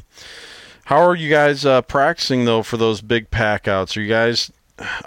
how 0.88 1.06
are 1.06 1.14
you 1.14 1.28
guys 1.28 1.66
uh, 1.66 1.82
practicing 1.82 2.46
though 2.46 2.62
for 2.62 2.78
those 2.78 3.02
big 3.02 3.30
pack 3.30 3.68
outs? 3.68 3.94
Are 3.94 4.00
you 4.00 4.08
guys? 4.08 4.50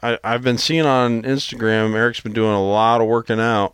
I, 0.04 0.20
I've 0.24 0.44
been 0.44 0.60
seeing 0.60 0.86
on 0.86 1.24
Instagram. 1.24 1.94
Erek's 1.96 2.20
been 2.20 2.34
doing 2.34 2.52
a 2.54 2.64
lot 2.64 3.02
of 3.02 3.08
working 3.08 3.40
out. 3.40 3.74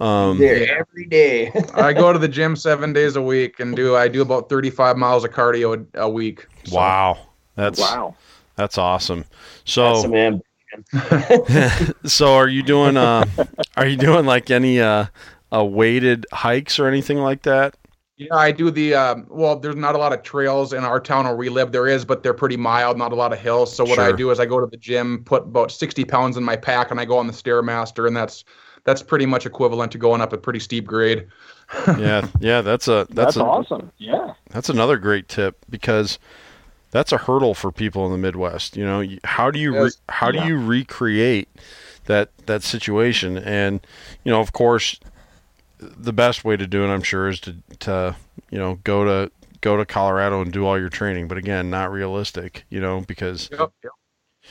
Um, 0.00 0.38
there 0.38 0.80
every 0.80 1.06
day. 1.06 1.52
I 1.74 1.92
go 1.92 2.12
to 2.12 2.18
the 2.18 2.26
gym 2.26 2.56
seven 2.56 2.92
days 2.92 3.14
a 3.14 3.22
week 3.22 3.60
and 3.60 3.76
do 3.76 3.94
I 3.94 4.08
do 4.08 4.20
about 4.20 4.48
35 4.48 4.96
miles 4.96 5.24
of 5.24 5.30
cardio 5.30 5.86
a, 5.94 6.00
a 6.00 6.08
week. 6.08 6.44
So- 6.64 6.74
wow, 6.74 7.18
that's 7.54 7.78
Wow. 7.78 8.16
that's 8.56 8.76
awesome. 8.76 9.24
So, 9.64 10.02
some 10.02 10.12
ambition. 10.12 11.94
so 12.04 12.34
are 12.34 12.48
you 12.48 12.64
doing? 12.64 12.96
Uh, 12.96 13.26
are 13.76 13.86
you 13.86 13.96
doing 13.96 14.26
like 14.26 14.50
any 14.50 14.80
uh, 14.80 15.06
uh, 15.54 15.64
weighted 15.64 16.26
hikes 16.32 16.80
or 16.80 16.88
anything 16.88 17.18
like 17.18 17.42
that? 17.42 17.76
Yeah, 18.16 18.36
I 18.36 18.52
do 18.52 18.70
the 18.70 18.94
um, 18.94 19.26
well. 19.28 19.58
There's 19.58 19.74
not 19.74 19.96
a 19.96 19.98
lot 19.98 20.12
of 20.12 20.22
trails 20.22 20.72
in 20.72 20.84
our 20.84 21.00
town 21.00 21.24
where 21.24 21.34
we 21.34 21.48
live. 21.48 21.72
There 21.72 21.88
is, 21.88 22.04
but 22.04 22.22
they're 22.22 22.32
pretty 22.34 22.56
mild. 22.56 22.96
Not 22.96 23.12
a 23.12 23.16
lot 23.16 23.32
of 23.32 23.40
hills. 23.40 23.74
So 23.74 23.84
what 23.84 23.98
I 23.98 24.12
do 24.12 24.30
is 24.30 24.38
I 24.38 24.46
go 24.46 24.60
to 24.60 24.66
the 24.66 24.76
gym, 24.76 25.24
put 25.24 25.42
about 25.42 25.72
60 25.72 26.04
pounds 26.04 26.36
in 26.36 26.44
my 26.44 26.54
pack, 26.54 26.92
and 26.92 27.00
I 27.00 27.04
go 27.06 27.18
on 27.18 27.26
the 27.26 27.32
stairmaster, 27.32 28.06
and 28.06 28.16
that's 28.16 28.44
that's 28.84 29.02
pretty 29.02 29.26
much 29.26 29.46
equivalent 29.46 29.90
to 29.92 29.98
going 29.98 30.20
up 30.20 30.32
a 30.32 30.38
pretty 30.38 30.60
steep 30.60 30.86
grade. 30.86 31.26
Yeah, 31.98 32.28
yeah, 32.40 32.60
that's 32.60 32.88
a 32.88 33.06
That's, 33.10 33.34
that's, 33.34 33.36
a, 33.36 33.42
awesome. 33.42 33.90
Yeah. 33.96 34.34
That's 34.50 34.68
another 34.68 34.98
great 34.98 35.28
tip 35.28 35.56
because 35.70 36.18
that's 36.90 37.10
a 37.10 37.16
hurdle 37.16 37.54
for 37.54 37.72
people 37.72 38.04
in 38.04 38.12
the 38.12 38.18
Midwest. 38.18 38.76
You 38.76 38.84
know, 38.84 39.02
how 39.24 39.50
do 39.50 39.58
you 39.58 39.72
re- 39.72 39.82
Yes. 39.84 39.96
how 40.10 40.30
do 40.30 40.38
Yeah. 40.38 40.46
you 40.48 40.58
recreate 40.58 41.48
that 42.04 42.30
that 42.46 42.62
situation? 42.62 43.38
And 43.38 43.84
you 44.24 44.30
know, 44.30 44.40
of 44.40 44.52
course, 44.52 45.00
the 45.78 46.12
best 46.12 46.44
way 46.44 46.56
to 46.56 46.66
do 46.66 46.84
it, 46.84 46.88
I'm 46.88 47.02
sure, 47.02 47.28
is 47.28 47.40
to 47.40 47.56
to 47.80 48.16
you 48.50 48.58
know 48.58 48.78
go 48.84 49.04
to 49.04 49.30
go 49.60 49.76
to 49.76 49.84
Colorado 49.84 50.42
and 50.42 50.52
do 50.52 50.66
all 50.66 50.78
your 50.78 50.88
training. 50.88 51.28
But 51.28 51.38
again, 51.38 51.70
not 51.70 51.90
realistic. 51.90 52.64
You 52.70 52.80
know, 52.80 53.00
because 53.00 53.48
Yep. 53.50 53.72
yep. 53.82 53.92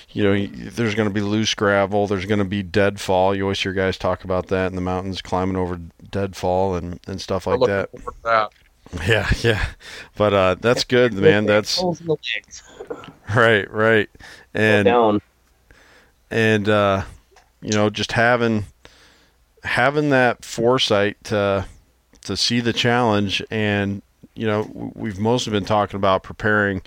you 0.10 0.24
know 0.24 0.48
there's 0.72 0.96
going 0.96 1.08
to 1.08 1.14
be 1.14 1.22
loose 1.22 1.54
gravel, 1.54 2.08
there's 2.08 2.26
going 2.26 2.40
to 2.40 2.46
be 2.46 2.64
deadfall. 2.64 3.36
You 3.36 3.44
always 3.44 3.60
hear 3.60 3.74
guys 3.74 3.98
talk 3.98 4.24
about 4.24 4.48
that 4.48 4.68
in 4.68 4.76
the 4.76 4.82
mountains, 4.82 5.22
climbing 5.22 5.56
over 5.56 5.80
deadfall 6.12 6.76
and 6.76 7.00
and 7.08 7.22
stuff 7.22 7.48
like 7.48 7.60
that. 7.62 7.90
that. 8.24 8.52
Yeah, 9.08 9.28
yeah. 9.42 9.66
But 10.16 10.34
uh 10.34 10.56
that's 10.60 10.84
good, 10.84 11.14
man. 11.14 11.46
That's 11.46 11.78
Holes 11.80 12.02
in 12.02 12.08
the 12.08 12.18
legs. 12.36 12.62
right, 13.34 13.68
right. 13.72 14.10
And 14.54 14.86
down. 14.86 15.22
and 16.30 16.70
uh 16.70 17.04
you 17.62 17.72
know, 17.72 17.90
just 17.90 18.12
having 18.12 18.66
having 19.64 20.10
that 20.10 20.44
foresight 20.46 21.24
to 21.26 21.66
to 22.22 22.38
see 22.38 22.60
the 22.60 22.74
challenge 22.74 23.44
and 23.52 24.02
you 24.36 24.48
know, 24.48 24.92
we've 24.96 25.20
mostly 25.20 25.52
been 25.52 25.66
talking 25.66 25.96
about 25.96 26.24
preparing, 26.24 26.82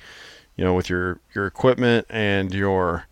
you 0.57 0.65
know, 0.65 0.75
with 0.75 0.89
your 0.91 1.21
your 1.35 1.47
equipment 1.47 2.07
and 2.11 2.53
your 2.55 3.07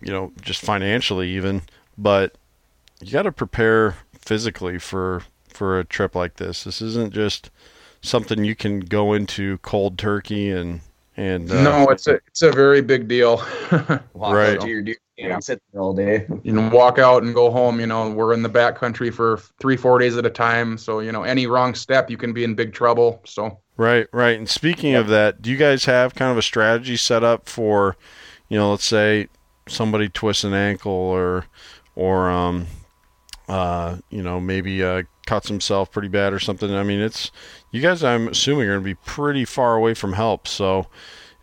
you 0.00 0.12
know, 0.12 0.32
just 0.42 0.60
financially 0.60 1.30
even, 1.30 1.62
but 1.96 2.36
you 3.00 3.10
got 3.10 3.22
to 3.22 3.32
prepare 3.32 3.96
physically 4.18 4.78
for 4.78 5.22
for 5.48 5.78
a 5.78 5.84
trip 5.84 6.14
like 6.14 6.36
this. 6.36 6.64
This 6.64 6.82
isn't 6.82 7.14
just 7.14 7.50
something 8.02 8.44
you 8.44 8.54
can 8.54 8.80
go 8.80 9.12
into 9.12 9.58
cold 9.58 9.98
turkey 9.98 10.50
and 10.50 10.80
and 11.16 11.50
uh, 11.50 11.62
no, 11.62 11.90
it's 11.90 12.06
a 12.06 12.14
it's 12.26 12.42
a 12.42 12.50
very 12.52 12.80
big 12.82 13.08
deal. 13.08 13.36
Walk 14.14 14.34
Right. 14.34 14.56
out 14.56 14.62
to 14.62 14.68
your 14.68 14.82
deer 14.82 14.96
stand 15.16 15.28
Yeah. 15.28 15.34
and 15.34 15.44
sit 15.44 15.62
there 15.72 15.80
all 15.80 15.94
day. 15.94 16.26
you 16.42 16.52
know, 16.52 16.68
walk 16.70 16.98
out 16.98 17.22
and 17.22 17.34
go 17.34 17.50
home. 17.50 17.78
You 17.80 17.86
know, 17.86 18.10
we're 18.10 18.32
in 18.32 18.42
the 18.42 18.48
back 18.48 18.76
country 18.76 19.10
for 19.10 19.38
three, 19.60 19.76
four 19.76 19.98
days 19.98 20.16
at 20.16 20.26
a 20.26 20.30
time. 20.30 20.76
So, 20.76 21.00
you 21.00 21.12
know, 21.12 21.22
any 21.22 21.46
wrong 21.46 21.74
step, 21.74 22.10
you 22.10 22.16
can 22.16 22.32
be 22.32 22.42
in 22.44 22.54
big 22.54 22.72
trouble. 22.72 23.20
So, 23.24 23.60
Right, 23.76 24.06
right. 24.12 24.36
And 24.38 24.48
speaking 24.48 24.94
of 24.94 25.08
that, 25.08 25.40
do 25.42 25.50
you 25.50 25.56
guys 25.56 25.84
have 25.84 26.14
kind 26.14 26.30
of 26.32 26.38
a 26.38 26.42
strategy 26.42 26.96
set 26.96 27.22
up 27.24 27.48
for, 27.48 27.96
you 28.48 28.56
know, 28.58 28.70
let's 28.72 28.84
say 28.84 29.28
somebody 29.68 30.08
twists 30.08 30.44
an 30.44 30.54
ankle 30.54 30.92
or, 30.92 31.46
or, 31.96 32.28
um, 32.30 32.66
uh, 33.48 33.98
you 34.10 34.22
know, 34.22 34.40
maybe 34.40 34.82
uh, 34.82 35.02
cuts 35.26 35.48
himself 35.48 35.90
pretty 35.90 36.08
bad 36.08 36.32
or 36.32 36.38
something. 36.38 36.72
I 36.74 36.82
mean, 36.82 37.00
it's 37.00 37.30
you 37.70 37.80
guys. 37.80 38.02
I'm 38.02 38.28
assuming 38.28 38.68
are 38.68 38.72
going 38.72 38.80
to 38.80 38.84
be 38.84 38.94
pretty 38.94 39.44
far 39.44 39.74
away 39.76 39.94
from 39.94 40.12
help. 40.12 40.48
So, 40.48 40.86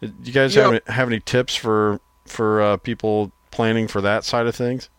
uh, 0.01 0.07
do 0.07 0.13
you 0.23 0.33
guys 0.33 0.55
have 0.55 0.79
have 0.87 1.07
any 1.07 1.19
tips 1.19 1.55
for 1.55 1.99
for 2.25 2.61
uh, 2.61 2.77
people 2.77 3.31
planning 3.51 3.87
for 3.87 4.01
that 4.01 4.23
side 4.23 4.47
of 4.47 4.55
things? 4.55 4.89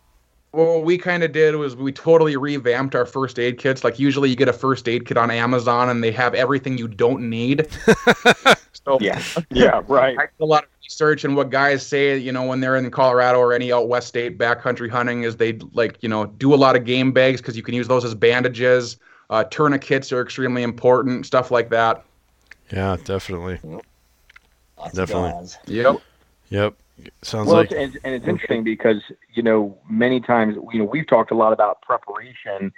well, 0.52 0.74
what 0.74 0.84
we 0.84 0.98
kind 0.98 1.22
of 1.22 1.32
did 1.32 1.56
was 1.56 1.74
we 1.74 1.92
totally 1.92 2.36
revamped 2.36 2.94
our 2.94 3.06
first 3.06 3.38
aid 3.38 3.58
kits. 3.58 3.84
Like, 3.84 3.98
usually 3.98 4.28
you 4.28 4.36
get 4.36 4.48
a 4.48 4.52
first 4.52 4.86
aid 4.86 5.06
kit 5.06 5.16
on 5.16 5.30
Amazon 5.30 5.88
and 5.88 6.04
they 6.04 6.12
have 6.12 6.34
everything 6.34 6.76
you 6.76 6.88
don't 6.88 7.30
need. 7.30 7.66
so, 8.72 8.98
Yeah. 9.00 9.22
Yeah. 9.50 9.82
Right. 9.86 10.18
I 10.18 10.22
did 10.22 10.40
a 10.40 10.44
lot 10.44 10.64
of 10.64 10.70
research 10.82 11.24
and 11.24 11.36
what 11.36 11.50
guys 11.50 11.86
say, 11.86 12.16
you 12.16 12.32
know, 12.32 12.44
when 12.44 12.60
they're 12.60 12.76
in 12.76 12.90
Colorado 12.90 13.38
or 13.38 13.52
any 13.52 13.72
out 13.72 13.88
west 13.88 14.08
state 14.08 14.38
backcountry 14.38 14.90
hunting 14.90 15.22
is 15.22 15.36
they 15.36 15.54
like, 15.72 16.02
you 16.02 16.08
know, 16.08 16.26
do 16.26 16.54
a 16.54 16.56
lot 16.56 16.76
of 16.76 16.84
game 16.84 17.12
bags 17.12 17.40
because 17.40 17.56
you 17.56 17.62
can 17.62 17.74
use 17.74 17.88
those 17.88 18.04
as 18.04 18.14
bandages. 18.14 18.96
Uh, 19.30 19.44
tourniquets 19.44 20.12
are 20.12 20.20
extremely 20.20 20.62
important, 20.62 21.24
stuff 21.24 21.50
like 21.50 21.70
that. 21.70 22.04
Yeah, 22.70 22.96
definitely. 23.04 23.58
Lots 24.78 24.94
Definitely. 24.94 25.48
Yep. 25.66 25.96
Yep. 26.50 26.74
Sounds 27.22 27.48
well, 27.48 27.56
like 27.58 27.72
it's, 27.72 27.94
and, 27.94 28.00
and 28.04 28.14
it's 28.14 28.26
interesting 28.26 28.64
because 28.64 29.00
you 29.32 29.42
know 29.42 29.76
many 29.88 30.20
times 30.20 30.56
you 30.72 30.78
know 30.78 30.84
we've 30.84 31.06
talked 31.06 31.30
a 31.30 31.34
lot 31.34 31.52
about 31.52 31.80
preparation, 31.82 32.72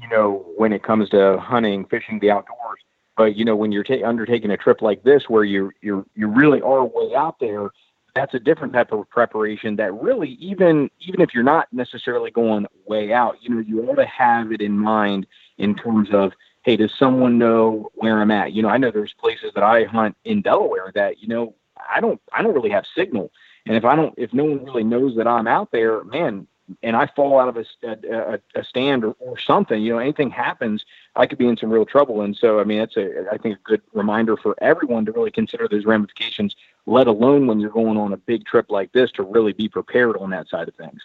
you 0.00 0.08
know, 0.08 0.44
when 0.56 0.72
it 0.72 0.82
comes 0.82 1.08
to 1.10 1.38
hunting, 1.38 1.84
fishing, 1.86 2.18
the 2.20 2.30
outdoors. 2.30 2.80
But 3.16 3.36
you 3.36 3.44
know, 3.44 3.56
when 3.56 3.72
you're 3.72 3.84
ta- 3.84 4.06
undertaking 4.06 4.50
a 4.50 4.56
trip 4.56 4.82
like 4.82 5.02
this, 5.02 5.24
where 5.28 5.44
you 5.44 5.72
you 5.80 6.06
you 6.14 6.28
really 6.28 6.60
are 6.60 6.84
way 6.84 7.14
out 7.16 7.38
there, 7.40 7.70
that's 8.14 8.34
a 8.34 8.38
different 8.38 8.72
type 8.72 8.92
of 8.92 9.08
preparation. 9.10 9.76
That 9.76 9.94
really, 9.94 10.30
even 10.40 10.90
even 11.00 11.20
if 11.20 11.34
you're 11.34 11.42
not 11.42 11.68
necessarily 11.72 12.30
going 12.30 12.66
way 12.86 13.12
out, 13.12 13.36
you 13.40 13.54
know, 13.54 13.60
you 13.60 13.88
ought 13.88 13.96
to 13.96 14.06
have 14.06 14.52
it 14.52 14.60
in 14.60 14.78
mind 14.78 15.26
in 15.58 15.74
terms 15.74 16.08
of 16.12 16.32
hey, 16.62 16.76
does 16.76 16.92
someone 16.98 17.38
know 17.38 17.90
where 17.94 18.20
I'm 18.20 18.32
at? 18.32 18.52
You 18.52 18.62
know, 18.62 18.68
I 18.68 18.76
know 18.76 18.90
there's 18.90 19.14
places 19.14 19.52
that 19.54 19.62
I 19.62 19.84
hunt 19.84 20.16
in 20.24 20.42
Delaware 20.42 20.90
that 20.94 21.20
you 21.20 21.28
know 21.28 21.54
I 21.94 22.00
don't 22.00 22.20
I 22.32 22.42
don't 22.42 22.54
really 22.54 22.70
have 22.70 22.84
signal. 22.96 23.30
And 23.66 23.76
if 23.76 23.84
I 23.84 23.96
don't, 23.96 24.14
if 24.16 24.32
no 24.32 24.44
one 24.44 24.64
really 24.64 24.84
knows 24.84 25.16
that 25.16 25.26
I'm 25.26 25.48
out 25.48 25.70
there, 25.72 26.04
man, 26.04 26.46
and 26.82 26.96
I 26.96 27.06
fall 27.06 27.38
out 27.38 27.48
of 27.48 27.56
a, 27.56 27.64
a, 27.86 28.38
a 28.54 28.64
stand 28.64 29.04
or, 29.04 29.12
or 29.20 29.38
something, 29.38 29.80
you 29.80 29.92
know, 29.92 29.98
anything 29.98 30.30
happens, 30.30 30.84
I 31.14 31.26
could 31.26 31.38
be 31.38 31.46
in 31.46 31.56
some 31.56 31.70
real 31.70 31.86
trouble. 31.86 32.22
And 32.22 32.36
so, 32.36 32.60
I 32.60 32.64
mean, 32.64 32.80
it's 32.80 32.96
a, 32.96 33.26
I 33.30 33.36
think, 33.38 33.56
a 33.56 33.60
good 33.62 33.82
reminder 33.92 34.36
for 34.36 34.56
everyone 34.60 35.04
to 35.06 35.12
really 35.12 35.30
consider 35.30 35.68
those 35.68 35.84
ramifications, 35.84 36.56
let 36.86 37.06
alone 37.06 37.46
when 37.46 37.60
you're 37.60 37.70
going 37.70 37.96
on 37.96 38.12
a 38.12 38.16
big 38.16 38.44
trip 38.44 38.66
like 38.68 38.92
this, 38.92 39.12
to 39.12 39.22
really 39.22 39.52
be 39.52 39.68
prepared 39.68 40.16
on 40.16 40.30
that 40.30 40.48
side 40.48 40.68
of 40.68 40.74
things. 40.74 41.00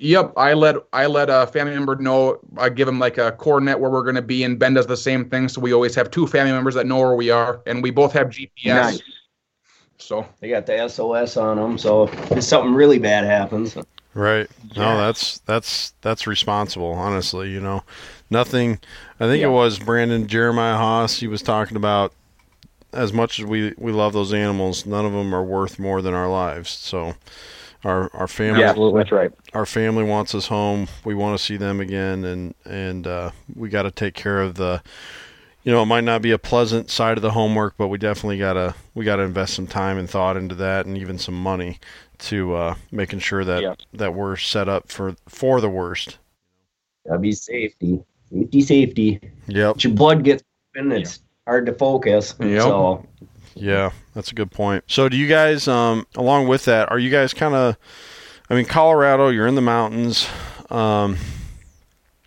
Yep, 0.00 0.32
I 0.36 0.54
let 0.54 0.76
I 0.92 1.06
let 1.06 1.30
a 1.30 1.46
family 1.46 1.72
member 1.72 1.94
know. 1.94 2.40
I 2.58 2.68
give 2.68 2.86
them 2.86 2.98
like 2.98 3.16
a 3.16 3.30
coordinate 3.30 3.78
where 3.78 3.90
we're 3.90 4.02
going 4.02 4.16
to 4.16 4.22
be, 4.22 4.42
and 4.42 4.58
Ben 4.58 4.74
does 4.74 4.88
the 4.88 4.96
same 4.96 5.30
thing. 5.30 5.48
So 5.48 5.60
we 5.60 5.72
always 5.72 5.94
have 5.94 6.10
two 6.10 6.26
family 6.26 6.50
members 6.50 6.74
that 6.74 6.86
know 6.86 6.98
where 6.98 7.14
we 7.14 7.30
are, 7.30 7.62
and 7.64 7.80
we 7.80 7.90
both 7.90 8.12
have 8.12 8.26
GPS. 8.26 8.74
Nice. 8.74 9.02
So 9.98 10.26
They 10.40 10.48
got 10.48 10.66
the 10.66 10.88
SOS 10.88 11.36
on 11.36 11.56
them, 11.56 11.78
so 11.78 12.08
if 12.30 12.42
something 12.42 12.74
really 12.74 12.98
bad 12.98 13.24
happens, 13.24 13.76
Right. 14.14 14.48
No, 14.76 14.96
that's 14.96 15.38
that's 15.40 15.92
that's 16.00 16.26
responsible. 16.26 16.92
Honestly, 16.92 17.50
you 17.50 17.60
know, 17.60 17.82
nothing. 18.30 18.78
I 19.18 19.26
think 19.26 19.40
Yeah. 19.40 19.48
it 19.48 19.50
was 19.50 19.78
Brandon 19.78 20.26
Jeremiah 20.28 20.76
Haas. 20.76 21.18
He 21.18 21.26
was 21.26 21.42
talking 21.42 21.76
about 21.76 22.12
as 22.92 23.12
much 23.12 23.40
as 23.40 23.46
we 23.46 23.74
we 23.76 23.90
love 23.92 24.12
those 24.12 24.32
animals, 24.32 24.86
none 24.86 25.04
of 25.04 25.12
them 25.12 25.34
are 25.34 25.42
worth 25.42 25.78
more 25.80 26.00
than 26.00 26.14
our 26.14 26.28
lives. 26.30 26.70
So, 26.70 27.14
our 27.82 28.08
our 28.14 28.28
family 28.28 28.60
Yeah, 28.60 28.72
that's 28.94 29.10
right. 29.10 29.32
our 29.52 29.66
family 29.66 30.04
wants 30.04 30.32
us 30.34 30.46
home. 30.46 30.86
We 31.04 31.14
want 31.14 31.36
to 31.36 31.44
see 31.44 31.56
them 31.56 31.80
again, 31.80 32.24
and 32.24 32.54
and 32.64 33.06
uh, 33.08 33.30
we 33.54 33.68
got 33.68 33.82
to 33.82 33.90
take 33.90 34.14
care 34.14 34.40
of 34.40 34.54
the. 34.54 34.80
You 35.64 35.72
know, 35.72 35.82
it 35.82 35.86
might 35.86 36.04
not 36.04 36.20
be 36.20 36.30
a 36.30 36.36
pleasant 36.36 36.90
side 36.90 37.16
of 37.16 37.22
the 37.22 37.30
homework, 37.30 37.74
but 37.78 37.88
we 37.88 37.96
definitely 37.96 38.36
gotta 38.36 38.74
we 38.94 39.02
gotta 39.06 39.22
invest 39.22 39.54
some 39.54 39.66
time 39.66 39.96
and 39.96 40.08
thought 40.08 40.36
into 40.36 40.54
that, 40.56 40.84
and 40.84 40.96
even 40.98 41.18
some 41.18 41.34
money 41.42 41.80
to 42.18 42.54
uh, 42.54 42.74
making 42.90 43.18
sure 43.20 43.44
that 43.44 43.62
Yeah. 43.62 43.74
that 43.94 44.14
we're 44.14 44.36
set 44.36 44.68
up 44.68 44.90
for 44.90 45.14
for 45.28 45.60
the 45.60 45.68
worst. 45.70 46.18
gotta 47.06 47.18
be 47.20 47.32
safety. 47.32 48.02
Safety, 48.32 48.60
safety. 48.62 49.20
Yep. 49.46 49.74
But 49.74 49.84
your 49.84 49.92
blood 49.94 50.24
gets 50.24 50.42
and 50.74 50.92
it's 50.92 51.20
hard 51.46 51.66
to 51.66 51.72
focus. 51.72 52.34
Yep. 52.40 52.62
So 52.62 53.06
Yeah, 53.54 53.90
that's 54.14 54.32
a 54.32 54.34
good 54.34 54.50
point. 54.50 54.84
So, 54.88 55.08
do 55.08 55.16
you 55.16 55.28
guys, 55.28 55.68
um, 55.68 56.06
along 56.16 56.48
with 56.48 56.64
that, 56.64 56.90
are 56.90 56.98
you 56.98 57.10
guys 57.10 57.32
kind 57.34 57.54
of? 57.54 57.76
I 58.50 58.54
mean, 58.54 58.64
Colorado, 58.64 59.28
you're 59.28 59.46
in 59.46 59.54
the 59.54 59.62
mountains. 59.62 60.26
Um, 60.70 61.16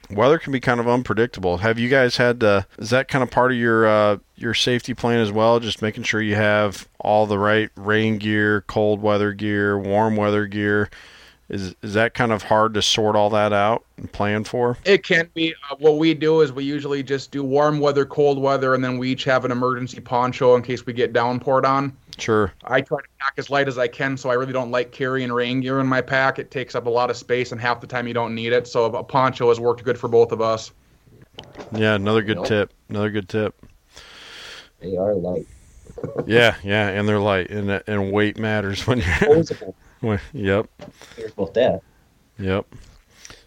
weather 0.09 0.37
can 0.37 0.51
be 0.51 0.59
kind 0.59 0.79
of 0.79 0.87
unpredictable. 0.87 1.57
Have 1.57 1.77
you 1.79 1.89
guys 1.89 2.17
had? 2.17 2.43
Uh, 2.43 2.63
is 2.77 2.89
that 2.91 3.07
kind 3.07 3.23
of 3.23 3.31
part 3.31 3.51
of 3.51 3.57
your 3.57 3.87
uh, 3.87 4.17
your 4.35 4.53
safety 4.53 4.93
plan 4.93 5.19
as 5.19 5.31
well? 5.31 5.59
Just 5.59 5.81
making 5.81 6.03
sure 6.03 6.21
you 6.21 6.35
have 6.35 6.87
all 6.99 7.25
the 7.25 7.39
right 7.39 7.69
rain 7.75 8.17
gear, 8.17 8.61
cold 8.67 9.01
weather 9.01 9.33
gear, 9.33 9.77
warm 9.77 10.15
weather 10.15 10.45
gear, 10.45 10.89
Is 11.49 11.75
is 11.81 11.93
that 11.93 12.13
kind 12.13 12.31
of 12.31 12.43
hard 12.43 12.73
to 12.73 12.81
sort 12.81 13.15
all 13.15 13.29
that 13.29 13.53
out 13.53 13.85
and 13.97 14.11
plan 14.11 14.43
for? 14.43 14.77
It 14.83 15.03
can 15.03 15.29
be. 15.33 15.53
Uh, 15.69 15.75
what 15.79 15.97
we 15.97 16.13
do 16.13 16.41
is 16.41 16.51
we 16.51 16.65
usually 16.65 17.03
just 17.03 17.31
do 17.31 17.43
warm 17.43 17.79
weather, 17.79 18.05
cold 18.05 18.37
weather, 18.39 18.73
and 18.73 18.83
then 18.83 18.97
we 18.97 19.11
each 19.11 19.23
have 19.23 19.45
an 19.45 19.51
emergency 19.51 20.01
poncho 20.01 20.55
in 20.55 20.61
case 20.61 20.85
we 20.85 20.93
get 20.93 21.13
downpoured 21.13 21.63
on. 21.65 21.95
Sure. 22.17 22.51
I 22.63 22.81
try 22.81 22.97
to 22.99 23.07
pack 23.19 23.33
as 23.37 23.49
light 23.49 23.67
as 23.67 23.77
I 23.77 23.87
can, 23.87 24.17
so 24.17 24.29
I 24.29 24.33
really 24.33 24.53
don't 24.53 24.71
like 24.71 24.91
carrying 24.91 25.31
rain 25.31 25.61
gear 25.61 25.79
in 25.79 25.87
my 25.87 26.01
pack. 26.01 26.39
It 26.39 26.49
takes 26.51 26.73
up 26.75 26.85
a 26.87 26.89
lot 26.89 27.09
of 27.11 27.17
space, 27.17 27.51
and 27.51 27.61
half 27.61 27.79
the 27.79 27.87
time 27.87 28.07
you 28.07 28.13
don't 28.13 28.33
need 28.33 28.53
it. 28.53 28.67
So 28.67 28.85
a 28.85 29.03
poncho 29.03 29.49
has 29.49 29.59
worked 29.59 29.83
good 29.83 29.97
for 29.99 30.07
both 30.07 30.31
of 30.31 30.41
us. 30.41 30.71
Yeah, 31.71 31.93
another 31.95 32.23
good 32.23 32.37
Nope. 32.37 32.47
tip. 32.47 32.73
Another 32.89 33.11
good 33.11 33.29
tip. 33.29 33.55
They 34.79 34.97
are 34.97 35.13
light. 35.13 35.45
Yeah, 36.27 36.55
yeah, 36.63 36.89
and 36.89 37.07
they're 37.09 37.19
light, 37.19 37.49
and 37.49 37.71
and 37.87 38.11
weight 38.11 38.37
matters 38.37 38.85
when 38.85 38.99
you're. 38.99 39.07
Disposable. 39.37 39.75
when- 40.01 40.19
yep, 40.31 40.67
Here's 41.15 41.31
about 41.31 41.55
that. 41.55 41.81
yep. 42.37 42.67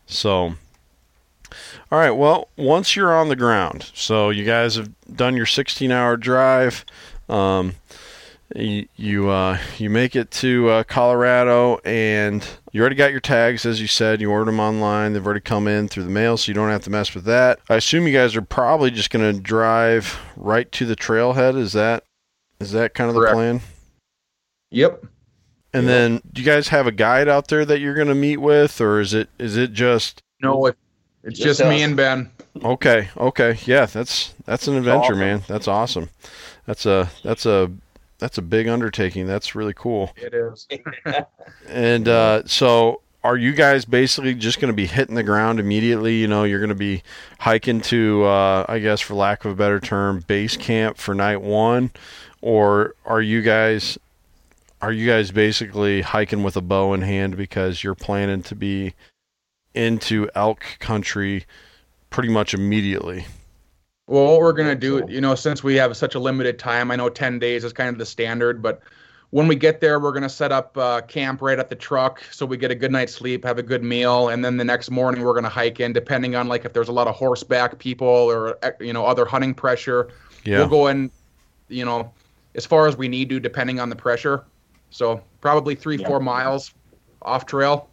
So, 0.07 0.55
all 1.93 1.99
right. 1.99 2.11
Well, 2.11 2.49
once 2.57 2.97
you're 2.97 3.14
on 3.14 3.29
the 3.29 3.37
ground, 3.37 3.89
so 3.95 4.31
you 4.31 4.45
guys 4.45 4.75
have 4.75 4.91
done 5.14 5.37
your 5.37 5.47
16-hour 5.47 6.16
drive. 6.16 6.85
Um, 7.29 7.75
you 8.57 8.86
you, 8.96 9.28
uh, 9.28 9.59
you 9.78 9.90
make 9.90 10.16
it 10.16 10.30
to 10.32 10.68
uh, 10.68 10.82
Colorado, 10.84 11.78
and 11.84 12.46
you 12.72 12.80
already 12.80 12.96
got 12.96 13.11
your 13.12 13.20
tags, 13.20 13.64
as 13.64 13.80
you 13.80 13.86
said. 13.86 14.20
You 14.20 14.30
ordered 14.30 14.46
them 14.51 14.61
online. 14.61 15.12
They've 15.12 15.24
already 15.24 15.40
come 15.40 15.68
in 15.68 15.88
through 15.88 16.05
the 16.05 16.11
mail, 16.11 16.36
so 16.36 16.51
you 16.51 16.55
don't 16.55 16.68
have 16.70 16.82
to 16.82 16.90
mess 16.90 17.14
with 17.14 17.24
that. 17.24 17.61
I 17.68 17.76
assume 17.76 18.07
you 18.07 18.12
guys 18.12 18.34
are 18.36 18.42
probably 18.42 18.90
just 18.90 19.11
going 19.11 19.34
to 19.34 19.40
drive 19.40 20.18
right 20.36 20.70
to 20.72 20.84
the 20.86 20.96
trailhead. 20.96 21.57
Is 21.57 21.72
that 21.74 22.05
is 22.61 22.72
that 22.72 22.94
kind 22.94 23.09
of 23.09 23.14
the 23.16 23.30
plan? 23.32 23.61
Yep. 24.70 25.05
And 25.72 25.84
Yeah. 25.84 25.88
then, 25.92 26.22
do 26.32 26.42
you 26.42 26.46
guys 26.46 26.68
have 26.68 26.86
a 26.86 26.92
guide 26.92 27.28
out 27.28 27.48
there 27.48 27.64
that 27.64 27.78
you're 27.80 27.94
going 27.94 28.09
to 28.09 28.14
meet 28.14 28.38
with, 28.38 28.80
or 28.80 29.01
is 29.01 29.14
it 29.14 29.28
is 29.38 29.57
it 29.57 29.72
just 29.72 30.20
No, 30.42 30.66
it, 30.66 30.76
it's 31.22 31.38
Just 31.38 31.61
just, 31.61 31.70
me 31.70 31.82
and 31.82 31.96
Ben. 31.96 32.30
okay? 32.64 33.09
Okay, 33.16 33.59
yeah, 33.66 33.86
that's 33.86 34.34
that's 34.44 34.66
an 34.66 34.76
adventure, 34.76 35.12
awesome. 35.12 35.18
man. 35.18 35.42
That's 35.46 35.68
awesome. 35.68 36.09
That's 36.66 36.86
a 36.86 37.09
that's 37.22 37.46
a 37.46 37.70
that's 38.21 38.39
a 38.39 38.43
big 38.43 38.68
undertaking. 38.68 39.27
That's 39.27 39.55
really 39.55 39.75
cool. 39.75 40.12
It 40.16 40.35
is. 40.35 40.68
And 41.68 42.09
uh, 42.09 42.43
so, 42.47 43.01
are 43.23 43.37
you 43.37 43.53
guys 43.53 43.85
basically 43.85 44.35
just 44.35 44.61
going 44.61 44.73
to 44.73 44.77
be 44.77 44.87
hitting 44.87 45.14
the 45.14 45.23
ground 45.23 45.61
immediately? 45.61 46.16
You 46.16 46.27
know, 46.27 46.45
you're 46.45 46.59
going 46.59 46.71
to 46.71 46.75
be 46.75 47.03
hiking 47.39 47.81
to, 47.83 48.25
uh, 48.25 48.64
I 48.68 48.79
guess, 48.81 49.01
for 49.01 49.14
lack 49.14 49.45
of 49.45 49.53
a 49.53 49.55
better 49.55 49.79
term, 49.79 50.21
base 50.27 50.57
camp 50.57 50.97
for 50.97 51.14
night 51.14 51.41
one, 51.41 51.91
or 52.41 52.95
are 53.05 53.23
you 53.23 53.43
guys 53.43 53.99
are 54.83 54.93
you 54.93 55.07
guys 55.07 55.31
basically 55.31 56.01
hiking 56.01 56.43
with 56.43 56.57
a 56.57 56.62
bow 56.62 56.95
in 56.95 57.03
hand 57.03 57.37
because 57.37 57.85
you're 57.85 57.95
planning 57.95 58.43
to 58.43 58.55
be 58.55 58.95
into 59.75 60.29
elk 60.35 60.62
country 60.79 61.45
pretty 62.09 62.31
much 62.31 62.55
immediately? 62.55 63.27
Well, 64.11 64.26
what 64.26 64.40
we're 64.40 64.52
gonna 64.52 64.74
do, 64.74 65.04
you 65.08 65.20
know, 65.20 65.36
since 65.36 65.62
we 65.62 65.76
have 65.76 65.96
such 65.96 66.16
a 66.16 66.18
limited 66.18 66.58
time, 66.58 66.90
I 66.90 66.96
know 66.96 67.08
ten 67.08 67.38
days 67.38 67.62
is 67.62 67.72
kind 67.72 67.88
of 67.88 67.96
the 67.96 68.04
standard, 68.04 68.61
but 68.61 68.80
when 69.30 69.46
we 69.46 69.54
get 69.54 69.80
there, 69.80 70.00
we're 70.00 70.11
gonna 70.11 70.28
set 70.28 70.50
up 70.50 70.76
uh, 70.76 71.02
camp 71.02 71.40
right 71.40 71.61
at 71.61 71.68
the 71.68 71.76
truck, 71.76 72.20
so 72.32 72.44
we 72.44 72.56
get 72.56 72.72
a 72.72 72.74
good 72.74 72.90
night's 72.90 73.14
sleep, 73.14 73.44
have 73.44 73.58
a 73.58 73.62
good 73.62 73.84
meal, 73.84 74.30
and 74.30 74.44
then 74.44 74.56
the 74.56 74.64
next 74.64 74.90
morning 74.90 75.22
we're 75.22 75.32
gonna 75.34 75.48
hike 75.48 75.78
in. 75.78 75.92
Depending 75.92 76.34
on 76.34 76.48
like 76.48 76.64
if 76.64 76.72
there's 76.72 76.88
a 76.88 76.92
lot 76.92 77.06
of 77.06 77.14
horseback 77.14 77.78
people 77.78 78.08
or 78.08 78.58
eh, 78.64 78.72
you 78.80 78.92
know 78.92 79.06
other 79.06 79.24
hunting 79.24 79.54
pressure, 79.54 80.08
Yeah. 80.44 80.58
we'll 80.58 80.66
go 80.66 80.88
in, 80.88 81.08
you 81.68 81.84
know, 81.84 82.12
as 82.56 82.66
far 82.66 82.88
as 82.88 82.96
we 82.96 83.06
need 83.06 83.28
to, 83.28 83.38
depending 83.38 83.78
on 83.78 83.90
the 83.90 83.96
pressure. 83.96 84.42
So 84.90 85.22
probably 85.40 85.76
three, 85.76 85.98
Yeah. 85.98 86.08
four 86.08 86.18
miles 86.18 86.74
off 87.22 87.46
trail. 87.46 87.88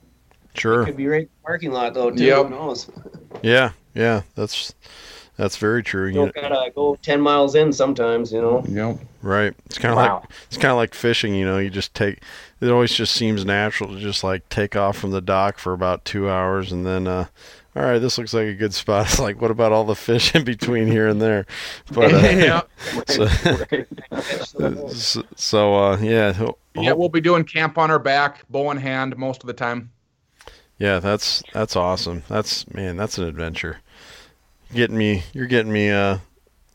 Sure. 0.55 0.83
Could 0.83 0.97
be 0.97 1.05
right 1.05 1.21
in 1.21 1.29
the 1.43 1.45
parking 1.45 1.71
lot 1.71 1.93
though 1.93 2.09
too. 2.09 2.23
Yep. 2.23 2.45
Who 2.45 2.49
knows? 2.49 2.89
Yeah. 3.43 3.69
Yeah. 3.93 4.23
That's 4.33 4.73
that's 5.37 5.57
very 5.57 5.83
true. 5.83 6.07
You 6.07 6.13
You, 6.13 6.31
don't 6.31 6.35
gotta 6.35 6.71
go 6.71 6.97
ten 7.01 7.21
miles 7.21 7.55
in 7.55 7.71
sometimes, 7.71 8.31
you 8.31 8.41
know. 8.41 8.63
Yep. 8.67 8.99
right. 9.21 9.53
It's 9.67 9.77
kind 9.77 9.93
of 9.93 9.97
like 9.97 10.23
it's 10.47 10.57
kind 10.57 10.71
of 10.71 10.77
like 10.77 10.93
fishing. 10.93 11.33
You 11.35 11.45
know, 11.45 11.57
you 11.57 11.69
just 11.69 11.93
take. 11.93 12.21
It 12.59 12.69
always 12.69 12.93
just 12.93 13.13
seems 13.13 13.45
natural 13.45 13.93
to 13.93 13.99
just 13.99 14.23
like 14.23 14.47
take 14.49 14.75
off 14.75 14.97
from 14.97 15.11
the 15.11 15.21
dock 15.21 15.59
for 15.59 15.73
about 15.73 16.05
two 16.05 16.29
hours 16.29 16.71
and 16.71 16.85
then. 16.85 17.07
uh 17.07 17.25
all 17.77 17.83
right, 17.83 17.99
this 17.99 18.17
looks 18.17 18.33
like 18.33 18.47
a 18.47 18.55
good 18.55 18.73
spot. 18.73 19.05
It's 19.07 19.19
like, 19.19 19.39
what 19.39 19.51
about 19.51 19.71
all 19.71 19.83
the 19.83 19.95
fish 19.95 20.33
in 20.33 20.43
between 20.43 20.87
here 20.87 21.07
and 21.07 21.21
there? 21.21 21.45
But 21.91 22.11
uh, 22.11 22.17
yeah. 22.23 22.61
so, 24.43 24.87
so, 24.87 25.23
so, 25.35 25.75
uh, 25.75 25.97
yeah, 26.01 26.49
Yeah, 26.73 26.93
we'll 26.93 27.09
be 27.09 27.21
doing 27.21 27.43
camp 27.43 27.77
on 27.77 27.91
our 27.91 27.99
back, 27.99 28.49
bow 28.49 28.71
in 28.71 28.77
hand, 28.77 29.15
most 29.15 29.43
of 29.43 29.47
the 29.47 29.53
time. 29.53 29.91
Yeah, 30.79 30.99
that's 30.99 31.43
that's 31.53 31.75
awesome. 31.75 32.23
That's 32.27 32.71
man, 32.73 32.97
that's 32.97 33.17
an 33.17 33.25
adventure. 33.25 33.77
Getting 34.73 34.97
me, 34.97 35.23
you're 35.33 35.47
getting 35.47 35.71
me 35.71 35.89
uh, 35.89 36.17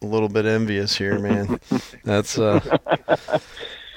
a 0.01 0.07
little 0.07 0.29
bit 0.29 0.47
envious 0.47 0.97
here, 0.97 1.19
man. 1.19 1.61
that's 2.05 2.39
uh. 2.39 2.61
oh, 2.99 3.39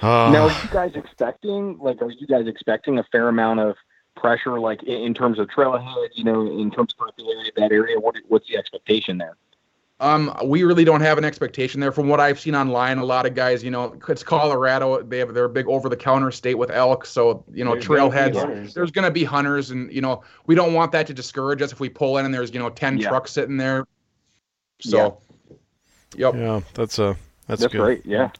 Now, 0.31 0.47
are 0.47 0.63
you 0.63 0.69
guys 0.71 0.91
expecting, 0.95 1.77
like, 1.79 2.01
are 2.01 2.11
you 2.11 2.27
guys 2.27 2.47
expecting 2.47 2.99
a 2.99 3.03
fair 3.11 3.29
amount 3.29 3.61
of 3.61 3.75
pressure, 4.15 4.59
like, 4.59 4.83
in, 4.83 5.01
in 5.01 5.13
terms 5.13 5.39
of 5.39 5.47
trailhead, 5.47 6.09
you 6.13 6.23
know, 6.23 6.45
in 6.45 6.71
terms 6.71 6.93
of 6.93 7.07
popularity 7.07 7.49
of 7.49 7.55
that 7.55 7.71
area? 7.71 7.99
What, 7.99 8.15
what's 8.27 8.47
the 8.47 8.57
expectation 8.57 9.17
there? 9.17 9.37
Um, 10.01 10.35
we 10.43 10.63
really 10.63 10.83
don't 10.83 10.99
have 10.99 11.17
an 11.17 11.23
expectation 11.23 11.79
there. 11.79 11.91
From 11.93 12.09
what 12.09 12.19
I've 12.19 12.37
seen 12.37 12.53
online, 12.53 12.97
a 12.97 13.05
lot 13.05 13.25
of 13.25 13.33
guys, 13.33 13.63
you 13.63 13.71
know, 13.71 13.97
it's 14.09 14.23
Colorado. 14.23 15.01
They 15.01 15.19
have 15.19 15.33
they're 15.33 15.45
a 15.45 15.49
big 15.49 15.67
over-the-counter 15.67 16.31
state 16.31 16.55
with 16.55 16.69
elk, 16.69 17.05
so 17.05 17.45
you 17.53 17.63
know, 17.63 17.75
There's 17.75 17.87
gonna 17.87 18.09
trailheads. 18.11 18.73
There's 18.73 18.91
going 18.91 19.05
to 19.05 19.11
be 19.11 19.23
hunters, 19.23 19.71
and 19.71 19.89
you 19.93 20.01
know, 20.01 20.21
we 20.47 20.55
don't 20.55 20.73
want 20.73 20.91
that 20.91 21.07
to 21.07 21.13
discourage 21.13 21.61
us 21.61 21.71
if 21.71 21.79
we 21.79 21.87
pull 21.87 22.17
in 22.17 22.25
and 22.25 22.33
there's 22.33 22.53
you 22.53 22.59
know 22.59 22.69
ten 22.69 22.97
Yeah. 22.97 23.07
trucks 23.07 23.31
sitting 23.31 23.55
there. 23.55 23.87
So, 24.81 25.21
yep. 26.17 26.33
yeah, 26.35 26.59
that's 26.73 26.99
a 26.99 27.15
that's, 27.47 27.61
That's 27.61 27.71
good. 27.71 27.79
great. 27.79 28.05
Yeah. 28.05 28.31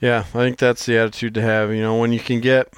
Yeah, 0.00 0.20
I 0.20 0.22
think 0.22 0.58
that's 0.58 0.84
the 0.84 0.98
attitude 0.98 1.34
to 1.34 1.42
have. 1.42 1.72
You 1.72 1.80
know, 1.80 1.96
when 1.98 2.12
you 2.12 2.20
can 2.20 2.40
get 2.40 2.74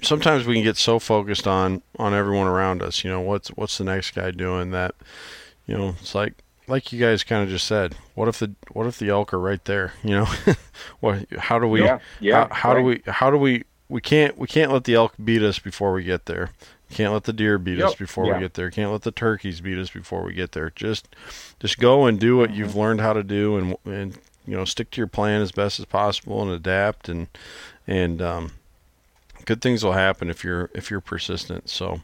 sometimes 0.00 0.46
we 0.46 0.54
can 0.54 0.62
get 0.62 0.78
so 0.78 0.98
focused 0.98 1.46
on 1.46 1.82
on 1.98 2.14
everyone 2.14 2.46
around 2.46 2.82
us, 2.82 3.04
you 3.04 3.10
know, 3.10 3.20
what's 3.20 3.48
what's 3.50 3.76
the 3.76 3.84
next 3.84 4.12
guy 4.14 4.30
doing 4.30 4.70
that 4.70 4.94
you 5.68 5.76
know, 5.76 5.94
it's 6.00 6.14
like 6.16 6.34
like 6.66 6.92
you 6.92 6.98
guys 7.00 7.22
kind 7.22 7.42
of 7.44 7.48
just 7.48 7.66
said, 7.66 7.94
what 8.14 8.26
if 8.28 8.40
the 8.40 8.54
what 8.72 8.86
if 8.86 8.98
the 8.98 9.08
elk 9.10 9.32
are 9.32 9.38
right 9.38 9.64
there, 9.64 9.92
you 10.02 10.10
know? 10.10 10.26
what 11.00 11.26
how 11.38 11.58
do 11.60 11.68
we 11.68 11.82
yeah. 11.84 12.00
Yeah. 12.18 12.48
how, 12.48 12.54
how 12.54 12.74
do 12.74 12.82
we 12.82 13.02
how 13.06 13.30
do 13.30 13.36
we 13.36 13.62
we 13.88 14.00
can't 14.00 14.36
we 14.36 14.46
can't 14.48 14.72
let 14.72 14.84
the 14.84 14.94
elk 14.94 15.14
beat 15.22 15.42
us 15.42 15.58
before 15.60 15.92
we 15.92 16.02
get 16.02 16.26
there. 16.26 16.50
Can't 16.90 17.12
let 17.12 17.24
the 17.24 17.32
deer 17.34 17.58
beat 17.58 17.80
us 17.82 17.94
before 17.94 18.26
Yeah. 18.26 18.34
we 18.34 18.40
get 18.40 18.54
there. 18.54 18.70
Can't 18.70 18.90
let 18.90 19.02
the 19.02 19.10
turkeys 19.12 19.60
beat 19.60 19.76
us 19.78 19.90
before 19.90 20.22
we 20.24 20.32
get 20.32 20.52
there. 20.52 20.70
Just 20.74 21.06
just 21.60 21.78
go 21.78 22.06
and 22.06 22.18
do 22.18 22.36
what 22.38 22.54
you've 22.54 22.74
learned 22.74 23.00
how 23.00 23.12
to 23.12 23.22
do 23.22 23.56
and 23.58 23.76
and 23.84 24.18
you 24.46 24.56
know 24.56 24.64
stick 24.64 24.90
to 24.92 25.00
your 25.00 25.06
plan 25.06 25.42
as 25.42 25.52
best 25.52 25.78
as 25.78 25.84
possible 25.84 26.40
and 26.42 26.50
adapt 26.50 27.08
and 27.10 27.28
and 27.86 28.20
um, 28.22 28.52
good 29.48 29.62
things 29.62 29.82
will 29.82 29.92
happen 29.94 30.28
if 30.28 30.44
you're 30.44 30.68
if 30.74 30.90
you're 30.90 31.00
persistent. 31.00 31.70
So 31.70 32.00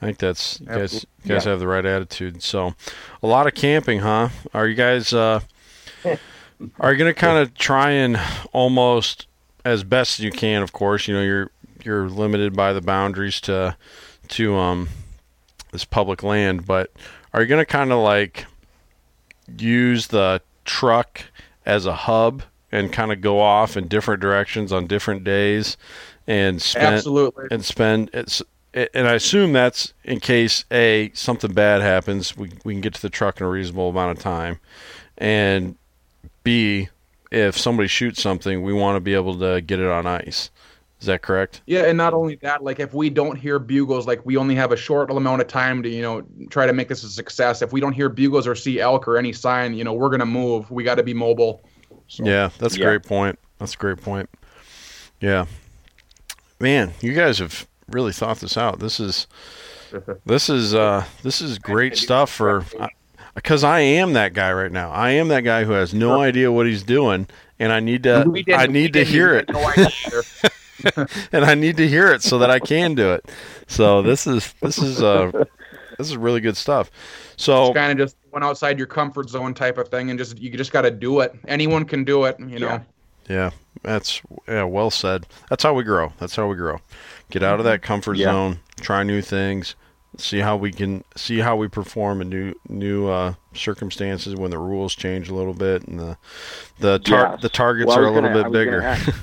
I 0.00 0.06
think 0.06 0.18
that's 0.18 0.60
you 0.60 0.66
guys 0.66 0.94
you 1.24 1.34
guys 1.34 1.44
Yeah. 1.44 1.50
have 1.50 1.58
the 1.58 1.66
right 1.66 1.84
attitude. 1.84 2.40
So 2.40 2.74
a 3.20 3.26
lot 3.26 3.48
of 3.48 3.54
camping, 3.54 3.98
huh? 3.98 4.28
Are 4.54 4.68
you 4.68 4.76
guys 4.76 5.12
uh, 5.12 5.40
are 6.04 6.92
you 6.92 6.96
going 6.98 7.12
to 7.12 7.20
kind 7.20 7.38
of 7.38 7.52
try 7.54 7.90
and 7.90 8.16
almost 8.52 9.26
as 9.64 9.82
best 9.82 10.20
as 10.20 10.24
you 10.24 10.30
can? 10.30 10.62
Of 10.62 10.72
course, 10.72 11.08
you 11.08 11.14
know 11.14 11.22
you're 11.22 11.50
you're 11.82 12.08
limited 12.08 12.54
by 12.54 12.72
the 12.72 12.80
boundaries 12.80 13.40
to 13.42 13.76
to 14.28 14.54
um 14.54 14.88
this 15.72 15.84
public 15.84 16.22
land, 16.22 16.64
but 16.64 16.92
are 17.32 17.42
you 17.42 17.48
going 17.48 17.60
to 17.60 17.66
kind 17.66 17.90
of 17.90 17.98
like 17.98 18.46
use 19.58 20.06
the 20.06 20.40
truck 20.64 21.22
as 21.66 21.86
a 21.86 21.94
hub 21.94 22.44
and 22.70 22.92
kind 22.92 23.10
of 23.12 23.20
go 23.20 23.40
off 23.40 23.76
in 23.76 23.88
different 23.88 24.20
directions 24.20 24.72
on 24.72 24.86
different 24.86 25.24
days 25.24 25.76
and 26.26 26.60
spend 26.60 26.94
Absolutely. 26.94 27.46
and 27.50 27.64
spend 27.64 28.10
it's 28.12 28.42
and 28.74 29.06
I 29.06 29.14
assume 29.14 29.52
that's 29.52 29.94
in 30.02 30.20
case 30.20 30.64
a 30.70 31.10
something 31.14 31.52
bad 31.52 31.80
happens, 31.80 32.36
we 32.36 32.50
we 32.64 32.74
can 32.74 32.80
get 32.80 32.94
to 32.94 33.02
the 33.02 33.10
truck 33.10 33.40
in 33.40 33.46
a 33.46 33.48
reasonable 33.48 33.90
amount 33.90 34.16
of 34.16 34.22
time, 34.22 34.58
and 35.18 35.76
b 36.42 36.88
if 37.30 37.58
somebody 37.58 37.88
shoots 37.88 38.22
something, 38.22 38.62
we 38.62 38.72
want 38.72 38.96
to 38.96 39.00
be 39.00 39.14
able 39.14 39.38
to 39.38 39.60
get 39.60 39.80
it 39.80 39.86
on 39.86 40.06
ice. 40.06 40.50
Is 41.00 41.06
that 41.06 41.22
correct? 41.22 41.60
Yeah, 41.66 41.82
and 41.82 41.98
not 41.98 42.14
only 42.14 42.36
that, 42.36 42.62
like 42.62 42.80
if 42.80 42.94
we 42.94 43.10
don't 43.10 43.36
hear 43.36 43.58
bugles, 43.58 44.06
like 44.06 44.24
we 44.24 44.36
only 44.36 44.54
have 44.54 44.72
a 44.72 44.76
short 44.76 45.10
amount 45.10 45.42
of 45.42 45.48
time 45.48 45.82
to, 45.82 45.88
you 45.88 46.00
know, 46.00 46.24
try 46.48 46.66
to 46.66 46.72
make 46.72 46.88
this 46.88 47.02
a 47.02 47.08
success. 47.08 47.60
If 47.60 47.72
we 47.72 47.80
don't 47.80 47.92
hear 47.92 48.08
bugles 48.08 48.46
or 48.46 48.54
see 48.54 48.80
elk 48.80 49.06
or 49.06 49.18
any 49.18 49.32
sign, 49.32 49.74
you 49.74 49.84
know, 49.84 49.92
we're 49.92 50.08
gonna 50.08 50.24
move. 50.24 50.70
We 50.70 50.82
got 50.84 50.94
to 50.94 51.02
be 51.02 51.12
mobile. 51.12 51.62
So, 52.08 52.24
Yeah, 52.24 52.50
that's 52.58 52.76
a 52.76 52.78
great 52.78 53.02
point. 53.02 53.38
That's 53.58 53.74
a 53.74 53.76
great 53.76 54.00
point. 54.00 54.30
Yeah, 55.20 55.46
man, 56.60 56.92
you 57.00 57.14
guys 57.14 57.38
have 57.38 57.66
really 57.88 58.12
thought 58.12 58.38
this 58.40 58.56
out. 58.56 58.78
This 58.78 59.00
is 59.00 59.26
this 60.26 60.48
is 60.48 60.74
uh 60.74 61.04
this 61.22 61.40
is 61.40 61.58
great 61.58 61.96
stuff 61.96 62.30
for 62.30 62.64
because 63.34 63.64
I 63.64 63.80
am 63.80 64.12
that 64.14 64.32
guy 64.32 64.52
right 64.52 64.72
now. 64.72 64.90
I 64.90 65.10
am 65.10 65.28
that 65.28 65.42
guy 65.42 65.64
who 65.64 65.72
has 65.72 65.92
no 65.92 66.20
idea 66.20 66.52
what 66.52 66.66
he's 66.66 66.82
doing, 66.82 67.26
and 67.58 67.72
I 67.72 67.80
need 67.80 68.02
to 68.04 68.24
I 68.54 68.66
need 68.66 68.92
to 68.94 69.04
hear 69.04 69.34
it. 69.34 69.48
no 69.48 69.72
and 71.32 71.44
I 71.44 71.54
need 71.54 71.76
to 71.78 71.88
hear 71.88 72.12
it 72.12 72.22
so 72.22 72.38
that 72.38 72.50
I 72.50 72.58
can 72.58 72.94
do 72.94 73.12
it. 73.12 73.30
So 73.66 74.02
this 74.02 74.26
is 74.26 74.52
this 74.60 74.78
is 74.78 75.02
uh 75.02 75.30
this 75.98 76.08
is 76.08 76.16
really 76.16 76.40
good 76.40 76.56
stuff. 76.56 76.90
So 77.36 77.72
kind 77.72 77.92
of 77.92 77.98
just 77.98 78.16
went 78.32 78.44
outside 78.44 78.78
your 78.78 78.86
comfort 78.86 79.28
zone 79.28 79.54
type 79.54 79.78
of 79.78 79.88
thing, 79.88 80.10
and 80.10 80.18
just 80.18 80.38
you 80.38 80.50
just 80.50 80.72
got 80.72 80.82
to 80.82 80.90
do 80.90 81.20
it. 81.20 81.34
Anyone 81.46 81.84
can 81.84 82.04
do 82.04 82.24
it, 82.24 82.38
you 82.38 82.58
know. 82.58 82.66
Yeah. 82.66 82.80
Yeah, 83.26 83.50
that's 83.84 84.20
yeah, 84.48 84.64
well 84.64 84.90
said. 84.90 85.26
That's 85.48 85.62
how 85.62 85.74
we 85.74 85.84
grow. 85.84 86.12
That's 86.18 86.34
how 86.36 86.48
we 86.48 86.56
grow. 86.56 86.80
Get 87.30 87.42
out 87.42 87.58
of 87.60 87.64
that 87.64 87.82
comfort 87.82 88.16
Yeah. 88.16 88.32
zone, 88.32 88.58
try 88.80 89.02
new 89.02 89.22
things, 89.22 89.76
see 90.18 90.40
how 90.40 90.56
we 90.56 90.72
can 90.72 91.04
see 91.16 91.38
how 91.38 91.56
we 91.56 91.68
perform 91.68 92.20
in 92.20 92.28
new 92.28 92.54
new 92.68 93.08
uh, 93.08 93.34
circumstances 93.54 94.34
when 94.34 94.50
the 94.50 94.58
rules 94.58 94.94
change 94.94 95.28
a 95.28 95.34
little 95.34 95.54
bit 95.54 95.84
and 95.86 95.98
the 96.00 96.16
the 96.80 96.98
tar- 96.98 97.32
Yes. 97.32 97.42
the 97.42 97.48
targets 97.48 97.88
Well, 97.88 97.98
are 98.00 98.04
a 98.04 98.10
little 98.10 98.30
gonna- 98.30 98.44
bit 98.44 98.52
bigger. 98.52 98.96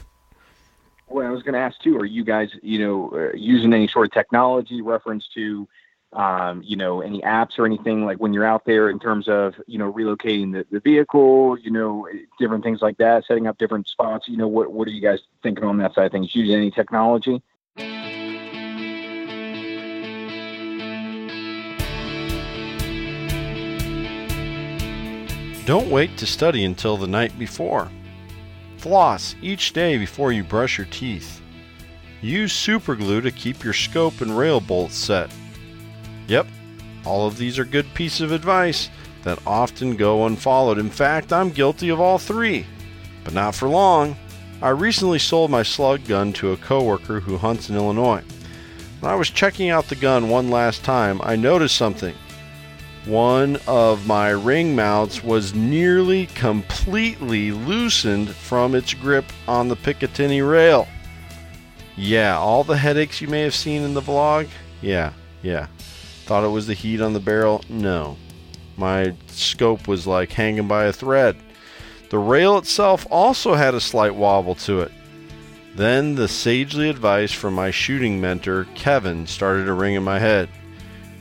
Well, 1.07 1.27
I 1.27 1.29
was 1.29 1.43
going 1.43 1.55
to 1.55 1.59
ask 1.59 1.77
too. 1.81 1.97
Are 1.97 2.05
you 2.05 2.23
guys, 2.23 2.49
you 2.61 2.79
know, 2.79 3.11
uh, 3.13 3.35
using 3.35 3.73
any 3.73 3.89
sort 3.89 4.07
of 4.07 4.13
technology 4.13 4.81
reference 4.81 5.27
to, 5.33 5.67
um, 6.13 6.61
you 6.63 6.75
know, 6.75 7.01
any 7.01 7.21
apps 7.21 7.57
or 7.57 7.65
anything 7.65 8.05
like 8.05 8.17
when 8.17 8.33
you're 8.33 8.45
out 8.45 8.65
there 8.65 8.89
in 8.89 8.99
terms 8.99 9.27
of, 9.27 9.55
you 9.65 9.77
know, 9.77 9.91
relocating 9.91 10.51
the, 10.51 10.65
the 10.71 10.79
vehicle, 10.79 11.57
you 11.59 11.71
know, 11.71 12.07
different 12.37 12.63
things 12.63 12.81
like 12.81 12.97
that, 12.97 13.25
setting 13.25 13.47
up 13.47 13.57
different 13.57 13.87
spots. 13.87 14.27
You 14.27 14.37
know, 14.37 14.47
what 14.47 14.71
what 14.71 14.87
are 14.87 14.91
you 14.91 15.01
guys 15.01 15.19
thinking 15.41 15.63
on 15.63 15.77
that 15.77 15.93
side 15.93 16.05
of 16.07 16.11
things? 16.11 16.35
Using 16.35 16.55
any 16.55 16.71
technology? 16.71 17.41
Don't 25.65 25.89
wait 25.89 26.17
to 26.17 26.25
study 26.25 26.65
until 26.65 26.97
the 26.97 27.07
night 27.07 27.37
before. 27.39 27.89
Floss 28.77 29.35
each 29.41 29.73
day 29.73 29.97
before 29.97 30.33
you 30.33 30.43
brush 30.43 30.77
your 30.77 30.87
teeth. 30.87 31.39
Use 32.21 32.51
superglue 32.51 33.21
to 33.21 33.31
keep 33.31 33.63
your 33.63 33.73
scope 33.73 34.21
and 34.21 34.37
rail 34.37 34.59
bolts 34.59 34.95
set. 34.95 35.31
Yep, 36.31 36.47
all 37.05 37.27
of 37.27 37.37
these 37.37 37.59
are 37.59 37.65
good 37.65 37.93
pieces 37.93 38.21
of 38.21 38.31
advice 38.31 38.89
that 39.23 39.45
often 39.45 39.97
go 39.97 40.25
unfollowed. 40.25 40.77
In 40.77 40.89
fact, 40.89 41.33
I'm 41.33 41.49
guilty 41.49 41.89
of 41.89 41.99
all 41.99 42.17
three. 42.17 42.65
But 43.25 43.33
not 43.33 43.53
for 43.53 43.67
long. 43.67 44.15
I 44.61 44.69
recently 44.69 45.19
sold 45.19 45.51
my 45.51 45.61
slug 45.61 46.05
gun 46.05 46.31
to 46.33 46.53
a 46.53 46.57
coworker 46.57 47.19
who 47.19 47.37
hunts 47.37 47.69
in 47.69 47.75
Illinois. 47.75 48.23
When 49.01 49.11
I 49.11 49.15
was 49.15 49.29
checking 49.29 49.71
out 49.71 49.89
the 49.89 49.95
gun 49.97 50.29
one 50.29 50.49
last 50.49 50.85
time, 50.85 51.19
I 51.21 51.35
noticed 51.35 51.75
something 51.75 52.15
one 53.05 53.57
of 53.67 54.07
my 54.07 54.29
ring 54.29 54.73
mounts 54.73 55.21
was 55.21 55.53
nearly 55.53 56.27
completely 56.27 57.51
loosened 57.51 58.29
from 58.29 58.73
its 58.73 58.93
grip 58.93 59.25
on 59.49 59.67
the 59.67 59.75
Picatinny 59.75 60.49
rail. 60.49 60.87
Yeah, 61.97 62.37
all 62.37 62.63
the 62.63 62.77
headaches 62.77 63.19
you 63.19 63.27
may 63.27 63.41
have 63.41 63.53
seen 63.53 63.81
in 63.81 63.95
the 63.95 64.01
vlog? 64.01 64.47
Yeah, 64.81 65.11
yeah. 65.41 65.67
Thought 66.31 66.45
it 66.45 66.47
was 66.47 66.67
the 66.67 66.73
heat 66.73 67.01
on 67.01 67.11
the 67.11 67.19
barrel? 67.19 67.61
No. 67.67 68.15
My 68.77 69.15
scope 69.27 69.85
was 69.85 70.07
like 70.07 70.31
hanging 70.31 70.65
by 70.65 70.85
a 70.85 70.93
thread. 70.93 71.35
The 72.09 72.19
rail 72.19 72.57
itself 72.57 73.05
also 73.11 73.55
had 73.55 73.75
a 73.75 73.81
slight 73.81 74.15
wobble 74.15 74.55
to 74.55 74.79
it. 74.79 74.93
Then 75.75 76.15
the 76.15 76.29
sagely 76.29 76.87
advice 76.87 77.33
from 77.33 77.53
my 77.53 77.69
shooting 77.69 78.21
mentor, 78.21 78.65
Kevin, 78.75 79.27
started 79.27 79.65
to 79.65 79.73
ring 79.73 79.95
in 79.95 80.03
my 80.03 80.19
head. 80.19 80.47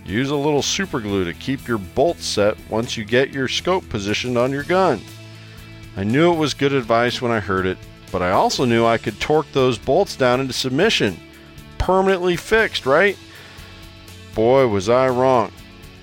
Use 0.04 0.30
a 0.30 0.36
little 0.36 0.62
super 0.62 1.00
glue 1.00 1.24
to 1.24 1.34
keep 1.34 1.66
your 1.66 1.78
bolts 1.78 2.24
set 2.24 2.56
once 2.70 2.96
you 2.96 3.04
get 3.04 3.32
your 3.32 3.48
scope 3.48 3.88
positioned 3.88 4.38
on 4.38 4.52
your 4.52 4.62
gun. 4.62 5.00
I 5.96 6.04
knew 6.04 6.32
it 6.32 6.38
was 6.38 6.54
good 6.54 6.72
advice 6.72 7.20
when 7.20 7.32
I 7.32 7.40
heard 7.40 7.66
it, 7.66 7.78
but 8.12 8.22
I 8.22 8.30
also 8.30 8.64
knew 8.64 8.86
I 8.86 8.96
could 8.96 9.18
torque 9.18 9.50
those 9.50 9.76
bolts 9.76 10.14
down 10.14 10.38
into 10.38 10.52
submission. 10.52 11.18
Permanently 11.78 12.36
fixed, 12.36 12.86
right? 12.86 13.18
Boy, 14.40 14.66
was 14.68 14.88
I 14.88 15.10
wrong. 15.10 15.52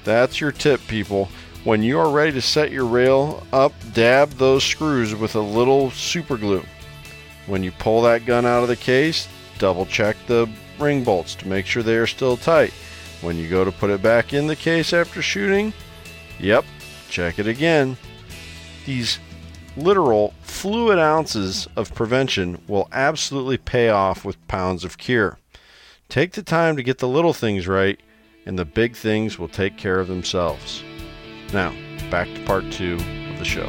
That's 0.04 0.40
your 0.40 0.52
tip, 0.52 0.80
people. 0.88 1.28
When 1.64 1.82
you 1.82 1.98
are 1.98 2.12
ready 2.12 2.34
to 2.34 2.40
set 2.40 2.70
your 2.70 2.86
rail 2.86 3.44
up, 3.52 3.74
dab 3.94 4.30
those 4.30 4.64
screws 4.64 5.16
with 5.16 5.34
a 5.34 5.42
little 5.42 5.90
super 5.90 6.38
glue. 6.38 6.64
When 7.48 7.64
you 7.64 7.72
pull 7.72 8.04
that 8.04 8.28
gun 8.28 8.46
out 8.46 8.62
of 8.62 8.70
the 8.70 8.76
case, 8.76 9.28
double 9.58 9.88
check 9.88 10.18
the 10.28 10.48
ring 10.78 11.04
bolts 11.04 11.34
to 11.34 11.48
make 11.48 11.66
sure 11.66 11.82
they 11.82 11.96
are 11.96 12.06
still 12.06 12.38
tight. 12.38 12.76
When 13.22 13.38
you 13.38 13.50
go 13.50 13.66
to 13.66 13.72
put 13.72 13.90
it 13.90 14.04
back 14.04 14.34
in 14.34 14.46
the 14.46 14.56
case 14.56 14.94
after 14.94 15.24
shooting, 15.24 15.74
yep, 16.40 16.64
check 17.10 17.40
it 17.40 17.48
again. 17.48 17.98
These 18.86 19.18
literal 19.76 20.36
fluid 20.44 21.00
ounces 21.00 21.68
of 21.76 21.96
prevention 21.96 22.62
will 22.68 22.88
absolutely 22.92 23.58
pay 23.58 23.90
off 23.90 24.24
with 24.24 24.48
pounds 24.48 24.84
of 24.84 25.00
cure. 25.00 25.40
Take 26.08 26.34
the 26.34 26.44
time 26.44 26.76
to 26.76 26.84
get 26.84 27.00
the 27.00 27.08
little 27.08 27.34
things 27.34 27.68
right, 27.68 28.00
and 28.48 28.58
the 28.58 28.64
big 28.64 28.96
things 28.96 29.38
will 29.38 29.50
take 29.50 29.76
care 29.76 30.00
of 30.00 30.08
themselves. 30.08 30.82
Now, 31.52 31.76
back 32.10 32.34
to 32.34 32.46
part 32.46 32.72
two 32.72 32.94
of 32.94 33.40
the 33.40 33.44
show. 33.44 33.68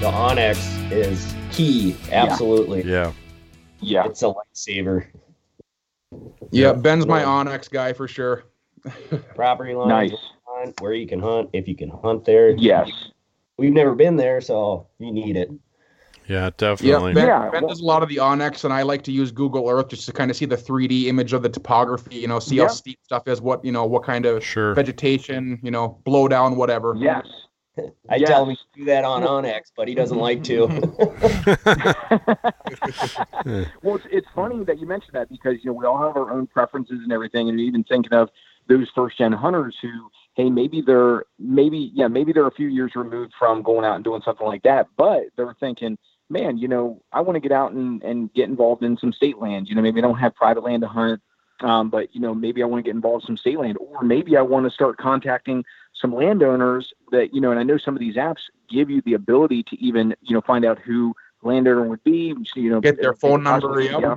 The 0.00 0.10
onX 0.10 0.90
is 0.90 1.32
key. 1.52 1.94
Absolutely. 2.10 2.82
Yeah. 2.82 3.12
Yeah. 3.78 4.06
It's 4.06 4.22
a 4.22 4.34
lifesaver. 4.34 5.06
Yeah, 6.50 6.72
Ben's 6.72 7.06
my 7.06 7.22
onX 7.22 7.70
guy 7.70 7.92
for 7.92 8.06
sure. 8.08 8.44
Property 9.34 9.74
line, 9.74 9.88
Nice. 9.88 10.12
line, 10.48 10.74
where 10.80 10.92
you 10.94 11.06
can 11.06 11.20
hunt, 11.20 11.50
if 11.52 11.68
you 11.68 11.76
can 11.76 11.88
hunt 11.88 12.24
there. 12.24 12.50
Yes. 12.50 12.90
We've 13.58 13.72
never 13.72 13.94
been 13.94 14.16
there, 14.16 14.40
so 14.40 14.88
you 14.98 15.12
need 15.12 15.36
it. 15.36 15.50
Yeah, 16.26 16.44
Yeah, 16.44 16.50
definitely. 16.56 17.14
Ben, 17.14 17.26
Yeah, 17.26 17.50
ben 17.50 17.66
does 17.66 17.80
a 17.80 17.84
lot 17.84 18.02
of 18.02 18.08
the 18.08 18.16
onX, 18.16 18.64
and 18.64 18.72
I 18.72 18.82
like 18.82 19.02
to 19.04 19.12
use 19.12 19.30
Google 19.30 19.68
Earth 19.68 19.88
just 19.88 20.06
to 20.06 20.12
kind 20.12 20.30
of 20.30 20.36
see 20.36 20.46
the 20.46 20.56
3D 20.56 21.06
image 21.06 21.32
of 21.32 21.42
the 21.42 21.48
topography. 21.48 22.16
You 22.16 22.28
know, 22.28 22.38
see 22.38 22.56
Yeah. 22.56 22.62
how 22.62 22.68
steep 22.68 22.98
stuff 23.02 23.28
is, 23.28 23.40
what 23.40 23.64
you 23.64 23.72
know, 23.72 23.84
what 23.86 24.02
kind 24.04 24.24
of 24.26 24.42
Sure. 24.44 24.74
vegetation, 24.74 25.58
you 25.62 25.70
know, 25.70 25.98
blow 26.04 26.28
down, 26.28 26.56
whatever. 26.56 26.94
Yes. 26.98 27.26
I 28.08 28.16
Yes. 28.16 28.28
tell 28.28 28.48
him 28.48 28.56
to 28.56 28.80
do 28.80 28.84
that 28.86 29.04
on 29.04 29.22
onX, 29.22 29.72
but 29.76 29.88
he 29.88 29.94
doesn't 29.94 30.18
like 30.18 30.44
to. 30.44 30.66
well, 33.82 33.96
it's, 33.96 34.06
it's 34.10 34.26
funny 34.34 34.62
that 34.64 34.78
you 34.78 34.86
mentioned 34.86 35.14
that 35.14 35.30
because 35.30 35.56
you 35.62 35.70
know 35.70 35.72
we 35.72 35.86
all 35.86 35.98
have 35.98 36.16
our 36.16 36.30
own 36.30 36.46
preferences 36.46 37.00
and 37.02 37.12
everything, 37.12 37.48
and 37.48 37.58
even 37.58 37.82
thinking 37.84 38.12
of 38.12 38.30
those 38.68 38.88
first 38.94 39.18
gen 39.18 39.32
hunters 39.32 39.76
who, 39.80 40.10
hey, 40.34 40.50
maybe 40.50 40.82
they're 40.82 41.24
maybe 41.38 41.90
yeah 41.94 42.08
maybe 42.08 42.32
they're 42.32 42.46
a 42.46 42.52
few 42.52 42.68
years 42.68 42.92
removed 42.94 43.32
from 43.38 43.62
going 43.62 43.84
out 43.84 43.96
and 43.96 44.04
doing 44.04 44.22
something 44.22 44.46
like 44.46 44.62
that, 44.64 44.88
but 44.96 45.24
they're 45.36 45.56
thinking, 45.58 45.96
man, 46.28 46.58
you 46.58 46.68
know, 46.68 47.02
I 47.12 47.22
want 47.22 47.36
to 47.36 47.40
get 47.40 47.52
out 47.52 47.72
and 47.72 48.02
and 48.02 48.32
get 48.34 48.48
involved 48.48 48.82
in 48.82 48.98
some 48.98 49.12
state 49.12 49.38
land. 49.38 49.68
You 49.68 49.74
know, 49.74 49.82
maybe 49.82 50.00
I 50.00 50.02
don't 50.02 50.18
have 50.18 50.34
private 50.34 50.64
land 50.64 50.82
to 50.82 50.88
hunt. 50.88 51.22
Um, 51.60 51.90
but 51.90 52.14
you 52.14 52.20
know, 52.20 52.34
maybe 52.34 52.62
I 52.62 52.66
want 52.66 52.84
to 52.84 52.88
get 52.88 52.94
involved 52.94 53.24
in 53.24 53.28
some 53.28 53.36
state 53.36 53.58
land, 53.58 53.78
or 53.78 54.02
maybe 54.02 54.36
I 54.36 54.42
want 54.42 54.66
to 54.66 54.70
start 54.70 54.98
contacting 54.98 55.64
some 56.02 56.14
landowners 56.14 56.92
that 57.12 57.32
you 57.32 57.40
know. 57.40 57.50
And 57.50 57.58
I 57.58 57.62
know 57.62 57.78
some 57.78 57.94
of 57.94 58.00
these 58.00 58.16
apps 58.16 58.40
give 58.68 58.90
you 58.90 59.00
the 59.00 59.14
ability 59.14 59.62
to 59.62 59.80
even 59.80 60.14
you 60.20 60.34
know 60.34 60.42
find 60.42 60.66
out 60.66 60.78
who 60.78 61.14
landowner 61.42 61.84
would 61.84 62.04
be. 62.04 62.34
You 62.54 62.70
know, 62.70 62.80
Get 62.80 63.00
their 63.00 63.14
phone 63.14 63.44
number. 63.44 63.80
Yeah. 63.80 64.16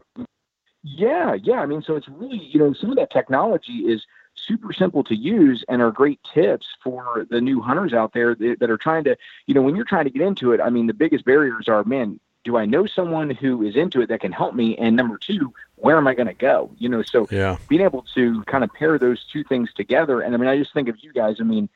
yeah, 0.83 1.35
yeah. 1.35 1.59
I 1.61 1.65
mean, 1.65 1.81
so 1.81 1.95
it's 1.95 2.09
really 2.09 2.43
you 2.43 2.59
know 2.59 2.73
some 2.73 2.89
of 2.89 2.97
that 2.97 3.11
technology 3.11 3.83
is 3.87 4.05
super 4.33 4.73
simple 4.73 5.01
to 5.05 5.15
use 5.15 5.63
and 5.69 5.81
are 5.81 5.91
great 5.91 6.19
tips 6.33 6.67
for 6.83 7.25
the 7.29 7.39
new 7.39 7.61
hunters 7.61 7.93
out 7.93 8.11
there 8.11 8.35
that, 8.35 8.57
that 8.59 8.69
are 8.69 8.77
trying 8.77 9.05
to 9.05 9.15
you 9.45 9.53
know 9.53 9.61
when 9.61 9.75
you're 9.77 9.85
trying 9.85 10.05
to 10.05 10.11
get 10.11 10.23
into 10.23 10.51
it. 10.51 10.59
I 10.59 10.69
mean, 10.69 10.87
the 10.87 10.93
biggest 10.93 11.23
barriers 11.23 11.69
are 11.69 11.83
man. 11.85 12.19
Do 12.45 12.57
I 12.57 12.65
know 12.65 12.85
someone 12.85 13.31
who 13.31 13.63
is 13.63 13.75
into 13.75 14.01
it 14.01 14.07
that 14.09 14.21
can 14.21 14.31
help 14.31 14.53
me? 14.53 14.77
And 14.77 14.95
number 14.95 15.17
two, 15.17 15.51
where 15.75 15.97
am 15.97 16.07
I 16.07 16.13
going 16.13 16.27
to 16.27 16.33
go? 16.33 16.71
You 16.77 16.87
know, 16.87 17.01
so 17.01 17.27
Yeah. 17.31 17.57
being 17.67 17.81
able 17.81 18.05
to 18.13 18.43
kind 18.43 18.63
of 18.63 18.71
pair 18.71 18.97
those 18.97 19.25
two 19.25 19.43
things 19.43 19.73
together. 19.73 20.21
And 20.21 20.33
I 20.33 20.37
mean, 20.37 20.47
I 20.47 20.57
just 20.57 20.71
think 20.73 20.87
of 20.87 20.95
you 21.03 21.11
guys. 21.11 21.37
I 21.39 21.43
mean, 21.43 21.67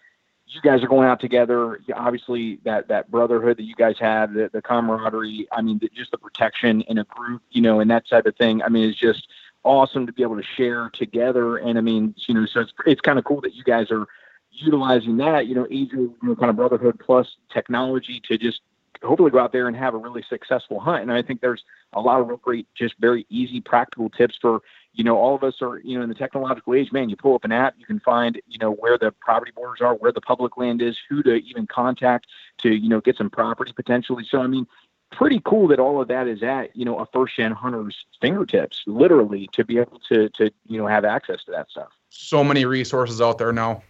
you 0.46 0.62
guys 0.62 0.84
are 0.84 0.88
going 0.88 1.08
out 1.08 1.20
together. 1.20 1.80
Obviously, 1.96 2.60
that 2.66 2.88
that 2.88 3.10
brotherhood 3.12 3.58
that 3.58 3.64
you 3.64 3.76
guys 3.76 3.98
have, 4.00 4.34
the, 4.34 4.50
the 4.54 4.62
camaraderie. 4.62 5.48
I 5.52 5.62
mean, 5.62 5.80
the, 5.80 5.90
just 5.94 6.12
the 6.12 6.18
protection 6.18 6.82
in 6.82 7.00
a 7.00 7.04
group, 7.04 7.42
you 7.50 7.62
know, 7.62 7.80
and 7.80 7.90
that 7.92 8.08
type 8.08 8.26
of 8.28 8.36
thing. 8.36 8.62
I 8.62 8.70
mean, 8.70 8.90
it's 8.90 8.98
just 8.98 9.28
awesome 9.64 10.06
to 10.06 10.14
be 10.14 10.22
able 10.24 10.38
to 10.38 10.44
share 10.56 10.90
together. 10.94 11.58
And 11.58 11.78
I 11.78 11.82
mean, 11.82 12.16
you 12.28 12.34
know, 12.36 12.46
so 12.46 12.62
it's 12.62 12.74
it's 12.86 13.02
kind 13.02 13.18
of 13.20 13.26
cool 13.26 13.42
that 13.42 13.56
you 13.56 13.64
guys 13.64 13.90
are 13.92 14.08
utilizing 14.52 15.18
that, 15.18 15.48
you 15.48 15.56
know, 15.56 15.68
easy, 15.70 15.96
you 15.98 16.18
know, 16.22 16.36
kind 16.36 16.50
of 16.50 16.56
brotherhood 16.56 17.00
plus 17.00 17.38
technology 17.52 18.22
to 18.28 18.38
just 18.38 18.62
hopefully 19.04 19.32
go 19.32 19.39
out 19.39 19.52
there 19.52 19.68
and 19.68 19.76
have 19.78 19.93
a 19.93 19.97
really 19.97 20.24
successful 20.30 20.80
hunt. 20.80 21.04
And 21.04 21.12
I 21.12 21.22
think 21.22 21.41
there's 21.41 21.64
a 21.93 22.02
lot 22.02 22.20
of 22.20 22.28
real 22.28 22.38
great, 22.38 22.68
just 22.76 22.95
very 23.00 23.26
easy, 23.30 23.62
practical 23.62 24.10
tips 24.10 24.38
for, 24.41 24.62
you 24.93 25.04
know, 25.04 25.18
all 25.18 25.36
of 25.36 25.43
us 25.43 25.62
are, 25.62 25.80
you 25.80 25.97
know, 25.97 26.04
in 26.04 26.10
the 26.10 26.16
technological 26.16 26.74
age, 26.74 26.91
man, 26.91 27.10
you 27.10 27.16
pull 27.16 27.36
up 27.36 27.45
an 27.45 27.52
app, 27.52 27.76
you 27.78 27.86
can 27.86 28.00
find, 28.00 28.41
you 28.47 28.58
know, 28.58 28.72
where 28.72 28.97
the 28.97 29.12
property 29.12 29.52
borders 29.56 29.82
are, 29.82 29.95
where 29.95 30.12
the 30.12 30.22
public 30.22 30.58
land 30.58 30.82
is, 30.82 30.97
who 31.10 31.24
to 31.24 31.36
even 31.36 31.68
contact 31.68 32.28
to, 32.60 32.70
you 32.70 32.89
know, 32.89 33.00
get 33.00 33.18
some 33.18 33.30
property 33.30 33.72
potentially. 33.72 34.26
So, 34.30 34.41
I 34.41 34.47
mean, 34.47 34.68
pretty 35.12 35.41
cool 35.43 35.68
that 35.68 35.80
all 35.80 36.02
of 36.02 36.08
that 36.08 36.28
is 36.28 36.43
at 36.43 36.76
you 36.76 36.86
know 36.86 37.00
a 37.00 37.06
first 37.08 37.36
gen 37.36 37.52
hunter's 37.52 38.06
fingertips, 38.22 38.84
literally, 38.86 39.50
to 39.54 39.66
be 39.66 39.80
able 39.80 40.00
to 40.10 40.30
to 40.30 40.52
you 40.68 40.78
know 40.78 40.88
have 40.88 41.06
access 41.06 41.43
to 41.45 41.52
that 41.52 41.70
stuff. 41.70 41.89
So 42.10 42.43
many 42.43 42.66
resources 42.66 43.22
out 43.22 43.38
there 43.38 43.52
now. 43.52 43.84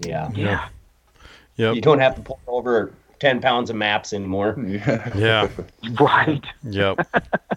Yeah. 0.00 0.30
Yeah. 0.34 0.68
Yep. 1.56 1.74
You 1.74 1.80
don't 1.82 1.98
have 1.98 2.14
to 2.16 2.22
pull 2.22 2.40
over 2.46 2.92
10 3.22 3.40
pounds 3.40 3.70
of 3.70 3.76
maps 3.76 4.12
anymore. 4.12 4.56
Yeah. 4.72 5.16
Yeah. 5.16 5.48
Right. 6.00 6.44
Yep. 6.64 7.06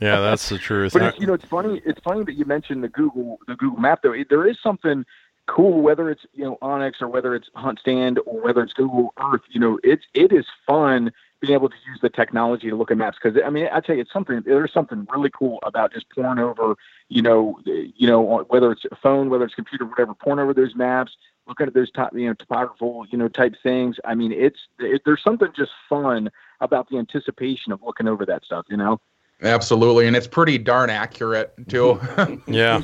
Yeah, 0.01 0.19
that's 0.19 0.49
the 0.49 0.57
truth. 0.57 0.93
But 0.93 1.03
it's, 1.03 1.19
you 1.19 1.25
know, 1.25 1.33
it's 1.33 1.45
funny. 1.45 1.81
It's 1.85 1.99
funny 2.01 2.23
that 2.23 2.33
you 2.33 2.43
mentioned 2.43 2.83
the 2.83 2.89
Google 2.89 3.39
the 3.47 3.55
Google 3.55 3.79
Map 3.79 4.01
though. 4.03 4.11
It, 4.11 4.27
there 4.29 4.45
is 4.47 4.57
something 4.61 5.05
cool, 5.47 5.81
whether 5.81 6.09
it's 6.09 6.23
you 6.33 6.43
know 6.43 6.57
onX 6.61 7.01
or 7.01 7.07
whether 7.07 7.33
it's 7.33 7.49
HuntStand 7.55 8.17
or 8.25 8.41
whether 8.41 8.61
it's 8.61 8.73
Google 8.73 9.13
Earth. 9.19 9.41
You 9.49 9.59
know, 9.59 9.79
it's 9.83 10.03
it 10.13 10.33
is 10.33 10.45
fun 10.67 11.11
being 11.39 11.53
able 11.53 11.69
to 11.69 11.75
use 11.87 11.99
the 12.01 12.09
technology 12.09 12.69
to 12.69 12.75
look 12.75 12.91
at 12.91 12.97
maps 12.97 13.17
because 13.21 13.39
I 13.43 13.49
mean 13.49 13.67
I 13.71 13.79
tell 13.79 13.95
you 13.95 14.01
it's 14.01 14.13
something 14.13 14.41
there's 14.45 14.73
something 14.73 15.07
really 15.13 15.29
cool 15.29 15.59
about 15.63 15.93
just 15.93 16.09
pouring 16.09 16.39
over 16.39 16.75
you 17.09 17.21
know 17.21 17.59
you 17.65 18.07
know 18.07 18.45
whether 18.49 18.71
it's 18.71 18.85
a 18.91 18.95
phone 18.95 19.29
whether 19.29 19.45
it's 19.45 19.55
computer 19.55 19.85
whatever 19.85 20.13
pouring 20.13 20.39
over 20.39 20.53
those 20.53 20.75
maps 20.75 21.15
looking 21.47 21.67
at 21.67 21.73
those 21.73 21.91
top 21.91 22.11
you 22.15 22.27
know 22.27 22.33
topographical 22.33 23.05
you 23.11 23.17
know 23.17 23.27
type 23.27 23.55
things 23.61 23.97
I 24.03 24.15
mean 24.15 24.31
it's 24.31 24.59
it, 24.79 25.01
there's 25.05 25.23
something 25.23 25.49
just 25.55 25.71
fun 25.87 26.29
about 26.61 26.89
the 26.89 26.97
anticipation 26.97 27.71
of 27.71 27.81
looking 27.83 28.07
over 28.07 28.25
that 28.25 28.43
stuff 28.43 28.65
you 28.69 28.77
know 28.77 28.99
Absolutely, 29.41 30.07
and 30.07 30.15
it's 30.15 30.27
pretty 30.27 30.57
darn 30.57 30.89
accurate 30.89 31.53
too. 31.67 31.99
yeah. 32.47 32.81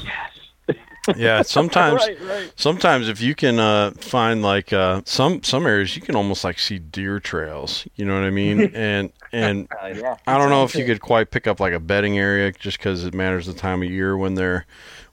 Yeah, 1.15 1.41
sometimes 1.43 2.05
right 2.05 2.21
right 2.21 2.53
sometimes 2.55 3.09
if 3.09 3.21
you 3.21 3.33
can 3.33 3.57
uh, 3.57 3.91
find 3.97 4.43
like 4.43 4.71
uh, 4.71 5.01
some 5.05 5.41
some 5.43 5.65
areas 5.65 5.95
you 5.95 6.01
can 6.01 6.15
almost 6.15 6.43
like 6.43 6.59
see 6.59 6.77
deer 6.77 7.19
trails, 7.19 7.87
you 7.95 8.05
know 8.05 8.13
what 8.13 8.23
I 8.23 8.29
mean? 8.29 8.71
And 8.75 9.11
and 9.31 9.67
Uh, 9.81 9.87
yeah 9.87 10.17
I 10.27 10.37
don't 10.37 10.49
know 10.49 10.63
if 10.63 10.75
you 10.75 10.85
could 10.85 11.01
quite 11.01 11.31
pick 11.31 11.47
up 11.47 11.59
like 11.59 11.73
a 11.73 11.79
bedding 11.79 12.19
area 12.19 12.51
just 12.51 12.77
because 12.77 13.05
it 13.05 13.13
matters 13.13 13.47
the 13.47 13.53
time 13.53 13.81
of 13.81 13.89
year 13.89 14.15
when 14.15 14.35
they're 14.35 14.65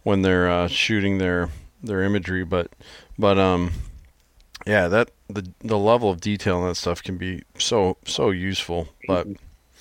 when 0.03 0.23
they're 0.23 0.51
uh, 0.51 0.69
shooting 0.69 1.19
their 1.19 1.49
their 1.83 2.03
imagery, 2.03 2.45
but 2.45 2.73
but 3.19 3.39
um 3.39 3.73
yeah 4.67 4.89
that 4.89 5.11
the 5.29 5.49
the 5.61 5.79
level 5.79 6.11
of 6.11 6.21
detail 6.21 6.61
in 6.63 6.69
that 6.69 6.75
stuff 6.77 7.03
can 7.03 7.17
be 7.17 7.43
so 7.59 7.97
so 8.05 8.31
useful. 8.31 8.89
But 9.07 9.27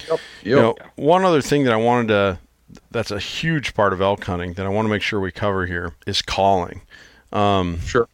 Yep. 0.08 0.20
you 0.44 0.56
know 0.56 0.76
one 0.96 1.24
other 1.26 1.42
thing 1.42 1.64
that 1.64 1.74
I 1.74 1.78
wanted 1.78 2.08
to 2.10 2.40
that's 2.92 3.12
a 3.12 3.20
huge 3.20 3.74
part 3.74 3.94
of 3.94 4.02
elk 4.02 4.24
hunting 4.26 4.54
that 4.54 4.66
I 4.66 4.70
want 4.70 4.86
to 4.86 4.90
make 4.90 5.02
sure 5.02 5.20
we 5.20 5.32
cover 5.32 5.66
here 5.66 5.94
is 6.06 6.22
calling. 6.22 6.82
Um, 7.32 7.80
Sure. 7.80 8.08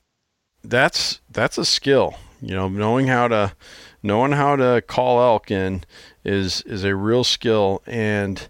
that's 0.63 1.19
that's 1.29 1.57
a 1.57 1.65
skill. 1.65 2.15
You 2.41 2.55
know, 2.55 2.69
knowing 2.69 3.07
how 3.07 3.27
to 3.29 3.53
knowing 4.01 4.33
how 4.33 4.55
to 4.55 4.83
call 4.85 5.19
elk 5.21 5.49
in 5.51 5.83
is 6.23 6.61
is 6.63 6.83
a 6.83 6.95
real 6.95 7.23
skill. 7.23 7.81
And 7.85 8.47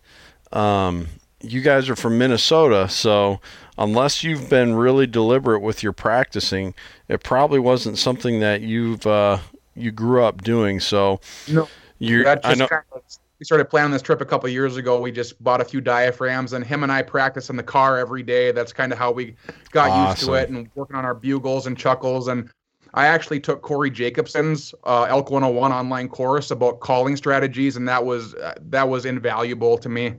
um, 0.52 1.08
you 1.42 1.62
guys 1.62 1.90
are 1.90 1.96
from 1.96 2.18
Minnesota, 2.18 2.88
so 2.90 3.40
unless 3.78 4.24
you've 4.24 4.50
been 4.50 4.76
really 4.76 5.08
deliberate 5.08 5.62
with 5.62 5.84
your 5.84 5.94
practicing, 5.94 6.74
it 7.08 7.24
probably 7.24 7.60
wasn't 7.60 7.98
something 7.98 8.40
that 8.40 8.62
you've 8.62 9.06
uh, 9.06 9.40
you 9.76 9.92
grew 9.92 10.24
up 10.24 10.44
doing. 10.44 10.80
So 10.80 11.20
No. 11.48 11.68
you, 12.00 12.24
That 12.24 12.42
I 12.44 12.54
know, 12.56 12.68
kind 12.68 12.84
of, 12.92 13.02
we 13.40 13.46
started 13.46 13.66
planning 13.66 13.92
this 13.92 14.02
trip 14.02 14.22
a 14.22 14.26
couple 14.26 14.48
of 14.48 14.54
years 14.54 14.78
ago. 14.78 15.02
We 15.02 15.12
just 15.12 15.42
bought 15.44 15.60
a 15.62 15.66
few 15.66 15.82
diaphragms, 15.82 16.54
and 16.54 16.66
him 16.66 16.84
and 16.84 16.92
I 16.92 17.02
practice 17.02 17.50
in 17.50 17.56
the 17.56 17.64
car 17.64 17.98
every 17.98 18.24
day. 18.24 18.52
That's 18.52 18.72
kind 18.72 18.92
of 18.92 18.98
how 18.98 19.12
we 19.12 19.36
got 19.72 20.10
used 20.10 20.26
to 20.26 20.34
it, 20.36 20.50
and 20.50 20.70
working 20.76 20.96
on 20.96 21.06
our 21.06 21.16
bugles 21.16 21.68
and 21.68 21.78
chuckles. 21.78 22.28
And 22.28 22.50
I 22.94 23.08
actually 23.08 23.40
took 23.40 23.62
Corey 23.62 23.90
Jacobsen's 23.90 24.74
uh, 24.86 25.08
Elk 25.10 25.32
101 25.32 25.72
online 25.72 26.08
course 26.08 26.52
about 26.52 26.80
calling 26.80 27.18
strategies, 27.18 27.76
and 27.76 27.88
that 27.88 28.06
was 28.06 28.36
uh, 28.36 28.54
that 28.70 28.88
was 28.88 29.06
invaluable 29.06 29.78
to 29.80 29.90
me. 29.90 30.14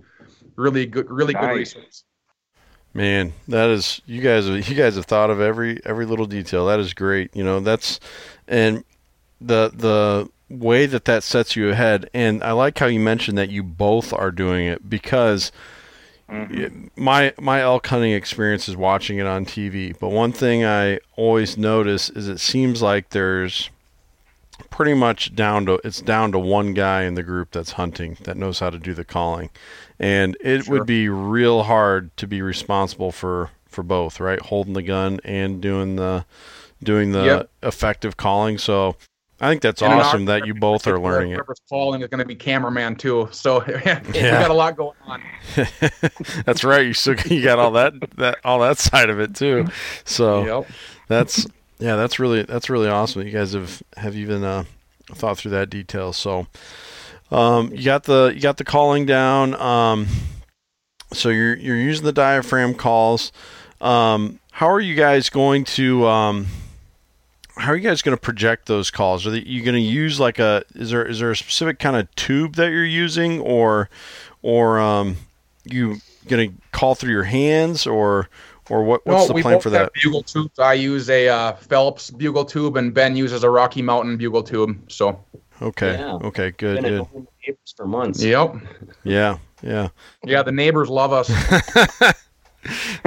Really 0.57 0.87
good, 0.87 1.11
really 1.11 1.35
good 1.35 1.51
resource. 1.51 2.05
Man, 2.95 3.33
that 3.49 3.71
is 3.71 4.01
you 4.07 4.23
guys. 4.23 4.49
You 4.69 4.77
guys 4.77 4.95
have 4.95 5.07
thought 5.07 5.31
of 5.31 5.41
every 5.41 5.85
every 5.85 6.07
little 6.07 6.27
detail. 6.27 6.67
That 6.67 6.79
is 6.79 6.95
great. 6.95 7.35
You 7.35 7.43
know 7.43 7.61
that's 7.61 7.99
and 8.47 8.85
the 9.41 9.71
the 9.75 10.31
way 10.49 10.87
that 10.87 11.05
that 11.07 11.25
sets 11.25 11.57
you 11.57 11.71
ahead. 11.71 12.09
And 12.15 12.43
I 12.45 12.53
like 12.53 12.79
how 12.79 12.87
you 12.87 13.01
mentioned 13.01 13.37
that 13.39 13.51
you 13.51 13.63
both 13.63 14.13
are 14.13 14.31
doing 14.31 14.67
it 14.67 14.89
because 14.89 15.51
mm-hmm. 16.31 16.87
my 16.97 17.35
my 17.41 17.63
elk 17.63 17.87
hunting 17.89 18.13
experience 18.13 18.69
is 18.69 18.77
watching 18.77 19.19
it 19.19 19.27
on 19.27 19.45
TV. 19.45 19.99
But 19.99 20.11
one 20.11 20.33
thing 20.33 20.65
I 20.65 21.01
always 21.17 21.59
notice 21.59 22.11
is 22.11 22.29
it 22.29 22.39
seems 22.39 22.81
like 22.81 23.11
there's 23.11 23.71
pretty 24.75 24.93
much 24.93 25.33
down 25.37 25.65
to 25.67 25.81
it's 25.85 26.01
down 26.01 26.33
to 26.33 26.39
one 26.39 26.75
guy 26.75 27.03
in 27.05 27.15
the 27.15 27.23
group 27.23 27.53
that's 27.53 27.73
hunting 27.73 28.17
that 28.23 28.37
knows 28.37 28.59
how 28.59 28.69
to 28.71 28.79
do 28.79 28.93
the 28.93 29.05
calling 29.05 29.49
and 30.01 30.37
it 30.41 30.65
Sure. 30.65 30.75
would 30.79 30.87
be 30.87 31.09
real 31.09 31.63
hard 31.63 32.15
to 32.17 32.27
be 32.27 32.43
responsible 32.43 33.13
for 33.13 33.51
for 33.69 33.85
both 33.85 34.19
right 34.19 34.41
holding 34.41 34.73
the 34.73 34.83
gun 34.83 35.21
and 35.25 35.61
doing 35.61 35.95
the 35.95 36.25
doing 36.83 37.13
the 37.13 37.25
Yep. 37.25 37.51
effective 37.63 38.17
calling 38.17 38.59
so 38.59 38.97
i 39.41 39.49
think 39.49 39.63
that's 39.63 39.81
And 39.81 39.93
awesome 39.93 40.25
that 40.25 40.45
you 40.45 40.55
both 40.55 40.89
are 40.89 40.99
learning 40.99 41.31
it 41.31 41.41
calling 41.69 42.03
is 42.03 42.09
going 42.09 42.19
to 42.19 42.25
be 42.25 42.35
cameraman 42.35 42.97
too. 42.97 43.29
So 43.31 43.65
yeah, 43.69 44.03
we 44.05 44.13
got 44.13 44.51
a 44.51 44.55
lot 44.55 44.77
going 44.77 44.97
on. 45.07 45.23
that's 46.47 46.65
right 46.65 46.87
you 46.87 46.95
still 46.95 47.15
you 47.27 47.43
got 47.45 47.59
all 47.61 47.71
that 47.73 47.93
that 48.17 48.39
all 48.45 48.59
that 48.61 48.79
side 48.79 49.09
of 49.11 49.21
it 49.21 49.35
too 49.37 49.65
so 50.05 50.45
Yep. 50.47 50.67
that's 51.09 51.47
yeah 51.85 51.97
that's 51.97 52.19
really 52.19 52.43
that's 52.43 52.71
really 52.71 52.89
awesome 52.89 53.23
you 53.23 53.31
guys 53.31 53.53
have 53.53 53.83
have 53.97 54.17
even 54.17 54.43
uh, 54.43 54.65
thought 55.13 55.39
through 55.39 55.53
that 55.53 55.71
detail. 55.71 56.13
So 56.13 56.47
um, 57.31 57.73
you 57.73 57.85
got 57.85 58.05
the 58.05 58.33
you 58.35 58.41
got 58.41 58.57
the 58.57 58.65
calling 58.65 59.07
down 59.07 59.55
um, 59.55 60.07
so 61.13 61.29
you're 61.29 61.57
you're 61.57 61.77
using 61.77 62.05
the 62.05 62.13
diaphragm 62.13 62.75
calls. 62.75 63.33
Um, 63.81 64.41
how 64.53 64.71
are 64.71 64.81
you 64.81 64.95
guys 64.95 65.31
going 65.31 65.65
to 65.65 66.07
um, 66.07 66.47
how 67.57 67.73
are 67.73 67.77
you 67.77 67.83
guys 67.83 68.03
going 68.03 68.17
to 68.17 68.21
project 68.21 68.67
those 68.67 68.91
calls? 68.91 69.27
Are 69.27 69.37
you 69.37 69.63
going 69.63 69.75
to 69.75 69.81
use 69.81 70.19
like 70.19 70.39
a 70.39 70.65
is 70.75 70.91
there 70.91 71.05
is 71.05 71.21
there 71.21 71.31
a 71.31 71.37
specific 71.37 71.79
kind 71.79 71.97
of 71.97 72.13
tube 72.15 72.57
that 72.57 72.71
you're 72.71 72.85
using 72.85 73.41
or 73.41 73.89
or 74.43 74.79
um, 74.79 75.17
you 75.65 75.99
going 76.27 76.51
to 76.51 76.57
call 76.73 76.95
through 76.95 77.13
your 77.13 77.25
hands 77.25 77.87
or 77.87 78.29
or 78.71 78.83
what 78.85 79.05
what's 79.07 79.29
the 79.29 79.35
we 79.35 79.43
plan 79.43 79.55
both 79.55 79.65
for 79.65 79.71
have 79.71 79.87
that 79.87 79.93
Bugle 80.03 80.23
tubes. 80.23 80.59
I 80.59 80.75
use 80.75 81.11
a 81.11 81.29
uh, 81.29 81.53
Phelps 81.55 82.11
bugle 82.11 82.45
tube, 82.45 82.77
and 82.77 82.95
Ben 82.95 83.17
uses 83.17 83.45
a 83.45 83.51
Rocky 83.51 83.83
Mountain 83.83 84.17
bugle 84.17 84.43
tube. 84.43 84.91
So, 84.91 85.25
Okay. 85.63 85.99
Yeah. 85.99 86.15
Okay. 86.15 86.51
Good. 86.53 86.83
Been 86.83 86.85
Good. 86.85 87.09
in 87.15 87.21
the 87.23 87.27
papers 87.45 87.75
for 87.77 87.87
months. 87.87 88.23
yep, 88.23 88.55
Yeah. 89.05 89.39
Yeah. 89.63 89.89
yeah, 90.25 90.43
the 90.43 90.53
neighbors 90.53 90.91
love 90.91 91.13
us. 91.13 91.29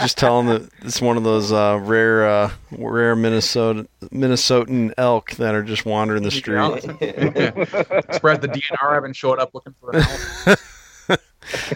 Just 0.00 0.18
telling 0.18 0.46
that 0.48 0.68
it's 0.82 1.00
one 1.00 1.16
of 1.16 1.24
those 1.24 1.50
uh, 1.50 1.78
rare, 1.82 2.28
uh, 2.28 2.50
rare 2.72 3.16
Minnesota 3.16 3.88
Minnesotan 4.12 4.92
elk 4.98 5.30
that 5.32 5.54
are 5.54 5.62
just 5.62 5.86
wandering 5.86 6.22
the 6.22 6.30
street. 6.30 6.82
Spread 8.14 8.42
the 8.42 8.48
DNR 8.48 8.90
I 8.90 8.94
haven't 8.94 9.16
showed 9.16 9.38
up 9.38 9.54
looking 9.54 9.74
for 9.80 9.96
an 9.96 10.04
elk. 10.46 10.60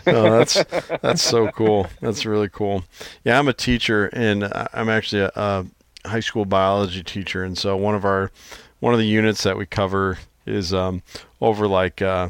Oh, 0.07 0.39
that's 0.39 0.65
that's 1.01 1.23
so 1.23 1.49
cool. 1.49 1.89
That's 2.01 2.25
really 2.27 2.49
cool. 2.49 2.85
Yeah, 3.25 3.39
I'm 3.39 3.49
a 3.49 3.53
teacher, 3.53 4.07
and 4.13 4.51
I'm 4.73 4.89
actually 4.89 5.23
a, 5.23 5.33
a 5.35 5.67
high 6.09 6.21
school 6.21 6.45
biology 6.45 7.03
teacher, 7.03 7.45
and 7.45 7.57
so 7.57 7.77
one 7.77 7.95
of 7.95 8.05
our 8.05 8.31
one 8.81 8.93
of 8.93 8.99
the 8.99 9.07
units 9.07 9.43
that 9.45 9.57
we 9.57 9.67
cover 9.67 10.19
is 10.47 10.75
um, 10.75 11.03
over 11.41 11.69
like 11.69 12.03
uh, 12.03 12.29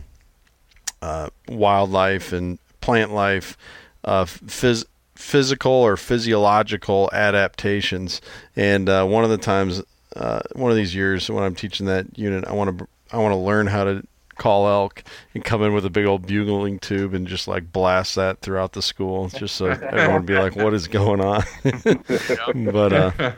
uh, 1.00 1.28
wildlife 1.48 2.32
and 2.32 2.58
plant 2.80 3.12
life, 3.12 3.56
uh, 4.04 4.24
phys- 4.24 4.84
physical 5.14 5.72
or 5.72 5.96
physiological 5.96 7.08
adaptations. 7.12 8.20
And 8.54 8.88
uh, 8.88 9.06
one 9.06 9.24
of 9.24 9.30
the 9.30 9.38
times, 9.38 9.82
uh, 10.14 10.40
one 10.54 10.70
of 10.70 10.76
these 10.76 10.94
years 10.94 11.30
when 11.30 11.42
I'm 11.42 11.54
teaching 11.54 11.86
that 11.86 12.18
unit, 12.18 12.44
I 12.46 12.52
want 12.52 12.78
to 12.78 12.88
I 13.10 13.18
want 13.18 13.32
to 13.32 13.36
learn 13.36 13.66
how 13.66 13.84
to 13.84 14.06
call 14.36 14.66
elk 14.68 15.02
and 15.34 15.44
come 15.44 15.62
in 15.62 15.72
with 15.74 15.84
a 15.84 15.90
big 15.90 16.06
old 16.06 16.26
bugling 16.26 16.78
tube 16.78 17.14
and 17.14 17.26
just 17.26 17.46
like 17.46 17.70
blast 17.72 18.14
that 18.14 18.40
throughout 18.40 18.72
the 18.72 18.82
school 18.82 19.28
just 19.28 19.54
so 19.56 19.66
everyone 19.66 20.14
would 20.14 20.26
be 20.26 20.34
like 20.34 20.56
what 20.56 20.72
is 20.74 20.88
going 20.88 21.20
on 21.20 21.42
but 22.72 22.92
uh 22.92 23.32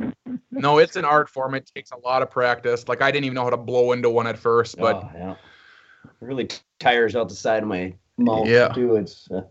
no, 0.52 0.78
it's 0.78 0.94
an 0.96 1.04
art 1.04 1.28
form. 1.28 1.54
It 1.54 1.68
takes 1.74 1.90
a 1.90 1.96
lot 1.96 2.22
of 2.22 2.30
practice. 2.30 2.86
Like 2.86 3.02
I 3.02 3.10
didn't 3.10 3.24
even 3.24 3.34
know 3.34 3.44
how 3.44 3.50
to 3.50 3.56
blow 3.56 3.90
into 3.92 4.08
one 4.10 4.26
at 4.28 4.38
first, 4.38 4.76
but 4.78 4.96
oh, 4.96 5.10
yeah. 5.14 5.34
Really 6.20 6.44
t- 6.46 6.58
tires 6.78 7.16
out 7.16 7.28
the 7.28 7.34
side 7.34 7.62
of 7.64 7.68
my 7.68 7.92
mouth 8.16 8.46
Yeah. 8.46 8.68
too. 8.68 8.94
It's 8.96 9.28
uh, 9.30 9.42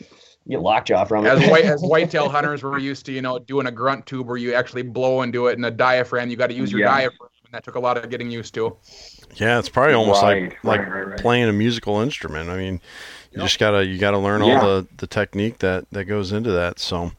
you 0.00 0.56
get 0.56 0.60
lockjaw 0.62 1.04
from 1.04 1.26
it. 1.26 1.28
as 1.30 1.48
white 1.48 1.64
as 1.76 1.80
whitetail 1.80 2.28
hunters, 2.28 2.62
we're 2.64 2.78
used 2.78 3.06
to 3.06 3.12
you 3.12 3.22
know 3.22 3.38
doing 3.38 3.66
a 3.68 3.70
grunt 3.72 4.04
tube 4.06 4.26
where 4.26 4.36
you 4.36 4.52
actually 4.54 4.82
blow 4.82 5.22
into 5.22 5.46
it, 5.46 5.54
and 5.56 5.64
a 5.64 5.70
diaphragm 5.70 6.28
you 6.30 6.36
got 6.36 6.48
to 6.48 6.54
use 6.54 6.72
your 6.72 6.80
Yeah. 6.80 6.88
diaphragm, 6.88 7.30
and 7.41 7.41
that 7.52 7.62
took 7.64 7.74
a 7.76 7.80
lot 7.80 7.96
of 7.96 8.10
getting 8.10 8.30
used 8.30 8.54
to. 8.54 8.76
yeah 9.36 9.58
it's 9.58 9.68
probably 9.68 9.94
almost 9.94 10.22
Right, 10.22 10.42
like 10.44 10.64
like 10.64 10.80
right, 10.80 10.88
right, 10.90 11.08
right. 11.08 11.18
playing 11.18 11.48
a 11.48 11.52
musical 11.52 12.00
instrument 12.00 12.48
i 12.50 12.56
mean 12.56 12.74
you 13.30 13.38
Yep. 13.38 13.42
just 13.46 13.58
gotta 13.58 13.84
you 13.86 13.98
gotta 13.98 14.18
learn 14.18 14.42
Yeah. 14.44 14.60
all 14.60 14.66
the 14.66 14.88
the 14.98 15.06
technique 15.06 15.58
that 15.58 15.84
that 15.92 16.04
goes 16.04 16.32
into 16.32 16.50
that 16.52 16.78
so 16.78 17.12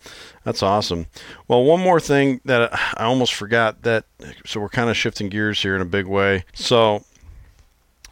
that's 0.43 0.61
awesome 0.61 1.07
well 1.47 1.63
one 1.63 1.79
more 1.79 1.99
thing 1.99 2.39
that 2.45 2.71
i 2.97 3.03
almost 3.05 3.33
forgot 3.33 3.81
that 3.83 4.05
so 4.45 4.59
we're 4.59 4.69
kind 4.69 4.89
of 4.89 4.97
shifting 4.97 5.29
gears 5.29 5.61
here 5.61 5.75
in 5.75 5.81
a 5.81 5.85
big 5.85 6.05
way 6.05 6.43
so 6.53 7.03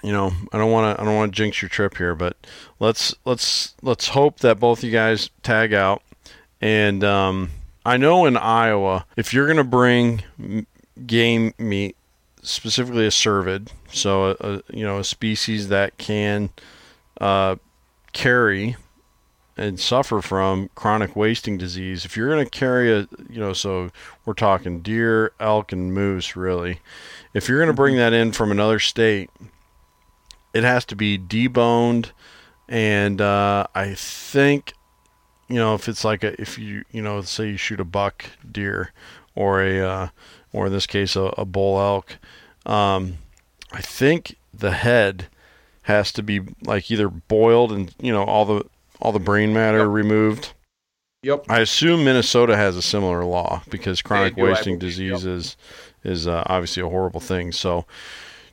you 0.03 0.11
know, 0.11 0.31
I 0.51 0.57
don't 0.57 0.71
want 0.71 0.97
to 0.97 0.99
I 0.99 1.05
don't 1.05 1.15
want 1.15 1.31
to 1.31 1.35
jinx 1.37 1.61
your 1.61 1.69
trip 1.69 1.95
here, 1.95 2.15
but 2.15 2.35
let's 2.79 3.13
let's 3.23 3.75
let's 3.83 4.07
hope 4.07 4.39
that 4.39 4.59
both 4.59 4.83
you 4.83 4.89
guys 4.89 5.29
tag 5.43 5.75
out. 5.75 6.01
And 6.59 7.03
um, 7.03 7.51
I 7.85 7.97
know 7.97 8.25
in 8.25 8.35
Iowa, 8.35 9.05
if 9.15 9.31
you're 9.31 9.45
going 9.45 9.57
to 9.57 9.63
bring 9.63 10.23
game 11.05 11.53
meat, 11.59 11.95
specifically 12.41 13.05
a 13.05 13.11
cervid, 13.11 13.69
so 13.91 14.31
a, 14.31 14.35
a, 14.39 14.61
you 14.73 14.83
know 14.83 14.99
a 14.99 15.03
species 15.03 15.69
that 15.69 15.97
can 15.97 16.49
uh, 17.19 17.55
carry 18.13 18.75
and 19.57 19.79
suffer 19.79 20.21
from 20.21 20.69
chronic 20.75 21.15
wasting 21.15 21.57
disease. 21.57 22.05
If 22.05 22.15
you're 22.15 22.29
going 22.29 22.43
to 22.43 22.49
carry 22.49 22.91
a, 22.91 23.07
you 23.29 23.39
know, 23.39 23.53
so 23.53 23.91
we're 24.25 24.33
talking 24.33 24.81
deer, 24.81 25.33
elk, 25.39 25.71
and 25.71 25.93
moose, 25.93 26.35
really. 26.35 26.79
If 27.33 27.47
you're 27.47 27.59
going 27.59 27.67
to 27.67 27.73
bring 27.73 27.97
that 27.97 28.13
in 28.13 28.31
from 28.31 28.51
another 28.51 28.79
state, 28.79 29.29
it 30.53 30.63
has 30.63 30.85
to 30.85 30.95
be 30.95 31.17
deboned, 31.17 32.11
and 32.67 33.21
uh, 33.21 33.67
I 33.75 33.93
think, 33.93 34.73
you 35.47 35.57
know, 35.57 35.75
if 35.75 35.87
it's 35.87 36.03
like 36.03 36.23
a, 36.23 36.39
if 36.41 36.57
you, 36.57 36.83
you 36.91 37.01
know, 37.01 37.21
say 37.21 37.49
you 37.49 37.57
shoot 37.57 37.79
a 37.79 37.85
buck 37.85 38.25
deer, 38.49 38.93
or 39.35 39.61
a, 39.61 39.79
uh, 39.79 40.07
or 40.53 40.67
in 40.67 40.73
this 40.73 40.87
case 40.87 41.15
a, 41.15 41.33
a 41.37 41.45
bull 41.45 41.79
elk, 41.79 42.17
um, 42.65 43.17
I 43.71 43.81
think 43.81 44.35
the 44.53 44.71
head 44.71 45.27
has 45.83 46.11
to 46.13 46.23
be 46.23 46.41
like 46.63 46.91
either 46.91 47.09
boiled 47.09 47.71
and 47.71 47.93
you 47.99 48.11
know 48.11 48.23
all 48.23 48.45
the 48.45 48.65
all 49.01 49.11
the 49.11 49.19
brain 49.19 49.53
matter 49.53 49.79
Yep. 49.79 49.87
removed. 49.87 50.53
Yep. 51.23 51.45
I 51.49 51.59
assume 51.59 52.03
Minnesota 52.03 52.57
has 52.57 52.75
a 52.75 52.81
similar 52.81 53.23
law 53.25 53.61
because 53.69 54.01
chronic 54.01 54.35
do, 54.35 54.41
wasting 54.43 54.79
disease 54.79 55.23
yep. 55.23 55.33
is 55.33 55.57
is 56.03 56.27
uh, 56.27 56.43
obviously 56.47 56.81
a 56.81 56.89
horrible 56.89 57.19
thing. 57.19 57.51
So, 57.51 57.85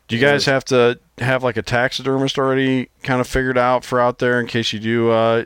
do 0.07 0.17
you 0.17 0.21
guys 0.23 0.45
have 0.45 0.65
to 0.67 0.99
have 1.19 1.43
like 1.43 1.57
a 1.57 1.63
taxidermist 1.63 2.39
already 2.39 2.91
kind 3.03 3.21
of 3.21 3.27
figured 3.27 3.57
out 3.57 3.85
for 3.85 4.01
out 4.01 4.19
there 4.19 4.39
in 4.39 4.47
case 4.47 4.73
you 4.73 4.79
do 4.79 5.11
uh, 5.11 5.45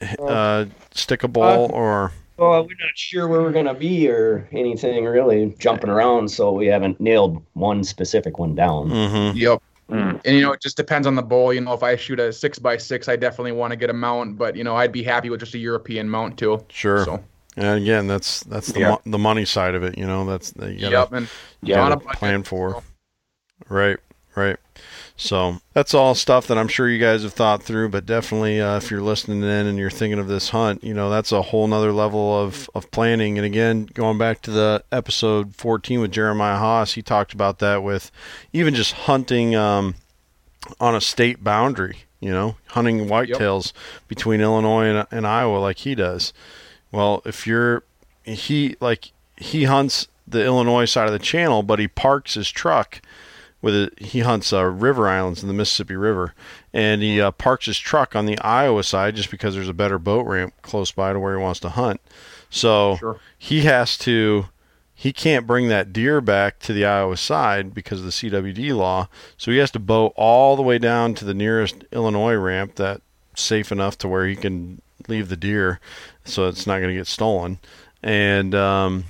h- 0.00 0.16
uh, 0.18 0.66
stick 0.92 1.22
a 1.22 1.28
bull 1.28 1.70
or? 1.72 2.12
Well, 2.36 2.62
we're 2.62 2.68
not 2.80 2.96
sure 2.96 3.28
where 3.28 3.42
we're 3.42 3.52
gonna 3.52 3.74
be 3.74 4.08
or 4.08 4.48
anything 4.52 5.04
really 5.04 5.54
jumping 5.58 5.90
around, 5.90 6.28
so 6.30 6.52
we 6.52 6.66
haven't 6.66 7.00
nailed 7.00 7.42
one 7.52 7.84
specific 7.84 8.38
one 8.38 8.54
down. 8.54 8.88
Mm-hmm. 8.88 9.36
Yep. 9.36 9.62
Mm. 9.90 10.20
And 10.24 10.36
you 10.36 10.42
know, 10.42 10.52
it 10.52 10.60
just 10.62 10.76
depends 10.76 11.06
on 11.06 11.14
the 11.14 11.22
bull. 11.22 11.52
You 11.52 11.60
know, 11.60 11.74
if 11.74 11.82
I 11.82 11.96
shoot 11.96 12.18
a 12.18 12.32
six 12.32 12.58
by 12.58 12.78
six, 12.78 13.08
I 13.08 13.16
definitely 13.16 13.52
want 13.52 13.72
to 13.72 13.76
get 13.76 13.90
a 13.90 13.92
mount, 13.92 14.38
but 14.38 14.56
you 14.56 14.64
know, 14.64 14.74
I'd 14.76 14.92
be 14.92 15.02
happy 15.02 15.28
with 15.28 15.40
just 15.40 15.54
a 15.54 15.58
European 15.58 16.08
mount 16.08 16.38
too. 16.38 16.64
Sure. 16.70 17.04
So 17.04 17.22
And 17.56 17.82
again, 17.82 18.06
that's 18.06 18.40
that's 18.44 18.72
the 18.72 18.80
Yeah. 18.80 18.88
mo- 18.92 19.02
the 19.04 19.18
money 19.18 19.44
side 19.44 19.74
of 19.74 19.82
it. 19.82 19.98
You 19.98 20.06
know, 20.06 20.24
that's 20.24 20.54
you 20.56 20.80
gotta 20.80 20.90
yep, 20.90 21.12
and 21.12 21.28
you 21.62 21.74
Yeah. 21.74 21.82
on 21.84 21.92
a 21.92 21.96
gotta 21.96 22.16
plan 22.16 22.42
for. 22.42 22.72
so. 22.72 22.82
Right, 23.68 23.98
right. 24.34 24.56
So 25.22 25.58
that's 25.72 25.94
all 25.94 26.16
stuff 26.16 26.48
that 26.48 26.58
I'm 26.58 26.66
sure 26.66 26.88
you 26.88 26.98
guys 26.98 27.22
have 27.22 27.32
thought 27.32 27.62
through, 27.62 27.90
but 27.90 28.04
definitely 28.04 28.60
uh, 28.60 28.76
if 28.78 28.90
you're 28.90 29.00
listening 29.00 29.44
in 29.44 29.68
and 29.68 29.78
you're 29.78 29.88
thinking 29.88 30.18
of 30.18 30.26
this 30.26 30.48
hunt, 30.48 30.82
you 30.82 30.92
know, 30.92 31.10
that's 31.10 31.30
a 31.30 31.42
whole 31.42 31.68
nother 31.68 31.92
level 31.92 32.36
of, 32.36 32.68
of 32.74 32.90
planning. 32.90 33.38
And 33.38 33.46
again, 33.46 33.86
going 33.86 34.18
back 34.18 34.42
to 34.42 34.50
the 34.50 34.82
episode 34.90 35.54
14 35.54 36.00
with 36.00 36.10
Jeremiah 36.10 36.58
Haas, 36.58 36.94
he 36.94 37.02
talked 37.02 37.32
about 37.32 37.60
that 37.60 37.84
with 37.84 38.10
even 38.52 38.74
just 38.74 38.94
hunting 38.94 39.54
um, 39.54 39.94
on 40.80 40.96
a 40.96 41.00
state 41.00 41.44
boundary, 41.44 41.98
you 42.18 42.32
know, 42.32 42.56
hunting 42.70 43.06
whitetails 43.06 43.72
between 44.08 44.40
Illinois 44.40 44.86
and, 44.86 45.06
and 45.12 45.24
Iowa 45.24 45.58
like 45.58 45.78
he 45.78 45.94
does. 45.94 46.32
Well, 46.90 47.22
if 47.24 47.46
you're, 47.46 47.84
he, 48.24 48.74
like, 48.80 49.12
he 49.36 49.64
hunts 49.64 50.08
the 50.26 50.44
Illinois 50.44 50.86
side 50.86 51.06
of 51.06 51.12
the 51.12 51.20
channel, 51.20 51.62
but 51.62 51.78
he 51.78 51.86
parks 51.86 52.34
his 52.34 52.50
truck 52.50 53.00
with 53.62 53.74
it. 53.74 53.98
He 54.00 54.20
hunts 54.20 54.52
uh, 54.52 54.64
river 54.64 55.08
islands 55.08 55.40
in 55.42 55.48
the 55.48 55.54
Mississippi 55.54 55.96
River, 55.96 56.34
and 56.74 57.00
he 57.00 57.20
uh, 57.20 57.30
parks 57.30 57.66
his 57.66 57.78
truck 57.78 58.14
on 58.14 58.26
the 58.26 58.38
Iowa 58.40 58.82
side 58.82 59.16
just 59.16 59.30
because 59.30 59.54
there's 59.54 59.68
a 59.68 59.74
better 59.74 59.98
boat 59.98 60.26
ramp 60.26 60.52
close 60.60 60.90
by 60.92 61.12
to 61.14 61.18
where 61.20 61.36
he 61.36 61.42
wants 61.42 61.60
to 61.60 61.70
hunt. 61.70 62.00
So 62.50 62.96
Sure. 62.98 63.20
he 63.38 63.62
has 63.62 63.96
to. 63.98 64.46
He 64.94 65.12
can't 65.12 65.46
bring 65.48 65.66
that 65.68 65.92
deer 65.92 66.20
back 66.20 66.60
to 66.60 66.72
the 66.72 66.84
Iowa 66.84 67.16
side 67.16 67.74
because 67.74 67.98
of 68.00 68.04
the 68.04 68.12
CWD 68.12 68.76
law. 68.76 69.08
So 69.36 69.50
he 69.50 69.56
has 69.58 69.70
to 69.72 69.80
boat 69.80 70.12
all 70.16 70.54
the 70.54 70.62
way 70.62 70.78
down 70.78 71.14
to 71.14 71.24
the 71.24 71.34
nearest 71.34 71.84
Illinois 71.90 72.34
ramp 72.34 72.76
that's 72.76 73.00
safe 73.34 73.72
enough 73.72 73.98
to 73.98 74.08
where 74.08 74.26
he 74.26 74.36
can 74.36 74.80
leave 75.08 75.28
the 75.28 75.36
deer, 75.36 75.80
so 76.24 76.46
it's 76.46 76.66
not 76.68 76.76
going 76.78 76.90
to 76.90 76.94
get 77.00 77.08
stolen. 77.08 77.58
And 78.00 78.54
um, 78.54 79.04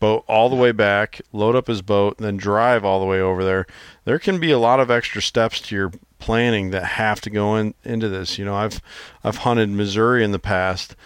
boat 0.00 0.24
all 0.26 0.48
the 0.48 0.56
way 0.56 0.72
back, 0.72 1.20
load 1.32 1.54
up 1.54 1.68
his 1.68 1.82
boat, 1.82 2.18
then 2.18 2.36
drive 2.36 2.84
all 2.84 2.98
the 2.98 3.06
way 3.06 3.20
over 3.20 3.44
there. 3.44 3.66
There 4.04 4.18
can 4.18 4.40
be 4.40 4.50
a 4.50 4.58
lot 4.58 4.80
of 4.80 4.90
extra 4.90 5.22
steps 5.22 5.60
to 5.62 5.76
your 5.76 5.92
planning 6.18 6.70
that 6.70 6.84
have 6.84 7.20
to 7.20 7.30
go 7.30 7.56
in 7.56 7.74
into 7.84 8.08
this. 8.08 8.38
You 8.38 8.44
know, 8.44 8.56
I've 8.56 8.80
I've 9.22 9.38
hunted 9.38 9.68
Missouri 9.68 10.24
in 10.24 10.32
the 10.32 10.38
past, 10.38 10.96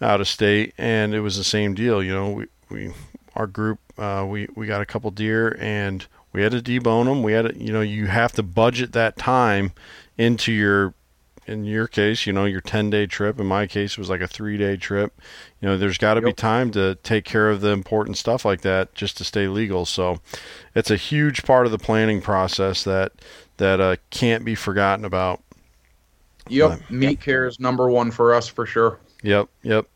out 0.00 0.20
of 0.20 0.28
state, 0.28 0.74
and 0.78 1.14
it 1.14 1.20
was 1.20 1.36
the 1.36 1.44
same 1.44 1.74
deal. 1.74 2.02
You 2.02 2.12
know, 2.12 2.30
we 2.30 2.46
we 2.68 2.92
our 3.34 3.46
group 3.46 3.78
uh, 3.98 4.26
we 4.28 4.48
we 4.54 4.66
got 4.66 4.80
a 4.80 4.86
couple 4.86 5.10
deer 5.10 5.56
and 5.60 6.06
we 6.32 6.42
had 6.42 6.52
to 6.52 6.60
debone 6.60 7.06
them. 7.06 7.22
We 7.22 7.32
had 7.32 7.46
to, 7.46 7.56
you 7.56 7.72
know 7.72 7.80
you 7.80 8.06
have 8.06 8.32
to 8.32 8.42
budget 8.42 8.92
that 8.92 9.16
time 9.16 9.72
into 10.16 10.52
your 10.52 10.94
in 11.48 11.64
your 11.64 11.86
case, 11.86 12.26
you 12.26 12.32
know, 12.32 12.44
your 12.44 12.60
10 12.60 12.90
day 12.90 13.06
trip. 13.06 13.40
In 13.40 13.46
my 13.46 13.66
case, 13.66 13.92
it 13.92 13.98
was 13.98 14.10
like 14.10 14.20
a 14.20 14.28
three 14.28 14.56
day 14.58 14.76
trip. 14.76 15.18
You 15.60 15.68
know, 15.68 15.78
there's 15.78 15.98
got 15.98 16.14
to 16.14 16.20
be 16.20 16.32
time 16.32 16.70
to 16.72 16.96
take 16.96 17.24
care 17.24 17.50
of 17.50 17.60
the 17.60 17.70
important 17.70 18.16
stuff 18.16 18.44
like 18.44 18.60
that 18.60 18.94
just 18.94 19.16
to 19.18 19.24
stay 19.24 19.48
legal. 19.48 19.86
So 19.86 20.20
it's 20.74 20.90
a 20.90 20.96
huge 20.96 21.42
part 21.42 21.66
of 21.66 21.72
the 21.72 21.78
planning 21.78 22.20
process 22.20 22.84
that, 22.84 23.12
that 23.56 23.80
uh, 23.80 23.96
can't 24.10 24.44
be 24.44 24.54
forgotten 24.54 25.04
about. 25.04 25.42
Yep, 26.48 26.90
meat 26.90 27.20
care 27.20 27.46
is 27.46 27.60
number 27.60 27.90
one 27.90 28.10
for 28.10 28.32
us 28.34 28.48
for 28.48 28.64
sure. 28.64 28.98
Yep. 29.22 29.48
Yep. 29.62 29.86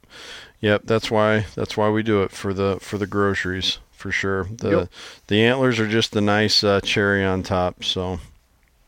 Yep. 0.60 0.82
That's 0.84 1.10
why, 1.10 1.46
that's 1.54 1.76
why 1.76 1.88
we 1.88 2.02
do 2.02 2.22
it 2.22 2.30
for 2.30 2.52
the, 2.52 2.78
for 2.80 2.98
the 2.98 3.06
groceries 3.06 3.78
for 3.90 4.10
sure. 4.10 4.44
The, 4.44 4.70
Yep. 4.70 4.88
the 5.28 5.42
antlers 5.42 5.78
are 5.80 5.88
just 5.88 6.12
the 6.12 6.20
nice 6.20 6.62
uh, 6.64 6.80
cherry 6.80 7.24
on 7.24 7.42
top. 7.42 7.84
So 7.84 8.18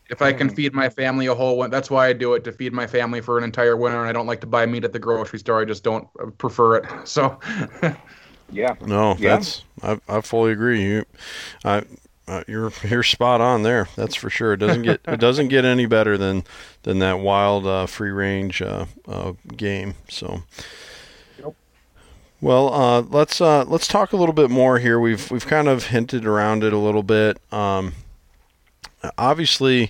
If 0.09 0.21
I 0.21 0.33
can 0.33 0.49
feed 0.49 0.73
my 0.73 0.89
family 0.89 1.25
a 1.25 1.33
whole 1.35 1.57
one, 1.57 1.71
that's 1.71 1.89
why 1.89 2.07
I 2.07 2.13
do 2.13 2.33
it 2.35 2.43
to 2.43 2.51
feed 2.51 2.73
my 2.73 2.85
family 2.85 3.21
for 3.21 3.37
an 3.37 3.43
entire 3.43 3.75
winter. 3.75 3.99
And 3.99 4.07
I 4.07 4.11
don't 4.11 4.27
like 4.27 4.41
to 4.41 4.47
buy 4.47 4.65
meat 4.65 4.83
at 4.83 4.93
the 4.93 4.99
grocery 4.99 5.39
store. 5.39 5.61
I 5.61 5.65
just 5.65 5.83
don't 5.83 6.07
uh, 6.21 6.27
prefer 6.37 6.77
it. 6.77 6.85
So, 7.05 7.39
Yeah. 8.51 8.75
No, 8.81 9.15
Yeah. 9.17 9.37
that's 9.37 9.63
I, 9.81 9.99
I 10.07 10.21
fully 10.21 10.51
agree. 10.51 10.83
You, 10.83 11.05
I, 11.63 11.83
uh, 12.27 12.43
you're 12.47 12.71
you're 12.83 13.03
spot 13.03 13.41
on 13.41 13.63
there. 13.63 13.87
That's 13.95 14.15
for 14.15 14.29
sure. 14.29 14.53
It 14.53 14.57
doesn't 14.57 14.83
get 14.83 15.01
it 15.07 15.19
doesn't 15.19 15.47
get 15.49 15.65
any 15.65 15.85
better 15.85 16.17
than 16.17 16.43
than 16.83 16.99
that 16.99 17.19
wild 17.19 17.65
uh, 17.65 17.85
free 17.87 18.11
range 18.11 18.61
uh, 18.61 18.85
uh, 19.07 19.33
game. 19.55 19.95
So. 20.09 20.43
Yep. 21.39 21.55
Well, 22.41 22.73
uh, 22.73 23.01
let's 23.01 23.41
uh, 23.41 23.63
let's 23.65 23.87
talk 23.87 24.13
a 24.13 24.17
little 24.17 24.33
bit 24.33 24.49
more 24.49 24.79
here. 24.79 24.99
We've 24.99 25.29
we've 25.31 25.45
kind 25.47 25.67
of 25.67 25.87
hinted 25.87 26.25
around 26.25 26.63
it 26.63 26.73
a 26.73 26.77
little 26.77 27.03
bit. 27.03 27.37
Um, 27.51 27.93
obviously, 29.17 29.81
you 29.81 29.89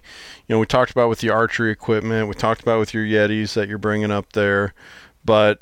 know, 0.49 0.59
we 0.59 0.65
talked 0.65 0.91
about 0.91 1.09
with 1.09 1.19
the 1.19 1.29
archery 1.29 1.71
equipment. 1.71 2.27
We 2.27 2.33
talked 2.33 2.61
about 2.61 2.79
with 2.79 2.93
your 2.93 3.05
Yetis 3.05 3.53
that 3.53 3.67
you're 3.67 3.77
bringing 3.77 4.11
up 4.11 4.33
there, 4.33 4.73
but 5.23 5.61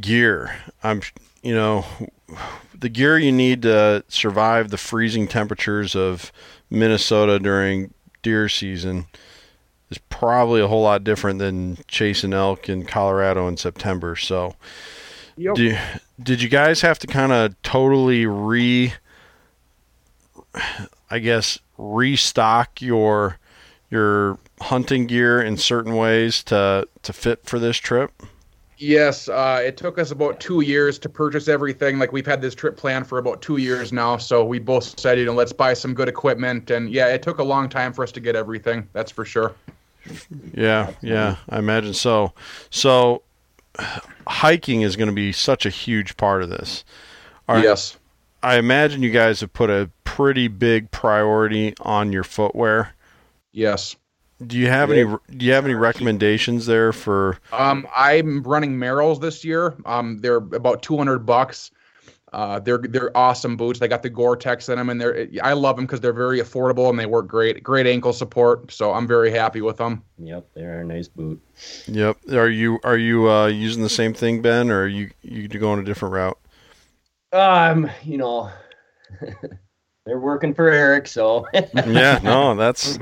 gear. 0.00 0.56
I'm, 0.82 1.02
you 1.42 1.54
know, 1.54 1.84
the 2.78 2.88
gear 2.88 3.18
you 3.18 3.32
need 3.32 3.62
to 3.62 4.04
survive 4.08 4.70
the 4.70 4.76
freezing 4.76 5.28
temperatures 5.28 5.94
of 5.94 6.32
Minnesota 6.70 7.38
during 7.38 7.92
deer 8.22 8.48
season 8.48 9.06
is 9.90 9.98
probably 10.10 10.60
a 10.60 10.66
whole 10.66 10.82
lot 10.82 11.04
different 11.04 11.38
than 11.38 11.78
chasing 11.86 12.32
elk 12.32 12.68
in 12.68 12.84
Colorado 12.84 13.46
in 13.48 13.56
September. 13.56 14.16
So, 14.16 14.54
Yep. 15.36 15.54
do, 15.54 15.76
did 16.20 16.42
you 16.42 16.48
guys 16.48 16.80
have 16.80 16.98
to 17.00 17.06
kind 17.06 17.30
of 17.30 17.60
totally 17.62 18.26
re, 18.26 18.94
I 21.10 21.18
guess, 21.18 21.58
restock 21.78 22.80
your 22.80 23.38
your 23.90 24.38
hunting 24.60 25.06
gear 25.06 25.40
in 25.40 25.56
certain 25.56 25.94
ways 25.94 26.42
to 26.44 26.88
to 27.02 27.12
fit 27.12 27.44
for 27.44 27.58
this 27.58 27.76
trip? 27.76 28.12
yes, 28.78 29.28
uh, 29.28 29.60
it 29.64 29.76
took 29.76 29.98
us 29.98 30.10
about 30.10 30.40
two 30.40 30.60
years 30.60 30.98
to 31.00 31.08
purchase 31.08 31.48
everything. 31.48 31.98
Like 31.98 32.12
we've 32.12 32.26
had 32.26 32.40
this 32.40 32.54
trip 32.54 32.76
planned 32.76 33.06
for 33.06 33.18
about 33.18 33.42
two 33.42 33.56
years 33.56 33.92
now. 33.92 34.16
So 34.16 34.44
we 34.44 34.58
both 34.58 34.98
said, 34.98 35.18
you 35.18 35.24
know, 35.24 35.32
let's 35.32 35.52
buy 35.52 35.74
some 35.74 35.94
good 35.94 36.08
equipment. 36.08 36.70
And 36.70 36.90
yeah, 36.90 37.08
it 37.08 37.22
took 37.22 37.38
a 37.38 37.44
long 37.44 37.68
time 37.68 37.92
for 37.92 38.02
us 38.02 38.12
to 38.12 38.20
get 38.20 38.36
everything. 38.36 38.88
That's 38.92 39.10
for 39.10 39.24
sure. 39.24 39.54
Yeah, 40.54 40.92
yeah, 41.00 41.36
I 41.48 41.58
imagine 41.58 41.92
so. 41.92 42.32
So, 42.70 43.22
hiking 44.28 44.82
is 44.82 44.94
going 44.94 45.08
to 45.08 45.14
be 45.14 45.32
such 45.32 45.66
a 45.66 45.70
huge 45.70 46.16
part 46.16 46.42
of 46.44 46.48
this. 46.48 46.84
Are- 47.48 47.58
yes. 47.58 47.96
I 48.42 48.56
imagine 48.56 49.02
you 49.02 49.10
guys 49.10 49.40
have 49.40 49.52
put 49.52 49.70
a 49.70 49.90
pretty 50.04 50.48
big 50.48 50.90
priority 50.90 51.74
on 51.80 52.12
your 52.12 52.24
footwear. 52.24 52.94
Yes. 53.52 53.96
Do 54.46 54.58
you 54.58 54.68
have 54.68 54.90
any? 54.90 55.04
Do 55.04 55.46
you 55.46 55.52
have 55.52 55.64
any 55.64 55.74
recommendations 55.74 56.66
there 56.66 56.92
for? 56.92 57.38
Um, 57.52 57.88
I'm 57.96 58.42
running 58.42 58.76
Merrells 58.76 59.20
this 59.20 59.44
year. 59.44 59.74
Um, 59.86 60.18
they're 60.18 60.36
about 60.36 60.82
200 60.82 61.20
bucks. 61.20 61.70
Uh, 62.32 62.58
they're 62.58 62.78
they're 62.78 63.16
awesome 63.16 63.56
boots. 63.56 63.78
They 63.78 63.88
got 63.88 64.02
the 64.02 64.10
Gore-Tex 64.10 64.68
in 64.68 64.76
them, 64.76 64.90
and 64.90 65.00
they're 65.00 65.26
I 65.42 65.54
love 65.54 65.76
them 65.76 65.86
because 65.86 66.00
they're 66.00 66.12
very 66.12 66.40
affordable 66.40 66.90
and 66.90 66.98
they 66.98 67.06
work 67.06 67.28
great. 67.28 67.62
Great 67.62 67.86
ankle 67.86 68.12
support, 68.12 68.70
so 68.70 68.92
I'm 68.92 69.06
very 69.06 69.30
happy 69.30 69.62
with 69.62 69.78
them. 69.78 70.02
Yep, 70.18 70.46
they're 70.54 70.80
a 70.80 70.84
nice 70.84 71.08
boot. 71.08 71.40
Yep. 71.86 72.18
Are 72.32 72.50
you 72.50 72.78
are 72.84 72.98
you 72.98 73.30
uh, 73.30 73.46
using 73.46 73.82
the 73.82 73.88
same 73.88 74.12
thing, 74.12 74.42
Ben, 74.42 74.70
or 74.70 74.82
are 74.82 74.88
you 74.88 75.10
you 75.22 75.48
going 75.48 75.80
a 75.80 75.84
different 75.84 76.12
route? 76.12 76.38
Um, 77.32 77.90
you 78.04 78.18
know, 78.18 78.50
they're 80.06 80.20
working 80.20 80.54
for 80.54 80.70
Erek, 80.70 81.08
so 81.08 81.46
yeah, 81.74 82.20
no, 82.22 82.54
that's 82.54 82.98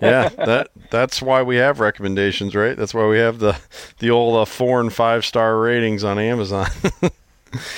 yeah, 0.00 0.28
that 0.30 0.68
that's 0.90 1.20
why 1.20 1.42
we 1.42 1.56
have 1.56 1.80
recommendations, 1.80 2.54
right? 2.54 2.76
That's 2.76 2.94
why 2.94 3.06
we 3.06 3.18
have 3.18 3.38
the 3.38 3.58
the 3.98 4.10
old 4.10 4.36
uh, 4.36 4.44
four 4.44 4.80
and 4.80 4.92
five 4.92 5.24
star 5.24 5.58
ratings 5.58 6.04
on 6.04 6.18
Amazon. 6.18 6.66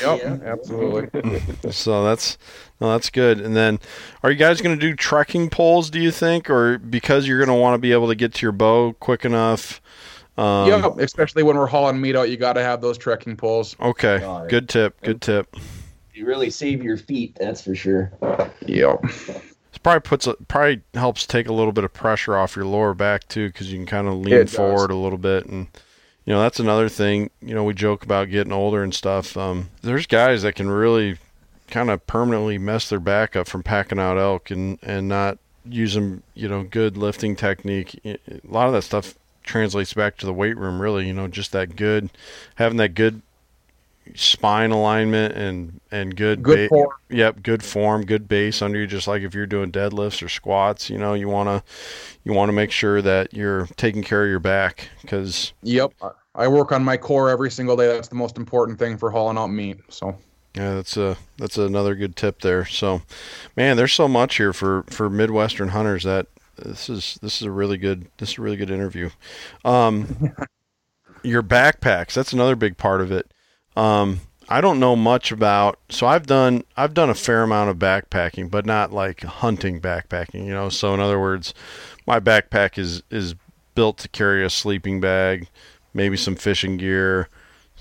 Yep, 0.03 0.18
Yeah. 0.22 0.38
absolutely. 0.44 1.70
so 1.70 2.03
that's 2.03 2.36
no, 2.80 2.90
that's 2.90 3.11
good. 3.11 3.40
And 3.40 3.55
then, 3.55 3.78
are 4.24 4.30
you 4.30 4.36
guys 4.36 4.61
going 4.61 4.76
to 4.76 4.80
do 4.80 4.96
trekking 4.96 5.51
poles? 5.51 5.90
Do 5.90 6.01
you 6.01 6.11
think, 6.11 6.51
or 6.51 6.78
because 6.78 7.28
you're 7.28 7.38
going 7.38 7.55
to 7.55 7.61
want 7.61 7.74
to 7.74 7.78
be 7.78 7.92
able 7.92 8.09
to 8.09 8.14
get 8.16 8.34
to 8.34 8.46
your 8.46 8.53
bow 8.53 8.94
quick 8.94 9.24
enough? 9.24 9.80
Um, 10.36 10.68
yeah, 10.68 10.88
especially 10.99 11.42
when 11.44 11.57
we're 11.57 11.66
hauling 11.66 12.01
meat 12.01 12.16
out, 12.16 12.28
you 12.30 12.36
got 12.36 12.55
to 12.55 12.62
have 12.62 12.80
those 12.80 12.99
trekking 12.99 13.36
poles. 13.36 13.76
Okay. 13.78 14.18
Good 14.49 14.68
tip. 14.68 15.01
Good 15.03 15.20
tip. 15.20 15.55
You 16.18 16.26
really 16.26 16.50
save 16.50 16.82
your 16.82 16.96
feet. 16.96 17.36
That's 17.38 17.62
for 17.62 17.74
sure. 17.74 18.12
Yep. 18.66 19.04
It 19.04 19.82
probably 19.82 20.00
puts 20.00 20.26
a, 20.26 20.34
probably 20.48 20.82
helps 20.94 21.26
take 21.26 21.46
a 21.48 21.52
little 21.52 21.72
bit 21.72 21.84
of 21.84 21.92
pressure 21.92 22.36
off 22.36 22.56
your 22.56 22.64
lower 22.64 22.94
back 22.94 23.28
too, 23.28 23.48
because 23.48 23.72
you 23.72 23.78
can 23.78 23.86
kind 23.86 24.08
of 24.08 24.14
lean 24.14 24.34
It 24.34 24.44
does. 24.44 24.54
forward 24.56 24.90
a 24.90 24.96
little 24.96 25.18
bit, 25.18 25.46
and 25.46 25.68
you 26.24 26.32
know 26.32 26.40
that's 26.40 26.58
another 26.58 26.88
thing. 26.88 27.30
You 27.40 27.54
know, 27.54 27.64
we 27.64 27.74
joke 27.74 28.02
about 28.02 28.30
getting 28.30 28.52
older 28.52 28.82
and 28.82 28.94
stuff. 28.94 29.36
Um, 29.36 29.70
there's 29.82 30.06
guys 30.06 30.42
that 30.42 30.54
can 30.56 30.68
really 30.68 31.16
kind 31.68 31.90
of 31.90 32.06
permanently 32.06 32.58
mess 32.58 32.88
their 32.88 32.98
back 32.98 33.36
up 33.36 33.46
from 33.46 33.62
packing 33.62 33.98
out 33.98 34.18
elk 34.18 34.50
and 34.50 34.78
and 34.82 35.06
not 35.08 35.38
using 35.64 36.22
you 36.34 36.48
know 36.48 36.64
good 36.64 36.96
lifting 36.96 37.36
technique. 37.36 38.00
A 38.04 38.18
lot 38.44 38.66
of 38.66 38.72
that 38.72 38.82
stuff 38.82 39.14
translates 39.44 39.94
back 39.94 40.16
to 40.16 40.26
the 40.26 40.32
weight 40.32 40.56
room. 40.56 40.80
Really, 40.80 41.06
you 41.06 41.12
know, 41.12 41.28
just 41.28 41.52
that 41.52 41.76
good 41.76 42.10
having 42.56 42.78
that 42.78 42.94
good 42.94 43.22
spine 44.14 44.70
alignment 44.70 45.34
and 45.34 45.80
and 45.90 46.14
good 46.16 46.42
Good 46.42 46.56
ba- 46.56 46.68
form. 46.68 46.88
Yep, 47.11 47.42
good 47.42 47.62
form, 47.62 48.04
good 48.04 48.28
base 48.28 48.62
under 48.62 48.78
you. 48.78 48.86
Just 48.86 49.09
like 49.09 49.22
if 49.22 49.34
you're 49.34 49.46
doing 49.46 49.70
deadlifts 49.72 50.22
or 50.22 50.28
squats, 50.28 50.88
you 50.90 50.98
know, 50.98 51.14
you 51.14 51.28
wanna 51.28 51.62
you 52.24 52.32
want 52.32 52.48
to 52.48 52.52
make 52.52 52.70
sure 52.70 53.00
that 53.02 53.32
you're 53.34 53.66
taking 53.76 54.02
care 54.02 54.24
of 54.24 54.30
your 54.30 54.38
back 54.40 54.88
because 55.02 55.52
Yep. 55.62 55.92
I- 56.02 56.11
I 56.34 56.46
work 56.46 56.70
on 56.70 56.84
my 56.84 56.96
core 56.96 57.30
every 57.30 57.50
single 57.50 57.76
day. 57.76 57.88
That's 57.88 58.06
the 58.09 58.14
most 58.14 58.36
important 58.36 58.78
thing 58.78 58.96
for 58.96 59.11
hauling 59.11 59.36
out 59.36 59.48
meat. 59.48 59.78
So 59.88 60.16
yeah, 60.54 60.74
that's 60.74 60.96
a 60.96 61.16
that's 61.36 61.59
another 61.59 61.94
good 61.96 62.14
tip 62.14 62.42
there. 62.42 62.64
So, 62.64 63.02
man, 63.56 63.76
there's 63.76 63.92
so 63.92 64.06
much 64.06 64.36
here 64.36 64.52
for 64.52 64.84
for 64.88 65.11
Midwestern 65.11 65.68
hunters 65.70 66.04
that 66.04 66.26
this 66.56 66.88
is 66.88 67.18
this 67.22 67.40
is 67.40 67.42
a 67.46 67.50
really 67.50 67.76
good 67.76 68.06
this 68.18 68.32
is 68.32 68.38
a 68.38 68.42
really 68.42 68.56
good 68.56 68.70
interview. 68.70 69.11
Um, 69.64 70.32
your 71.24 71.42
backpacks, 71.42 72.12
that's 72.12 72.32
another 72.32 72.54
big 72.56 72.76
part 72.76 73.00
of 73.00 73.11
it. 73.11 73.32
Um, 73.79 74.22
I 74.49 74.61
don't 74.61 74.81
know 74.81 74.97
much 74.97 75.31
about 75.31 75.79
so 75.89 76.07
I've 76.07 76.26
done 76.26 76.64
I've 76.76 76.95
done 76.95 77.11
a 77.11 77.14
fair 77.14 77.45
amount 77.45 77.70
of 77.70 77.76
backpacking, 77.76 78.51
but 78.51 78.66
not 78.66 78.93
like 78.93 79.22
hunting 79.22 79.81
backpacking, 79.81 80.45
you 80.47 80.53
know. 80.53 80.68
So 80.68 80.93
in 80.95 81.01
other 81.01 81.20
words, 81.20 81.55
my 82.05 82.18
backpack 82.18 82.76
is 82.76 83.03
is 83.11 83.37
built 83.76 83.99
to 83.99 84.09
carry 84.09 84.45
a 84.45 84.51
sleeping 84.51 85.01
bag, 85.01 85.49
maybe 85.95 86.16
some 86.16 86.35
fishing 86.35 86.76
gear, 86.76 87.29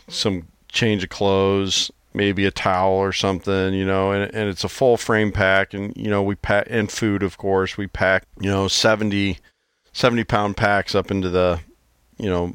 some 0.08 0.50
change 0.68 1.04
of 1.04 1.10
clothes, 1.10 1.90
maybe 2.14 2.46
a 2.46 2.52
towel 2.52 2.94
or 2.94 3.12
something, 3.12 3.74
you 3.74 3.86
know, 3.86 4.12
and, 4.12 4.32
and 4.36 4.50
it's 4.50 4.64
a 4.64 4.70
full 4.70 4.98
frame 4.98 5.32
pack 5.32 5.74
and 5.74 5.98
you 5.98 6.12
know, 6.12 6.22
we 6.22 6.36
pack 6.36 6.68
and 6.70 6.92
food 6.92 7.24
of 7.24 7.40
course. 7.40 7.76
We 7.76 7.88
pack, 7.88 8.26
you 8.40 8.52
know, 8.52 8.68
70 8.68 9.40
70 9.94 10.24
pound 10.26 10.58
packs 10.58 10.94
up 10.94 11.10
into 11.10 11.30
the, 11.30 11.60
you 12.20 12.30
know, 12.30 12.54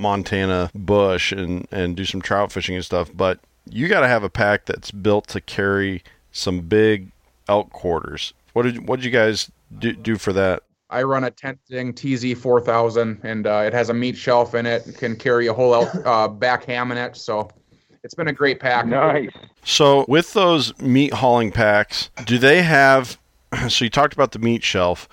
Montana 0.00 0.70
bush 0.74 1.32
and 1.32 1.66
and 1.70 1.96
do 1.96 2.04
some 2.04 2.22
trout 2.22 2.50
fishing 2.50 2.74
and 2.74 2.84
stuff, 2.84 3.10
but 3.14 3.38
you 3.68 3.88
got 3.88 4.00
to 4.00 4.08
have 4.08 4.24
a 4.24 4.30
pack 4.30 4.66
that's 4.66 4.90
built 4.90 5.28
to 5.28 5.40
carry 5.40 6.02
some 6.32 6.60
big 6.60 7.10
elk 7.48 7.70
quarters. 7.70 8.32
What 8.52 8.62
did 8.62 8.88
what 8.88 8.96
did 8.96 9.04
you 9.04 9.10
guys 9.10 9.50
do, 9.78 9.92
do 9.92 10.16
for 10.16 10.32
that? 10.32 10.62
I 10.90 11.04
run 11.04 11.22
a 11.22 11.30
Tenzing 11.30 11.94
TZ 11.94 12.40
4000, 12.40 13.20
and 13.22 13.46
uh, 13.46 13.62
it 13.64 13.72
has 13.72 13.90
a 13.90 13.94
meat 13.94 14.16
shelf 14.16 14.56
in 14.56 14.66
it. 14.66 14.96
Can 14.98 15.14
carry 15.14 15.46
a 15.46 15.54
whole 15.54 15.72
elk, 15.72 15.94
uh, 16.04 16.26
back 16.26 16.64
ham 16.64 16.90
in 16.90 16.98
it. 16.98 17.16
So 17.16 17.48
it's 18.02 18.14
been 18.14 18.26
a 18.26 18.32
great 18.32 18.58
pack. 18.58 18.86
Nice. 18.86 19.30
So 19.64 20.04
with 20.08 20.32
those 20.32 20.76
meat 20.80 21.12
hauling 21.12 21.52
packs, 21.52 22.10
do 22.24 22.38
they 22.38 22.62
have? 22.62 23.18
So 23.68 23.84
you 23.84 23.90
talked 23.90 24.14
about 24.14 24.30
the 24.30 24.38
meat 24.38 24.62
shelf, 24.62 25.08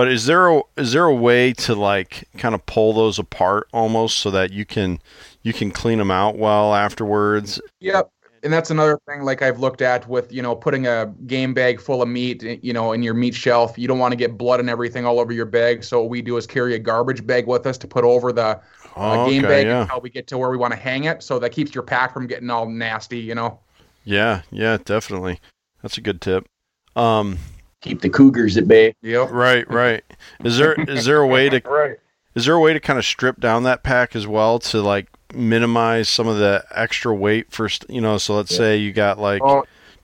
but 0.00 0.08
is 0.08 0.24
there 0.24 0.48
a 0.48 0.62
is 0.78 0.92
there 0.92 1.04
a 1.04 1.14
way 1.14 1.52
to 1.52 1.74
like 1.74 2.26
kind 2.38 2.54
of 2.54 2.64
pull 2.64 2.94
those 2.94 3.18
apart 3.18 3.68
almost 3.70 4.16
so 4.16 4.30
that 4.30 4.50
you 4.50 4.64
can 4.64 4.98
you 5.42 5.52
can 5.52 5.70
clean 5.70 5.98
them 5.98 6.10
out 6.10 6.38
well 6.38 6.74
afterwards? 6.74 7.60
Yep. 7.80 8.10
And 8.42 8.50
that's 8.50 8.70
another 8.70 8.98
thing 9.06 9.24
like 9.24 9.42
I've 9.42 9.60
looked 9.60 9.82
at 9.82 10.08
with, 10.08 10.32
you 10.32 10.40
know, 10.40 10.56
putting 10.56 10.86
a 10.86 11.12
game 11.26 11.52
bag 11.52 11.82
full 11.82 12.00
of 12.00 12.08
meat, 12.08 12.42
you 12.42 12.72
know, 12.72 12.92
in 12.92 13.02
your 13.02 13.12
meat 13.12 13.34
shelf. 13.34 13.76
You 13.76 13.88
don't 13.88 13.98
want 13.98 14.12
to 14.12 14.16
get 14.16 14.38
blood 14.38 14.58
and 14.58 14.70
everything 14.70 15.04
all 15.04 15.20
over 15.20 15.34
your 15.34 15.44
bag. 15.44 15.84
So 15.84 16.00
what 16.00 16.08
we 16.08 16.22
do 16.22 16.38
is 16.38 16.46
carry 16.46 16.74
a 16.74 16.78
garbage 16.78 17.26
bag 17.26 17.46
with 17.46 17.66
us 17.66 17.76
to 17.76 17.86
put 17.86 18.02
over 18.02 18.32
the 18.32 18.58
uh, 18.96 19.26
game 19.26 19.44
okay, 19.44 19.54
bag 19.54 19.66
yeah. 19.66 19.82
until 19.82 20.00
we 20.00 20.08
get 20.08 20.26
to 20.28 20.38
where 20.38 20.48
we 20.48 20.56
want 20.56 20.72
to 20.72 20.80
hang 20.80 21.04
it. 21.04 21.22
So 21.22 21.38
that 21.40 21.50
keeps 21.50 21.74
your 21.74 21.84
pack 21.84 22.14
from 22.14 22.26
getting 22.26 22.48
all 22.48 22.66
nasty, 22.66 23.18
you 23.18 23.34
know. 23.34 23.60
Yeah, 24.04 24.40
yeah, 24.50 24.78
definitely. 24.82 25.40
That's 25.82 25.98
a 25.98 26.00
good 26.00 26.22
tip. 26.22 26.48
Um, 26.96 27.36
Keep 27.80 28.02
the 28.02 28.10
cougars 28.10 28.56
at 28.56 28.68
bay. 28.68 28.94
Yep. 29.02 29.30
right, 29.30 29.68
right. 29.70 30.04
Is 30.44 30.58
there 30.58 30.74
is 30.88 31.04
there 31.04 31.18
a 31.18 31.26
way 31.26 31.48
to 31.48 31.62
Right. 31.68 31.96
Is 32.34 32.44
there 32.44 32.54
a 32.54 32.60
way 32.60 32.72
to 32.72 32.80
kind 32.80 32.98
of 32.98 33.04
strip 33.04 33.40
down 33.40 33.64
that 33.64 33.82
pack 33.82 34.14
as 34.14 34.26
well 34.26 34.58
to 34.60 34.80
like 34.80 35.08
minimize 35.34 36.08
some 36.08 36.28
of 36.28 36.38
the 36.38 36.64
extra 36.70 37.14
weight 37.14 37.50
for 37.50 37.68
you 37.88 38.00
know? 38.00 38.18
So 38.18 38.36
let's 38.36 38.52
Yeah. 38.52 38.58
say 38.58 38.76
you 38.76 38.92
got 38.92 39.18
like 39.18 39.42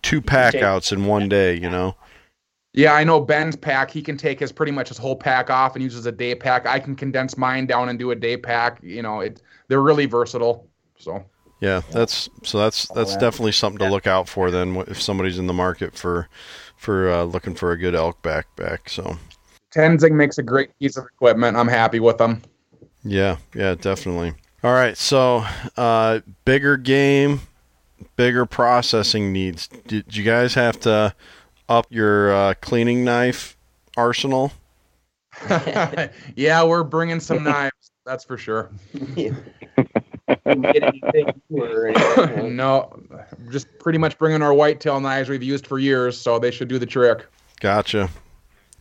two 0.03 0.21
pack 0.21 0.55
outs 0.57 0.93
in 0.93 1.05
one 1.07 1.29
day, 1.29 1.55
you 1.55 1.71
know? 1.71 1.97
Yeah, 2.73 2.93
I 2.93 3.05
know 3.05 3.21
Ben's 3.21 3.57
pack. 3.57 3.91
He 3.91 4.03
can 4.03 4.17
take 4.19 4.39
his 4.39 4.53
pretty 4.53 4.73
much 4.73 4.89
his 4.89 4.99
whole 4.99 5.17
pack 5.17 5.49
off 5.49 5.75
and 5.77 5.83
uses 5.83 6.05
a 6.05 6.13
day 6.13 6.35
pack. 6.35 6.67
I 6.67 6.79
can 6.79 6.95
condense 6.95 7.39
mine 7.39 7.65
down 7.67 7.89
and 7.89 7.99
do 7.99 8.11
a 8.11 8.15
day 8.15 8.37
pack. 8.37 8.81
You 8.83 9.03
know, 9.03 9.21
it 9.21 9.41
they're 9.69 9.81
really 9.81 10.05
versatile. 10.07 10.69
So 10.99 11.25
Yeah, 11.61 11.81
that's 11.91 12.29
so 12.43 12.59
that's 12.59 12.87
that's 12.89 13.17
definitely 13.17 13.53
something 13.53 13.79
to 13.79 13.91
look 13.91 14.07
out 14.07 14.29
for 14.29 14.51
then 14.51 14.77
if 14.89 15.01
somebody's 15.01 15.39
in 15.39 15.47
the 15.47 15.55
market 15.55 15.97
for 15.97 16.29
for 16.77 17.11
uh, 17.11 17.23
looking 17.25 17.55
for 17.55 17.73
a 17.73 17.79
good 17.79 17.95
elk 17.95 18.23
backpack. 18.23 18.89
So 18.89 19.17
Tenzing 19.75 20.13
makes 20.13 20.39
a 20.39 20.43
great 20.43 20.77
piece 20.79 20.97
of 20.97 21.05
equipment. 21.05 21.57
I'm 21.57 21.69
happy 21.69 22.01
with 22.01 22.19
them. 22.19 22.43
yeah, 23.05 23.37
yeah, 23.55 23.75
definitely. 23.75 24.35
All 24.65 24.73
right, 24.73 24.97
so 24.97 25.45
uh, 25.77 26.21
bigger 26.45 26.77
game, 26.77 27.41
bigger 28.17 28.47
processing 28.47 29.33
needs. 29.33 29.69
Did 29.69 30.17
you 30.17 30.25
guys 30.25 30.55
have 30.55 30.81
to 30.81 31.15
up 31.69 31.87
your 31.91 32.35
uh, 32.35 32.55
cleaning 32.61 33.05
knife 33.05 33.57
arsenal? 33.97 34.53
yeah, 36.37 36.65
we're 36.65 36.83
bringing 36.85 37.21
some 37.21 37.45
knives. 37.45 37.91
That's 38.05 38.25
for 38.25 38.39
sure. 38.39 38.71
Didn't 40.29 40.63
get 40.63 40.83
anything 40.83 41.41
or 41.51 41.87
anything. 41.89 42.57
no, 42.57 42.91
just 43.51 43.67
pretty 43.79 43.99
much 43.99 44.19
bringing 44.19 44.43
our 44.43 44.53
whitetail 44.55 45.01
knives 45.01 45.29
we've 45.29 45.43
used 45.43 45.67
for 45.67 45.79
years, 45.79 46.21
so 46.21 46.39
they 46.39 46.51
should 46.51 46.69
do 46.69 46.79
the 46.79 46.87
trick. 46.87 47.27
Gotcha. 47.61 48.11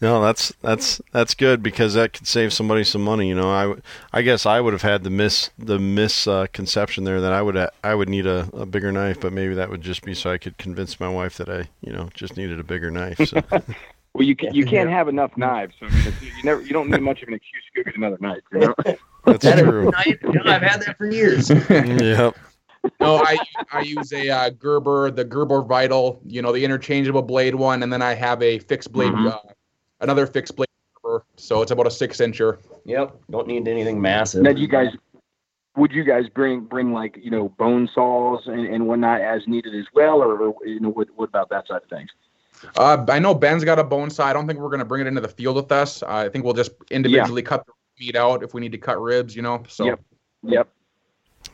No, 0.01 0.21
that's 0.21 0.51
that's 0.61 1.01
that's 1.11 1.33
good 1.35 1.63
because 1.63 1.93
that 1.93 2.11
could 2.13 2.27
save 2.27 2.51
somebody 2.51 2.83
some 2.83 3.03
money. 3.03 3.29
You 3.29 3.35
know, 3.35 3.49
I, 3.49 3.61
w- 3.63 3.81
I 4.11 4.23
guess 4.23 4.45
I 4.45 4.59
would 4.59 4.73
have 4.73 4.81
had 4.81 5.03
the 5.03 5.09
miss 5.09 5.51
the 5.57 5.79
misconception 5.79 7.05
uh, 7.05 7.05
there 7.05 7.21
that 7.21 7.31
I 7.31 7.41
would 7.41 7.57
I 7.83 7.95
would 7.95 8.09
need 8.09 8.25
a, 8.25 8.49
a 8.53 8.65
bigger 8.65 8.91
knife, 8.91 9.21
but 9.21 9.31
maybe 9.31 9.53
that 9.55 9.69
would 9.69 9.81
just 9.81 10.03
be 10.03 10.13
so 10.13 10.31
I 10.31 10.37
could 10.37 10.57
convince 10.57 10.99
my 10.99 11.07
wife 11.07 11.37
that 11.37 11.47
I 11.47 11.69
you 11.81 11.93
know 11.93 12.09
just 12.13 12.35
needed 12.35 12.59
a 12.59 12.63
bigger 12.63 12.91
knife. 12.91 13.19
So 13.25 13.41
Well, 14.15 14.23
you 14.25 14.33
can, 14.35 14.55
you 14.55 14.65
can't 14.65 14.89
have 14.89 15.09
enough 15.09 15.35
knives. 15.35 15.75
So 15.77 15.87
I 15.87 15.89
mean, 15.89 15.99
it's- 16.07 16.21
you 16.23 16.43
never 16.43 16.61
you 16.61 16.69
don't 16.69 16.89
need 16.89 17.01
much 17.01 17.21
of 17.21 17.27
an 17.27 17.33
excuse 17.33 17.63
to 17.75 17.83
go 17.83 17.85
get 17.89 17.97
another 17.97 18.17
knife. 18.21 18.41
You 18.53 18.59
know? 18.59 18.73
that's 19.25 19.43
That 19.43 19.59
is- 19.59 19.65
true. 19.65 19.91
I, 19.93 20.15
I've 20.45 20.61
had 20.61 20.81
that 20.83 20.97
for 20.97 21.07
years. 21.11 21.49
yep. 21.69 22.33
no, 23.01 23.17
I 23.17 23.37
I 23.73 23.81
use 23.81 24.13
a 24.13 24.29
uh, 24.29 24.49
Gerber, 24.51 25.11
the 25.11 25.25
Gerber 25.25 25.61
Vital, 25.63 26.21
you 26.25 26.41
know, 26.41 26.53
the 26.53 26.63
interchangeable 26.63 27.23
blade 27.23 27.55
one, 27.55 27.83
and 27.83 27.91
then 27.91 28.01
I 28.01 28.13
have 28.13 28.41
a 28.41 28.59
fixed 28.59 28.93
blade, 28.93 29.11
Mhm. 29.11 29.33
uh, 29.33 29.39
another 29.99 30.25
fixed 30.27 30.55
blade. 30.55 30.67
Gerber, 31.03 31.25
So 31.35 31.61
it's 31.61 31.71
about 31.71 31.87
a 31.87 31.91
six 31.91 32.17
incher. 32.19 32.59
Yep. 32.85 33.17
Don't 33.29 33.47
need 33.47 33.67
anything 33.67 33.99
massive. 34.01 34.43
now, 34.43 34.53
do 34.53 34.61
you 34.61 34.67
guys 34.69 34.89
would 35.75 35.91
you 35.91 36.05
guys 36.05 36.29
bring 36.29 36.61
bring 36.61 36.93
like 36.93 37.19
you 37.21 37.29
know 37.31 37.49
bone 37.49 37.89
saws 37.93 38.43
and, 38.47 38.65
and 38.65 38.87
whatnot 38.87 39.19
as 39.19 39.45
needed 39.45 39.75
as 39.75 39.85
well, 39.93 40.21
or, 40.23 40.37
or 40.41 40.55
you 40.65 40.79
know 40.79 40.89
what 40.89 41.09
what 41.17 41.27
about 41.27 41.49
that 41.49 41.67
side 41.67 41.81
of 41.83 41.89
things? 41.89 42.09
Uh, 42.77 43.05
I 43.09 43.19
know 43.19 43.33
Ben's 43.33 43.63
got 43.63 43.79
a 43.79 43.83
bone 43.83 44.09
saw. 44.09 44.25
I 44.25 44.33
don't 44.33 44.47
think 44.47 44.59
we're 44.59 44.69
going 44.69 44.79
to 44.79 44.85
bring 44.85 45.01
it 45.01 45.07
into 45.07 45.21
the 45.21 45.27
field 45.27 45.55
with 45.55 45.71
us. 45.71 46.03
Uh, 46.03 46.07
I 46.07 46.29
think 46.29 46.45
we'll 46.45 46.53
just 46.53 46.71
individually 46.91 47.41
cut 47.41 47.65
the 47.65 47.73
meat 47.99 48.15
out 48.15 48.43
if 48.43 48.53
we 48.53 48.61
need 48.61 48.71
to 48.71 48.77
cut 48.77 49.01
ribs, 49.01 49.35
you 49.35 49.41
know. 49.41 49.63
So 49.67 49.85
Yep. 49.85 49.99
Yep. 50.43 50.69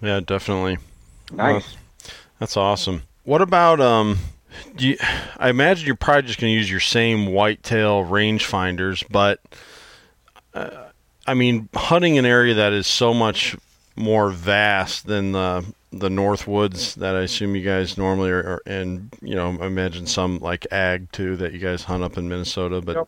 Yeah, 0.01 0.19
definitely. 0.19 0.77
Nice. 1.31 1.75
That's 2.39 2.57
awesome. 2.57 3.03
what 3.23 3.41
about 3.41 3.79
um? 3.79 4.17
Do 4.75 4.87
you, 4.87 4.97
I 5.37 5.49
imagine 5.49 5.85
you're 5.85 5.95
probably 5.95 6.23
just 6.23 6.39
going 6.39 6.51
to 6.51 6.57
use 6.57 6.69
your 6.69 6.81
same 6.81 7.27
whitetail 7.27 8.03
rangefinders, 8.03 9.03
but 9.09 9.39
uh, 10.53 10.89
I 11.25 11.33
mean, 11.35 11.69
hunting 11.73 12.17
an 12.17 12.25
area 12.25 12.55
that 12.55 12.73
is 12.73 12.87
so 12.87 13.13
much 13.13 13.55
more 13.95 14.29
vast 14.29 15.05
than 15.07 15.31
the 15.31 15.65
the 15.91 16.09
North 16.09 16.47
Woods 16.47 16.95
that 16.95 17.15
I 17.15 17.21
assume 17.21 17.55
you 17.55 17.63
guys 17.63 17.97
normally 17.97 18.29
are, 18.31 18.39
are 18.39 18.61
and 18.65 19.13
you 19.21 19.35
know, 19.35 19.57
I 19.61 19.65
imagine 19.65 20.07
some 20.07 20.39
like 20.39 20.65
ag 20.71 21.11
too 21.11 21.35
that 21.37 21.51
you 21.53 21.59
guys 21.59 21.83
hunt 21.83 22.03
up 22.03 22.17
in 22.17 22.29
Minnesota, 22.29 22.81
but 22.81 22.95
Yep. 22.95 23.07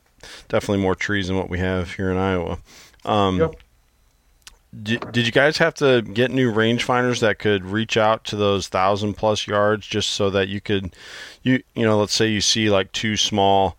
definitely 0.49 0.81
more 0.81 0.95
trees 0.95 1.27
than 1.27 1.37
what 1.37 1.49
we 1.49 1.59
have 1.59 1.93
here 1.93 2.11
in 2.11 2.17
Iowa. 2.17 2.57
Um, 3.05 3.39
Yep. 3.39 3.55
did, 4.83 5.11
did 5.11 5.25
you 5.25 5.31
guys 5.31 5.57
have 5.59 5.75
to 5.75 6.01
get 6.01 6.31
new 6.31 6.51
rangefinders 6.51 7.19
that 7.21 7.39
could 7.39 7.63
reach 7.65 7.95
out 7.95 8.23
to 8.25 8.35
those 8.35 8.67
thousand 8.67 9.13
plus 9.13 9.47
yards 9.47 9.85
just 9.85 10.09
so 10.09 10.29
that 10.31 10.47
you 10.47 10.59
could 10.59 10.95
you 11.43 11.61
you 11.75 11.85
know 11.85 11.99
let's 11.99 12.13
say 12.13 12.27
you 12.27 12.41
see 12.41 12.69
like 12.69 12.91
two 12.91 13.15
small 13.15 13.77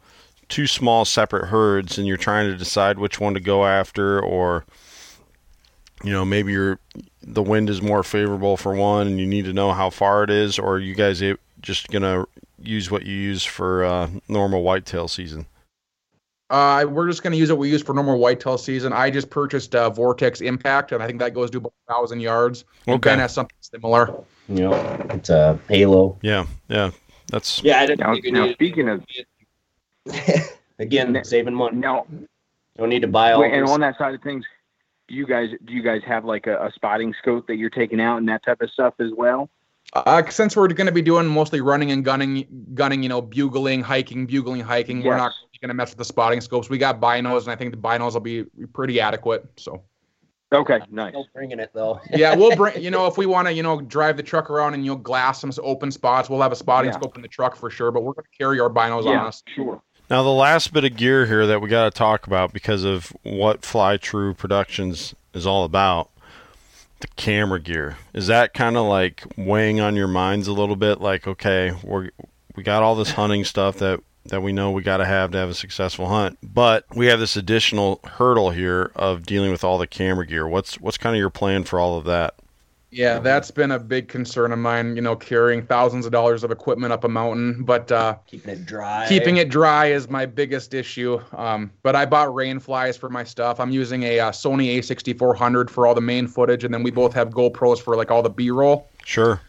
two 0.48 0.66
small 0.66 1.04
separate 1.04 1.46
herds 1.46 1.98
and 1.98 2.06
you're 2.06 2.16
trying 2.16 2.48
to 2.50 2.56
decide 2.56 2.98
which 2.98 3.18
one 3.18 3.34
to 3.34 3.40
go 3.40 3.66
after 3.66 4.20
or 4.20 4.64
you 6.04 6.12
know 6.12 6.24
maybe 6.24 6.52
you're 6.52 6.78
the 7.26 7.42
wind 7.42 7.70
is 7.70 7.80
more 7.82 8.02
favorable 8.02 8.56
for 8.56 8.74
one 8.74 9.06
and 9.06 9.18
you 9.20 9.26
need 9.26 9.44
to 9.44 9.52
know 9.52 9.72
how 9.72 9.90
far 9.90 10.22
it 10.24 10.30
is 10.30 10.58
or 10.58 10.74
are 10.74 10.78
you 10.78 10.94
guys 10.94 11.22
just 11.60 11.88
gonna 11.88 12.24
use 12.62 12.90
what 12.90 13.04
you 13.04 13.14
use 13.14 13.44
for 13.44 13.84
uh, 13.84 14.08
normal 14.28 14.62
whitetail 14.62 15.08
season 15.08 15.46
Uh, 16.50 16.84
we're 16.88 17.08
just 17.08 17.22
going 17.22 17.32
to 17.32 17.38
use 17.38 17.48
what 17.50 17.58
we 17.58 17.70
use 17.70 17.82
for 17.82 17.94
normal 17.94 18.18
whitetail 18.18 18.58
season. 18.58 18.92
I 18.92 19.10
just 19.10 19.30
purchased 19.30 19.74
uh, 19.74 19.88
Vortex 19.90 20.40
Impact, 20.42 20.92
and 20.92 21.02
I 21.02 21.06
think 21.06 21.18
that 21.20 21.32
goes 21.34 21.50
to 21.52 21.58
about 21.58 21.72
a 21.88 21.92
thousand 21.92 22.20
yards. 22.20 22.64
Okay. 22.86 22.98
Ben 22.98 23.18
has 23.18 23.32
something 23.32 23.56
similar. 23.60 24.14
Yeah, 24.48 24.70
it's 25.14 25.30
a 25.30 25.58
Halo. 25.68 26.18
yeah 26.20 26.44
yeah 26.68 26.90
that's 27.32 27.62
Yeah, 27.64 27.80
I 27.80 27.86
didn't 27.86 28.00
Now, 28.00 28.14
now 28.46 28.52
speaking 28.52 28.88
of 28.90 29.02
Again, 30.78 31.18
saving 31.24 31.54
money. 31.54 31.76
No, 31.78 32.06
Don't 32.76 32.88
need 32.90 33.00
to 33.02 33.08
buy 33.08 33.32
all. 33.32 33.40
wait, 33.40 33.52
and 33.54 33.66
on 33.66 33.80
that 33.80 33.96
side 33.96 34.14
of 34.14 34.20
things, 34.22 34.44
do 34.44 34.48
you 35.08 35.26
guys 35.26 35.50
do 35.64 35.72
you 35.72 35.82
guys 35.82 36.00
have 36.06 36.24
like 36.24 36.46
a, 36.46 36.66
a 36.66 36.72
spotting 36.74 37.14
scope 37.20 37.46
that 37.46 37.56
you're 37.56 37.70
taking 37.70 38.00
out 38.00 38.18
and 38.18 38.28
that 38.28 38.44
type 38.44 38.60
of 38.60 38.70
stuff 38.70 38.94
as 39.00 39.10
well? 39.16 39.50
Uh, 39.92 40.28
since 40.28 40.56
we're 40.56 40.66
going 40.68 40.86
to 40.86 40.92
be 40.92 41.02
doing 41.02 41.26
mostly 41.26 41.60
running 41.60 41.92
and 41.92 42.04
gunning, 42.04 42.46
gunning, 42.74 43.02
you 43.02 43.08
know, 43.08 43.20
bugling, 43.22 43.80
hiking, 43.82 44.26
bugling, 44.26 44.60
hiking, 44.60 45.04
we're 45.04 45.16
not 45.16 45.30
going 45.60 45.68
to 45.68 45.74
mess 45.74 45.90
with 45.90 45.98
the 45.98 46.04
spotting 46.04 46.40
scopes. 46.40 46.68
We 46.68 46.78
got 46.78 47.00
binos, 47.00 47.42
and 47.42 47.50
I 47.50 47.56
think 47.56 47.70
the 47.70 47.76
binos 47.76 48.14
will 48.14 48.20
be 48.20 48.44
pretty 48.72 48.98
adequate. 49.00 49.44
So, 49.56 49.84
Okay, 50.52 50.80
nice. 50.90 51.10
Still 51.12 51.26
bringing 51.34 51.58
it 51.58 51.70
though. 51.74 52.00
yeah, 52.10 52.34
we'll 52.34 52.54
bring, 52.56 52.80
you 52.82 52.90
know, 52.92 53.06
if 53.06 53.18
we 53.18 53.26
want 53.26 53.48
to, 53.48 53.54
you 53.54 53.62
know, 53.62 53.80
drive 53.80 54.16
the 54.16 54.22
truck 54.22 54.50
around 54.50 54.74
and 54.74 54.84
you'll 54.84 54.96
glass 54.96 55.40
some 55.40 55.52
open 55.62 55.90
spots, 55.90 56.30
we'll 56.30 56.40
have 56.42 56.52
a 56.52 56.56
spotting 56.56 56.90
Yeah. 56.90 56.96
scope 56.96 57.16
in 57.16 57.22
the 57.22 57.28
truck 57.28 57.56
for 57.56 57.70
sure. 57.70 57.90
But 57.90 58.02
we're 58.04 58.12
going 58.14 58.24
to 58.30 58.36
carry 58.38 58.60
our 58.60 58.70
binos 58.70 59.04
on 59.04 59.12
Yeah, 59.12 59.24
us. 59.26 59.42
sure. 59.54 59.82
Now, 60.10 60.22
the 60.22 60.28
last 60.28 60.72
bit 60.74 60.84
of 60.84 60.96
gear 60.96 61.24
here 61.24 61.46
that 61.46 61.62
we 61.62 61.68
got 61.68 61.84
to 61.84 61.90
talk 61.90 62.26
about 62.26 62.52
because 62.52 62.84
of 62.84 63.06
what 63.22 63.64
Fly 63.64 63.96
True 63.96 64.34
Productions 64.34 65.14
is 65.32 65.46
all 65.46 65.64
about 65.64 66.10
the 67.00 67.08
camera 67.16 67.58
gear. 67.58 67.96
Is 68.12 68.26
that 68.26 68.52
kind 68.52 68.76
of 68.76 68.86
like 68.86 69.24
weighing 69.38 69.80
on 69.80 69.96
your 69.96 70.08
minds 70.08 70.46
a 70.46 70.52
little 70.52 70.76
bit? 70.76 71.00
Like, 71.00 71.26
okay, 71.26 71.72
we're, 71.82 72.10
we 72.54 72.62
got 72.62 72.82
all 72.82 72.94
this 72.94 73.12
hunting 73.12 73.44
stuff 73.44 73.78
that, 73.78 74.00
that 74.26 74.42
we 74.42 74.52
know 74.52 74.70
we 74.70 74.82
got 74.82 74.98
to 74.98 75.06
have 75.06 75.30
to 75.30 75.38
have 75.38 75.48
a 75.48 75.54
successful 75.54 76.08
hunt, 76.08 76.38
but 76.42 76.84
we 76.94 77.06
have 77.06 77.18
this 77.18 77.36
additional 77.36 78.00
hurdle 78.04 78.50
here 78.50 78.92
of 78.94 79.24
dealing 79.24 79.50
with 79.50 79.64
all 79.64 79.78
the 79.78 79.86
camera 79.86 80.26
gear. 80.26 80.46
What's, 80.46 80.78
what's 80.80 80.98
kind 80.98 81.16
of 81.16 81.18
your 81.18 81.30
plan 81.30 81.64
for 81.64 81.80
all 81.80 81.96
of 81.96 82.04
that? 82.04 82.34
Yeah, 82.94 83.18
that's 83.18 83.50
been 83.50 83.72
a 83.72 83.78
big 83.80 84.06
concern 84.06 84.52
of 84.52 84.60
mine, 84.60 84.94
you 84.94 85.02
know, 85.02 85.16
carrying 85.16 85.66
thousands 85.66 86.06
of 86.06 86.12
dollars 86.12 86.44
of 86.44 86.52
equipment 86.52 86.92
up 86.92 87.02
a 87.02 87.08
mountain. 87.08 87.64
But 87.64 87.90
uh, 87.90 88.16
Keeping 88.28 88.52
it 88.52 88.66
dry. 88.66 89.08
keeping 89.08 89.36
it 89.38 89.48
dry 89.48 89.86
is 89.86 90.08
my 90.08 90.26
biggest 90.26 90.74
issue. 90.74 91.20
Um, 91.32 91.72
but 91.82 91.96
I 91.96 92.06
bought 92.06 92.32
rain 92.32 92.60
flies 92.60 92.96
for 92.96 93.08
my 93.10 93.24
stuff. 93.24 93.58
I'm 93.58 93.72
using 93.72 94.04
a 94.04 94.20
uh, 94.20 94.30
Sony 94.30 94.78
A6400 94.78 95.70
for 95.70 95.88
all 95.88 95.94
the 95.96 96.00
main 96.00 96.28
footage, 96.28 96.62
and 96.62 96.72
then 96.72 96.84
we 96.84 96.92
both 96.92 97.12
have 97.14 97.30
GoPros 97.30 97.80
for 97.80 97.96
like 97.96 98.12
all 98.12 98.22
the 98.22 98.30
B-roll. 98.30 98.88
Sure. 99.04 99.40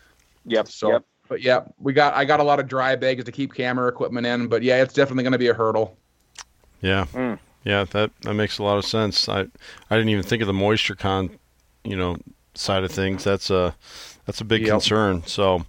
Yep. 0.46 0.68
So, 0.68 0.94
yep. 0.94 1.06
but 1.28 1.44
yeah, 1.44 1.66
we 1.78 1.94
got 1.94 2.16
I 2.16 2.26
got 2.26 2.40
a 2.40 2.44
lot 2.44 2.60
of 2.60 2.68
dry 2.68 2.96
bags 2.96 3.24
to 3.26 3.32
keep 3.32 3.54
camera 3.54 3.88
equipment 3.88 4.26
in. 4.26 4.48
But 4.48 4.64
yeah, 4.64 4.82
it's 4.82 4.94
definitely 4.96 5.24
going 5.24 5.34
to 5.34 5.40
be 5.40 5.50
a 5.50 5.54
hurdle. 5.54 5.96
Yeah. 6.82 7.06
Mm. 7.14 7.38
Yeah, 7.64 7.84
that 7.84 8.10
that 8.22 8.34
makes 8.34 8.58
a 8.58 8.64
lot 8.64 8.80
of 8.80 8.86
sense. 8.86 9.30
I 9.30 9.42
I 9.42 9.96
didn't 9.96 10.10
even 10.10 10.24
think 10.24 10.42
of 10.42 10.48
the 10.48 10.54
moisture 10.54 10.96
con, 10.96 11.30
you 11.84 11.96
know, 11.96 12.18
side 12.58 12.84
of 12.84 12.92
things. 12.92 13.24
That's 13.24 13.50
a 13.50 13.76
that's 14.26 14.42
a 14.42 14.46
big 14.46 14.62
Yep. 14.64 14.72
concern. 14.72 15.24
So, 15.26 15.66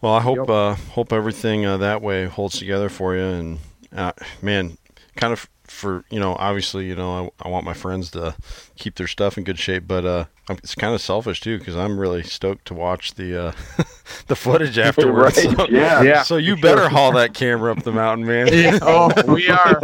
well, 0.00 0.14
I 0.14 0.20
hope 0.20 0.38
Yep. 0.38 0.50
uh 0.50 0.74
hope 0.92 1.12
everything 1.12 1.64
uh, 1.66 1.76
that 1.78 2.02
way 2.02 2.26
holds 2.26 2.58
together 2.58 2.88
for 2.88 3.14
you 3.16 3.22
and 3.22 3.58
uh, 3.94 4.12
man, 4.40 4.78
kind 5.16 5.32
of 5.32 5.48
for, 5.72 6.04
you 6.10 6.20
know, 6.20 6.34
obviously, 6.38 6.86
you 6.86 6.94
know, 6.94 7.32
I, 7.42 7.46
I 7.46 7.48
want 7.48 7.64
my 7.64 7.72
friends 7.74 8.10
to 8.12 8.34
keep 8.76 8.94
their 8.96 9.06
stuff 9.08 9.36
in 9.38 9.44
good 9.44 9.58
shape, 9.58 9.84
but 9.86 10.04
uh 10.04 10.24
I'm- 10.48 10.58
it's 10.62 10.74
kind 10.74 10.94
of 10.94 11.00
selfish 11.00 11.40
too 11.40 11.58
cuz 11.60 11.74
I'm 11.76 11.98
really 11.98 12.22
stoked 12.22 12.66
to 12.66 12.74
watch 12.74 13.14
the 13.14 13.46
uh 13.48 13.52
the 14.28 14.36
footage 14.36 14.78
afterwards. 14.78 15.44
Right, 15.44 15.56
So, 15.56 15.66
yeah. 15.70 16.02
Yeah, 16.02 16.22
so 16.22 16.36
you 16.36 16.56
for 16.56 16.60
sure. 16.66 16.76
better 16.76 16.88
haul 16.88 17.12
that 17.12 17.34
camera 17.34 17.72
up 17.72 17.82
the 17.82 17.92
mountain, 17.92 18.26
man. 18.26 18.48
oh, 18.82 19.10
we 19.32 19.48
are. 19.48 19.80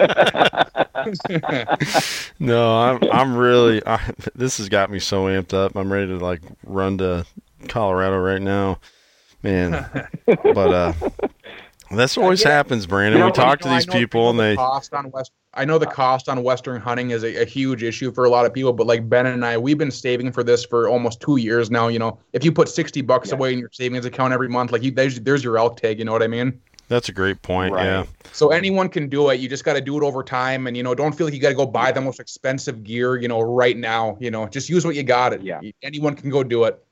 No, 2.39 2.79
I'm 2.79 2.99
I'm 3.11 3.37
really 3.37 3.83
I, 3.87 4.13
this 4.35 4.59
has 4.59 4.69
got 4.69 4.91
me 4.91 4.99
so 4.99 5.25
amped 5.27 5.55
up. 5.55 5.77
I'm 5.77 5.93
ready 5.93 6.07
to 6.09 6.19
like 6.19 6.43
run 6.65 6.99
to 6.99 7.25
Colorado 7.69 8.19
right 8.19 8.43
now, 8.43 8.79
man. 9.43 9.87
but 10.27 10.57
uh, 10.73 10.93
that's 11.91 12.17
always 12.19 12.43
Yeah. 12.43 12.51
happens, 12.51 12.87
Brandon. 12.87 13.21
You 13.21 13.27
we 13.27 13.33
talk 13.33 13.61
you 13.61 13.63
to 13.65 13.69
know, 13.69 13.75
I 13.75 13.79
these 13.79 13.87
people 13.87 14.31
and 14.31 14.39
they 14.39 14.57
cost 14.57 14.93
on 14.95 15.11
West. 15.11 15.33
I 15.59 15.65
know 15.65 15.79
the 15.79 15.89
uh, 15.89 15.93
cost 15.93 16.29
on 16.29 16.43
Western 16.43 16.81
hunting 16.81 17.11
is 17.11 17.25
a, 17.25 17.43
a 17.43 17.45
huge 17.45 17.83
issue 17.83 18.13
for 18.13 18.25
a 18.25 18.31
lot 18.31 18.47
of 18.47 18.55
people, 18.55 18.73
but 18.73 18.87
like 18.87 19.09
Ben 19.09 19.27
and 19.27 19.45
I, 19.45 19.59
we've 19.59 19.77
been 19.77 19.91
saving 19.91 20.33
for 20.33 20.45
this 20.45 20.65
for 20.65 20.89
almost 20.89 21.21
two 21.21 21.37
years 21.37 21.71
now. 21.71 21.89
You 21.89 21.99
know, 21.99 22.19
if 22.33 22.45
you 22.45 22.53
put 22.53 22.69
sixty 22.69 23.03
bucks 23.03 23.29
Yeah. 23.31 23.35
away 23.37 23.53
in 23.53 23.59
your 23.59 23.71
savings 23.73 24.05
account 24.05 24.33
every 24.33 24.49
month, 24.49 24.73
like 24.73 24.83
you, 24.83 24.91
there's 24.93 25.21
there's 25.21 25.43
your 25.43 25.59
elk 25.59 25.77
tag. 25.79 25.99
You 25.99 26.05
know 26.05 26.13
what 26.13 26.23
I 26.23 26.29
mean? 26.29 26.61
that's 26.89 27.11
a 27.11 27.13
great 27.13 27.43
point. 27.43 27.75
Right. 27.75 27.85
Yeah, 27.85 28.05
So 28.33 28.49
anyone 28.49 28.89
can 28.89 29.11
do 29.11 29.29
it. 29.29 29.41
You 29.41 29.49
just 29.49 29.63
got 29.63 29.75
to 29.75 29.81
do 29.83 29.99
it 29.99 30.03
over 30.03 30.23
time, 30.23 30.67
and 30.67 30.75
you 30.75 30.83
know, 30.83 30.95
don't 30.95 31.15
feel 31.15 31.27
like 31.27 31.35
you 31.35 31.41
got 31.41 31.51
to 31.51 31.55
go 31.55 31.67
buy 31.67 31.93
the 31.93 32.01
most 32.01 32.19
expensive 32.19 32.83
gear. 32.83 33.17
You 33.17 33.29
know, 33.29 33.43
right 33.43 33.77
now. 33.77 34.17
You 34.21 34.31
know, 34.31 34.47
just 34.49 34.69
use 34.71 34.87
what 34.87 34.95
you 34.95 35.03
got. 35.03 35.35
It. 35.35 35.43
Yeah. 35.43 35.61
Anyone 35.83 36.15
can 36.15 36.31
go 36.31 36.43
do 36.43 36.65
it. 36.65 36.83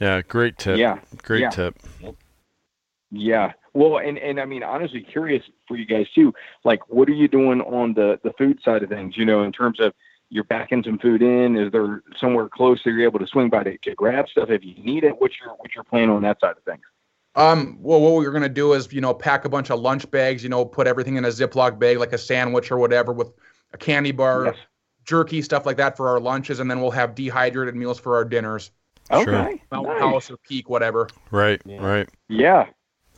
yeah, 0.00 0.22
great 0.22 0.58
tip. 0.58 0.78
Yeah. 0.78 0.98
great 1.22 1.42
yeah. 1.42 1.50
tip. 1.50 1.78
Yeah. 3.18 3.52
Well, 3.74 3.98
and 3.98 4.18
and 4.18 4.40
I 4.40 4.44
mean, 4.46 4.62
honestly, 4.62 5.00
curious 5.02 5.42
for 5.68 5.76
you 5.76 5.86
guys 5.86 6.06
too. 6.14 6.32
Like, 6.64 6.88
what 6.88 7.08
are 7.08 7.12
you 7.14 7.28
doing 7.28 7.60
on 7.60 7.94
the 7.94 8.18
the 8.22 8.32
food 8.38 8.58
side 8.64 8.82
of 8.82 8.88
things? 8.88 9.16
You 9.16 9.24
know, 9.24 9.42
in 9.42 9.52
terms 9.52 9.80
of 9.80 9.92
you're 10.28 10.44
backing 10.44 10.82
some 10.82 10.98
food 10.98 11.22
in. 11.22 11.56
Is 11.56 11.70
there 11.72 12.02
somewhere 12.18 12.48
close 12.48 12.82
that 12.84 12.90
you're 12.90 13.04
able 13.04 13.20
to 13.20 13.26
swing 13.26 13.48
by 13.48 13.62
to, 13.62 13.78
to 13.78 13.94
grab 13.94 14.28
stuff 14.28 14.50
if 14.50 14.64
you 14.64 14.74
need 14.82 15.04
it? 15.04 15.20
What's 15.20 15.34
your 15.40 15.54
what's 15.58 15.74
your 15.74 15.84
plan 15.84 16.10
on 16.10 16.22
that 16.22 16.40
side 16.40 16.56
of 16.56 16.62
things? 16.64 16.82
Um, 17.34 17.76
well, 17.80 18.00
what 18.00 18.14
we're 18.14 18.30
gonna 18.32 18.48
do 18.48 18.72
is, 18.72 18.92
you 18.92 19.00
know, 19.00 19.12
pack 19.12 19.44
a 19.44 19.48
bunch 19.48 19.70
of 19.70 19.78
lunch 19.80 20.10
bags. 20.10 20.42
You 20.42 20.48
know, 20.48 20.64
put 20.64 20.86
everything 20.86 21.16
in 21.16 21.24
a 21.24 21.28
Ziploc 21.28 21.78
bag, 21.78 21.98
like 21.98 22.12
a 22.12 22.18
sandwich 22.18 22.70
or 22.72 22.78
whatever, 22.78 23.12
with 23.12 23.32
a 23.72 23.76
candy 23.76 24.12
bar, 24.12 24.46
Yes. 24.46 24.56
jerky, 25.04 25.42
stuff 25.42 25.66
like 25.66 25.76
that 25.76 25.96
for 25.96 26.08
our 26.08 26.18
lunches, 26.18 26.60
and 26.60 26.70
then 26.70 26.80
we'll 26.80 26.90
have 26.92 27.14
dehydrated 27.14 27.76
meals 27.76 28.00
for 28.00 28.16
our 28.16 28.24
dinners. 28.24 28.70
Okay. 29.10 29.62
Mountain 29.70 29.92
nice. 29.92 30.00
House 30.00 30.30
or 30.30 30.36
Peak, 30.38 30.68
whatever. 30.68 31.08
Right, 31.30 31.60
Yeah. 31.64 31.86
right. 31.86 32.08
Yeah. 32.28 32.66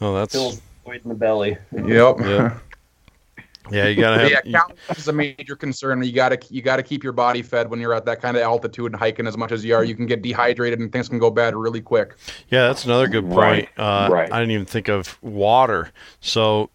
Oh, 0.01 0.15
that's 0.15 0.33
Fills 0.33 0.61
void 0.85 1.01
in 1.05 1.09
the 1.09 1.15
belly. 1.15 1.57
Yep. 1.73 2.17
Yeah. 2.21 2.59
yeah. 3.71 3.87
You 3.89 4.01
gotta 4.01 4.21
have. 4.23 4.31
yeah, 4.31 4.41
calories 4.61 4.99
is 4.99 5.09
a 5.09 5.13
major 5.13 5.57
concern. 5.57 6.03
You 6.03 6.13
gotta 6.13 6.39
you 6.51 6.63
gotta 6.63 6.83
keep 6.83 7.03
your 7.03 7.13
body 7.13 7.43
fed 7.43 7.69
when 7.71 7.81
you're 7.81 7.95
at 7.95 8.05
that 8.07 8.21
kind 8.23 8.37
of 8.37 8.43
altitude 8.43 8.87
and 8.93 8.97
hiking 8.97 9.27
as 9.27 9.37
much 9.37 9.53
as 9.53 9.65
you 9.65 9.75
are. 9.75 9.85
You 9.85 9.95
can 9.95 10.07
get 10.07 10.23
dehydrated 10.23 10.79
and 10.81 10.93
things 10.93 11.09
can 11.09 11.19
go 11.19 11.31
bad 11.31 11.55
really 11.55 11.81
quick. 11.81 12.15
Yeah, 12.49 12.69
that's 12.69 12.85
another 12.85 13.09
good 13.09 13.25
point. 13.25 13.37
Right, 13.37 13.69
Uh, 13.77 14.09
right. 14.11 14.33
I 14.33 14.39
didn't 14.41 14.53
even 14.53 14.67
think 14.67 14.89
of 14.89 15.21
water. 15.23 15.91
So, 16.21 16.71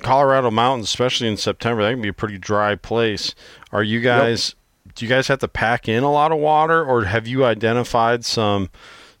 Colorado 0.00 0.50
mountains, 0.50 0.86
especially 0.88 1.28
in 1.28 1.36
September, 1.36 1.82
that 1.82 1.90
can 1.92 2.02
be 2.02 2.08
a 2.08 2.12
pretty 2.12 2.38
dry 2.38 2.74
place. 2.74 3.34
Are 3.72 3.82
you 3.82 4.00
guys? 4.00 4.54
Do 4.94 5.04
you 5.04 5.08
guys 5.08 5.28
have 5.28 5.38
to 5.38 5.48
pack 5.48 5.88
in 5.88 6.02
a 6.02 6.10
lot 6.10 6.32
of 6.32 6.38
water, 6.38 6.84
or 6.84 7.04
have 7.04 7.26
you 7.26 7.44
identified 7.44 8.24
some 8.24 8.70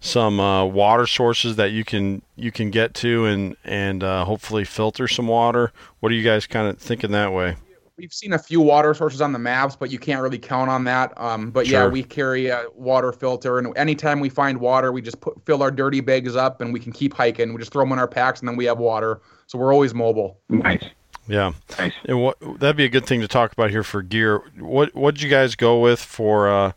some 0.00 0.40
uh, 0.40 0.64
water 0.64 1.06
sources 1.06 1.56
that 1.56 1.72
you 1.72 1.84
can 1.84 2.22
you 2.36 2.50
can 2.50 2.70
get 2.70 2.94
to 2.94 3.26
and 3.26 3.56
and 3.64 4.02
uh, 4.02 4.24
hopefully 4.24 4.64
filter 4.64 5.06
some 5.06 5.28
water? 5.28 5.72
What 6.00 6.10
are 6.10 6.14
you 6.14 6.24
guys 6.24 6.46
kind 6.46 6.68
of 6.68 6.78
thinking 6.78 7.12
that 7.12 7.32
way? 7.32 7.56
We've 7.96 8.12
seen 8.14 8.32
a 8.32 8.38
few 8.38 8.62
water 8.62 8.94
sources 8.94 9.20
on 9.20 9.34
the 9.34 9.38
maps, 9.38 9.76
but 9.76 9.90
you 9.90 9.98
can't 9.98 10.22
really 10.22 10.38
count 10.38 10.70
on 10.70 10.84
that. 10.84 11.12
Um, 11.20 11.50
but 11.50 11.66
yeah, 11.66 11.86
we 11.86 12.02
carry 12.02 12.46
a 12.46 12.64
water 12.74 13.12
filter, 13.12 13.58
and 13.58 13.76
anytime 13.76 14.20
we 14.20 14.30
find 14.30 14.58
water, 14.58 14.90
we 14.90 15.02
just 15.02 15.20
put 15.20 15.34
fill 15.44 15.62
our 15.62 15.70
dirty 15.70 16.00
bags 16.00 16.34
up, 16.34 16.62
and 16.62 16.72
we 16.72 16.80
can 16.80 16.92
keep 16.92 17.12
hiking. 17.12 17.52
We 17.52 17.58
just 17.58 17.72
throw 17.72 17.82
them 17.84 17.92
in 17.92 17.98
our 17.98 18.08
packs, 18.08 18.40
and 18.40 18.48
then 18.48 18.56
we 18.56 18.64
have 18.64 18.78
water. 18.78 19.20
So 19.48 19.58
we're 19.58 19.74
always 19.74 19.92
mobile. 19.92 20.38
Nice. 20.48 20.82
Yeah, 21.28 21.52
Nice. 21.78 21.92
and 22.06 22.22
what 22.22 22.38
that'd 22.58 22.74
be 22.76 22.86
a 22.86 22.88
good 22.88 23.04
thing 23.04 23.20
to 23.20 23.28
talk 23.28 23.52
about 23.52 23.68
here 23.70 23.84
for 23.84 24.00
gear. 24.00 24.42
What 24.58 24.94
what 24.94 25.14
did 25.14 25.22
you 25.22 25.28
guys 25.28 25.54
go 25.54 25.78
with 25.78 26.00
for 26.00 26.48
uh, 26.48 26.72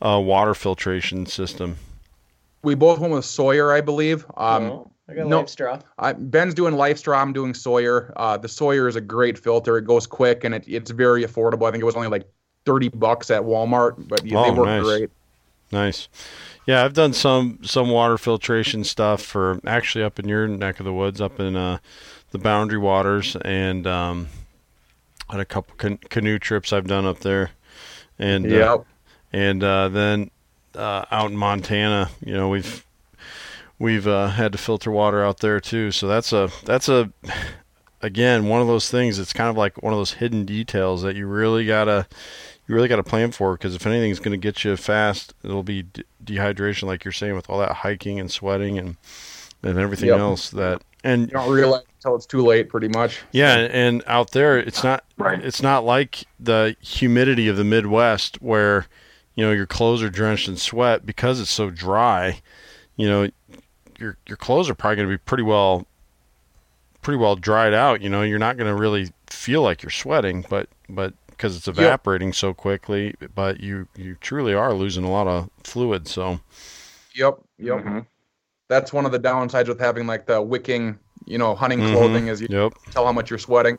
a 0.00 0.20
water 0.20 0.54
filtration 0.54 1.26
system? 1.26 1.76
We 2.62 2.74
both 2.74 2.98
went 2.98 3.12
with 3.12 3.24
Sawyer, 3.24 3.72
I 3.72 3.80
believe. 3.80 4.24
Um, 4.36 4.64
Oh. 4.64 4.90
I 5.10 5.14
got 5.14 5.26
No. 5.26 5.42
LifeStraw. 5.42 5.80
I, 5.98 6.12
Ben's 6.12 6.52
doing 6.52 6.74
LifeStraw. 6.74 7.16
I'm 7.16 7.32
doing 7.32 7.54
Sawyer. 7.54 8.12
Uh, 8.16 8.36
the 8.36 8.48
Sawyer 8.48 8.88
is 8.88 8.96
a 8.96 9.00
great 9.00 9.38
filter. 9.38 9.78
It 9.78 9.86
goes 9.86 10.06
quick 10.06 10.44
and 10.44 10.54
it, 10.54 10.64
it's 10.66 10.90
very 10.90 11.24
affordable. 11.24 11.66
I 11.66 11.70
think 11.70 11.80
it 11.80 11.86
was 11.86 11.96
only 11.96 12.08
like 12.08 12.28
thirty 12.66 12.88
bucks 12.90 13.30
at 13.30 13.40
Walmart, 13.42 14.06
but 14.06 14.22
yeah, 14.26 14.38
Oh, 14.38 14.44
they 14.44 14.50
work 14.50 14.66
nice. 14.66 14.82
great. 14.82 15.10
Nice. 15.72 16.08
Yeah, 16.66 16.84
I've 16.84 16.92
done 16.92 17.14
some 17.14 17.58
some 17.62 17.88
water 17.88 18.18
filtration 18.18 18.84
stuff 18.84 19.22
for 19.22 19.58
actually 19.66 20.04
up 20.04 20.18
in 20.18 20.28
your 20.28 20.46
neck 20.46 20.78
of 20.78 20.84
the 20.84 20.92
woods, 20.92 21.22
up 21.22 21.40
in 21.40 21.56
uh, 21.56 21.78
the 22.32 22.38
Boundary 22.38 22.76
Waters, 22.78 23.34
and 23.46 23.86
um, 23.86 24.28
had 25.30 25.40
a 25.40 25.46
couple 25.46 25.74
can- 25.76 25.96
canoe 26.10 26.38
trips 26.38 26.70
I've 26.74 26.86
done 26.86 27.06
up 27.06 27.20
there, 27.20 27.52
and 28.18 28.52
uh, 28.52 28.78
and 29.32 29.64
uh, 29.64 29.88
then 29.88 30.30
uh, 30.74 31.04
out 31.10 31.30
in 31.30 31.36
Montana, 31.36 32.10
you 32.24 32.32
know, 32.34 32.48
we've 32.48 32.84
we've 33.78 34.06
uh, 34.08 34.28
had 34.28 34.52
to 34.52 34.58
filter 34.58 34.90
water 34.90 35.24
out 35.24 35.38
there 35.40 35.60
too. 35.60 35.90
So 35.90 36.08
that's 36.08 36.32
a 36.32 36.50
that's 36.64 36.88
a 36.88 37.10
again 38.02 38.46
one 38.46 38.60
of 38.60 38.66
those 38.66 38.90
things. 38.90 39.18
It's 39.18 39.32
kind 39.32 39.48
of 39.50 39.56
like 39.56 39.82
one 39.82 39.92
of 39.92 39.98
those 39.98 40.14
hidden 40.14 40.44
details 40.44 41.02
that 41.02 41.16
you 41.16 41.26
really 41.26 41.64
gotta 41.66 42.06
you 42.66 42.74
really 42.74 42.88
gotta 42.88 43.02
plan 43.02 43.32
for 43.32 43.52
because 43.54 43.74
if 43.74 43.86
anything's 43.86 44.18
going 44.20 44.32
to 44.32 44.36
get 44.38 44.62
you 44.64 44.76
fast, 44.76 45.34
it'll 45.42 45.62
be 45.62 45.82
de- 45.84 46.04
dehydration, 46.24 46.84
like 46.84 47.04
you're 47.04 47.12
saying, 47.12 47.34
with 47.34 47.48
all 47.48 47.58
that 47.60 47.72
hiking 47.72 48.20
and 48.20 48.30
sweating 48.30 48.78
and 48.78 48.96
and 49.62 49.78
everything 49.78 50.08
Yep. 50.10 50.18
else 50.18 50.50
that 50.50 50.82
and 51.02 51.22
You 51.28 51.32
don't 51.34 51.50
realize 51.50 51.82
until 51.96 52.14
it's 52.16 52.26
too 52.26 52.44
late, 52.44 52.68
pretty 52.68 52.88
much. 52.88 53.20
yeah, 53.32 53.56
and 53.70 54.02
out 54.06 54.30
there, 54.32 54.58
it's 54.58 54.84
not 54.84 55.04
Right. 55.16 55.42
it's 55.42 55.62
not 55.62 55.84
like 55.84 56.24
the 56.38 56.76
humidity 56.80 57.48
of 57.48 57.56
the 57.56 57.64
Midwest 57.64 58.36
where 58.42 58.86
you 59.38 59.44
know 59.44 59.52
your 59.52 59.66
clothes 59.66 60.02
are 60.02 60.10
drenched 60.10 60.48
in 60.48 60.56
sweat 60.56 61.06
because 61.06 61.40
it's 61.40 61.52
so 61.52 61.70
dry. 61.70 62.42
You 62.96 63.08
know, 63.08 63.30
your 63.96 64.16
your 64.26 64.36
clothes 64.36 64.68
are 64.68 64.74
probably 64.74 64.96
going 64.96 65.08
to 65.08 65.14
be 65.14 65.18
pretty 65.18 65.44
well 65.44 65.86
pretty 67.02 67.18
well 67.18 67.36
dried 67.36 67.72
out. 67.72 68.00
You 68.02 68.08
know, 68.10 68.22
you're 68.22 68.40
not 68.40 68.56
going 68.56 68.66
to 68.66 68.74
really 68.74 69.12
feel 69.30 69.62
like 69.62 69.80
you're 69.80 69.92
sweating, 69.92 70.44
but 70.50 70.68
but 70.88 71.14
because 71.28 71.56
it's 71.56 71.68
evaporating 71.68 72.32
so 72.32 72.52
quickly, 72.52 73.14
but 73.36 73.60
you 73.60 73.86
you 73.94 74.16
truly 74.20 74.54
are 74.54 74.74
losing 74.74 75.04
a 75.04 75.10
lot 75.12 75.28
of 75.28 75.48
fluid. 75.62 76.08
So 76.08 76.40
Yep. 77.14 77.38
Yep. 77.60 77.76
Mhm. 77.84 78.06
That's 78.68 78.92
one 78.92 79.06
of 79.06 79.12
the 79.12 79.20
downsides 79.20 79.68
with 79.68 79.78
having 79.78 80.08
like 80.08 80.26
the 80.26 80.42
wicking, 80.42 80.98
you 81.26 81.38
know, 81.38 81.54
hunting 81.54 81.78
Mhm. 81.78 81.92
clothing 81.92 82.26
is 82.26 82.40
you 82.40 82.48
yep. 82.50 82.72
tell 82.90 83.06
how 83.06 83.12
much 83.12 83.30
you're 83.30 83.38
sweating. 83.38 83.78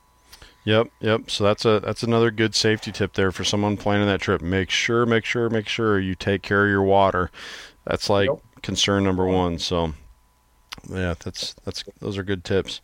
Yep, 0.65 0.88
yep. 0.99 1.31
So 1.31 1.44
that's 1.44 1.65
a 1.65 1.80
that's 1.80 2.03
another 2.03 2.31
good 2.31 2.53
safety 2.53 2.91
tip 2.91 3.14
there 3.14 3.31
for 3.31 3.44
someone 3.44 3.77
planning 3.77 4.07
that 4.07 4.22
trip. 4.22 4.41
Make 4.41 4.69
sure, 4.69 5.06
make 5.06 5.26
sure, 5.26 5.49
make 5.49 5.68
sure 5.68 5.99
you 5.99 6.15
take 6.15 6.41
care 6.41 6.65
of 6.65 6.69
your 6.69 6.84
water. 6.84 7.31
That's 7.86 8.10
like 8.10 8.30
Yep. 8.30 8.40
concern 8.61 9.03
number 9.03 9.26
one. 9.26 9.57
So 9.57 9.94
yeah, 10.90 11.15
that's 11.23 11.56
that's 11.65 11.84
those 11.99 12.18
are 12.18 12.23
good 12.23 12.44
tips. 12.44 12.81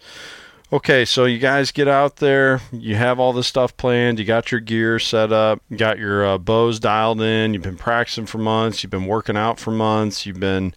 Okay, 0.73 1.05
so 1.05 1.25
you 1.25 1.37
guys 1.37 1.71
get 1.71 1.87
out 1.87 2.15
there. 2.15 2.59
You 2.71 2.95
have 2.95 3.19
all 3.19 3.33
this 3.33 3.45
stuff 3.45 3.77
planned. 3.77 4.17
You 4.17 4.25
got 4.25 4.51
your 4.51 4.59
gear 4.61 4.97
set 4.97 5.31
up. 5.31 5.61
You 5.69 5.77
got 5.77 5.99
your 5.99 6.25
uh, 6.25 6.37
bows 6.39 6.79
dialed 6.79 7.21
in. 7.21 7.53
You've 7.53 7.61
been 7.61 7.77
practicing 7.77 8.25
for 8.25 8.39
months. 8.39 8.81
You've 8.81 8.89
been 8.89 9.05
working 9.05 9.37
out 9.37 9.59
for 9.59 9.69
months. 9.69 10.25
You've 10.25 10.39
been 10.39 10.73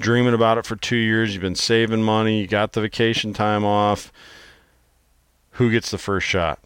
dreaming 0.00 0.32
about 0.32 0.56
it 0.56 0.64
for 0.64 0.74
two 0.74 0.96
years. 0.96 1.34
You've 1.34 1.42
been 1.42 1.54
saving 1.54 2.02
money. 2.02 2.40
You 2.40 2.46
got 2.46 2.72
the 2.72 2.80
vacation 2.80 3.34
time 3.34 3.62
off. 3.64 4.10
Who 5.56 5.70
gets 5.70 5.90
the 5.90 5.98
first 5.98 6.26
shot? 6.26 6.60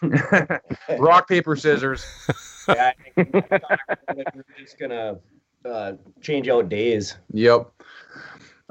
Rock, 0.98 1.28
paper, 1.28 1.54
scissors. 1.54 2.04
yeah, 2.68 2.92
I 3.16 3.22
think 4.14 4.34
we're 4.34 4.44
just 4.58 4.78
gonna 4.78 5.18
uh, 5.64 5.92
change 6.20 6.48
out 6.48 6.68
days. 6.68 7.16
Yep. 7.32 7.70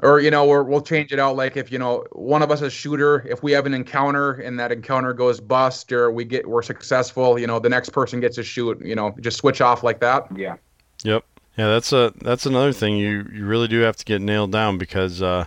Or 0.00 0.20
you 0.20 0.30
know, 0.30 0.44
we're, 0.44 0.64
we'll 0.64 0.82
change 0.82 1.12
it 1.12 1.18
out. 1.18 1.36
Like 1.36 1.56
if 1.56 1.70
you 1.72 1.78
know 1.78 2.04
one 2.12 2.42
of 2.42 2.50
us 2.50 2.60
is 2.60 2.72
shooter, 2.72 3.26
if 3.28 3.42
we 3.42 3.52
have 3.52 3.66
an 3.66 3.72
encounter 3.72 4.32
and 4.32 4.58
that 4.58 4.72
encounter 4.72 5.14
goes 5.14 5.40
bust, 5.40 5.92
or 5.92 6.10
we 6.10 6.24
get 6.24 6.46
we're 6.46 6.62
successful, 6.62 7.38
you 7.38 7.46
know, 7.46 7.58
the 7.58 7.68
next 7.68 7.90
person 7.90 8.20
gets 8.20 8.36
to 8.36 8.42
shoot. 8.42 8.84
You 8.84 8.96
know, 8.96 9.14
just 9.20 9.38
switch 9.38 9.60
off 9.60 9.82
like 9.82 10.00
that. 10.00 10.26
Yeah. 10.36 10.56
Yep. 11.04 11.24
Yeah, 11.56 11.68
that's 11.68 11.92
a 11.92 12.12
that's 12.20 12.46
another 12.46 12.72
thing 12.72 12.96
you 12.96 13.26
you 13.32 13.46
really 13.46 13.68
do 13.68 13.80
have 13.80 13.96
to 13.96 14.04
get 14.04 14.20
nailed 14.20 14.52
down 14.52 14.78
because 14.78 15.22
uh, 15.22 15.46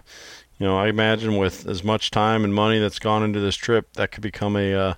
you 0.60 0.66
know 0.66 0.78
I 0.78 0.88
imagine 0.88 1.38
with 1.38 1.68
as 1.68 1.84
much 1.84 2.12
time 2.12 2.44
and 2.44 2.54
money 2.54 2.80
that's 2.80 3.00
gone 3.00 3.24
into 3.24 3.40
this 3.40 3.56
trip, 3.56 3.94
that 3.94 4.12
could 4.12 4.24
become 4.24 4.56
a 4.56 4.74
uh, 4.74 4.94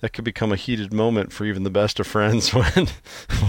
that 0.00 0.12
could 0.12 0.24
become 0.24 0.52
a 0.52 0.56
heated 0.56 0.92
moment 0.92 1.32
for 1.32 1.44
even 1.44 1.64
the 1.64 1.70
best 1.70 1.98
of 2.00 2.06
friends 2.06 2.50
when 2.54 2.88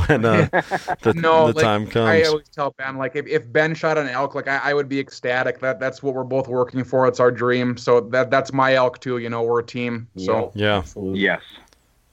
when 0.08 0.26
uh, 0.26 0.48
the, 1.02 1.14
No, 1.14 1.46
the 1.46 1.54
like, 1.54 1.64
time 1.64 1.88
comes. 1.88 2.08
I 2.08 2.24
always 2.24 2.50
tell 2.50 2.72
Ben, 2.78 2.98
like 2.98 3.16
if, 3.16 3.28
if 3.28 3.52
Ben 3.52 3.74
shot 3.76 3.98
an 3.98 4.08
elk, 4.08 4.36
like 4.36 4.48
I, 4.48 4.58
I 4.64 4.74
would 4.74 4.90
be 4.90 5.00
ecstatic. 5.00 5.60
That 5.60 5.80
that's 5.80 6.02
what 6.04 6.14
we're 6.14 6.24
both 6.24 6.48
working 6.48 6.84
for. 6.84 7.08
It's 7.08 7.20
our 7.20 7.32
dream. 7.32 7.78
So 7.78 8.02
that 8.02 8.32
that's 8.32 8.54
my 8.54 8.74
elk 8.76 9.00
too. 9.00 9.18
You 9.18 9.30
know, 9.30 9.44
we're 9.44 9.60
a 9.60 9.66
team. 9.66 10.08
So 10.16 10.54
Yeah. 10.54 10.84
absolutely. 10.84 11.20
Yes. 11.20 11.42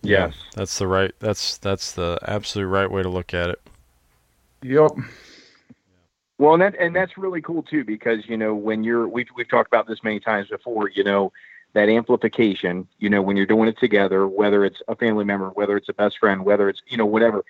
Yes. 0.02 0.34
That's 0.54 0.78
the 0.78 0.86
right. 0.88 1.12
That's 1.20 1.58
that's 1.58 1.92
the 1.92 2.18
absolute 2.22 2.66
right 2.68 2.90
way 2.90 3.02
to 3.02 3.08
look 3.08 3.34
at 3.34 3.50
it. 3.50 3.60
yep. 4.62 4.92
Well, 6.38 6.52
and 6.52 6.62
that 6.62 6.74
and 6.78 6.94
that's 6.94 7.16
really 7.16 7.40
cool 7.40 7.62
too 7.62 7.84
because 7.84 8.28
you 8.28 8.36
know 8.36 8.54
when 8.54 8.84
you're 8.84 9.08
we've 9.08 9.28
we've 9.34 9.48
talked 9.48 9.68
about 9.68 9.86
this 9.86 10.02
many 10.04 10.20
times 10.20 10.48
before. 10.48 10.90
You 10.90 11.04
know 11.04 11.32
that 11.72 11.88
amplification. 11.88 12.86
You 12.98 13.08
know 13.10 13.22
when 13.22 13.36
you're 13.36 13.46
doing 13.46 13.68
it 13.68 13.78
together, 13.78 14.26
whether 14.26 14.64
it's 14.64 14.82
a 14.88 14.96
family 14.96 15.24
member, 15.24 15.48
whether 15.50 15.76
it's 15.76 15.88
a 15.88 15.94
best 15.94 16.18
friend, 16.18 16.44
whether 16.44 16.68
it's 16.68 16.82
you 16.86 16.96
know 16.98 17.06
whatever, 17.06 17.44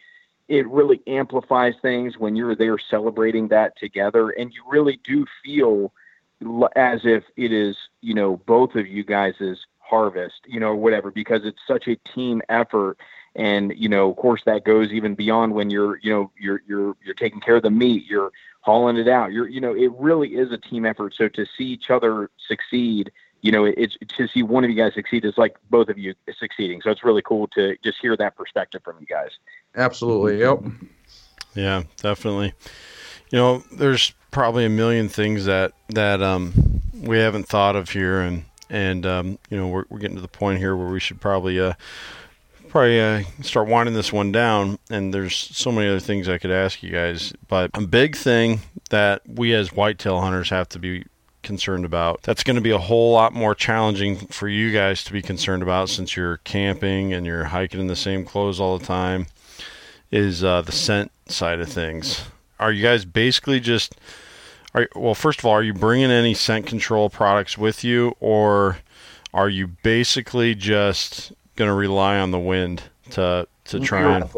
it 0.48 0.68
really 0.68 1.02
amplifies 1.08 1.74
things 1.82 2.16
when 2.18 2.36
you're 2.36 2.54
there 2.54 2.78
celebrating 2.78 3.48
that 3.48 3.76
together, 3.76 4.30
and 4.30 4.52
you 4.52 4.62
really 4.68 5.00
do 5.02 5.26
feel 5.44 5.92
as 6.76 7.00
if 7.04 7.24
it 7.36 7.50
is 7.52 7.76
you 8.02 8.14
know 8.14 8.36
both 8.46 8.76
of 8.76 8.86
you 8.86 9.02
guys' 9.02 9.66
harvest, 9.78 10.42
you 10.46 10.60
know, 10.60 10.74
whatever, 10.74 11.10
because 11.10 11.42
it's 11.44 11.60
such 11.66 11.86
a 11.88 11.96
team 11.96 12.42
effort 12.48 12.98
and 13.36 13.72
you 13.76 13.88
know 13.88 14.10
of 14.10 14.16
course 14.16 14.42
that 14.44 14.64
goes 14.64 14.90
even 14.92 15.14
beyond 15.14 15.54
when 15.54 15.70
you're 15.70 15.98
you 15.98 16.10
know 16.10 16.30
you're 16.38 16.62
you're 16.66 16.96
you're 17.04 17.14
taking 17.14 17.40
care 17.40 17.56
of 17.56 17.62
the 17.62 17.70
meat 17.70 18.04
you're 18.06 18.32
hauling 18.60 18.96
it 18.96 19.08
out 19.08 19.30
you're 19.32 19.48
you 19.48 19.60
know 19.60 19.74
it 19.74 19.92
really 19.92 20.30
is 20.30 20.50
a 20.50 20.58
team 20.58 20.84
effort 20.84 21.14
so 21.16 21.28
to 21.28 21.46
see 21.56 21.64
each 21.64 21.90
other 21.90 22.30
succeed 22.48 23.12
you 23.42 23.52
know 23.52 23.64
it's 23.64 23.96
to 24.16 24.26
see 24.26 24.42
one 24.42 24.64
of 24.64 24.70
you 24.70 24.76
guys 24.76 24.94
succeed 24.94 25.24
is 25.24 25.36
like 25.36 25.56
both 25.70 25.88
of 25.88 25.96
you 25.96 26.14
succeeding 26.38 26.80
so 26.82 26.90
it's 26.90 27.04
really 27.04 27.22
cool 27.22 27.46
to 27.46 27.76
just 27.84 27.98
hear 28.00 28.16
that 28.16 28.34
perspective 28.36 28.80
from 28.82 28.96
you 28.98 29.06
guys 29.06 29.30
Absolutely. 29.76 30.38
Yep. 30.38 30.62
Yeah, 31.54 31.82
definitely. 31.98 32.54
You 33.30 33.38
know, 33.38 33.62
there's 33.72 34.12
probably 34.30 34.64
a 34.64 34.70
million 34.70 35.08
things 35.08 35.44
that 35.44 35.72
that 35.90 36.22
um, 36.22 36.82
we 36.94 37.18
haven't 37.18 37.46
thought 37.46 37.76
of 37.76 37.90
here, 37.90 38.20
and 38.20 38.44
and 38.70 39.04
um, 39.04 39.38
you 39.50 39.56
know 39.56 39.68
we're 39.68 39.84
we're 39.88 39.98
getting 39.98 40.16
to 40.16 40.22
the 40.22 40.28
point 40.28 40.58
here 40.58 40.76
where 40.76 40.88
we 40.88 41.00
should 41.00 41.20
probably 41.20 41.60
uh, 41.60 41.74
probably 42.76 43.00
uh, 43.00 43.22
start 43.40 43.68
winding 43.68 43.94
this 43.94 44.12
one 44.12 44.30
down. 44.30 44.78
And 44.90 45.14
there's 45.14 45.34
so 45.34 45.72
many 45.72 45.88
other 45.88 45.98
things 45.98 46.28
I 46.28 46.36
could 46.36 46.50
ask 46.50 46.82
you 46.82 46.90
guys, 46.90 47.32
but 47.48 47.70
a 47.72 47.80
big 47.80 48.14
thing 48.14 48.60
that 48.90 49.22
we 49.26 49.54
as 49.54 49.72
whitetail 49.72 50.20
hunters 50.20 50.50
have 50.50 50.68
to 50.70 50.78
be 50.78 51.06
concerned 51.42 51.86
about. 51.86 52.20
That's 52.22 52.44
going 52.44 52.56
to 52.56 52.60
be 52.60 52.72
a 52.72 52.78
whole 52.78 53.12
lot 53.12 53.32
more 53.32 53.54
challenging 53.54 54.18
for 54.26 54.46
you 54.46 54.72
guys 54.72 55.02
to 55.04 55.14
be 55.14 55.22
concerned 55.22 55.62
about 55.62 55.88
since 55.88 56.16
you're 56.16 56.36
camping 56.38 57.14
and 57.14 57.24
you're 57.24 57.44
hiking 57.44 57.80
in 57.80 57.86
the 57.86 57.96
same 57.96 58.26
clothes 58.26 58.60
all 58.60 58.76
the 58.76 58.84
time. 58.84 59.28
Is 60.10 60.44
uh, 60.44 60.60
the 60.60 60.72
scent 60.72 61.12
side 61.28 61.60
of 61.60 61.70
things? 61.70 62.24
Are 62.60 62.72
you 62.72 62.82
guys 62.82 63.06
basically 63.06 63.58
just 63.58 63.94
are 64.74 64.86
well? 64.94 65.14
First 65.14 65.38
of 65.38 65.46
all, 65.46 65.52
are 65.52 65.62
you 65.62 65.72
bringing 65.72 66.10
any 66.10 66.34
scent 66.34 66.66
control 66.66 67.08
products 67.08 67.56
with 67.56 67.82
you, 67.84 68.16
or 68.20 68.78
are 69.32 69.48
you 69.48 69.66
basically 69.66 70.54
just 70.54 71.32
going 71.56 71.68
to 71.68 71.74
rely 71.74 72.18
on 72.18 72.30
the 72.30 72.38
wind 72.38 72.82
to 73.10 73.46
to 73.66 73.80
try 73.80 74.16
and? 74.16 74.30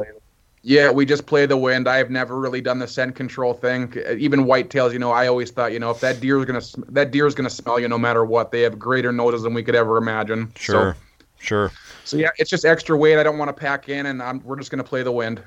Yeah, 0.62 0.90
we 0.90 1.06
just 1.06 1.24
play 1.24 1.46
the 1.46 1.56
wind. 1.56 1.88
I've 1.88 2.10
never 2.10 2.38
really 2.38 2.60
done 2.60 2.78
the 2.78 2.88
scent 2.88 3.14
control 3.14 3.54
thing. 3.54 3.94
Even 4.18 4.44
whitetails, 4.44 4.92
you 4.92 4.98
know, 4.98 5.12
I 5.12 5.28
always 5.28 5.50
thought, 5.50 5.72
you 5.72 5.78
know, 5.78 5.90
if 5.90 6.00
that 6.00 6.20
deer 6.20 6.38
is 6.38 6.44
gonna 6.44 6.60
that 6.92 7.10
deer 7.10 7.26
is 7.26 7.34
gonna 7.34 7.48
smell 7.50 7.78
you 7.78 7.88
no 7.88 7.98
matter 7.98 8.24
what. 8.24 8.50
They 8.50 8.62
have 8.62 8.78
greater 8.78 9.12
noses 9.12 9.42
than 9.42 9.54
we 9.54 9.62
could 9.62 9.76
ever 9.76 9.96
imagine. 9.96 10.52
Sure, 10.56 10.96
So, 11.38 11.44
sure. 11.44 11.72
so 12.04 12.16
yeah, 12.16 12.30
it's 12.38 12.50
just 12.50 12.64
extra 12.64 12.96
weight. 12.96 13.18
I 13.18 13.22
don't 13.22 13.38
want 13.38 13.48
to 13.48 13.52
pack 13.52 13.88
in, 13.88 14.06
and 14.06 14.22
I'm, 14.22 14.42
we're 14.44 14.56
just 14.56 14.70
gonna 14.70 14.84
play 14.84 15.02
the 15.02 15.12
wind. 15.12 15.42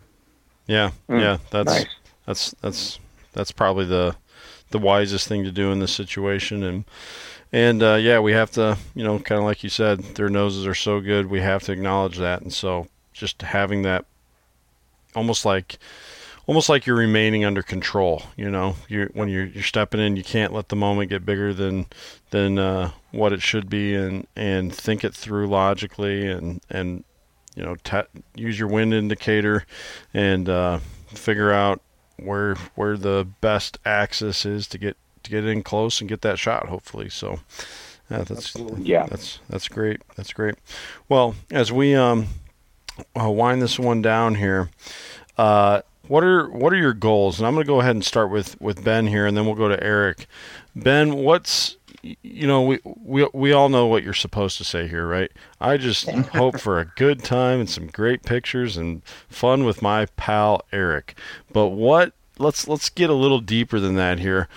Yeah, 0.67 0.91
Mm, 1.09 1.21
yeah. 1.21 1.37
That's 1.49 1.67
nice 1.67 1.85
that's 2.25 2.55
that's 2.61 2.99
that's 3.33 3.51
probably 3.51 3.85
the 3.85 4.15
the 4.69 4.79
wisest 4.79 5.27
thing 5.27 5.43
to 5.43 5.51
do 5.51 5.71
in 5.71 5.79
this 5.79 5.93
situation 5.93 6.63
and 6.63 6.85
and 7.51 7.83
uh, 7.83 7.95
yeah 7.95 8.19
we 8.19 8.31
have 8.33 8.51
to 8.51 8.77
you 8.95 9.03
know 9.03 9.19
kind 9.19 9.39
of 9.39 9.45
like 9.45 9.63
you 9.63 9.69
said 9.69 9.99
their 10.15 10.29
noses 10.29 10.65
are 10.65 10.75
so 10.75 10.99
good 10.99 11.27
we 11.27 11.41
have 11.41 11.63
to 11.63 11.71
acknowledge 11.71 12.17
that. 12.17 12.41
And 12.41 12.53
so 12.53 12.87
just 13.13 13.41
having 13.41 13.81
that 13.83 14.05
almost 15.15 15.45
like 15.45 15.77
almost 16.47 16.69
like 16.69 16.85
you're 16.85 16.95
remaining 16.95 17.45
under 17.45 17.61
control 17.61 18.23
you 18.35 18.49
know? 18.49 18.75
You 18.87 19.09
when 19.13 19.29
you're 19.29 19.45
you're 19.45 19.63
stepping 19.63 19.99
in 19.99 20.15
you 20.15 20.23
can't 20.23 20.53
let 20.53 20.69
the 20.69 20.75
moment 20.75 21.09
get 21.09 21.25
bigger 21.25 21.53
than 21.53 21.87
than 22.29 22.57
uh, 22.57 22.91
what 23.11 23.33
it 23.33 23.41
should 23.41 23.69
be 23.69 23.95
and 23.95 24.27
and 24.35 24.73
think 24.73 25.03
it 25.03 25.13
through 25.13 25.47
logically 25.47 26.27
and 26.27 26.61
and 26.69 27.03
you 27.55 27.63
know 27.63 27.75
ta 27.83 28.03
use 28.35 28.57
your 28.57 28.69
wind 28.69 28.93
indicator 28.93 29.65
and 30.13 30.47
uh, 30.47 30.79
figure 31.07 31.51
out 31.51 31.81
where 32.17 32.55
where 32.75 32.97
the 32.97 33.27
best 33.41 33.77
axis 33.85 34.45
is 34.45 34.67
to 34.67 34.77
get 34.77 34.95
to 35.23 35.29
get 35.31 35.45
in 35.45 35.63
close 35.63 35.99
and 36.01 36.09
get 36.09 36.21
that 36.21 36.39
shot. 36.39 36.67
Hopefully, 36.67 37.09
so 37.09 37.39
yeah, 38.09 38.23
that's 38.23 38.55
Yeah. 38.77 39.05
that's 39.07 39.39
that's 39.49 39.67
great. 39.67 40.01
That's 40.15 40.33
great. 40.33 40.55
Well, 41.09 41.35
as 41.51 41.71
we 41.71 41.95
um 41.95 42.27
uh, 43.19 43.29
wind 43.29 43.61
this 43.61 43.79
one 43.79 44.01
down 44.01 44.35
here, 44.35 44.69
uh, 45.37 45.81
what 46.07 46.23
are 46.23 46.49
what 46.49 46.73
are 46.73 46.77
your 46.77 46.93
goals? 46.93 47.39
And 47.39 47.47
I'm 47.47 47.53
going 47.53 47.65
to 47.65 47.67
go 47.71 47.79
ahead 47.79 47.95
and 47.95 48.03
start 48.05 48.29
with 48.29 48.59
with 48.59 48.83
Ben 48.83 49.07
here, 49.07 49.25
and 49.25 49.35
then 49.37 49.45
we'll 49.45 49.55
go 49.55 49.69
to 49.69 49.81
Erek. 49.83 50.27
Ben, 50.75 51.15
what's 51.15 51.77
you 52.03 52.47
know 52.47 52.63
we 52.63 52.79
we 52.83 53.27
we 53.33 53.51
all 53.53 53.69
know 53.69 53.85
what 53.85 54.03
you're 54.03 54.13
supposed 54.13 54.57
to 54.57 54.63
say 54.63 54.87
here, 54.87 55.07
right? 55.07 55.31
I 55.61 55.77
just 55.77 56.09
hope 56.09 56.59
for 56.59 56.79
a 56.79 56.85
good 56.85 57.23
time 57.23 57.59
and 57.61 57.69
some 57.69 57.87
great 57.87 58.23
pictures 58.23 58.75
and 58.75 59.03
fun 59.29 59.63
with 59.63 59.81
my 59.81 60.07
pal 60.17 60.65
Erek. 60.73 61.15
But 61.53 61.67
what? 61.69 62.13
Let's 62.37 62.67
let's 62.67 62.89
get 62.89 63.09
a 63.09 63.13
little 63.13 63.39
deeper 63.39 63.79
than 63.79 63.95
that 63.95 64.19
here. 64.19 64.47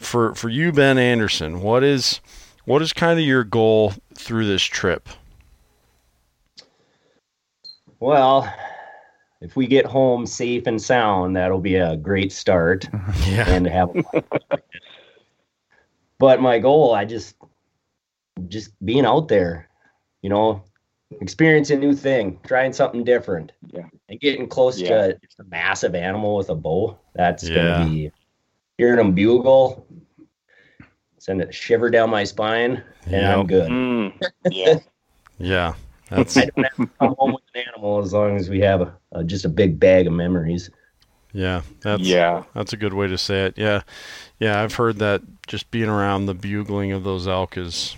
For 0.00 0.34
for 0.34 0.48
you, 0.48 0.72
Ben 0.72 0.96
Anderson, 0.98 1.60
what 1.60 1.84
is 1.84 2.20
what 2.64 2.80
is 2.82 2.92
kind 2.92 3.20
of 3.20 3.24
your 3.24 3.44
goal 3.44 3.92
through 4.14 4.46
this 4.46 4.62
trip? 4.62 5.08
Well, 8.00 8.52
if 9.42 9.56
we 9.56 9.66
get 9.66 9.84
home 9.84 10.26
safe 10.26 10.66
and 10.66 10.80
sound, 10.80 11.36
that'll 11.36 11.60
be 11.60 11.76
a 11.76 11.96
great 11.96 12.32
start 12.32 12.88
Yeah, 13.28 13.48
and 13.50 13.66
have. 13.66 13.90
but 16.18 16.40
my 16.40 16.58
goal, 16.58 16.94
I 16.94 17.04
just, 17.04 17.36
just 18.48 18.72
being 18.84 19.04
out 19.04 19.28
there, 19.28 19.68
you 20.22 20.30
know, 20.30 20.64
experiencing 21.20 21.76
a 21.78 21.80
new 21.80 21.94
thing, 21.94 22.38
trying 22.46 22.72
something 22.72 23.04
different, 23.04 23.52
Yeah. 23.66 23.84
and 24.08 24.18
getting 24.20 24.48
close 24.48 24.80
Yeah. 24.80 25.08
to 25.08 25.18
just 25.22 25.40
a 25.40 25.44
massive 25.44 25.94
animal 25.94 26.36
with 26.36 26.48
a 26.48 26.54
bow. 26.54 26.98
That's 27.14 27.46
Yeah. 27.46 27.80
gonna 27.80 27.90
be 27.90 28.12
hearing 28.80 28.96
them 28.96 29.12
bugle, 29.12 29.86
send 31.18 31.42
a 31.42 31.52
shiver 31.52 31.90
down 31.90 32.08
my 32.08 32.24
spine, 32.24 32.82
and 33.04 33.12
Yep. 33.12 33.38
I'm 33.38 33.46
good. 33.46 33.70
Mm, 33.70 34.22
yeah. 34.50 34.78
yeah. 35.38 35.74
That's 36.08 36.34
I 36.38 36.46
don't 36.46 36.64
have 36.64 36.76
to 36.76 36.86
come 36.98 37.14
home 37.18 37.32
with 37.34 37.42
an 37.54 37.62
animal 37.68 37.98
as 37.98 38.14
long 38.14 38.36
as 38.36 38.48
we 38.48 38.58
have 38.60 38.80
a, 38.80 38.96
a 39.12 39.22
just 39.22 39.44
a 39.44 39.50
big 39.50 39.78
bag 39.78 40.06
of 40.06 40.14
memories. 40.14 40.70
yeah. 41.34 41.60
That's 41.82 42.02
yeah. 42.02 42.44
That's 42.54 42.72
a 42.72 42.78
good 42.78 42.94
way 42.94 43.06
to 43.06 43.18
say 43.18 43.44
it. 43.44 43.58
Yeah, 43.58 43.82
yeah. 44.38 44.62
I've 44.62 44.74
heard 44.74 44.96
that 45.00 45.20
just 45.46 45.70
being 45.70 45.90
around 45.90 46.24
the 46.24 46.34
bugling 46.34 46.92
of 46.92 47.04
those 47.04 47.28
elk 47.28 47.58
is 47.58 47.96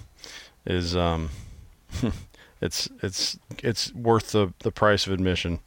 is 0.67 0.97
um, 0.97 1.31
it's 2.63 2.89
it's 3.03 3.39
it's 3.63 3.93
worth 3.95 4.33
the 4.33 4.55
the 4.61 4.71
price 4.73 5.07
of 5.07 5.13
admission. 5.13 5.59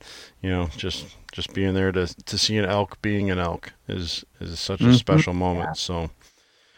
You 0.42 0.50
know, 0.50 0.70
just 0.78 1.06
just 1.32 1.54
being 1.54 1.74
there 1.76 1.92
to 1.92 2.08
to 2.08 2.38
see 2.38 2.58
an 2.58 2.66
elk 2.66 3.02
being 3.02 3.30
an 3.30 3.38
elk 3.38 3.74
is 3.88 4.26
is 4.40 4.60
such 4.60 4.82
a 4.82 4.86
Mhm. 4.86 4.96
special 4.96 5.34
moment. 5.34 5.78
So, 5.78 6.10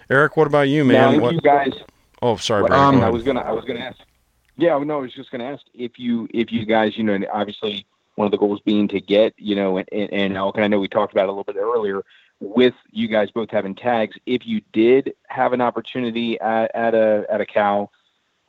Erek, 0.09 0.35
what 0.35 0.47
about 0.47 0.67
you, 0.69 0.83
man? 0.83 1.15
if 1.15 1.21
What? 1.21 1.33
you 1.33 1.41
guys, 1.41 1.73
Oh, 2.21 2.35
sorry, 2.37 2.63
Well, 2.63 2.69
Brandon. 2.71 2.95
um, 2.95 3.01
go 3.01 3.07
I 3.07 3.09
was 3.11 3.23
gonna, 3.23 3.41
I 3.41 3.51
was 3.51 3.63
gonna 3.65 3.79
ask. 3.79 3.99
Yeah, 4.57 4.77
no, 4.79 4.97
I 4.97 5.01
was 5.01 5.13
just 5.13 5.29
gonna 5.31 5.43
ask 5.43 5.63
if 5.75 5.99
you, 5.99 6.27
if 6.33 6.51
you 6.51 6.65
guys, 6.65 6.97
you 6.97 7.03
know, 7.03 7.13
and 7.13 7.27
obviously 7.31 7.85
one 8.15 8.25
of 8.25 8.31
the 8.31 8.37
goals 8.39 8.59
being 8.61 8.87
to 8.87 8.99
get, 8.99 9.35
you 9.37 9.55
know, 9.55 9.77
an, 9.77 9.85
an 9.91 10.35
elk, 10.35 10.55
and 10.55 10.63
I 10.65 10.67
know 10.67 10.79
we 10.79 10.87
talked 10.87 11.13
about 11.13 11.25
it 11.25 11.29
a 11.29 11.31
little 11.31 11.43
bit 11.43 11.57
earlier. 11.57 12.03
With 12.39 12.73
you 12.91 13.07
guys 13.07 13.29
both 13.31 13.51
having 13.51 13.75
tags, 13.75 14.15
if 14.25 14.47
you 14.47 14.61
did 14.73 15.13
have 15.27 15.53
an 15.53 15.61
opportunity 15.61 16.39
at, 16.39 16.71
at 16.75 16.95
a 16.95 17.25
at 17.29 17.39
a 17.41 17.45
cow 17.45 17.89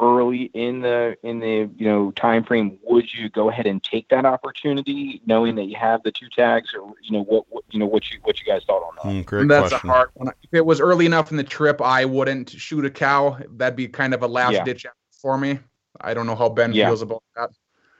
early 0.01 0.43
in 0.55 0.81
the 0.81 1.16
in 1.23 1.41
the 1.41 1.69
you 1.77 1.87
know 1.89 2.11
time 2.12 2.45
frame, 2.45 2.79
would 2.85 3.12
you 3.12 3.29
go 3.29 3.51
ahead 3.51 3.66
and 3.66 3.83
take 3.83 4.09
that 4.09 4.25
opportunity, 4.25 5.20
knowing 5.27 5.55
that 5.57 5.65
you 5.65 5.77
have 5.77 6.03
the 6.03 6.12
two 6.12 6.29
tags, 6.29 6.73
or 6.75 6.93
you 7.03 7.12
know 7.12 7.25
what, 7.25 7.45
what 7.49 7.65
you 7.70 7.79
know 7.79 7.87
what 7.87 8.11
you 8.11 8.19
what 8.23 8.39
you 8.41 8.47
guys 8.47 8.62
thought 8.66 8.83
on 8.83 8.95
that? 8.97 9.23
Mm, 9.23 9.27
great 9.27 9.49
That's 9.49 9.70
question. 9.70 9.91
a 9.91 9.93
hard 9.93 10.11
one. 10.15 10.29
If 10.43 10.55
it 10.55 10.65
was 10.65 10.81
early 10.81 11.07
enough 11.07 11.31
in 11.31 11.37
the 11.37 11.45
trip, 11.45 11.81
I 11.83 12.05
wouldn't 12.05 12.51
shoot 12.51 12.85
a 12.85 12.91
cow. 12.91 13.39
That'd 13.57 13.77
be 13.77 13.89
kind 13.89 14.15
of 14.15 14.23
a 14.23 14.29
last 14.29 14.55
Yeah. 14.55 14.65
ditch 14.65 14.87
for 15.11 15.37
me. 15.39 15.59
I 16.01 16.15
don't 16.15 16.27
know 16.27 16.37
how 16.37 16.49
Ben 16.49 16.73
Yeah. 16.73 16.87
feels 16.87 17.03
about 17.03 17.23
that. 17.37 17.51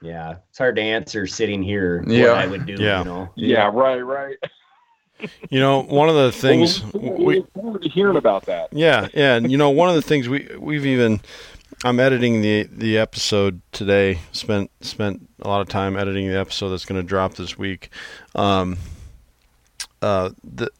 Yeah, 0.01 0.35
it's 0.49 0.57
hard 0.57 0.77
to 0.77 0.81
answer 0.81 1.27
sitting 1.27 1.61
here 1.61 2.03
Yeah. 2.07 2.29
what 2.29 2.37
I 2.37 2.47
would 2.47 2.65
do. 2.65 2.75
Yeah. 2.79 2.99
You 2.99 3.05
know, 3.05 3.29
Yeah, 3.35 3.69
right, 3.73 3.99
right. 3.99 4.37
You 5.49 5.59
know, 5.59 5.81
one 5.81 6.07
of 6.07 6.15
the 6.15 6.31
things 6.31 6.81
Well, 6.93 7.11
we, 7.17 7.25
we 7.25 7.35
look 7.39 7.53
forward 7.53 7.83
hearing 7.83 8.15
about 8.15 8.45
that. 8.45 8.69
Yeah, 8.71 9.09
yeah, 9.13 9.35
and 9.35 9.51
you 9.51 9.57
know, 9.57 9.69
one 9.69 9.89
of 9.89 9.95
the 9.95 10.01
things 10.01 10.29
we 10.29 10.49
we've 10.57 10.85
even 10.85 11.19
I'm 11.83 11.99
editing 11.99 12.41
the 12.41 12.63
the 12.71 12.97
episode 12.97 13.61
today. 13.71 14.19
Spent 14.31 14.69
spent 14.81 15.29
a 15.41 15.47
lot 15.47 15.61
of 15.61 15.69
time 15.69 15.95
editing 15.95 16.27
the 16.27 16.37
episode 16.37 16.69
that's 16.69 16.85
going 16.85 16.99
to 17.01 17.07
drop 17.07 17.35
this 17.35 17.57
week. 17.57 17.89
Um, 18.35 18.77
uh, 20.01 20.31
the 20.43 20.71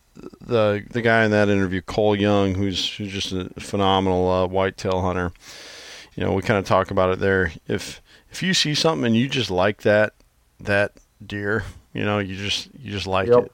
the 0.41 0.83
the 0.91 1.01
guy 1.01 1.23
in 1.23 1.31
that 1.31 1.47
interview, 1.47 1.81
Cole 1.81 2.15
Young, 2.17 2.55
who's 2.55 2.93
who's 2.97 3.11
just 3.13 3.31
a 3.31 3.49
phenomenal 3.59 4.29
uh, 4.29 4.47
whitetail 4.47 5.01
hunter. 5.01 5.31
You 6.15 6.25
know, 6.25 6.33
we 6.33 6.41
kind 6.41 6.59
of 6.59 6.65
talk 6.65 6.91
about 6.91 7.11
it 7.11 7.19
there. 7.19 7.53
If 7.67 8.01
if 8.31 8.43
you 8.43 8.53
see 8.53 8.75
something 8.75 9.05
and 9.05 9.15
you 9.15 9.29
just 9.29 9.49
like 9.49 9.83
that 9.83 10.13
that 10.59 10.93
deer, 11.25 11.63
you 11.93 12.03
know, 12.03 12.19
you 12.19 12.35
just 12.35 12.67
you 12.77 12.91
just 12.91 13.07
like 13.07 13.29
Yep. 13.29 13.45
it. 13.45 13.51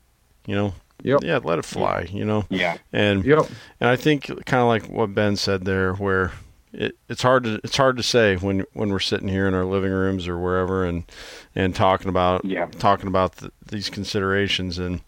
You 0.48 0.56
know, 0.56 0.74
Yep. 1.04 1.20
yeah, 1.24 1.40
let 1.44 1.60
it 1.60 1.66
fly. 1.66 2.08
You 2.12 2.26
know, 2.26 2.46
Yeah. 2.50 2.78
and 2.92 3.24
Yep. 3.24 3.46
and 3.80 3.88
I 3.88 3.96
think 3.96 4.26
kind 4.48 4.62
of 4.64 4.68
like 4.68 4.88
what 4.90 5.14
Ben 5.14 5.36
said 5.36 5.66
there, 5.66 5.94
where 5.94 6.32
it, 6.78 6.96
it's 7.10 7.22
hard 7.22 7.44
to 7.46 7.60
it's 7.64 7.78
hard 7.78 7.98
to 7.98 8.04
say 8.04 8.36
when 8.36 8.66
when 8.74 8.90
we're 8.90 9.00
sitting 9.00 9.28
here 9.30 9.48
in 9.48 9.54
our 9.54 9.66
living 9.66 9.92
rooms 9.92 10.28
or 10.28 10.38
wherever 10.38 10.86
and 10.86 11.04
and 11.56 11.76
talking 11.76 12.10
about 12.10 12.44
Yeah. 12.46 12.66
talking 12.80 13.08
about 13.08 13.38
th 13.38 13.52
these 13.70 13.90
considerations. 13.90 14.78
And 14.78 15.02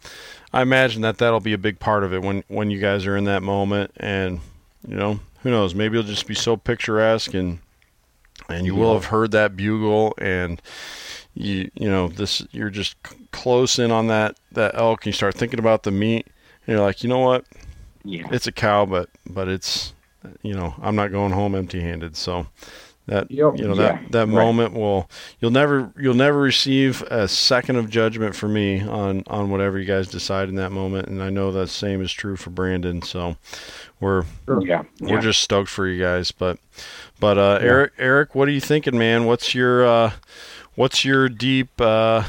I 0.54 0.62
imagine 0.62 1.02
that 1.02 1.18
that'll 1.18 1.40
be 1.42 1.54
a 1.54 1.58
big 1.58 1.80
part 1.80 2.04
of 2.04 2.14
it 2.14 2.22
when 2.22 2.44
when 2.48 2.72
you 2.72 2.80
guys 2.80 3.06
are 3.06 3.18
in 3.18 3.26
that 3.26 3.44
moment. 3.44 3.92
And 3.98 4.40
you 4.88 4.96
know 4.96 5.20
who 5.44 5.52
knows? 5.52 5.76
Maybe 5.76 5.98
it'll 6.00 6.10
just 6.10 6.28
be 6.28 6.36
so 6.36 6.58
picturesque 6.58 7.34
and 7.34 7.60
and 8.50 8.66
you 8.66 8.76
will 8.76 8.94
have 8.94 9.06
heard 9.06 9.32
that 9.32 9.56
bugle. 9.58 10.14
And 10.20 10.62
you 11.34 11.70
you 11.76 11.90
know 11.90 12.08
this 12.08 12.46
you're 12.52 12.70
just 12.70 12.96
c- 13.08 13.16
close 13.32 13.78
in 13.78 13.92
on 13.92 14.08
that 14.08 14.38
that 14.54 14.76
elk. 14.76 15.02
And 15.02 15.08
you 15.08 15.12
start 15.14 15.36
thinking 15.36 15.60
about 15.60 15.84
the 15.84 15.92
meat 15.92 16.28
and 16.66 16.76
you're 16.78 16.86
like 16.86 17.04
you 17.04 17.10
know 17.10 17.20
what? 17.20 17.46
Yeah. 18.06 18.28
it's 18.32 18.48
a 18.48 18.54
cow, 18.54 18.86
but 18.86 19.10
but 19.30 19.50
it's 19.50 19.94
you 20.42 20.54
know 20.54 20.76
I'm 20.82 20.96
not 20.96 21.12
going 21.12 21.32
home 21.32 21.56
empty-handed. 21.56 22.16
So 22.16 22.48
that 23.08 23.32
Yep. 23.32 23.54
you 23.58 23.68
know 23.68 23.76
Yeah, 23.76 24.00
that 24.02 24.12
that 24.12 24.20
right. 24.28 24.28
moment 24.28 24.74
will 24.74 25.10
you'll 25.40 25.52
never 25.52 25.92
you'll 25.98 26.14
never 26.14 26.40
receive 26.40 27.02
a 27.04 27.28
second 27.28 27.78
of 27.78 27.90
judgment 27.90 28.36
for 28.36 28.48
me 28.50 28.82
on 28.82 29.24
on 29.28 29.50
whatever 29.50 29.80
you 29.80 29.86
guys 29.86 30.08
decide 30.10 30.50
in 30.50 30.56
that 30.56 30.72
moment. 30.72 31.08
And 31.08 31.24
I 31.24 31.30
know 31.30 31.52
that 31.54 31.70
same 31.70 32.02
is 32.02 32.12
true 32.12 32.36
for 32.36 32.50
Brandon. 32.50 33.02
So 33.02 33.38
we're 34.02 34.26
Yeah. 34.62 34.84
we're 35.00 35.22
just 35.22 35.42
stoked 35.42 35.70
for 35.70 35.88
you 35.88 36.02
guys. 36.02 36.32
But 36.32 36.58
but 37.20 37.38
uh, 37.38 37.60
Erek 37.62 37.94
Erek, 37.98 38.36
what 38.36 38.48
are 38.48 38.52
you 38.52 38.62
thinking, 38.62 38.98
man? 38.98 39.26
What's 39.26 39.56
your 39.56 39.86
uh, 39.88 40.12
what's 40.76 41.06
your 41.06 41.30
deep 41.30 41.80
uh, 41.80 42.24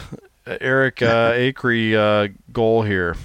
Erek 0.47 1.03
uh, 1.03 1.33
Akre 1.35 1.95
uh, 1.95 2.33
goal 2.53 2.83
here? 2.83 3.17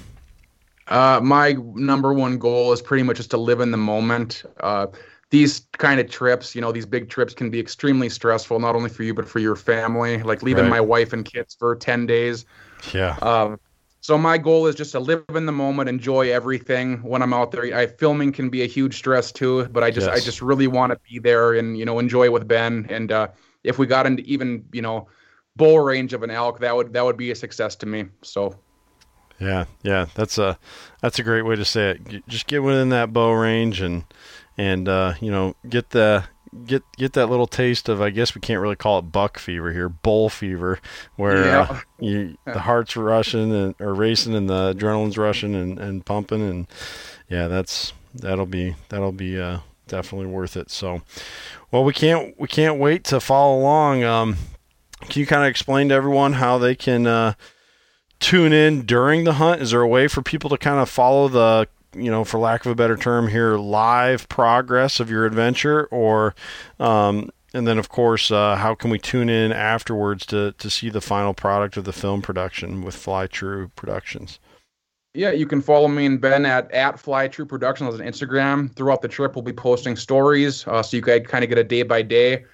Uh, 0.94 1.20
my 1.20 1.56
number 1.74 2.14
one 2.14 2.38
goal 2.38 2.72
is 2.72 2.80
pretty 2.80 3.02
much 3.02 3.16
just 3.16 3.30
to 3.30 3.36
live 3.36 3.60
in 3.60 3.72
the 3.72 3.76
moment. 3.76 4.44
Uh, 4.60 4.86
these 5.30 5.66
kind 5.76 5.98
of 5.98 6.08
trips, 6.08 6.54
you 6.54 6.60
know, 6.60 6.70
these 6.70 6.86
big 6.86 7.08
trips 7.08 7.34
can 7.34 7.50
be 7.50 7.58
extremely 7.58 8.08
stressful, 8.08 8.60
not 8.60 8.76
only 8.76 8.88
for 8.88 9.02
you 9.02 9.12
but 9.12 9.28
for 9.28 9.40
your 9.40 9.56
family. 9.56 10.22
Like 10.22 10.42
leaving 10.42 10.66
Right. 10.66 10.70
my 10.70 10.80
wife 10.80 11.12
and 11.12 11.24
kids 11.24 11.56
for 11.58 11.74
ten 11.74 12.06
days. 12.06 12.44
Yeah. 12.92 13.18
Um, 13.22 13.58
so 14.02 14.16
my 14.16 14.38
goal 14.38 14.68
is 14.68 14.76
just 14.76 14.92
to 14.92 15.00
live 15.00 15.24
in 15.34 15.46
the 15.46 15.52
moment, 15.52 15.88
enjoy 15.88 16.30
everything 16.30 17.02
when 17.02 17.22
I'm 17.22 17.32
out 17.32 17.50
there. 17.50 17.64
I 17.76 17.86
filming 17.88 18.30
can 18.30 18.48
be 18.48 18.62
a 18.62 18.66
huge 18.66 18.94
stress 18.96 19.32
too, 19.32 19.64
but 19.72 19.82
I 19.82 19.90
just 19.90 20.08
I 20.08 20.20
just 20.20 20.40
really 20.42 20.68
want 20.68 20.92
to 20.92 20.98
be 21.10 21.18
there 21.18 21.54
and 21.54 21.76
you 21.76 21.84
know 21.86 21.98
enjoy 21.98 22.30
with 22.30 22.46
Ben. 22.46 22.86
And 22.88 23.10
uh, 23.10 23.28
if 23.64 23.78
we 23.80 23.86
got 23.86 24.06
into 24.06 24.22
even 24.22 24.64
you 24.72 24.82
know 24.82 25.08
bull 25.56 25.80
range 25.80 26.12
of 26.12 26.22
an 26.22 26.30
elk, 26.30 26.60
that 26.60 26.76
would 26.76 26.92
that 26.92 27.04
would 27.04 27.16
be 27.16 27.32
a 27.32 27.34
success 27.34 27.74
to 27.76 27.86
me. 27.86 28.04
So 28.22 28.60
Yeah, 29.38 29.64
yeah, 29.82 30.06
that's 30.14 30.38
a 30.38 30.58
that's 31.00 31.18
a 31.18 31.22
great 31.22 31.42
way 31.42 31.56
to 31.56 31.64
say 31.64 31.90
it. 31.90 32.26
Just 32.28 32.46
get 32.46 32.62
within 32.62 32.90
that 32.90 33.12
bow 33.12 33.32
range 33.32 33.80
and 33.80 34.04
and 34.56 34.88
uh, 34.88 35.14
you 35.20 35.30
know 35.30 35.54
get 35.68 35.90
the 35.90 36.24
get 36.66 36.82
get 36.96 37.14
that 37.14 37.28
little 37.28 37.46
taste 37.46 37.88
of 37.88 38.00
I 38.00 38.10
guess 38.10 38.34
we 38.34 38.40
can't 38.40 38.60
really 38.60 38.76
call 38.76 38.98
it 39.00 39.12
buck 39.12 39.38
fever 39.38 39.72
here, 39.72 39.88
bull 39.88 40.28
fever, 40.28 40.78
where 41.16 41.58
uh, 41.58 41.80
you 41.98 42.36
the 42.44 42.60
heart's 42.60 42.96
rushing 42.96 43.52
and 43.52 43.74
or 43.80 43.94
racing 43.94 44.34
and 44.34 44.48
the 44.48 44.74
adrenaline's 44.74 45.18
rushing 45.18 45.54
and, 45.54 45.78
and 45.78 46.06
pumping 46.06 46.48
and 46.48 46.66
yeah, 47.28 47.48
that's 47.48 47.92
that'll 48.14 48.46
be 48.46 48.76
that'll 48.88 49.12
be 49.12 49.40
uh, 49.40 49.58
definitely 49.88 50.26
worth 50.26 50.56
it. 50.56 50.70
So, 50.70 51.02
well, 51.70 51.84
we 51.84 51.92
can't 51.92 52.38
we 52.38 52.48
can't 52.48 52.78
wait 52.78 53.04
to 53.04 53.20
follow 53.20 53.58
along. 53.58 54.04
Um, 54.04 54.36
can 55.00 55.20
you 55.20 55.26
kind 55.26 55.42
of 55.42 55.48
explain 55.48 55.88
to 55.88 55.94
everyone 55.94 56.34
how 56.34 56.58
they 56.58 56.74
can 56.74 57.06
uh, 57.06 57.34
tune 58.24 58.54
in 58.54 58.86
during 58.86 59.24
the 59.24 59.34
hunt? 59.34 59.60
Is 59.60 59.72
there 59.72 59.82
a 59.82 59.88
way 59.88 60.08
for 60.08 60.22
people 60.22 60.48
to 60.48 60.56
kind 60.56 60.80
of 60.80 60.88
follow 60.88 61.28
the, 61.28 61.68
you 61.94 62.10
know, 62.10 62.24
for 62.24 62.38
lack 62.38 62.64
of 62.64 62.72
a 62.72 62.74
better 62.74 62.96
term 62.96 63.28
here, 63.28 63.56
live 63.58 64.26
progress 64.30 64.98
of 64.98 65.10
your 65.10 65.26
adventure, 65.26 65.84
or, 65.90 66.34
um, 66.80 67.28
and 67.52 67.66
then 67.66 67.78
of 67.78 67.90
course, 67.90 68.30
uh, 68.30 68.56
how 68.56 68.74
can 68.74 68.90
we 68.90 68.98
tune 68.98 69.28
in 69.28 69.52
afterwards 69.52 70.24
to 70.26 70.52
to 70.52 70.70
see 70.70 70.88
the 70.88 71.02
final 71.02 71.34
product 71.34 71.76
of 71.76 71.84
the 71.84 71.92
film 71.92 72.22
production 72.22 72.82
with 72.82 72.96
Fly 72.96 73.26
True 73.26 73.70
Productions? 73.76 74.40
Yeah, 75.12 75.30
you 75.30 75.46
can 75.46 75.60
follow 75.60 75.86
me 75.86 76.06
and 76.06 76.20
Ben 76.20 76.46
at 76.46 76.72
at 76.72 76.98
Fly 76.98 77.28
True 77.28 77.46
Productions 77.46 77.94
on 77.94 78.00
Instagram. 78.00 78.74
Throughout 78.74 79.02
the 79.02 79.08
trip, 79.08 79.36
we'll 79.36 79.42
be 79.42 79.52
posting 79.52 79.96
stories, 79.96 80.66
uh, 80.66 80.82
so 80.82 80.96
you 80.96 81.02
can 81.02 81.24
kind 81.24 81.44
of 81.44 81.50
get 81.50 81.58
a 81.58 81.64
day 81.64 81.82
by 81.82 82.00
day. 82.00 82.44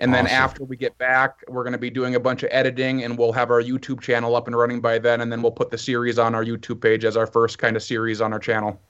And 0.00 0.14
then 0.14 0.26
after 0.26 0.62
we 0.64 0.76
get 0.76 0.96
back, 0.98 1.42
we're 1.48 1.64
going 1.64 1.72
to 1.72 1.78
be 1.78 1.90
doing 1.90 2.14
a 2.14 2.20
bunch 2.20 2.42
of 2.44 2.50
editing, 2.52 3.02
and 3.04 3.18
we'll 3.18 3.32
have 3.32 3.50
our 3.50 3.62
YouTube 3.62 4.00
channel 4.00 4.36
up 4.36 4.46
and 4.46 4.56
running 4.56 4.80
by 4.80 4.98
then. 4.98 5.20
And 5.20 5.32
then 5.32 5.42
we'll 5.42 5.50
put 5.52 5.70
the 5.70 5.78
series 5.78 6.18
on 6.18 6.34
our 6.34 6.44
YouTube 6.44 6.80
page 6.80 7.04
as 7.04 7.16
our 7.16 7.26
first 7.26 7.58
kind 7.58 7.76
of 7.76 7.82
series 7.82 8.20
on 8.20 8.32
our 8.32 8.38
channel. 8.38 8.80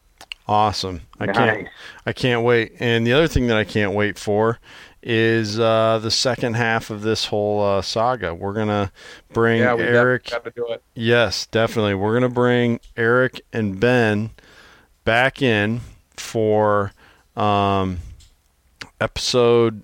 Awesome. 0.46 1.02
I 1.20 1.26
can't 1.26 1.68
I 2.06 2.12
can't 2.14 2.42
wait. 2.42 2.72
And 2.80 3.06
the 3.06 3.12
other 3.12 3.28
thing 3.28 3.48
that 3.48 3.58
I 3.58 3.64
can't 3.64 3.92
wait 3.92 4.18
for 4.18 4.58
is 5.02 5.60
uh, 5.60 5.98
the 6.02 6.10
second 6.10 6.54
half 6.54 6.88
of 6.90 7.02
this 7.02 7.26
whole 7.26 7.62
uh, 7.62 7.82
saga. 7.82 8.34
We're 8.34 8.54
gonna 8.54 8.90
bring 9.32 9.60
Yeah, 9.60 9.74
we 9.74 9.82
Erek. 9.82 10.24
got 10.30 10.44
to 10.44 10.50
do 10.50 10.66
it. 10.72 10.82
Yes, 10.94 11.44
definitely. 11.46 11.94
We're 11.94 12.14
gonna 12.14 12.30
bring 12.30 12.80
Erek 12.96 13.42
and 13.52 13.78
Ben 13.78 14.30
back 15.04 15.42
in 15.42 15.80
for 16.16 16.92
um, 17.36 17.98
episode 19.00 19.82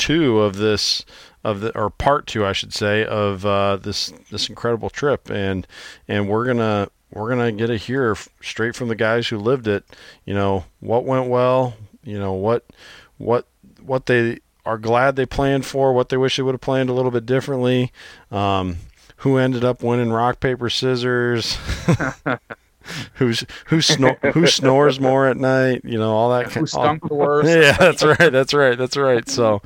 two 0.00 0.40
of 0.40 0.56
this 0.56 1.04
of 1.44 1.60
the 1.60 1.76
or 1.78 1.90
part 1.90 2.26
two, 2.26 2.44
I 2.44 2.52
should 2.52 2.72
say, 2.72 3.04
of 3.04 3.44
uh, 3.46 3.76
this 3.76 4.12
this 4.30 4.48
incredible 4.48 4.90
trip, 4.90 5.30
and 5.30 5.66
and 6.08 6.28
we're 6.28 6.46
gonna 6.46 6.88
we're 7.12 7.28
gonna 7.28 7.52
get 7.52 7.68
to 7.68 7.76
hear 7.76 8.16
straight 8.40 8.74
from 8.74 8.88
the 8.88 8.94
guys 8.96 9.28
who 9.28 9.38
lived 9.38 9.68
it. 9.68 9.84
You 10.24 10.34
know 10.34 10.64
what 10.80 11.04
went 11.04 11.28
well. 11.28 11.74
You 12.02 12.18
know 12.18 12.32
what 12.32 12.66
what 13.18 13.46
what 13.80 14.06
they 14.06 14.38
are 14.64 14.78
glad 14.78 15.16
they 15.16 15.26
planned 15.26 15.66
for, 15.66 15.92
what 15.92 16.08
they 16.08 16.16
wish 16.16 16.36
they 16.36 16.42
would 16.42 16.54
have 16.54 16.60
planned 16.60 16.90
a 16.90 16.94
little 16.94 17.10
bit 17.10 17.26
differently. 17.26 17.92
Um, 18.30 18.78
who 19.16 19.36
ended 19.36 19.64
up 19.64 19.82
winning 19.82 20.10
rock 20.10 20.40
paper 20.40 20.70
scissors? 20.70 21.58
Who's 23.14 23.44
who 23.66 23.76
snor- 23.78 24.32
who 24.32 24.46
snores 24.46 24.98
more 25.00 25.26
at 25.28 25.36
night? 25.36 25.82
You 25.84 25.98
know 25.98 26.12
all 26.12 26.30
that. 26.30 26.46
Who 26.46 26.60
kind 26.60 26.68
stunk 26.68 27.08
the 27.08 27.14
worst? 27.14 27.48
yeah, 27.50 27.76
that's 27.76 28.02
right. 28.02 28.30
That's 28.32 28.54
right. 28.54 28.76
That's 28.78 28.96
right. 28.96 29.28
So, 29.28 29.62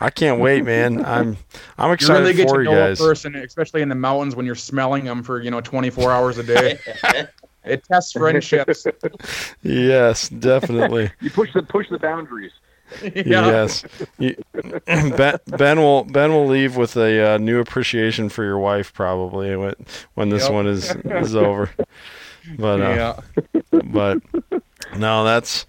I 0.00 0.10
can't 0.10 0.40
wait, 0.40 0.64
man. 0.64 1.04
I'm 1.04 1.36
I'm 1.78 1.88
You 1.88 1.94
excited 1.94 2.20
really 2.20 2.34
get 2.34 2.48
for 2.48 2.62
to 2.62 2.70
you 2.70 2.76
guys. 2.76 3.00
a 3.00 3.04
person, 3.04 3.34
especially 3.36 3.82
in 3.82 3.88
the 3.88 3.94
mountains 3.94 4.36
when 4.36 4.46
you're 4.46 4.54
smelling 4.54 5.04
them 5.04 5.22
for 5.22 5.40
you 5.42 5.50
know 5.50 5.60
24 5.60 6.10
hours 6.12 6.38
a 6.38 6.42
day. 6.42 6.78
it 7.64 7.84
tests 7.84 8.12
friendships. 8.12 8.86
Yes, 9.62 10.28
definitely. 10.28 11.10
You 11.20 11.30
push 11.30 11.52
the 11.52 11.62
push 11.62 11.88
the 11.90 11.98
boundaries. 11.98 12.52
yeah. 13.02 13.22
Yes. 13.24 13.84
Ben, 14.86 15.36
ben 15.46 15.78
will 15.78 16.04
Ben 16.04 16.30
will 16.32 16.46
leave 16.46 16.76
with 16.76 16.96
a 16.96 17.34
uh, 17.34 17.38
new 17.38 17.60
appreciation 17.60 18.28
for 18.30 18.44
your 18.44 18.58
wife 18.58 18.92
probably 18.94 19.54
when 19.56 19.74
when 20.14 20.30
this 20.30 20.44
Yep. 20.44 20.52
one 20.52 20.66
is 20.66 20.90
is 21.04 21.36
over. 21.36 21.70
But 22.56 22.80
uh, 22.80 23.20
yeah. 23.72 23.80
but 23.84 24.22
no, 24.96 25.24
that's 25.24 25.66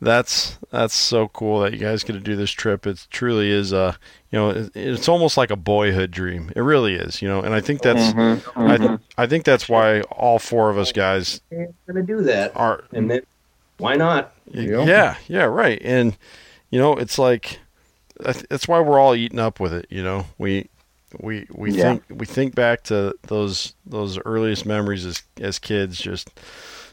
that's 0.00 0.58
that's 0.70 0.94
so 0.94 1.28
cool 1.28 1.60
that 1.60 1.72
you 1.72 1.78
guys 1.78 2.04
get 2.04 2.12
to 2.12 2.20
do 2.20 2.36
this 2.36 2.50
trip. 2.50 2.86
It 2.86 3.06
truly 3.10 3.50
is 3.50 3.72
a 3.72 3.98
you 4.30 4.38
know 4.38 4.50
it, 4.50 4.70
it's 4.74 5.08
almost 5.08 5.36
like 5.36 5.50
a 5.50 5.56
boyhood 5.56 6.10
dream. 6.10 6.52
It 6.54 6.60
really 6.60 6.94
is, 6.94 7.20
you 7.20 7.28
know. 7.28 7.40
And 7.40 7.54
I 7.54 7.60
think 7.60 7.82
that's 7.82 8.12
Mm-hmm. 8.14 8.60
I 8.60 8.76
th- 8.76 9.00
I 9.16 9.26
think 9.26 9.44
that's 9.44 9.68
why 9.68 10.02
all 10.02 10.38
four 10.38 10.70
of 10.70 10.78
us 10.78 10.92
guys 10.92 11.40
gonna 11.86 12.02
do 12.02 12.22
that, 12.22 12.52
are 12.56 12.84
and 12.92 13.10
then 13.10 13.22
why 13.78 13.94
not? 13.94 14.32
Yeah. 14.50 14.84
yeah 14.84 15.16
yeah 15.26 15.44
right. 15.44 15.80
And 15.82 16.16
you 16.70 16.78
know 16.78 16.94
it's 16.94 17.18
like 17.18 17.58
that's 18.20 18.44
that's 18.50 18.68
why 18.68 18.80
we're 18.80 18.98
all 18.98 19.14
eating 19.14 19.38
up 19.38 19.60
with 19.60 19.72
it. 19.72 19.86
You 19.90 20.02
know 20.02 20.26
we. 20.38 20.68
We 21.20 21.46
we 21.50 21.70
Yeah. 21.72 21.82
think 21.82 22.02
we 22.10 22.26
think 22.26 22.54
back 22.54 22.82
to 22.84 23.14
those 23.28 23.74
those 23.86 24.18
earliest 24.24 24.66
memories 24.66 25.06
as 25.06 25.22
as 25.40 25.58
kids, 25.58 25.98
just 25.98 26.28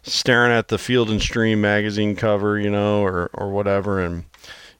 staring 0.04 0.52
at 0.54 0.70
the 0.70 0.78
Field 0.78 1.10
and 1.10 1.22
Stream 1.22 1.60
magazine 1.62 2.16
cover, 2.16 2.58
you 2.60 2.70
know, 2.70 3.02
or 3.04 3.30
or 3.34 3.50
whatever, 3.52 4.00
and 4.00 4.24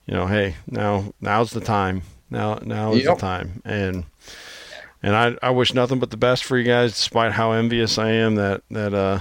you 0.06 0.14
know, 0.14 0.28
hey, 0.28 0.56
now 0.68 1.14
now's 1.20 1.52
the 1.52 1.62
time. 1.62 2.04
Now 2.30 2.60
now 2.64 2.94
is 2.94 3.04
Yep. 3.04 3.16
the 3.16 3.22
time, 3.22 3.62
and 3.66 4.06
and 5.06 5.16
I 5.16 5.38
I 5.44 5.52
wish 5.52 5.76
nothing 5.76 6.00
but 6.00 6.10
the 6.10 6.18
best 6.18 6.44
for 6.44 6.58
you 6.58 6.64
guys, 6.64 6.94
despite 6.94 7.32
how 7.32 7.52
envious 7.52 8.00
I 8.00 8.10
am 8.10 8.36
that 8.36 8.64
that 8.72 8.94
uh, 8.96 9.20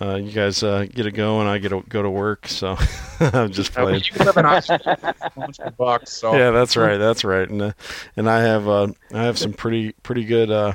uh 0.00 0.16
you 0.16 0.32
guys 0.32 0.64
uh, 0.64 0.86
get 0.92 1.04
to 1.04 1.12
go 1.12 1.38
and 1.38 1.48
I 1.48 1.58
get 1.58 1.68
to 1.68 1.84
go 1.88 2.02
to 2.02 2.10
work. 2.10 2.48
So 2.48 2.76
I'm 3.20 3.52
just 3.52 3.72
playing. 3.72 4.02
you 4.02 4.12
could 4.12 4.44
Iceland 4.44 4.82
bunch 5.36 5.60
of 5.60 5.76
bucks. 5.76 6.12
So 6.12 6.34
Yeah, 6.34 6.50
that's 6.50 6.76
right. 6.76 6.98
That's 6.98 7.22
right. 7.22 7.48
And 7.48 7.62
uh, 7.62 7.72
and 8.16 8.28
I 8.28 8.40
have 8.40 8.66
uh, 8.66 8.88
I 9.14 9.22
have 9.22 9.38
some 9.38 9.52
pretty 9.52 9.92
pretty 10.02 10.24
good 10.24 10.50
uh, 10.50 10.72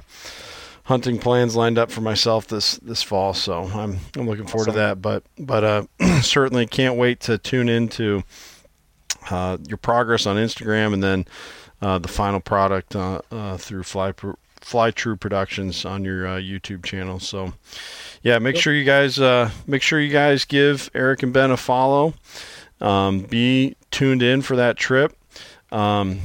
hunting 0.86 1.19
plans 1.19 1.57
lined 1.57 1.77
up 1.77 1.91
for 1.91 1.99
myself 1.99 2.48
this 2.48 2.77
this 2.77 3.03
fall. 3.03 3.34
So 3.34 3.64
I'm 3.64 3.99
I'm 4.15 4.26
looking 4.26 4.48
forward 4.48 4.68
to 4.68 4.77
that. 4.77 5.02
But 5.02 5.23
but 5.38 5.64
uh, 5.65 5.84
certainly 6.22 6.65
can't 6.65 6.95
wait 6.95 7.19
to 7.22 7.38
tune 7.38 7.68
into 7.68 8.23
uh, 9.30 9.57
your 9.68 9.77
progress 9.77 10.26
on 10.26 10.38
Instagram 10.38 10.94
and 10.94 11.03
then 11.03 11.26
uh, 11.82 11.99
the 11.99 12.07
final 12.07 12.40
product 12.40 12.95
uh, 12.95 13.19
uh, 13.32 13.57
through 13.57 13.84
Fly 13.84 14.14
Pro- 14.14 14.38
Fly 14.65 14.89
True 14.89 15.15
Productions 15.15 15.85
on 15.85 16.03
your 16.03 16.25
uh, 16.25 16.37
YouTube 16.37 16.83
channel. 16.83 17.19
So 17.19 17.53
yeah, 18.23 18.39
make 18.39 18.55
sure 18.55 18.73
you 18.73 18.83
guys 18.83 19.19
uh, 19.19 19.51
make 19.67 19.83
sure 19.83 19.99
you 19.99 20.11
guys 20.11 20.43
give 20.43 20.89
Erek 20.95 21.21
and 21.21 21.31
Ben 21.31 21.51
a 21.51 21.57
follow. 21.57 22.15
Um, 22.81 23.19
be 23.19 23.75
tuned 23.91 24.23
in 24.23 24.41
for 24.41 24.55
that 24.55 24.75
trip. 24.75 25.15
Um, 25.71 26.21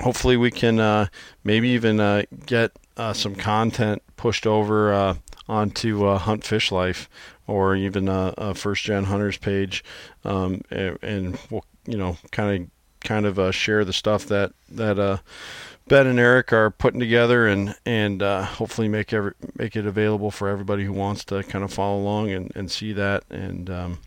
hopefully, 0.00 0.36
we 0.36 0.50
can 0.50 0.78
uh, 0.78 1.06
maybe 1.42 1.70
even 1.70 2.00
uh, 2.00 2.24
get 2.44 2.72
uh, 2.98 3.14
some 3.14 3.34
content 3.34 4.02
pushed 4.18 4.46
over 4.46 4.92
uh, 4.92 5.14
onto 5.48 6.04
uh, 6.04 6.18
Hunt 6.18 6.44
Fish 6.44 6.70
Life 6.70 7.08
or 7.46 7.74
even 7.74 8.08
a 8.08 8.54
First 8.54 8.82
Gen 8.82 9.04
Hunters 9.04 9.38
page, 9.38 9.82
um, 10.22 10.60
and, 10.70 10.98
and 11.00 11.38
we'll 11.48 11.64
you 11.86 11.96
know 11.96 12.18
kind 12.30 12.64
of 12.64 12.70
kind 13.00 13.26
of 13.26 13.38
uh, 13.38 13.50
share 13.50 13.84
the 13.84 13.92
stuff 13.92 14.26
that 14.26 14.52
that 14.68 14.98
uh, 14.98 15.18
Ben 15.88 16.06
and 16.06 16.18
Erek 16.18 16.52
are 16.52 16.70
putting 16.70 17.00
together, 17.00 17.46
and 17.46 17.74
and 17.86 18.22
uh, 18.22 18.42
hopefully 18.44 18.88
make 18.88 19.12
every 19.12 19.32
make 19.56 19.76
it 19.76 19.86
available 19.86 20.30
for 20.30 20.48
everybody 20.48 20.84
who 20.84 20.92
wants 20.92 21.24
to 21.26 21.42
kind 21.42 21.64
of 21.64 21.72
follow 21.72 21.98
along 21.98 22.30
and, 22.30 22.52
and 22.54 22.70
see 22.70 22.92
that 22.92 23.24
and 23.30 23.70
um, 23.70 23.98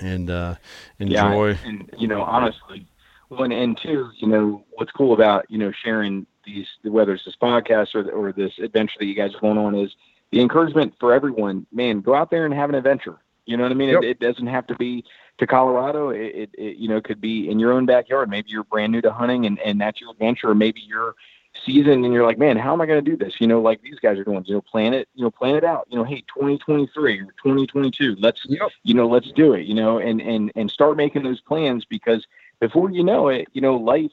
and 0.00 0.30
uh, 0.30 0.56
enjoy. 0.98 1.50
Yeah, 1.50 1.56
and 1.64 1.90
you 1.98 2.08
know, 2.08 2.22
honestly, 2.22 2.86
one 3.28 3.52
and 3.52 3.78
two, 3.82 4.10
you 4.18 4.28
know, 4.28 4.64
what's 4.72 4.92
cool 4.92 5.14
about 5.14 5.50
you 5.50 5.58
know 5.58 5.72
sharing 5.84 6.26
these, 6.44 6.66
whether 6.82 7.14
it's 7.14 7.24
this 7.24 7.36
podcast 7.40 7.94
or 7.94 8.10
or 8.10 8.32
this 8.32 8.52
adventure 8.58 8.96
that 8.98 9.06
you 9.06 9.14
guys 9.14 9.34
are 9.34 9.40
going 9.40 9.58
on, 9.58 9.74
is 9.74 9.90
the 10.30 10.40
encouragement 10.40 10.94
for 11.00 11.12
everyone. 11.12 11.66
Man, 11.72 12.00
go 12.00 12.14
out 12.14 12.30
there 12.30 12.44
and 12.44 12.54
have 12.54 12.68
an 12.68 12.74
adventure. 12.74 13.18
You 13.46 13.56
know 13.56 13.64
what 13.64 13.72
I 13.72 13.74
mean? 13.74 13.90
Yep. 13.90 14.02
It, 14.02 14.08
it 14.08 14.20
doesn't 14.20 14.46
have 14.46 14.66
to 14.68 14.76
be 14.76 15.04
to 15.38 15.46
Colorado. 15.46 16.10
It, 16.10 16.20
it, 16.34 16.50
it 16.54 16.76
you 16.76 16.88
know 16.88 17.00
could 17.00 17.20
be 17.20 17.48
in 17.50 17.58
your 17.58 17.72
own 17.72 17.86
backyard. 17.86 18.30
Maybe 18.30 18.50
you're 18.50 18.64
brand 18.64 18.92
new 18.92 19.00
to 19.02 19.12
hunting 19.12 19.46
and 19.46 19.58
and 19.60 19.80
that's 19.80 20.00
your 20.00 20.10
adventure. 20.10 20.50
Or 20.50 20.54
maybe 20.54 20.80
you're 20.80 21.14
seasoned 21.64 22.04
and 22.04 22.12
you're 22.12 22.26
like, 22.26 22.38
man, 22.38 22.56
how 22.56 22.72
am 22.72 22.80
I 22.80 22.86
going 22.86 23.04
to 23.04 23.10
do 23.10 23.16
this? 23.16 23.34
You 23.40 23.46
know, 23.46 23.60
like 23.60 23.82
these 23.82 23.98
guys 23.98 24.18
are 24.18 24.24
doing. 24.24 24.44
You 24.46 24.54
know, 24.54 24.60
plan 24.60 24.94
it. 24.94 25.08
You 25.14 25.24
know, 25.24 25.30
plan 25.30 25.54
it 25.54 25.64
out. 25.64 25.86
You 25.90 25.98
know, 25.98 26.04
hey, 26.04 26.24
2023 26.34 27.20
or 27.20 27.24
2022, 27.42 28.16
let's 28.18 28.40
Yep. 28.48 28.70
you 28.84 28.94
know, 28.94 29.08
let's 29.08 29.30
do 29.32 29.52
it, 29.52 29.66
you 29.66 29.74
know, 29.74 29.98
and, 29.98 30.20
and, 30.20 30.52
and 30.54 30.70
start 30.70 30.96
making 30.96 31.22
those 31.22 31.40
plans 31.40 31.84
because 31.84 32.26
before 32.60 32.90
you 32.90 33.02
know 33.04 33.28
it, 33.28 33.48
you 33.52 33.60
know, 33.60 33.76
life, 33.76 34.12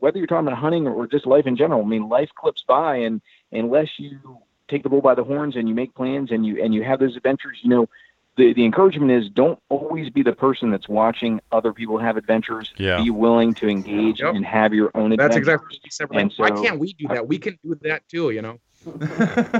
whether 0.00 0.18
you're 0.18 0.26
talking 0.26 0.46
about 0.46 0.58
hunting 0.58 0.86
or 0.86 1.06
just 1.06 1.26
life 1.26 1.46
in 1.46 1.56
general, 1.56 1.82
I 1.82 1.86
mean, 1.86 2.08
life 2.08 2.30
clips 2.34 2.62
by 2.66 2.96
and 2.96 3.20
unless 3.52 3.98
you 3.98 4.40
take 4.68 4.82
the 4.82 4.88
bull 4.88 5.00
by 5.00 5.14
the 5.14 5.24
horns 5.24 5.56
and 5.56 5.68
you 5.68 5.74
make 5.74 5.94
plans 5.94 6.30
and 6.30 6.44
you, 6.44 6.62
and 6.62 6.74
you 6.74 6.82
have 6.82 6.98
those 7.00 7.16
adventures, 7.16 7.58
you 7.62 7.70
know, 7.70 7.88
the, 8.36 8.52
the 8.52 8.64
encouragement 8.64 9.10
is 9.10 9.28
don't 9.30 9.58
always 9.68 10.10
be 10.10 10.22
the 10.22 10.32
person 10.32 10.70
that's 10.70 10.88
watching 10.88 11.40
other 11.52 11.72
people 11.72 11.98
have 11.98 12.16
adventures. 12.16 12.72
Yeah. 12.76 13.02
Be 13.02 13.10
willing 13.10 13.54
to 13.54 13.68
engage 13.68 14.20
Yep. 14.20 14.34
and 14.34 14.44
have 14.44 14.74
your 14.74 14.90
own 14.94 15.12
adventures. 15.12 15.18
That's 15.18 15.36
exactly 15.36 15.66
what 15.66 15.80
we 15.84 15.90
said. 15.90 16.10
We're 16.10 16.20
And 16.20 16.32
Why 16.36 16.50
can't 16.50 16.78
we 16.78 16.92
do 16.92 17.08
that? 17.08 17.26
We 17.26 17.38
can 17.38 17.58
do 17.64 17.78
that 17.82 18.06
too, 18.08 18.30
you 18.30 18.42
know. 18.42 18.60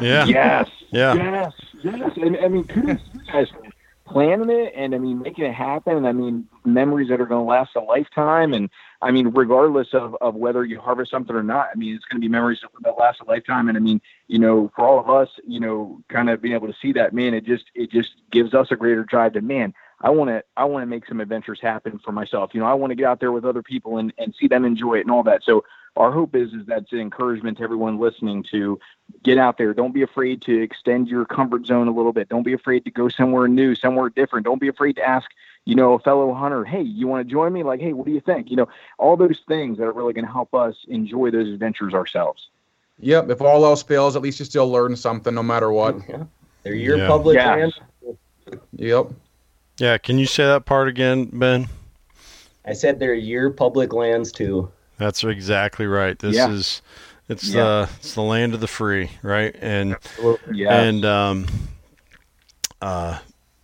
Yeah. 0.01 0.25
Yes. 0.27 0.71
Yeah. 0.91 1.15
Yes. 1.15 1.53
Yes. 1.83 2.13
And 2.17 2.37
I 2.37 2.49
mean, 2.49 2.65
kudos 2.65 3.01
to 3.01 3.19
you 3.19 3.33
guys 3.33 3.49
for 3.51 3.63
planning 4.07 4.51
it 4.51 4.73
and 4.77 4.95
I 4.95 4.99
mean, 4.99 5.21
making 5.21 5.45
it 5.45 5.55
happen. 5.55 5.97
And 5.97 6.07
I 6.07 6.13
mean, 6.13 6.47
memories 6.65 7.09
that 7.09 7.21
are 7.21 7.27
going 7.27 7.45
to 7.45 7.51
last 7.51 7.77
a 7.77 7.81
lifetime. 7.81 8.55
And 8.55 8.71
I 9.03 9.11
mean, 9.11 9.29
regardless 9.29 9.89
of, 9.93 10.17
of 10.21 10.35
whether 10.35 10.65
you 10.65 10.81
harvest 10.81 11.11
something 11.11 11.35
or 11.35 11.43
not, 11.43 11.69
I 11.73 11.77
mean, 11.77 11.95
it's 11.95 12.05
going 12.05 12.21
to 12.21 12.25
be 12.25 12.29
memories 12.29 12.61
that, 12.63 12.71
that 12.83 12.99
last 12.99 13.21
a 13.21 13.25
lifetime. 13.25 13.69
And 13.69 13.77
I 13.77 13.81
mean, 13.81 14.01
you 14.29 14.39
know, 14.39 14.71
for 14.75 14.87
all 14.87 15.01
of 15.01 15.11
us, 15.11 15.29
you 15.47 15.61
know, 15.61 16.03
kind 16.09 16.31
of 16.31 16.41
being 16.41 16.55
able 16.55 16.69
to 16.69 16.79
see 16.81 16.93
that, 16.93 17.13
man, 17.13 17.35
it 17.35 17.45
just, 17.45 17.65
it 17.75 17.91
just 17.91 18.11
gives 18.31 18.55
us 18.55 18.69
a 18.71 18.77
greater 18.77 19.05
drive 19.05 19.33
to, 19.35 19.41
man, 19.41 19.75
I 20.01 20.11
want 20.11 20.31
to, 20.31 20.43
I 20.57 20.65
want 20.65 20.83
to 20.83 20.87
make 20.87 21.07
some 21.07 21.21
adventures 21.21 21.59
happen 21.61 21.99
for 22.05 22.13
myself. 22.13 22.51
You 22.55 22.61
know, 22.61 22.67
I 22.67 22.75
want 22.75 22.91
to 22.93 22.95
get 22.97 23.07
out 23.07 23.21
there 23.21 23.33
with 23.33 23.45
other 23.45 23.63
people 23.63 23.99
and, 23.99 24.13
and 24.19 24.35
see 24.39 24.47
them 24.47 24.65
enjoy 24.65 24.99
it 24.99 25.01
and 25.01 25.11
all 25.11 25.23
that. 25.25 25.43
So 25.43 25.65
our 25.97 26.13
hope 26.13 26.35
is, 26.35 26.53
is 26.53 26.67
that's 26.67 26.93
an 26.93 26.99
encouragement 27.01 27.59
to 27.59 27.65
everyone 27.65 27.99
listening 27.99 28.43
to, 28.51 28.79
get 29.23 29.39
out 29.39 29.57
there. 29.59 29.73
Don't 29.73 29.93
be 29.95 30.03
afraid 30.03 30.43
to 30.43 30.61
extend 30.63 31.09
your 31.09 31.25
comfort 31.25 31.67
zone 31.67 31.89
a 31.89 31.93
little 31.93 32.13
bit. 32.13 32.29
Don't 32.29 32.43
be 32.43 32.53
afraid 32.53 32.85
to 32.85 32.91
go 32.91 33.09
somewhere 33.09 33.49
new, 33.49 33.75
somewhere 33.75 34.09
different. 34.11 34.45
Don't 34.45 34.61
be 34.61 34.69
afraid 34.69 34.95
to 34.97 35.03
ask, 35.03 35.31
you 35.65 35.75
know, 35.75 35.95
a 35.95 35.99
fellow 35.99 36.33
hunter, 36.35 36.65
hey, 36.65 36.83
you 36.83 37.07
want 37.07 37.27
to 37.27 37.31
join 37.33 37.53
me? 37.53 37.63
Like, 37.63 37.81
hey, 37.81 37.93
what 37.93 38.07
do 38.07 38.13
you 38.13 38.21
think? 38.21 38.51
You 38.51 38.57
know, 38.57 38.69
all 38.99 39.17
those 39.17 39.41
things 39.49 39.79
that 39.79 39.85
are 39.85 39.93
really 39.93 40.13
going 40.13 40.27
to 40.27 40.33
help 40.33 40.55
us 40.55 40.77
enjoy 40.89 41.31
those 41.31 41.49
adventures 41.49 41.95
ourselves. 41.95 42.49
Yep. 43.01 43.31
If 43.31 43.41
all 43.43 43.65
else 43.65 43.83
fails, 43.83 44.17
at 44.17 44.23
least 44.23 44.39
you 44.39 44.45
still 44.45 44.71
learn 44.71 44.97
something, 44.97 45.35
no 45.35 45.43
matter 45.43 45.71
what. 45.73 45.97
Yeah. 46.09 46.25
They're 46.63 46.75
your 46.75 46.99
Yeah. 46.99 47.07
public 47.07 47.37
Yeah. 47.37 47.55
land. 47.55 47.73
Yep. 48.73 49.07
Yeah, 49.79 49.99
can 49.99 50.19
you 50.19 50.27
say 50.27 50.45
that 50.45 50.65
part 50.65 50.89
again, 50.89 51.27
Ben? 51.33 51.69
I 52.65 52.73
said 52.73 52.99
they're 52.99 53.15
your 53.15 53.51
public 53.51 53.93
lands 53.93 54.33
too. 54.33 54.69
That's 54.99 55.23
exactly 55.25 55.87
right. 55.87 56.19
This 56.19 56.37
Yeah. 56.37 56.51
is 56.51 56.83
it's 57.29 57.45
Yeah. 57.49 57.63
the 57.63 57.89
it's 57.99 58.15
the 58.15 58.23
land 58.23 58.55
of 58.55 58.61
the 58.61 58.67
free, 58.69 59.11
right? 59.23 59.55
And 59.61 59.97
Yeah. 60.53 60.81
and 60.81 61.05
um, 61.05 61.47
uh, 62.81 63.19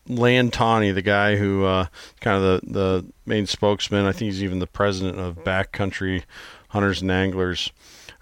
Land 0.09 0.53
Tawney, 0.53 0.91
the 0.91 1.03
guy 1.03 1.37
who 1.37 1.65
uh, 1.65 1.87
kind 2.21 2.37
of 2.37 2.43
the 2.43 2.73
the 2.73 3.07
main 3.25 3.47
spokesman. 3.47 4.05
I 4.05 4.13
think 4.13 4.33
he's 4.33 4.43
even 4.43 4.59
the 4.59 4.67
president 4.67 5.19
of 5.21 5.37
Backcountry 5.45 6.25
Hunters 6.69 7.03
and 7.03 7.11
Anglers. 7.11 7.71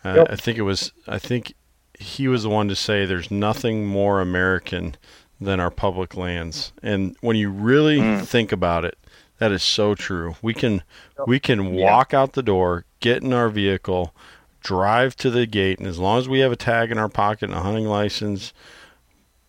Uh, 0.05 0.15
Yep. 0.19 0.27
I 0.31 0.37
think 0.37 0.59
it 0.59 0.63
was. 0.63 0.93
I 1.09 1.19
think 1.19 1.55
he 1.99 2.29
was 2.29 2.43
the 2.45 2.49
one 2.51 2.69
to 2.69 2.77
say 2.77 3.05
there's 3.07 3.31
nothing 3.31 3.87
more 3.87 4.21
American 4.21 4.97
than 5.41 5.59
our 5.59 5.71
public 5.71 6.17
lands. 6.17 6.73
And 6.83 7.17
when 7.23 7.37
you 7.37 7.51
really 7.51 7.99
Mm. 7.99 8.27
think 8.27 8.53
about 8.53 8.85
it, 8.85 8.97
that 9.41 9.51
is 9.51 9.63
so 9.65 9.95
true. 9.97 10.37
We 10.41 10.55
can 10.55 10.83
we 11.27 11.41
can 11.41 11.75
Yeah. 11.75 11.85
walk 11.91 12.15
out 12.15 12.35
the 12.35 12.43
door, 12.43 12.85
get 13.01 13.23
in 13.25 13.33
our 13.33 13.49
vehicle, 13.49 14.15
drive 14.63 15.17
to 15.17 15.31
the 15.31 15.47
gate, 15.47 15.79
and 15.81 15.89
as 15.89 15.99
long 15.99 16.19
as 16.19 16.29
we 16.29 16.39
have 16.41 16.53
a 16.53 16.57
tag 16.57 16.93
in 16.93 16.99
our 16.99 17.09
pocket 17.09 17.49
and 17.51 17.55
a 17.59 17.63
hunting 17.63 17.87
license, 17.87 18.53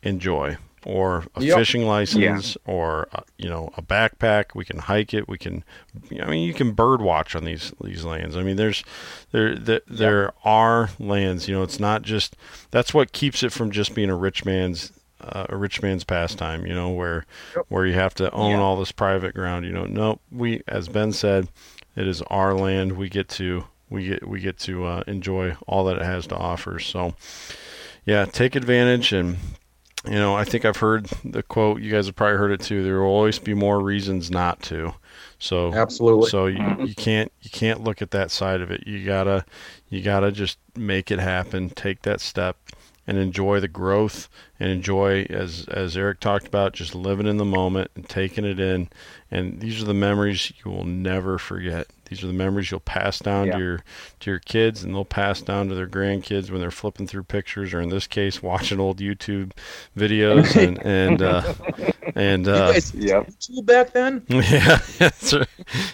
enjoy. 0.02 0.58
Or 0.84 1.26
a 1.36 1.44
Yep. 1.44 1.58
fishing 1.60 1.86
license, 1.86 2.58
or 2.66 3.08
uh, 3.14 3.20
you 3.38 3.48
know 3.48 3.70
a 3.78 3.84
backpack. 3.84 4.56
We 4.56 4.66
can 4.66 4.80
hike 4.80 5.14
it. 5.14 5.30
We 5.30 5.38
can, 5.38 5.64
I 6.20 6.26
mean, 6.26 6.42
you 6.48 6.56
can 6.56 6.72
bird 6.72 7.02
watch 7.04 7.36
on 7.36 7.44
these 7.46 7.72
these 7.84 8.04
lands. 8.04 8.36
I 8.36 8.42
mean, 8.42 8.56
there's 8.56 8.84
there 9.32 9.56
there, 9.56 9.82
there 9.88 10.34
are 10.44 10.90
lands. 10.98 11.48
You 11.48 11.54
know, 11.54 11.62
it's 11.62 11.80
not 11.80 12.02
just 12.02 12.36
that's 12.72 12.96
what 12.96 13.12
keeps 13.12 13.44
it 13.44 13.52
from 13.54 13.70
just 13.70 13.94
being 13.94 14.10
a 14.10 14.16
rich 14.16 14.44
man's 14.44 14.92
uh, 15.22 15.46
a 15.50 15.58
rich 15.58 15.82
man's 15.82 16.04
pastime. 16.04 16.66
You 16.66 16.74
know, 16.74 16.90
where 16.90 17.26
where 17.70 17.86
you 17.86 17.94
have 17.94 18.14
to 18.16 18.32
own 18.32 18.52
Yeah. 18.52 18.60
all 18.62 18.78
this 18.78 18.92
private 18.92 19.34
ground. 19.34 19.66
You 19.66 19.72
know, 19.72 19.86
no, 19.86 20.20
we 20.32 20.62
as 20.68 20.88
Ben 20.90 21.12
said, 21.12 21.48
it 21.96 22.08
is 22.08 22.22
our 22.24 22.54
land. 22.54 22.94
We 22.94 23.10
get 23.10 23.30
to 23.30 23.66
we 23.90 24.08
get 24.08 24.28
we 24.28 24.40
get 24.40 24.58
to 24.60 24.86
uh, 24.86 25.04
enjoy 25.08 25.56
all 25.68 25.84
that 25.86 25.98
it 25.98 26.04
has 26.04 26.28
to 26.28 26.36
offer. 26.36 26.80
So, 26.80 27.16
yeah, 28.06 28.26
take 28.26 28.56
advantage 28.56 29.14
and. 29.14 29.38
You 30.04 30.16
know, 30.16 30.34
I 30.36 30.46
think 30.46 30.66
I've 30.66 30.78
heard 30.78 31.06
the 31.24 31.44
quote. 31.44 31.80
You 31.80 31.92
guys 31.92 32.08
have 32.08 32.16
probably 32.16 32.38
heard 32.38 32.50
it 32.52 32.62
too. 32.62 32.82
There 32.84 33.02
will 33.02 33.10
always 33.12 33.38
be 33.38 33.54
more 33.54 33.80
reasons 33.80 34.32
not 34.32 34.60
to. 34.64 34.96
So, 35.38 35.72
Absolutely. 35.76 36.28
so 36.28 36.48
you, 36.48 36.76
you 36.84 36.96
can't 36.96 37.32
you 37.44 37.52
can't 37.52 37.84
look 37.84 38.02
at 38.02 38.10
that 38.10 38.32
side 38.32 38.62
of 38.62 38.72
it. 38.72 38.88
You 38.88 39.06
gotta 39.06 39.46
you 39.90 40.02
gotta 40.02 40.32
just 40.32 40.58
make 40.76 41.12
it 41.12 41.20
happen. 41.20 41.70
Take 41.70 42.02
that 42.02 42.20
step 42.20 42.58
and 43.12 43.20
enjoy 43.20 43.60
the 43.60 43.68
growth 43.68 44.30
and 44.58 44.70
enjoy 44.72 45.24
as 45.30 45.66
as 45.68 45.98
Erek 45.98 46.20
talked 46.22 46.48
about, 46.48 46.72
just 46.74 46.96
living 46.96 47.28
in 47.28 47.36
the 47.38 47.46
moment 47.46 47.92
and 47.96 48.08
taking 48.08 48.46
it 48.46 48.60
in. 48.60 48.88
And 49.30 49.60
these 49.60 49.82
are 49.82 49.86
the 49.86 49.94
memories 49.94 50.52
you 50.64 50.72
will 50.72 50.86
never 50.86 51.38
forget. 51.38 51.88
These 52.06 52.24
are 52.24 52.28
the 52.28 52.34
memories 52.34 52.72
you'll 52.72 52.80
pass 52.80 53.20
down 53.20 53.48
Yeah. 53.48 53.54
to 53.54 53.60
your 53.60 53.80
to 54.22 54.32
your 54.32 54.40
kids, 54.40 54.84
and 54.84 54.94
they'll 54.96 55.04
pass 55.06 55.42
down 55.42 55.68
to 55.70 55.76
their 55.76 55.88
grandkids 55.88 56.50
when 56.50 56.62
they're 56.62 56.72
flipping 56.72 57.08
through 57.08 57.24
pictures, 57.24 57.74
or 57.74 57.82
in 57.82 57.90
this 57.90 58.08
case, 58.08 58.42
watching 58.42 58.80
old 58.80 59.00
YouTube 59.00 59.52
videos 59.98 60.56
and 60.62 60.80
and 60.84 61.22
uh, 61.22 61.44
and 62.16 62.48
uh, 62.48 62.74
guys 62.74 62.94
Yep. 62.94 63.28
back 63.66 63.94
then? 63.94 64.24
yeah, 64.30 64.80
that's 64.98 65.34
right. 65.34 65.48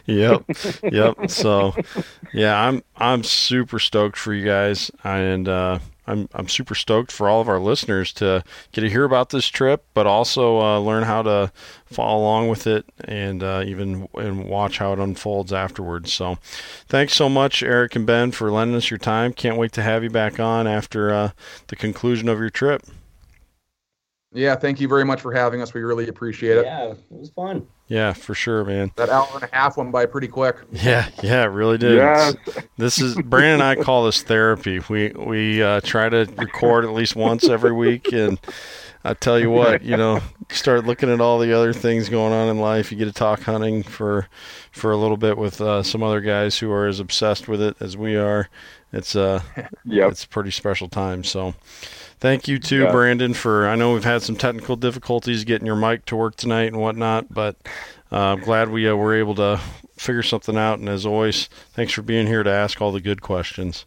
Yep, 0.05 0.43
yep. 0.89 1.17
So, 1.27 1.75
yeah, 2.31 2.59
I'm 2.59 2.83
I'm 2.95 3.23
super 3.23 3.79
stoked 3.79 4.17
for 4.17 4.33
you 4.33 4.45
guys, 4.45 4.91
and 5.03 5.47
uh, 5.47 5.79
I'm 6.07 6.29
I'm 6.33 6.47
super 6.47 6.75
stoked 6.75 7.11
for 7.11 7.29
all 7.29 7.41
of 7.41 7.49
our 7.49 7.59
listeners 7.59 8.13
to 8.13 8.43
get 8.71 8.81
to 8.81 8.89
hear 8.89 9.03
about 9.03 9.29
this 9.29 9.47
trip, 9.47 9.85
but 9.93 10.07
also 10.07 10.59
uh, 10.59 10.79
learn 10.79 11.03
how 11.03 11.21
to 11.23 11.51
follow 11.85 12.21
along 12.21 12.49
with 12.49 12.65
it 12.65 12.85
and 13.03 13.43
uh, 13.43 13.63
even 13.65 14.07
and 14.15 14.45
watch 14.45 14.77
how 14.77 14.93
it 14.93 14.99
unfolds 14.99 15.51
afterwards. 15.51 16.13
So, 16.13 16.37
thanks 16.87 17.13
so 17.13 17.29
much, 17.29 17.61
Erek 17.61 17.95
and 17.95 18.05
Ben, 18.05 18.31
for 18.31 18.51
lending 18.51 18.77
us 18.77 18.89
your 18.89 18.97
time. 18.97 19.33
Can't 19.33 19.57
wait 19.57 19.73
to 19.73 19.83
have 19.83 20.03
you 20.03 20.09
back 20.09 20.39
on 20.39 20.67
after 20.67 21.13
uh, 21.13 21.31
the 21.67 21.75
conclusion 21.75 22.29
of 22.29 22.39
your 22.39 22.49
trip. 22.49 22.83
Yeah, 24.33 24.55
thank 24.55 24.79
you 24.79 24.87
very 24.87 25.05
much 25.05 25.21
for 25.21 25.33
having 25.33 25.61
us. 25.61 25.73
We 25.73 25.81
really 25.81 26.07
appreciate 26.07 26.57
it. 26.57 26.65
Yeah, 26.65 26.91
it 26.91 26.97
was 27.09 27.29
fun. 27.29 27.67
Yeah, 27.89 28.11
for 28.13 28.33
sure, 28.35 28.65
man. 28.65 28.91
That 28.97 29.09
hour 29.09 29.27
and 29.35 29.43
a 29.43 29.49
half 29.53 29.77
went 29.77 29.91
by 29.93 30.05
pretty 30.05 30.27
quick. 30.27 30.57
Yeah, 30.73 31.07
yeah, 31.23 31.43
it 31.43 31.47
really 31.47 31.77
did. 31.77 31.95
Yes. 31.95 32.35
This 32.77 32.99
is 32.99 33.15
Brandon 33.15 33.61
and 33.61 33.63
I 33.63 33.75
call 33.81 34.05
this 34.05 34.23
therapy. 34.23 34.81
We 34.89 35.09
we 35.11 35.63
uh, 35.63 35.79
try 35.81 36.09
to 36.09 36.25
record 36.37 36.83
at 36.83 36.91
least 36.91 37.15
once 37.15 37.47
every 37.47 37.71
week, 37.71 38.11
and 38.11 38.37
I 39.05 39.13
tell 39.13 39.39
you 39.39 39.49
what, 39.49 39.83
you 39.83 39.95
know, 39.95 40.19
start 40.49 40.85
looking 40.85 41.09
at 41.09 41.21
all 41.21 41.39
the 41.39 41.53
other 41.53 41.71
things 41.71 42.09
going 42.09 42.33
on 42.33 42.49
in 42.49 42.59
life. 42.59 42.91
You 42.91 42.97
get 42.97 43.05
to 43.05 43.13
talk 43.13 43.41
hunting 43.43 43.83
for 43.83 44.27
for 44.73 44.91
a 44.91 44.97
little 44.97 45.17
bit 45.17 45.37
with 45.37 45.61
uh, 45.61 45.81
some 45.81 46.03
other 46.03 46.19
guys 46.19 46.57
who 46.59 46.69
are 46.71 46.87
as 46.87 46.99
obsessed 46.99 47.47
with 47.47 47.61
it 47.61 47.77
as 47.79 47.95
we 47.95 48.17
are. 48.17 48.49
It's 48.91 49.15
uh, 49.15 49.41
Yep. 49.85 50.11
it's 50.11 50.23
a 50.25 50.27
pretty 50.27 50.51
special 50.51 50.89
time. 50.89 51.23
So, 51.23 51.53
thank 52.19 52.47
you 52.47 52.59
too, 52.59 52.83
Yeah. 52.83 52.91
Brandon. 52.91 53.33
For 53.33 53.67
I 53.67 53.75
know 53.75 53.93
we've 53.93 54.03
had 54.03 54.21
some 54.21 54.35
technical 54.35 54.75
difficulties 54.75 55.43
getting 55.43 55.65
your 55.65 55.75
mic 55.75 56.05
to 56.05 56.15
work 56.15 56.35
tonight 56.35 56.67
and 56.67 56.77
whatnot, 56.77 57.33
but 57.33 57.55
uh, 58.11 58.17
I'm 58.17 58.39
glad 58.39 58.69
we 58.69 58.87
uh, 58.87 58.95
were 58.95 59.15
able 59.15 59.35
to 59.35 59.59
figure 59.97 60.23
something 60.23 60.57
out. 60.57 60.79
And 60.79 60.89
as 60.89 61.05
always, 61.05 61.49
thanks 61.73 61.93
for 61.93 62.01
being 62.01 62.27
here 62.27 62.43
to 62.43 62.51
ask 62.51 62.81
all 62.81 62.91
the 62.91 63.01
good 63.01 63.21
questions. 63.21 63.85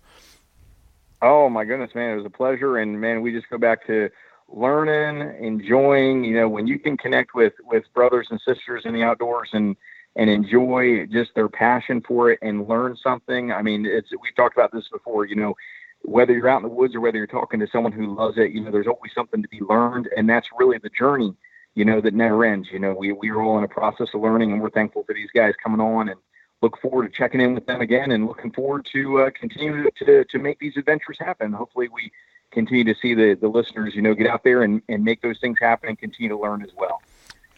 Oh 1.22 1.48
my 1.50 1.64
goodness, 1.64 1.94
man, 1.94 2.12
it 2.12 2.16
was 2.16 2.26
a 2.26 2.30
pleasure, 2.30 2.78
and 2.78 2.98
man, 3.00 3.20
we 3.20 3.30
just 3.30 3.50
go 3.50 3.58
back 3.58 3.86
to 3.86 4.08
learning, 4.48 5.44
enjoying. 5.44 6.24
You 6.24 6.34
know, 6.36 6.48
when 6.48 6.66
you 6.66 6.78
can 6.78 6.96
connect 6.96 7.34
with 7.34 7.52
with 7.64 7.84
brothers 7.94 8.28
and 8.30 8.40
sisters 8.40 8.82
in 8.84 8.94
the 8.94 9.02
outdoors 9.02 9.50
and 9.52 9.76
and 10.16 10.28
enjoy 10.28 11.06
just 11.06 11.30
their 11.34 11.48
passion 11.48 12.00
for 12.06 12.30
it 12.30 12.38
and 12.42 12.66
learn 12.68 12.96
something. 12.96 13.52
I 13.52 13.62
mean, 13.62 13.86
it's 13.86 14.10
we've 14.10 14.34
talked 14.34 14.56
about 14.56 14.72
this 14.72 14.88
before. 14.90 15.26
You 15.26 15.36
know, 15.36 15.54
whether 16.02 16.32
you're 16.32 16.48
out 16.48 16.62
in 16.62 16.62
the 16.62 16.74
woods 16.74 16.94
or 16.94 17.00
whether 17.00 17.18
you're 17.18 17.26
talking 17.26 17.60
to 17.60 17.68
someone 17.68 17.92
who 17.92 18.14
loves 18.14 18.38
it, 18.38 18.52
you 18.52 18.60
know, 18.60 18.70
there's 18.70 18.86
always 18.86 19.12
something 19.14 19.42
to 19.42 19.48
be 19.48 19.60
learned, 19.60 20.08
and 20.16 20.28
that's 20.28 20.48
really 20.58 20.78
the 20.78 20.90
journey. 20.90 21.34
You 21.76 21.84
know, 21.84 22.00
that 22.00 22.14
never 22.14 22.44
ends. 22.44 22.68
You 22.72 22.80
know, 22.80 22.94
we 22.94 23.12
we 23.12 23.30
are 23.30 23.40
all 23.40 23.56
in 23.58 23.64
a 23.64 23.68
process 23.68 24.08
of 24.12 24.20
learning, 24.20 24.52
and 24.52 24.60
we're 24.60 24.70
thankful 24.70 25.04
for 25.04 25.14
these 25.14 25.30
guys 25.32 25.54
coming 25.62 25.80
on 25.80 26.08
and 26.08 26.18
look 26.62 26.80
forward 26.80 27.10
to 27.10 27.16
checking 27.16 27.40
in 27.40 27.54
with 27.54 27.66
them 27.66 27.80
again 27.80 28.10
and 28.10 28.26
looking 28.26 28.50
forward 28.52 28.86
to 28.92 29.22
uh, 29.22 29.30
continue 29.38 29.88
to, 29.98 30.24
to 30.24 30.38
make 30.38 30.58
these 30.58 30.76
adventures 30.76 31.16
happen. 31.18 31.52
Hopefully 31.52 31.88
we 31.88 32.10
continue 32.50 32.84
to 32.84 32.94
see 33.00 33.14
the, 33.14 33.34
the 33.40 33.48
listeners, 33.48 33.94
you 33.94 34.02
know, 34.02 34.14
get 34.14 34.26
out 34.26 34.44
there 34.44 34.62
and, 34.62 34.82
and 34.88 35.04
make 35.04 35.22
those 35.22 35.38
things 35.38 35.58
happen 35.60 35.88
and 35.88 35.98
continue 35.98 36.28
to 36.28 36.38
learn 36.38 36.62
as 36.62 36.70
well. 36.76 37.02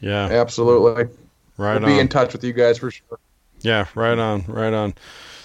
Yeah, 0.01 0.27
Absolutely. 0.27 1.09
right 1.57 1.81
we'll 1.81 1.95
be 1.95 1.99
in 1.99 2.09
touch 2.09 2.33
with 2.33 2.45
you 2.45 2.53
guys 2.53 2.79
for 2.79 2.91
sure. 2.91 3.19
Yeah, 3.61 3.87
right 3.95 4.19
on, 4.19 4.45
right 4.49 4.73
on. 4.73 4.95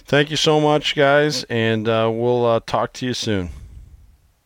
Thank 0.07 0.31
you 0.31 0.37
so 0.37 0.61
much, 0.61 0.95
guys, 0.95 1.43
and 1.49 1.85
uh, 1.89 2.09
we'll 2.13 2.45
uh, 2.45 2.61
talk 2.65 2.93
to 2.93 3.05
you 3.05 3.13
soon. 3.13 3.49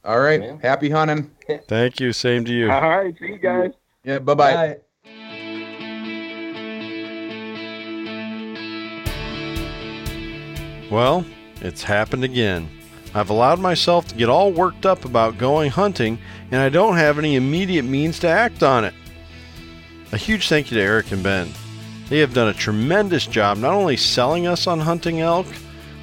All 0.04 0.20
right. 0.20 0.42
Yeah. 0.42 0.58
Happy 0.60 0.90
hunting. 0.90 1.30
Thank 1.68 2.00
you. 2.00 2.14
Same 2.14 2.44
to 2.46 2.52
you. 2.52 2.72
All 2.72 2.82
right. 2.82 3.16
See 3.20 3.28
you 3.28 3.38
guys. 3.38 3.72
Yeah. 4.04 4.18
Bye-bye. 4.18 4.78
Well, 10.90 11.24
it's 11.62 11.84
happened 11.84 12.24
again. 12.24 12.68
I've 13.14 13.30
allowed 13.30 13.60
myself 13.60 14.08
to 14.08 14.16
get 14.16 14.30
all 14.30 14.52
worked 14.52 14.88
up 14.88 15.06
about 15.06 15.38
going 15.38 15.70
hunting, 15.70 16.18
and 16.50 16.60
I 16.60 16.70
don't 16.70 16.98
have 16.98 17.20
any 17.20 17.36
immediate 17.36 17.84
means 17.84 18.18
to 18.20 18.28
act 18.28 18.64
on 18.64 18.84
it. 18.84 18.96
A 20.12 20.18
huge 20.18 20.50
thank 20.50 20.72
you 20.72 20.78
to 20.78 20.84
Erek 20.84 21.12
and 21.12 21.22
Ben. 21.22 21.52
They 22.12 22.20
have 22.20 22.34
done 22.34 22.50
a 22.50 22.54
tremendous 22.54 23.26
job 23.26 23.58
not 23.58 23.74
only 23.74 23.96
selling 23.96 24.46
us 24.46 24.68
on 24.68 24.82
hunting 24.82 25.22
elk, 25.22 25.48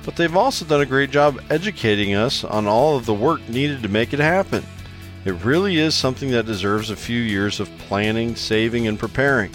but 0.07 0.17
they've 0.17 0.35
also 0.35 0.65
done 0.65 0.81
a 0.81 0.87
great 0.87 1.11
job 1.11 1.39
educating 1.51 2.15
us 2.15 2.45
on 2.45 2.67
all 2.67 2.97
of 2.97 3.05
the 3.05 3.13
work 3.13 3.47
needed 3.47 3.83
to 3.83 3.91
make 3.91 4.15
it 4.15 4.19
happen. 4.19 4.65
It 5.27 5.45
really 5.45 5.77
is 5.77 5.95
something 5.95 6.31
that 6.31 6.47
deserves 6.47 6.89
a 6.89 6.97
few 6.97 7.21
years 7.21 7.61
of 7.61 7.69
planning, 7.77 8.37
saving, 8.37 8.87
and 8.87 8.99
preparing. 8.99 9.51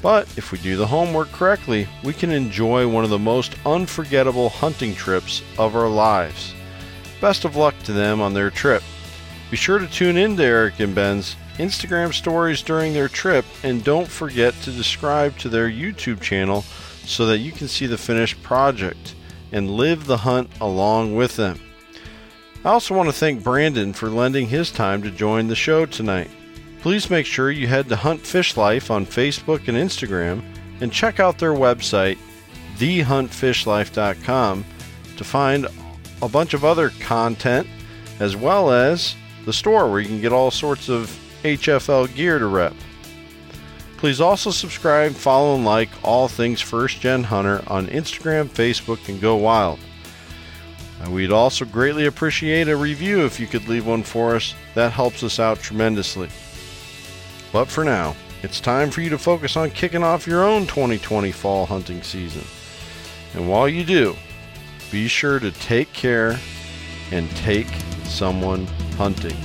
But 0.00 0.26
if 0.38 0.50
we 0.50 0.56
do 0.56 0.78
the 0.78 0.86
homework 0.86 1.30
correctly, 1.30 1.86
we 2.02 2.14
can 2.14 2.30
enjoy 2.30 2.88
one 2.88 3.04
of 3.04 3.10
the 3.10 3.18
most 3.18 3.54
unforgettable 3.66 4.48
hunting 4.48 4.94
trips 4.94 5.42
of 5.58 5.76
our 5.76 5.90
lives. 5.90 6.54
Best 7.20 7.44
of 7.44 7.56
luck 7.56 7.74
to 7.82 7.92
them 7.92 8.22
on 8.22 8.32
their 8.32 8.48
trip. 8.48 8.82
Be 9.50 9.58
sure 9.58 9.78
to 9.78 9.86
tune 9.86 10.16
in 10.16 10.38
to 10.38 10.42
Erek 10.42 10.80
and 10.80 10.94
Ben's 10.94 11.36
Instagram 11.60 12.12
stories 12.12 12.62
during 12.62 12.92
their 12.92 13.08
trip 13.08 13.44
and 13.62 13.84
don't 13.84 14.08
forget 14.08 14.54
to 14.62 14.72
subscribe 14.72 15.36
to 15.38 15.48
their 15.48 15.68
YouTube 15.68 16.20
channel 16.20 16.62
so 17.04 17.26
that 17.26 17.38
you 17.38 17.52
can 17.52 17.68
see 17.68 17.86
the 17.86 17.98
finished 17.98 18.42
project 18.42 19.14
and 19.52 19.70
live 19.70 20.06
the 20.06 20.18
hunt 20.18 20.50
along 20.60 21.14
with 21.14 21.36
them. 21.36 21.60
I 22.64 22.70
also 22.70 22.94
want 22.94 23.08
to 23.08 23.12
thank 23.12 23.42
Brandon 23.42 23.92
for 23.92 24.08
lending 24.08 24.48
his 24.48 24.70
time 24.70 25.02
to 25.02 25.10
join 25.10 25.48
the 25.48 25.54
show 25.54 25.86
tonight. 25.86 26.30
Please 26.80 27.10
make 27.10 27.26
sure 27.26 27.50
you 27.50 27.66
head 27.66 27.88
to 27.88 27.96
Hunt 27.96 28.20
Fish 28.20 28.56
Life 28.56 28.90
on 28.90 29.06
Facebook 29.06 29.68
and 29.68 29.76
Instagram 29.76 30.42
and 30.80 30.92
check 30.92 31.20
out 31.20 31.38
their 31.38 31.52
website, 31.52 32.18
thehuntfishlife.com, 32.76 34.64
to 35.16 35.24
find 35.24 35.66
a 36.22 36.28
bunch 36.28 36.54
of 36.54 36.64
other 36.64 36.90
content 37.00 37.66
as 38.18 38.36
well 38.36 38.70
as 38.70 39.14
the 39.44 39.52
store 39.52 39.90
where 39.90 40.00
you 40.00 40.08
can 40.08 40.20
get 40.20 40.32
all 40.32 40.50
sorts 40.50 40.88
of 40.88 41.10
HFL 41.42 42.14
gear 42.14 42.38
to 42.38 42.46
rep. 42.46 42.74
Please 43.96 44.20
also 44.20 44.50
subscribe, 44.50 45.12
follow, 45.12 45.56
and 45.56 45.64
like 45.64 45.90
all 46.02 46.26
things 46.26 46.60
First 46.60 47.00
Gen 47.00 47.24
Hunter 47.24 47.62
on 47.66 47.86
Instagram, 47.88 48.48
Facebook, 48.48 49.08
and 49.08 49.20
Go 49.20 49.36
Wild. 49.36 49.78
And 51.02 51.14
we'd 51.14 51.32
also 51.32 51.64
greatly 51.64 52.06
appreciate 52.06 52.68
a 52.68 52.76
review 52.76 53.24
if 53.24 53.38
you 53.38 53.46
could 53.46 53.68
leave 53.68 53.86
one 53.86 54.02
for 54.02 54.36
us. 54.36 54.54
That 54.74 54.92
helps 54.92 55.22
us 55.22 55.38
out 55.38 55.60
tremendously. 55.60 56.28
But 57.52 57.66
for 57.66 57.84
now, 57.84 58.16
it's 58.42 58.60
time 58.60 58.90
for 58.90 59.00
you 59.00 59.10
to 59.10 59.18
focus 59.18 59.56
on 59.56 59.70
kicking 59.70 60.02
off 60.02 60.26
your 60.26 60.44
own 60.44 60.66
2020 60.66 61.32
fall 61.32 61.66
hunting 61.66 62.02
season. 62.02 62.44
And 63.34 63.48
while 63.48 63.68
you 63.68 63.84
do, 63.84 64.16
be 64.90 65.08
sure 65.08 65.38
to 65.40 65.50
take 65.52 65.92
care 65.92 66.38
and 67.12 67.30
take 67.36 67.68
someone 68.04 68.66
hunting. 68.96 69.36